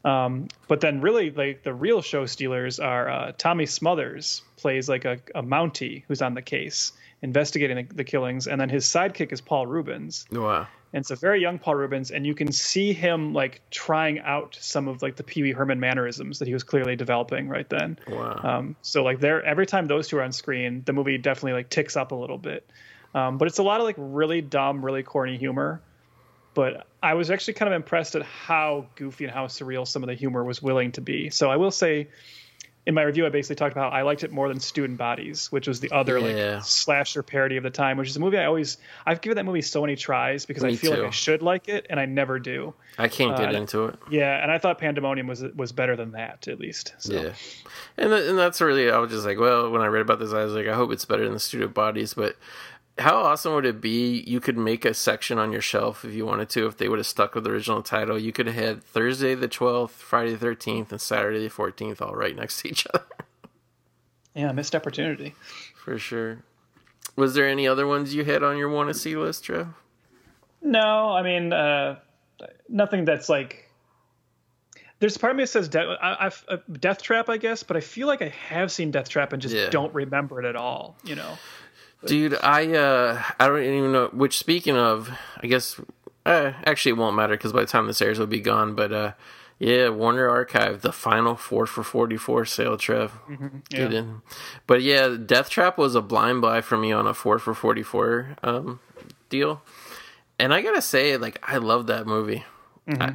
[0.05, 5.05] Um, but then really like the real show stealers are uh, Tommy Smothers plays like
[5.05, 6.93] a, a Mountie who's on the case
[7.23, 10.25] investigating the, the, killings, and then his sidekick is Paul Reubens.
[10.31, 14.21] Wow and it's a very young Paul Reubens, and you can see him like trying
[14.21, 17.69] out some of like the Pee Wee Herman mannerisms that he was clearly developing right
[17.69, 17.99] then.
[18.09, 18.41] Wow.
[18.43, 21.69] Um, so like there, every time those two are on screen, the movie definitely like
[21.69, 22.69] ticks up a little bit.
[23.15, 25.83] Um, but it's a lot of like really dumb, really corny humor.
[26.55, 30.09] But I was actually kind of impressed at how goofy and how surreal some of
[30.09, 31.31] the humor was willing to be.
[31.31, 32.09] So I will say,
[32.89, 35.53] in my review, I basically talked about how I liked it more than Student Bodies,
[35.53, 36.55] which was the other Yeah.
[36.57, 39.45] like slasher parody of the time, which is a movie I always I've given that
[39.45, 41.03] movie so many tries because I feel too.
[41.03, 42.73] like I should like it and I never do.
[42.97, 43.99] I can't get Uh, into it.
[44.11, 46.95] Yeah, and I thought Pandemonium was was better than that at least.
[46.99, 47.13] So.
[47.13, 47.33] Yeah,
[47.99, 50.33] and th- and that's really I was just like, well, when I read about this,
[50.33, 52.15] I was like, I hope it's better than Student Bodies.
[52.15, 52.37] But
[52.99, 54.25] how awesome would it be?
[54.27, 56.67] You could make a section on your shelf if you wanted to.
[56.67, 59.49] If they would have stuck with the original title, you could have had Thursday the
[59.49, 63.05] twelfth, Friday the thirteenth, and Saturday the fourteenth all right next to each other
[64.35, 65.35] Yeah, missed opportunity.
[65.75, 66.39] for sure.
[67.17, 69.69] Was there any other ones you had on your want to see list, Trev?
[70.63, 71.99] No, I mean uh,
[72.69, 73.65] nothing that's like.
[75.01, 77.63] There's a part of me that says De- I, I've, uh, Death Trap, I guess,
[77.63, 79.71] but I feel like I have seen Death Trap and just Yeah.
[79.71, 80.97] don't remember it at all.
[81.05, 81.39] You know.
[82.05, 85.11] Dude, I uh I don't even know which speaking of,
[85.43, 85.81] I guess
[86.25, 88.93] uh, actually it won't matter cuz by the time this airs it'll be gone, but
[88.93, 89.13] uh
[89.59, 93.19] yeah, Warner Archive, the final 4 for 44 sale, Trev.
[93.71, 94.05] Get Yeah.
[94.69, 98.37] But yeah, Death Trap was a blind buy for me on a 4 for 44
[98.45, 98.79] um
[99.29, 99.63] deal.
[100.39, 102.45] And I got to say like I love that movie.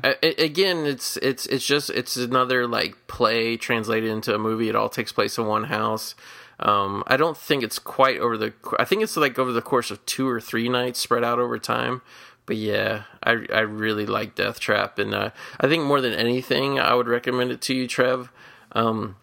[0.03, 4.69] I, I, again, it's it's it's just it's another like play translated into a movie.
[4.69, 6.13] It all takes place in one house.
[6.59, 8.53] Um, I don't think it's quite over the.
[8.80, 11.57] I think it's like over the course of two or three nights, spread out over
[11.59, 12.01] time.
[12.45, 16.80] But yeah, I I really like Death Trap, and uh, I think more than anything,
[16.80, 18.32] I would recommend it to you, Trev.
[18.73, 19.15] Um,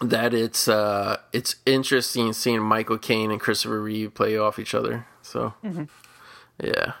[0.00, 5.06] that it's uh, it's interesting seeing Michael Caine and Christopher Reeve play off each other.
[5.22, 5.54] So
[6.62, 6.92] yeah,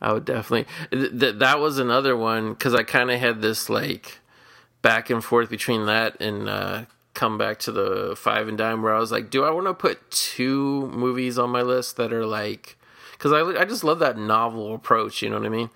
[0.00, 0.66] I would definitely.
[0.90, 4.20] Th- that was another one because I kind of had this like
[4.80, 6.84] back and forth between that and uh,
[7.18, 9.74] come back to the five and dime where I was like, do I want to
[9.74, 12.76] put two movies on my list that are like,
[13.12, 15.20] because I I just love that novel approach.
[15.22, 15.70] You know what I mean?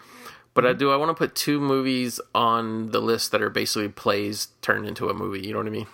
[0.55, 0.91] But I do.
[0.93, 5.09] I want to put two movies on the list that are basically plays turned into
[5.09, 5.41] a movie.
[5.47, 5.87] You know what I mean?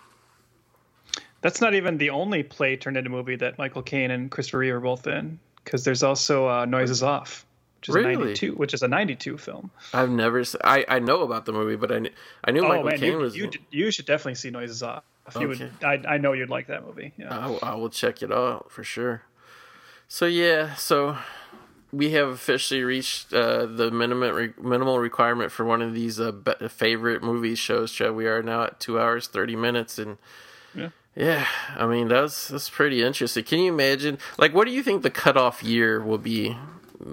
[1.40, 4.58] That's not even the only play turned into a movie that Michael Caine and Christopher
[4.58, 7.46] Reeve are both in, because there's also uh, Noises Off,
[7.80, 8.14] which is Really?
[8.14, 9.70] a '92, which is a '92 film.
[9.94, 10.42] I've never.
[10.64, 12.10] I I know about the movie, but I
[12.44, 13.36] I knew Oh Michael man, Caine you, was.
[13.36, 15.04] you you should definitely see Noises Off.
[15.36, 15.70] You Okay.
[15.82, 17.12] would, I, I know you'd like that movie.
[17.18, 17.36] Yeah.
[17.62, 19.23] I, I will check it out for sure.
[20.08, 21.16] So yeah, so
[21.92, 26.32] we have officially reached uh, the minimum re- minimal requirement for one of these uh,
[26.32, 27.92] be- favorite movie shows.
[27.92, 28.15] Chad.
[28.15, 30.16] We are now at two hours thirty minutes, and
[30.74, 30.90] Yeah.
[31.15, 33.44] yeah, I mean that's that's pretty interesting.
[33.44, 34.18] Can you imagine?
[34.39, 36.57] Like, what do you think the cutoff year will be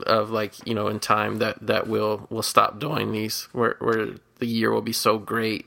[0.08, 4.08] of like you know in time that that will will stop doing these, where where
[4.40, 5.66] the year will be so great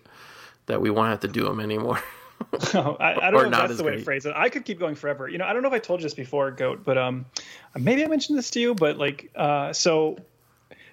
[0.67, 2.03] that we won't have to do them anymore.
[2.75, 4.33] Oh, I, I don't know if that's the way to phrase it.
[4.35, 5.29] I could keep going forever.
[5.29, 7.27] You know, I don't know if I told you this before, Goat, but um,
[7.79, 8.75] maybe I mentioned this to you.
[8.75, 10.19] But like, uh, so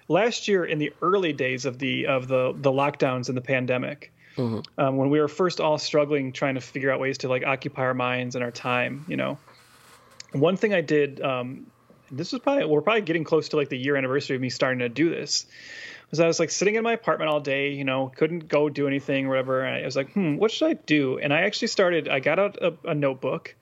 [0.08, 4.12] last year in the early days of the of the the lockdowns and the pandemic,
[4.78, 7.82] um, when we were first all struggling trying to figure out ways to like occupy
[7.82, 9.38] our minds and our time, you know,
[10.32, 11.20] one thing I did.
[11.20, 11.66] Um,
[12.10, 14.78] this was probably we're probably getting close to like the year anniversary of me starting
[14.78, 15.46] to do this
[16.10, 18.86] was I was like sitting in my apartment all day, you know, couldn't go do
[18.86, 19.62] anything or whatever.
[19.62, 21.18] And I was like, hmm, what should I do?
[21.18, 23.54] And I actually started, I got out a, a notebook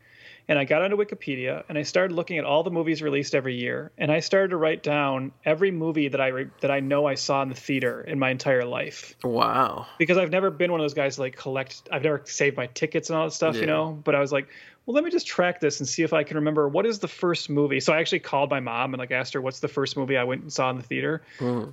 [0.47, 3.55] and I got onto Wikipedia and I started looking at all the movies released every
[3.55, 3.93] year.
[3.97, 7.15] And I started to write down every movie that I, re- that I know I
[7.15, 9.17] saw in the theater in my entire life.
[9.25, 9.87] wow.
[9.97, 12.67] Because I've never been one of those guys to like collect, I've never saved my
[12.67, 13.63] tickets and all that stuff, Yeah.
[13.63, 14.49] you know, but I was like,
[14.87, 17.09] well, let me just track this and see if I can remember what is the
[17.09, 17.81] first movie.
[17.81, 20.25] So I actually called my mom and like asked her what's the first movie I
[20.25, 21.23] went and saw in the theater.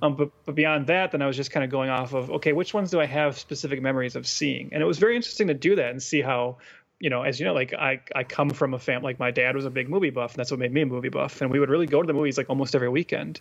[0.02, 2.52] Um, but but beyond that, then I was just kind of going off of okay,
[2.52, 4.70] which ones do I have specific memories of seeing?
[4.72, 6.58] And it was very interesting to do that and see how.
[7.00, 9.56] You know, as you know, like I, I come from a family, like my dad
[9.56, 11.40] was a big movie buff, and that's what made me a movie buff.
[11.40, 13.40] And we would really go to the movies like almost every weekend.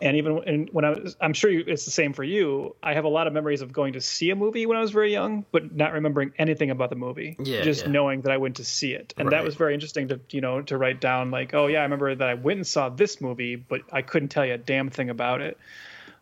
[0.00, 2.76] And even when, when I was, I'm sure you, it's the same for you.
[2.82, 4.90] I have a lot of memories of going to see a movie when I was
[4.90, 7.36] very young, but not remembering anything about the movie.
[7.38, 7.92] Yeah, just yeah.
[7.92, 10.60] knowing that I went to see it, and that was very interesting to you know
[10.62, 13.56] to write down like, oh yeah, I remember that I went and saw this movie,
[13.56, 15.58] but I couldn't tell you a damn thing about it.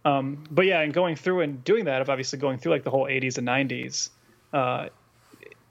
[0.04, 2.90] Um, but yeah, and going through and doing that, of obviously going through like the
[2.90, 4.10] whole 80s and 90s,
[4.52, 4.88] uh,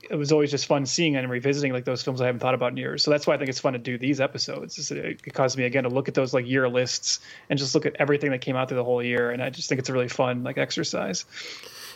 [0.09, 2.71] it was always just fun seeing and revisiting like those films I haven't thought about
[2.71, 3.03] in years.
[3.03, 4.91] So that's why I think it's fun to do these episodes.
[4.91, 7.95] It causes me again to look at those like year lists and just look at
[7.99, 10.09] everything that came out through the whole year, and I just think it's a really
[10.09, 11.25] fun like exercise.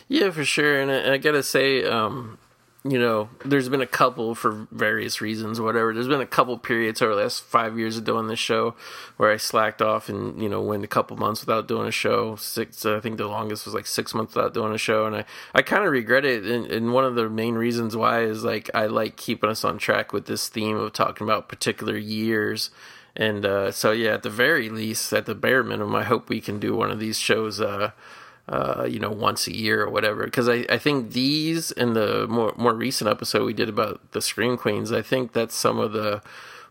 [0.08, 0.80] Yeah, for sure.
[0.80, 2.38] And I, I gotta say, um,
[2.84, 5.92] you know, there's been a couple for various reasons, whatever.
[5.92, 8.76] There's been a couple periods over the last five years of doing this show
[9.16, 12.36] where I slacked off and you know went a couple months without doing a show.
[12.36, 15.24] Six, I think the longest was like six months without doing a show, and I
[15.54, 16.44] I kind of regret it.
[16.44, 19.78] And, and one of the main reasons why is like I like keeping us on
[19.78, 22.70] track with this theme of talking about particular years.
[23.16, 26.40] And uh, so, yeah, at the very least, at the bare minimum, I hope we
[26.40, 27.90] can do one of these shows uh,
[28.48, 30.24] uh, you know, once a year or whatever.
[30.24, 34.22] Because I, I think these and the more more recent episode we did about the
[34.22, 36.22] Scream Queens, I think that's some of the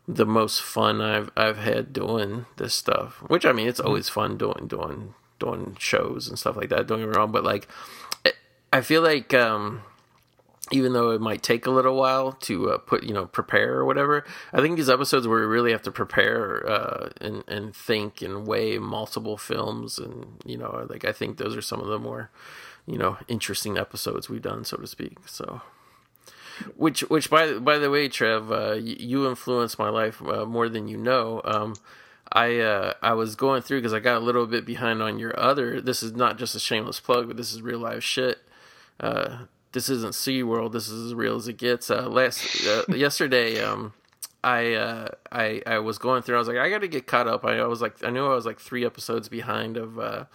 [0.08, 3.22] the most fun I've I've had doing this stuff.
[3.28, 6.88] Which I mean, it's always fun doing doing doing shows and stuff like that.
[6.88, 7.68] Don't get me wrong, but like,
[8.74, 9.84] I feel like um,
[10.72, 13.86] even though it might take a little while to uh, put you know prepare or
[13.86, 18.22] whatever, I think these episodes where we really have to prepare uh, and and think
[18.22, 22.00] and weigh multiple films and you know like I think those are some of the
[22.00, 22.30] more
[22.86, 25.18] you know interesting episodes we've done so to speak.
[25.26, 25.62] So.
[26.76, 30.88] Which, which by by the way, Trev, uh, you influenced my life uh, more than
[30.88, 31.40] you know.
[31.46, 31.76] Um,
[32.32, 35.40] I uh, I was going through because I got a little bit behind on your
[35.40, 35.80] other.
[35.80, 38.40] This is not just a shameless plug, but this is real life shit.
[39.00, 40.72] Uh, this isn't SeaWorld.
[40.72, 41.90] This is as real as it gets.
[41.90, 43.94] Uh, last uh, yesterday, um,
[44.44, 46.36] I uh, I I was going through.
[46.36, 47.46] I was like, I got to get caught up.
[47.46, 50.26] I, I, was like, I knew I was like three episodes behind of uh,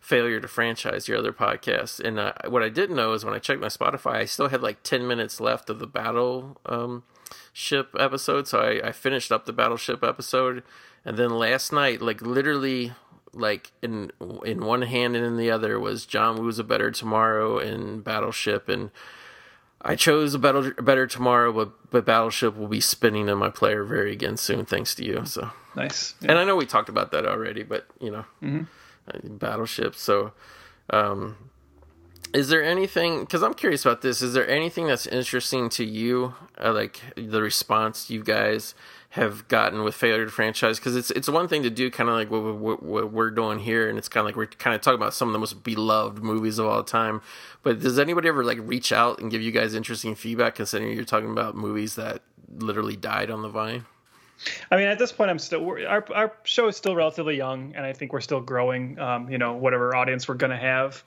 [0.00, 2.00] Failure to Franchise, your other podcast.
[2.00, 4.62] And uh, what I didn't know is when I checked my Spotify, I still had
[4.62, 7.04] like ten minutes left of the battle um,
[7.52, 8.48] ship episode.
[8.48, 10.62] So I, I finished up the battleship episode
[11.04, 12.92] and then last night, like literally,
[13.32, 14.10] like in
[14.44, 18.68] in one hand and in the other was John Woo's a Better Tomorrow and Battleship,
[18.68, 18.90] and
[19.82, 23.84] I chose a better better tomorrow, but but Battleship will be spinning in my player
[23.84, 25.24] very again soon, thanks to you.
[25.24, 26.14] So nice.
[26.20, 26.30] Yeah.
[26.30, 29.36] And I know we talked about that already, but you know, mm-hmm.
[29.36, 29.94] Battleship.
[29.94, 30.32] So,
[30.90, 31.36] um,
[32.34, 33.20] is there anything?
[33.20, 34.20] Because I'm curious about this.
[34.20, 38.74] Is there anything that's interesting to you, uh, like the response you guys?
[39.14, 42.14] Have gotten with failure to franchise because it's it's one thing to do kind of
[42.14, 44.80] like what, what, what, we're doing here and it's kind of like we're kind of
[44.80, 47.20] talking about some of the most beloved movies of all time
[47.64, 51.04] but does anybody ever like reach out and give you guys interesting feedback considering you're
[51.04, 52.22] talking about movies that
[52.56, 53.84] literally died on the vine
[54.70, 57.84] I mean, at this point, I'm still our our show is still relatively young, and
[57.84, 58.98] I think we're still growing.
[58.98, 61.04] Um, you know, whatever audience we're gonna have.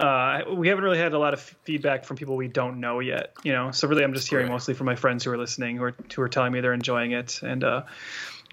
[0.00, 3.34] Uh, we haven't really had a lot of feedback from people we don't know yet,
[3.44, 3.70] you know.
[3.70, 4.52] So really, I'm just hearing right.
[4.52, 7.12] mostly from my friends who are listening, who are who are telling me they're enjoying
[7.12, 7.82] it, and uh,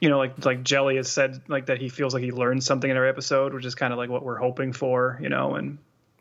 [0.01, 2.91] you know, like like Jelly has said, like that he feels like he learned something
[2.91, 5.77] in our episode, which is kind of like what we're hoping for, you know, and.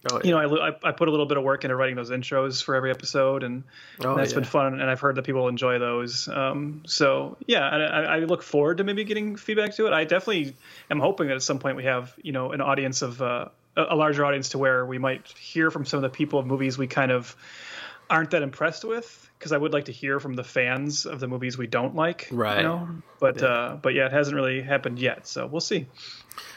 [0.08, 0.28] Oh, yeah.
[0.28, 2.76] You know, I, I put a little bit of work into writing those intros for
[2.76, 3.64] every episode, and,
[4.04, 4.36] oh, and that's yeah.
[4.36, 4.80] been fun.
[4.80, 6.28] And I've heard that people enjoy those.
[6.28, 9.92] Um, so yeah, I, I look forward to maybe getting feedback to it.
[9.92, 10.54] I definitely
[10.92, 13.46] am hoping that at some point we have you know an audience of uh,
[13.76, 16.78] a larger audience to where we might hear from some of the people of movies
[16.78, 17.36] we kind of
[18.08, 21.28] aren't that impressed with because I would like to hear from the fans of the
[21.28, 22.28] movies we don't like.
[22.30, 22.58] Right.
[22.58, 22.88] You know?
[23.20, 23.46] But yeah.
[23.46, 25.86] uh, but yeah, it hasn't really happened yet, so we'll see.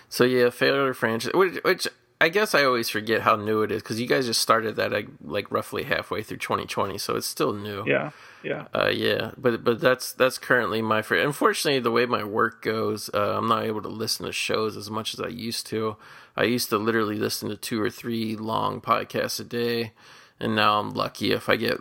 [0.07, 1.87] So yeah, failure franchise, which, which
[2.21, 4.91] I guess I always forget how new it is because you guys just started that
[4.91, 7.85] like, like roughly halfway through 2020, so it's still new.
[7.87, 8.11] Yeah,
[8.43, 9.31] yeah, uh, yeah.
[9.37, 11.25] But but that's that's currently my favorite.
[11.25, 14.89] Unfortunately, the way my work goes, uh, I'm not able to listen to shows as
[14.89, 15.95] much as I used to.
[16.35, 19.93] I used to literally listen to two or three long podcasts a day,
[20.41, 21.79] and now I'm lucky if I get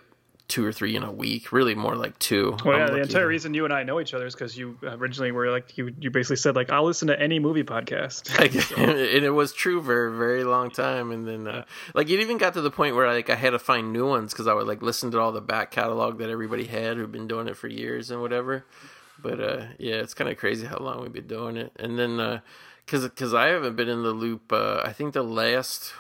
[0.49, 1.53] two or three in a week.
[1.53, 2.57] Really, more like two.
[2.65, 5.31] Well, yeah, the entire reason you and I know each other is because you originally
[5.31, 5.95] were like you.
[6.01, 8.31] You basically said like I'll listen to any movie podcast,
[8.79, 11.13] and it was true for a very long time.
[11.13, 13.59] And then, uh, like, it even got to the point where like I had to
[13.59, 16.65] find new ones because I would like listen to all the back catalog that everybody
[16.65, 18.65] had who'd been doing it for years and whatever.
[19.21, 21.73] But uh, yeah, it's kind of crazy how long we've been doing it.
[21.79, 22.19] And then.
[22.19, 22.41] Uh,
[22.87, 24.51] because because I haven't been in the loop.
[24.51, 25.93] Uh, I think the last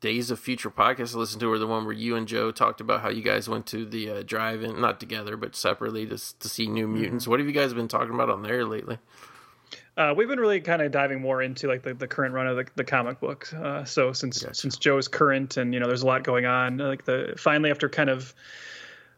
[0.00, 2.80] Days of Future podcast I listened to were the one where you and Joe talked
[2.80, 6.48] about how you guys went to the uh, drive-in, not together but separately, to to
[6.48, 6.94] see New mm-hmm.
[6.94, 7.28] Mutants.
[7.28, 8.98] What have you guys been talking about on there lately?
[9.96, 12.56] Uh, we've been really kind of diving more into like the, the current run of
[12.56, 13.52] the, the comic book.
[13.52, 14.54] Uh, so since gotcha.
[14.54, 17.88] since Joe's current and you know there's a lot going on, like the finally after
[17.88, 18.34] kind of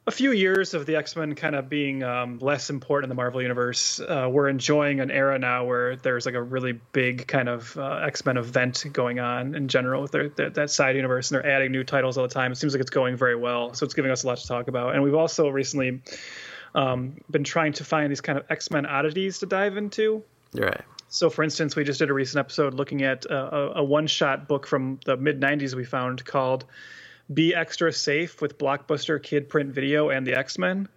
[0.07, 3.15] a few years of the X Men kind of being um, less important in the
[3.15, 7.49] Marvel universe, uh, we're enjoying an era now where there's like a really big kind
[7.49, 11.31] of uh, X Men event going on in general with their, their, that side universe,
[11.31, 12.51] and they're adding new titles all the time.
[12.51, 14.67] It seems like it's going very well, so it's giving us a lot to talk
[14.67, 14.95] about.
[14.95, 16.03] And we've also recently
[16.75, 20.25] um, been trying to find these kind of X Men oddities to dive into.
[20.53, 20.81] Right.
[21.11, 24.67] So, for instance, we just did a recent episode looking at a, a one-shot book
[24.67, 26.65] from the mid '90s we found called
[27.33, 30.89] be extra safe with Blockbuster Kid Print Video and the X Men,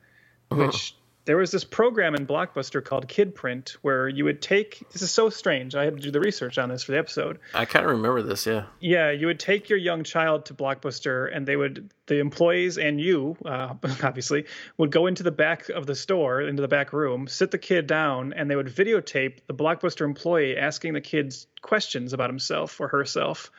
[0.52, 0.68] uh-huh.
[0.68, 5.02] which there was this program in Blockbuster called Kid Print where you would take this
[5.02, 5.76] is so strange.
[5.76, 7.40] I had to do the research on this for the episode.
[7.54, 8.66] I kind of remember this, yeah.
[8.80, 13.02] Yeah, you would take your young child to Blockbuster and they would the employees and
[13.02, 13.74] you, uh,
[14.04, 14.46] obviously,
[14.78, 17.88] would go into the back of the store, into the back room, sit the kid
[17.88, 22.88] down and they would videotape the Blockbuster employee asking the kids questions about himself or
[22.88, 23.52] herself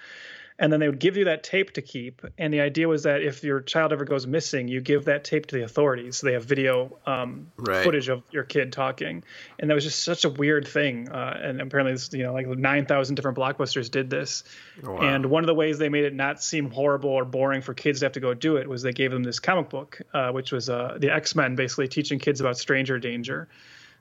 [0.59, 2.23] and then they would give you that tape to keep.
[2.39, 5.47] And the idea was that if your child ever goes missing, you give that tape
[5.47, 6.17] to the authorities.
[6.17, 7.85] So they have video um, Right.
[7.85, 9.25] footage of your kid talking,
[9.59, 11.09] and that was just such a weird thing.
[11.11, 14.45] Uh, and apparently, this, you know, like nine thousand different blockbusters did this.
[14.83, 14.99] Wow.
[14.99, 18.01] And one of the ways they made it not seem horrible or boring for kids
[18.01, 20.53] to have to go do it was they gave them this comic book, uh, which
[20.53, 23.49] was uh, the X Men basically teaching kids about stranger danger.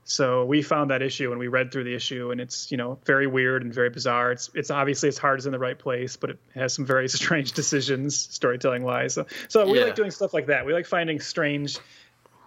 [0.08, 3.00] So we found that issue and we read through the issue and it's you know
[3.06, 4.32] very weird and very bizarre.
[4.32, 7.10] It's it's obviously its heart is in the right place, but it has some very
[7.20, 9.16] strange decisions storytelling wise.
[9.16, 9.86] So so we Yeah.
[9.86, 10.66] like doing stuff like that.
[10.66, 11.80] We like finding strange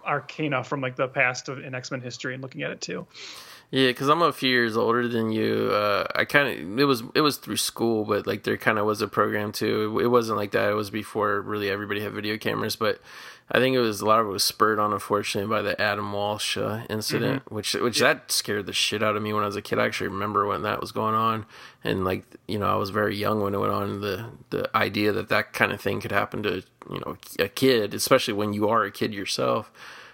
[0.05, 3.05] arcana from like the past of in X Men history and looking at it too.
[3.71, 5.69] Yeah, because I'm a few years older than you.
[5.71, 8.85] Uh, I kind of it was it was through school, but like there kind of
[8.85, 9.99] was a program too.
[10.01, 10.69] It wasn't like that.
[10.71, 12.99] It was before really everybody had video cameras, but
[13.51, 16.13] I think it was a lot of it was spurred on, unfortunately, by the Adam
[16.13, 19.55] Walsh uh, incident, which which that scared the shit out of me when I was
[19.55, 19.79] a kid.
[19.79, 21.45] I actually remember when that was going on,
[21.83, 24.01] and like you know I was very young when it went on.
[24.01, 27.93] The the idea that that kind of thing could happen to you know a kid,
[27.93, 29.71] especially when you are a kid yourself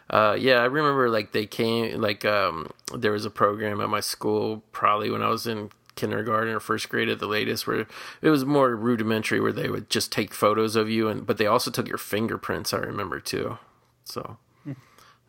[0.09, 3.99] uh yeah i remember like they came like um there was a program at my
[3.99, 7.87] school probably when i was in kindergarten or first grade at the latest where
[8.21, 11.47] it was more rudimentary where they would just take photos of you and but they
[11.47, 13.57] also took your fingerprints i remember too.
[14.03, 14.37] So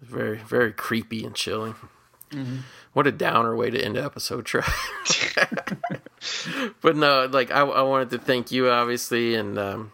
[0.03, 1.75] very very creepy and chilling.
[2.93, 4.67] What a downer way to end the episode Trev.
[6.83, 9.93] but no like I, I wanted to thank you obviously and um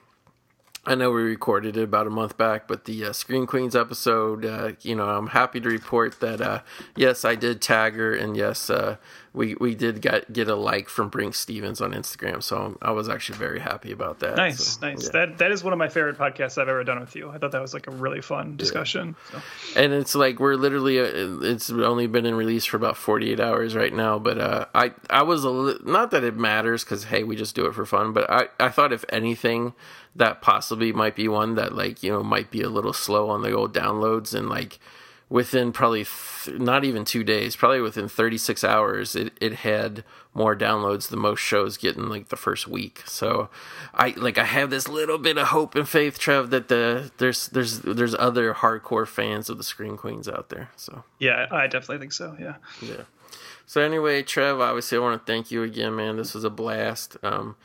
[0.84, 4.44] I know we recorded it about a month back, but the uh, Scream Queens episode,
[4.44, 6.62] uh, you know, I'm happy to report that uh,
[6.96, 8.96] yes, I did tag her, and yes, uh,
[9.34, 13.08] we we did get get a like from Brinke Stevens on Instagram, so I'm, was
[13.08, 14.36] actually very happy about that.
[14.36, 15.04] Nice, So, nice.
[15.04, 15.10] yeah.
[15.12, 17.30] That that is one of my favorite podcasts I've ever done with you.
[17.30, 19.16] I thought that was like a really fun discussion.
[19.30, 19.40] So.
[19.80, 23.74] and it's like we're literally uh, it's only been in release for about 48 hours
[23.74, 27.34] right now but uh i i was a not that it matters because hey we
[27.36, 29.72] just do it for fun but i i thought if anything
[30.14, 33.42] that possibly might be one that like you know might be a little slow on
[33.42, 34.78] the old downloads and like
[35.32, 36.04] within probably
[36.44, 40.04] th- not even two days probably within 36 hours it, it had
[40.34, 43.48] more downloads than most shows get in like the first week so
[43.94, 47.48] i like i have this little bit of hope and faith trev that the there's
[47.48, 51.98] there's there's other hardcore fans of the scream queens out there so Yeah, I definitely
[51.98, 52.36] think so.
[52.38, 52.56] Yeah.
[52.82, 53.04] yeah
[53.64, 57.16] so anyway trev obviously i want to thank you again man this was a blast
[57.22, 57.56] um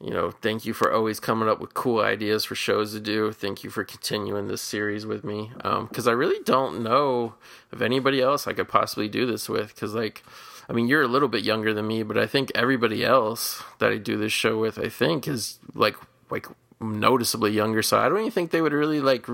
[0.00, 3.32] you know, thank you for always coming up with cool ideas for shows to do.
[3.32, 5.52] Thank you for continuing this series with me.
[5.56, 7.34] Because I really don't know
[7.72, 9.74] of anybody else I could possibly do this with.
[9.74, 10.22] Because, like,
[10.68, 13.90] I mean, you're a little bit younger than me, but I think everybody else that
[13.90, 15.96] I do this show with, I think, is like,
[16.28, 16.46] like
[16.78, 17.80] noticeably younger.
[17.80, 19.26] So I don't even think they would really like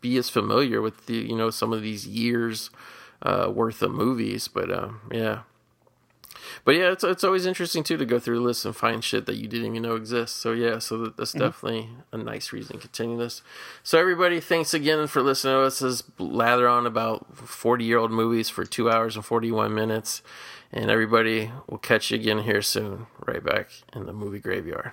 [0.00, 2.70] be as familiar with the, you know, some of these years
[3.22, 4.48] uh, worth of movies.
[4.48, 5.42] But uh, yeah.
[6.64, 9.36] But yeah, it's it's always interesting too to go through lists and find shit that
[9.36, 10.36] you didn't even know exists.
[10.36, 11.40] So yeah, so that, that's mm-hmm.
[11.40, 13.42] definitely a nice reason to continue this.
[13.82, 18.10] So everybody, thanks again for listening to us as lather on about forty year old
[18.10, 20.22] movies for two hours and forty one minutes.
[20.70, 23.06] And everybody, we'll catch you again here soon.
[23.26, 24.92] Right back in the movie graveyard.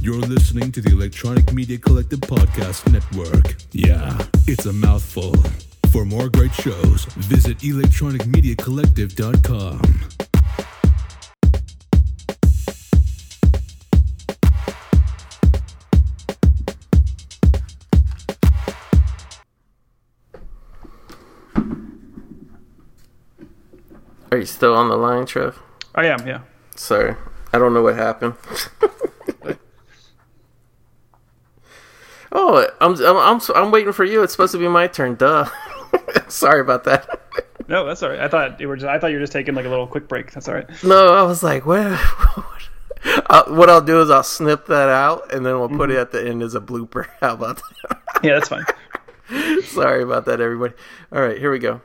[0.00, 3.56] You're listening to the Electronic Media Collective Podcast Network.
[3.72, 5.34] Yeah, it's a mouthful.
[5.94, 10.00] For more great shows, visit electronicmediacollective.com.
[24.32, 25.60] Are you still on the line, Trev?
[25.94, 26.26] I am.
[26.26, 26.40] Yeah.
[26.74, 27.14] Sorry,
[27.52, 28.34] I don't know what happened.
[32.32, 34.24] oh, I'm, I'm I'm I'm waiting for you.
[34.24, 35.14] It's supposed to be my turn.
[35.14, 35.48] Duh.
[36.28, 37.20] Sorry about that.
[37.68, 38.20] No, that's all right.
[38.20, 38.76] I thought you were.
[38.76, 40.32] Just, I thought you were just taking like a little quick break.
[40.32, 40.68] That's all right.
[40.82, 41.98] No, I was like, what?
[43.26, 46.10] Uh, what I'll do is I'll snip that out and then we'll put it at
[46.10, 47.06] the end as a blooper.
[47.20, 48.00] How about that?
[48.22, 48.64] Yeah, that's fine.
[49.64, 50.72] Sorry about that, everybody.
[51.12, 51.82] All right, here we go.